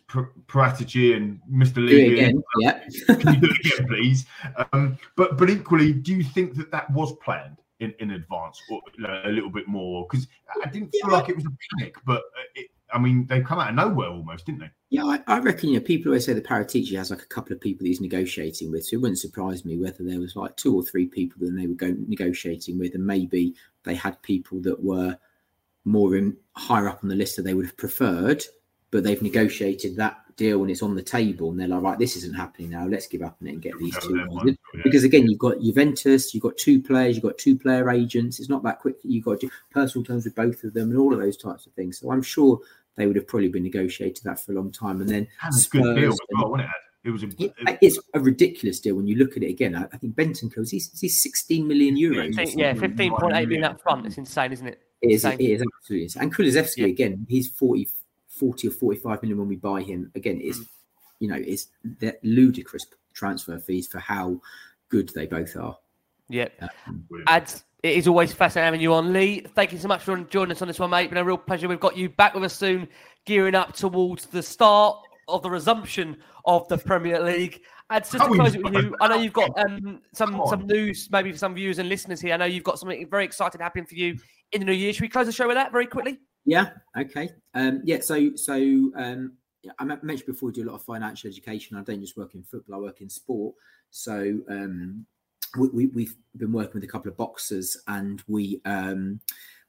Paratici 0.48 1.16
and 1.16 1.40
Mr. 1.52 1.86
Levy. 1.86 2.34
Yeah. 2.60 2.80
can 3.08 3.34
you 3.34 3.40
do 3.42 3.50
it 3.50 3.74
again, 3.74 3.88
please? 3.88 4.26
Um, 4.74 4.98
but 5.16 5.38
but 5.38 5.50
equally, 5.50 5.94
do 5.94 6.16
you 6.16 6.24
think 6.24 6.56
that 6.56 6.72
that 6.72 6.90
was 6.92 7.14
planned 7.18 7.58
in, 7.80 7.94
in 8.00 8.12
advance 8.12 8.60
or 8.72 8.82
a 9.26 9.30
little 9.30 9.52
bit 9.52 9.68
more? 9.68 10.08
Because 10.10 10.28
I 10.64 10.70
didn't 10.70 10.92
feel 10.92 11.12
yeah. 11.12 11.18
like 11.18 11.30
it 11.30 11.36
was 11.36 11.46
a 11.46 11.52
panic, 11.78 11.96
but 12.06 12.24
it, 12.56 12.70
I 12.92 13.00
mean, 13.00 13.28
they 13.28 13.42
come 13.42 13.60
out 13.60 13.70
of 13.70 13.76
nowhere 13.76 14.10
almost, 14.10 14.46
didn't 14.46 14.62
they? 14.62 14.72
Yeah, 14.90 15.06
I, 15.06 15.22
I, 15.28 15.40
reckon. 15.40 15.70
You 15.70 15.80
know, 15.80 15.86
people 15.86 16.10
always 16.10 16.26
say 16.26 16.34
the 16.34 16.42
Paratici 16.42 16.98
has 16.98 17.12
like 17.12 17.22
a 17.22 17.28
couple 17.28 17.54
of 17.54 17.62
people 17.62 17.86
he's 17.86 18.02
negotiating 18.02 18.72
with. 18.72 18.86
So 18.86 18.96
it 18.96 19.02
wouldn't 19.02 19.20
surprise 19.20 19.64
me 19.64 19.78
whether 19.78 20.04
there 20.04 20.20
was 20.20 20.36
like 20.36 20.56
two 20.58 20.76
or 20.76 20.84
three 20.84 21.06
people 21.06 21.46
that 21.46 21.52
they 21.52 21.68
were 21.68 21.76
going 21.76 22.06
negotiating 22.08 22.80
with, 22.80 22.96
and 22.96 23.06
maybe 23.06 23.56
they 23.84 23.96
had 23.96 24.22
people 24.24 24.60
that 24.62 24.84
were 24.84 25.18
more 25.86 26.16
in 26.16 26.36
higher 26.54 26.90
up 26.90 27.04
on 27.04 27.10
the 27.10 27.16
list 27.16 27.36
that 27.36 27.44
they 27.44 27.54
would 27.54 27.66
have 27.66 27.78
preferred, 27.78 28.44
but 28.92 29.04
they've 29.04 29.22
negotiated 29.22 29.96
that 29.96 30.18
deal 30.40 30.62
and 30.62 30.72
it's 30.72 30.82
on 30.82 30.96
the 30.96 31.04
table, 31.04 31.52
and 31.52 31.60
they're 31.60 31.68
like, 31.68 31.82
right, 31.82 32.00
this 32.00 32.16
isn't 32.16 32.34
happening 32.34 32.72
now. 32.72 32.88
Let's 32.88 33.08
give 33.08 33.22
up 33.22 33.38
on 33.42 33.48
it 33.48 33.52
and 33.52 33.62
get 33.62 33.78
these 33.78 33.96
two. 34.00 34.26
yeah. 34.46 34.54
Because 34.84 35.04
again, 35.04 35.30
you've 35.30 35.40
got 35.40 35.62
Juventus, 35.62 36.34
you've 36.34 36.44
got 36.44 36.58
two 36.58 36.82
players, 36.82 37.16
you've 37.16 37.24
got 37.24 37.38
two 37.38 37.58
player 37.58 37.90
agents. 37.92 38.40
It's 38.40 38.50
not 38.50 38.64
that 38.64 38.80
quick. 38.80 38.96
You've 39.04 39.26
got 39.26 39.40
to 39.42 39.48
do 39.48 39.54
personal 39.70 40.06
terms 40.06 40.26
with 40.26 40.36
both 40.36 40.64
of 40.64 40.74
them 40.74 40.90
and 40.90 41.00
all 41.00 41.14
of 41.14 41.20
those 41.20 41.38
types 41.38 41.68
of 41.68 41.74
things. 41.74 42.00
So 42.00 42.12
I'm 42.12 42.24
sure 42.24 42.60
they 42.96 43.06
would 43.06 43.16
have 43.16 43.28
probably 43.28 43.50
been 43.50 43.64
negotiated 43.64 44.24
that 44.24 44.40
for 44.40 44.54
a 44.54 44.56
long 44.56 44.72
time. 44.72 45.02
And 45.02 45.10
then 45.10 45.28
That's 45.44 45.64
Spurs, 45.64 45.82
good 45.82 45.96
deal 45.96 46.12
as 46.12 46.20
well, 46.32 46.52
wasn't 46.52 46.70
it? 46.70 46.76
It 47.02 47.12
was 47.12 47.24
a, 47.24 47.28
it, 47.40 47.54
it's 47.82 48.00
a 48.14 48.20
ridiculous 48.20 48.80
deal 48.80 48.96
when 48.96 49.08
you 49.08 49.16
look 49.16 49.38
at 49.38 49.44
it 49.44 49.50
again. 49.50 49.76
I, 49.76 49.86
I 49.94 49.98
think 49.98 50.16
Benton 50.16 50.52
is 50.58 50.72
he's, 50.72 51.00
he's 51.00 51.22
16 51.22 51.68
million 51.68 51.96
euros. 51.96 52.36
Yeah, 52.56 52.74
15.8 52.74 53.32
million 53.48 53.64
up 53.64 53.82
front. 53.82 54.06
It's 54.06 54.18
insane, 54.18 54.52
isn't 54.52 54.68
it? 54.68 54.82
It 55.02 55.12
is, 55.12 55.24
it 55.24 55.40
is 55.40 55.64
absolutely. 55.64 56.04
Insane. 56.04 56.24
And 56.24 56.36
Kulusevski 56.36 56.78
yeah. 56.78 56.88
again, 56.88 57.26
he's 57.30 57.48
40, 57.48 57.88
40 58.40 58.70
or 58.70 58.72
45 58.72 59.22
million 59.22 59.38
when 59.38 59.48
we 59.48 59.58
buy 59.58 59.82
him. 59.82 60.12
Again, 60.16 60.40
it's 60.42 60.60
mm. 60.60 60.68
you 61.20 61.28
know, 61.28 61.38
it's 61.38 61.68
that 62.00 62.20
ludicrous 62.24 62.88
transfer 63.14 63.60
fees 63.60 63.88
for 63.88 64.00
how 64.00 64.40
good 64.90 65.10
they 65.10 65.26
both 65.26 65.56
are. 65.56 65.78
Yeah. 66.30 66.48
Um, 66.88 67.06
Ads 67.28 67.64
it 67.84 67.96
is 67.96 68.08
always 68.08 68.34
fascinating 68.34 68.66
having 68.66 68.82
you 68.82 68.94
on, 68.94 69.14
Lee. 69.14 69.46
Thank 69.56 69.72
you 69.72 69.80
so 69.80 69.88
much 69.88 70.02
for 70.02 70.18
joining 70.18 70.52
us 70.52 70.62
on 70.62 70.68
this 70.68 70.80
one, 70.80 70.90
mate. 70.90 71.10
Been 71.10 71.18
a 71.18 71.24
real 71.24 71.38
pleasure. 71.38 71.68
We've 71.68 71.80
got 71.80 71.96
you 71.96 72.10
back 72.10 72.34
with 72.34 72.44
us 72.44 72.54
soon, 72.54 72.88
gearing 73.26 73.56
up 73.56 73.74
towards 73.74 74.26
the 74.26 74.44
start 74.44 74.98
of 75.30 75.44
the 75.44 75.50
resumption 75.50 76.18
of 76.46 76.68
the 76.68 76.78
Premier 76.78 77.22
League. 77.22 77.62
And 77.90 78.04
just 78.04 78.12
to 78.12 78.36
close 78.36 78.54
it 78.54 78.64
with 78.64 78.74
you, 78.74 78.96
I 79.02 79.08
know 79.08 79.16
you've 79.16 79.34
got 79.34 79.58
um, 79.58 80.02
some 80.14 80.42
some 80.48 80.68
news, 80.68 81.08
maybe 81.12 81.32
for 81.32 81.38
some 81.38 81.56
viewers 81.56 81.80
and 81.80 81.88
listeners 81.88 82.20
here. 82.20 82.34
I 82.34 82.38
know 82.38 82.46
you've 82.46 82.64
got 82.64 82.78
something 82.80 83.10
very 83.10 83.24
exciting 83.24 83.62
happening 83.62 83.86
for 83.86 83.96
you 83.96 84.18
in 84.52 84.60
the 84.60 84.66
new 84.66 84.74
year. 84.74 84.92
Should 84.92 85.02
we 85.02 85.10
close 85.10 85.26
the 85.26 85.32
show 85.32 85.48
with 85.48 85.56
that 85.56 85.72
very 85.72 85.88
quickly? 85.88 86.20
Yeah. 86.46 86.72
Okay. 86.98 87.30
Um, 87.54 87.82
yeah. 87.84 88.00
So 88.02 88.36
so 88.36 88.54
um, 88.54 89.34
I 89.78 89.84
mentioned 89.84 90.28
before 90.28 90.48
we 90.48 90.54
do 90.54 90.64
a 90.64 90.70
lot 90.70 90.76
of 90.76 90.84
financial 90.84 91.30
education. 91.30 91.78
I 91.78 91.84
don't 91.84 92.02
just 92.02 92.18
work 92.18 92.36
in 92.36 92.44
football; 92.44 92.76
I 92.76 92.80
work 92.80 93.02
in 93.02 93.10
sport. 93.10 93.56
So 93.92 94.40
um, 94.50 95.06
we, 95.58 95.88
we, 95.88 96.06
have 96.06 96.16
been 96.38 96.52
working 96.52 96.76
with 96.76 96.84
a 96.84 96.88
couple 96.88 97.10
of 97.10 97.18
boxers 97.18 97.78
and 97.88 98.22
we, 98.28 98.62
um, 98.66 99.20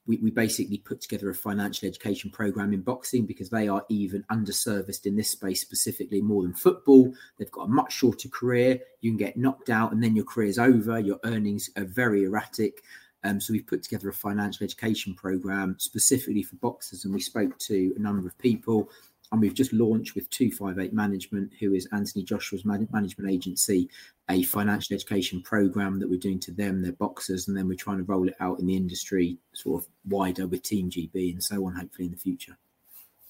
we, 0.07 0.19
we 0.19 0.31
basically 0.31 0.79
put 0.79 1.01
together 1.01 1.31
a 1.31 1.35
financial 1.35 1.89
education 1.89 2.31
program 2.31 2.73
in 2.73 2.83
boxing 2.83 3.27
because 3.27 3.51
they 3.51 3.69
are 3.69 3.85
even 3.89 4.25
underserviced 4.31 5.07
in 5.07 5.17
this 5.17 5.31
space 5.31 5.61
specifically 5.61 6.21
more 6.21 6.43
than 6.43 6.55
football. 6.55 7.13
They've 7.39 7.51
got 7.51 7.65
a 7.65 7.69
much 7.69 7.93
shorter 7.93 8.29
career. 8.29 8.81
You 9.01 9.11
can 9.11 9.19
get 9.19 9.37
knocked 9.37 9.71
out 9.71 9.93
and 9.93 10.03
then 10.03 10.17
your 10.17 10.25
career's 10.25 10.59
over. 10.59 10.99
Your 10.99 11.21
earnings 11.25 11.71
are 11.77 11.85
very 11.85 12.25
erratic. 12.25 12.83
Um, 13.25 13.41
so 13.41 13.53
we've 13.53 13.67
put 13.67 13.83
together 13.83 14.09
a 14.09 14.15
financial 14.15 14.65
education 14.65 15.15
program 15.15 15.77
specifically 15.79 16.43
for 16.43 16.57
boxers, 16.57 17.05
and 17.05 17.15
we 17.15 17.21
spoke 17.21 17.59
to 17.59 17.93
a 17.97 18.01
number 18.01 18.27
of 18.27 18.37
people. 18.39 18.91
And 19.33 19.41
we've 19.41 19.55
just 19.55 19.73
launched 19.73 20.17
with 20.17 20.29
258 20.31 20.93
Management, 20.93 21.53
who 21.61 21.73
is 21.75 21.87
Anthony 21.93 22.25
Joshua's 22.25 22.65
man- 22.65 22.89
management 22.91 23.31
agency, 23.31 23.89
a 24.29 24.43
financial 24.43 24.95
education 24.95 25.41
program 25.41 26.01
that 26.01 26.11
we're 26.11 26.19
doing 26.19 26.41
to 26.41 26.51
them, 26.51 26.83
their 26.83 26.93
boxers, 26.93 27.47
and 27.47 27.57
then 27.57 27.69
we're 27.69 27.77
trying 27.77 27.99
to 27.99 28.03
roll 28.05 28.27
it 28.27 28.35
out 28.41 28.59
in 28.59 28.67
the 28.67 28.77
industry 28.77 29.37
sort 29.53 29.83
of 29.83 29.89
wider 30.09 30.49
with 30.49 30.63
Team 30.63 30.91
GB 30.91 31.33
and 31.33 31.43
so 31.43 31.65
on, 31.65 31.75
hopefully 31.75 32.07
in 32.07 32.11
the 32.11 32.19
future. 32.19 32.57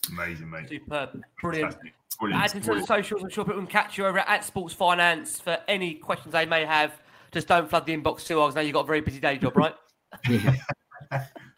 Amazing, 0.09 0.49
mate. 0.49 0.69
Superb. 0.71 1.23
Brilliant. 1.43 1.73
Fantastic. 1.73 1.95
Brilliant. 2.19 2.45
Add 2.45 2.55
into 2.57 2.75
the 2.75 2.87
socials. 2.87 3.23
I'm 3.23 3.31
sure 3.31 3.45
people 3.45 3.61
can 3.61 3.67
catch 3.67 3.99
you 3.99 4.07
over 4.07 4.19
at 4.19 4.45
Sports 4.45 4.75
Finance 4.75 5.39
for 5.39 5.59
any 5.69 5.95
questions 5.95 6.33
they 6.33 6.47
may 6.47 6.65
have. 6.65 6.93
Just 7.33 7.47
don't 7.49 7.69
flood 7.71 7.87
the 7.87 7.97
inbox 7.97 8.27
too 8.27 8.39
hard. 8.39 8.49
'cause 8.51 8.55
Now 8.57 8.61
you've 8.63 8.73
got 8.75 8.81
a 8.85 8.87
very 8.87 9.01
busy 9.01 9.21
day 9.21 9.39
job, 9.39 9.57
right? 9.57 9.75
Yeah. 10.29 10.57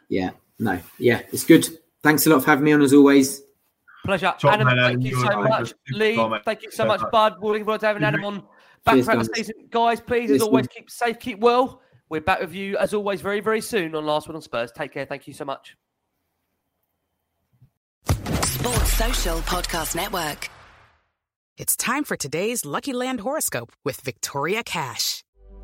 yeah. 0.08 0.30
No. 0.58 0.78
Yeah. 0.98 1.22
It's 1.32 1.44
good. 1.44 1.66
Thanks 2.02 2.26
a 2.26 2.30
lot 2.30 2.40
for 2.44 2.50
having 2.50 2.64
me 2.64 2.72
on 2.72 2.82
as 2.82 2.92
always. 2.92 3.42
Pleasure. 4.04 4.34
Top 4.38 4.52
Adam, 4.52 4.66
man, 4.66 4.76
thank 4.78 5.02
you 5.04 5.10
you're 5.18 5.30
so 5.32 5.40
a 5.42 5.48
much. 5.48 5.74
Lee, 5.90 6.14
star, 6.14 6.40
thank 6.44 6.62
you 6.62 6.70
so 6.70 6.76
So 6.82 6.86
much. 6.88 7.00
much. 7.00 7.10
Bud, 7.12 7.34
we're 7.40 7.52
looking 7.52 7.64
forward 7.64 7.80
to 7.80 7.86
having 7.86 8.02
Adam 8.02 8.24
on 8.24 8.40
back 8.84 8.94
Cheers, 8.96 9.06
the 9.06 9.12
guys. 9.14 9.28
season. 9.34 9.54
Guys, 9.70 10.00
please, 10.00 10.30
as 10.30 10.42
always, 10.42 10.64
man. 10.64 10.68
keep 10.74 10.90
safe, 10.90 11.18
keep 11.20 11.38
well. 11.38 11.80
We're 12.08 12.20
back 12.20 12.40
with 12.40 12.52
you, 12.54 12.76
as 12.78 12.92
always, 12.94 13.20
very, 13.20 13.40
very 13.40 13.60
soon 13.60 13.94
on 13.94 14.04
Last 14.04 14.28
Word 14.28 14.34
on 14.34 14.42
Spurs. 14.42 14.72
Take 14.72 14.92
care. 14.92 15.06
Thank 15.06 15.26
you 15.28 15.32
so 15.34 15.44
much. 15.44 15.76
Sports 18.44 18.92
Social 18.92 19.38
Podcast 19.38 19.94
Network. 19.96 20.50
It's 21.56 21.76
time 21.76 22.04
for 22.04 22.16
today's 22.16 22.64
Lucky 22.64 22.92
Land 22.92 23.20
horoscope 23.20 23.72
with 23.84 24.00
Victoria 24.00 24.62
Cash. 24.64 25.22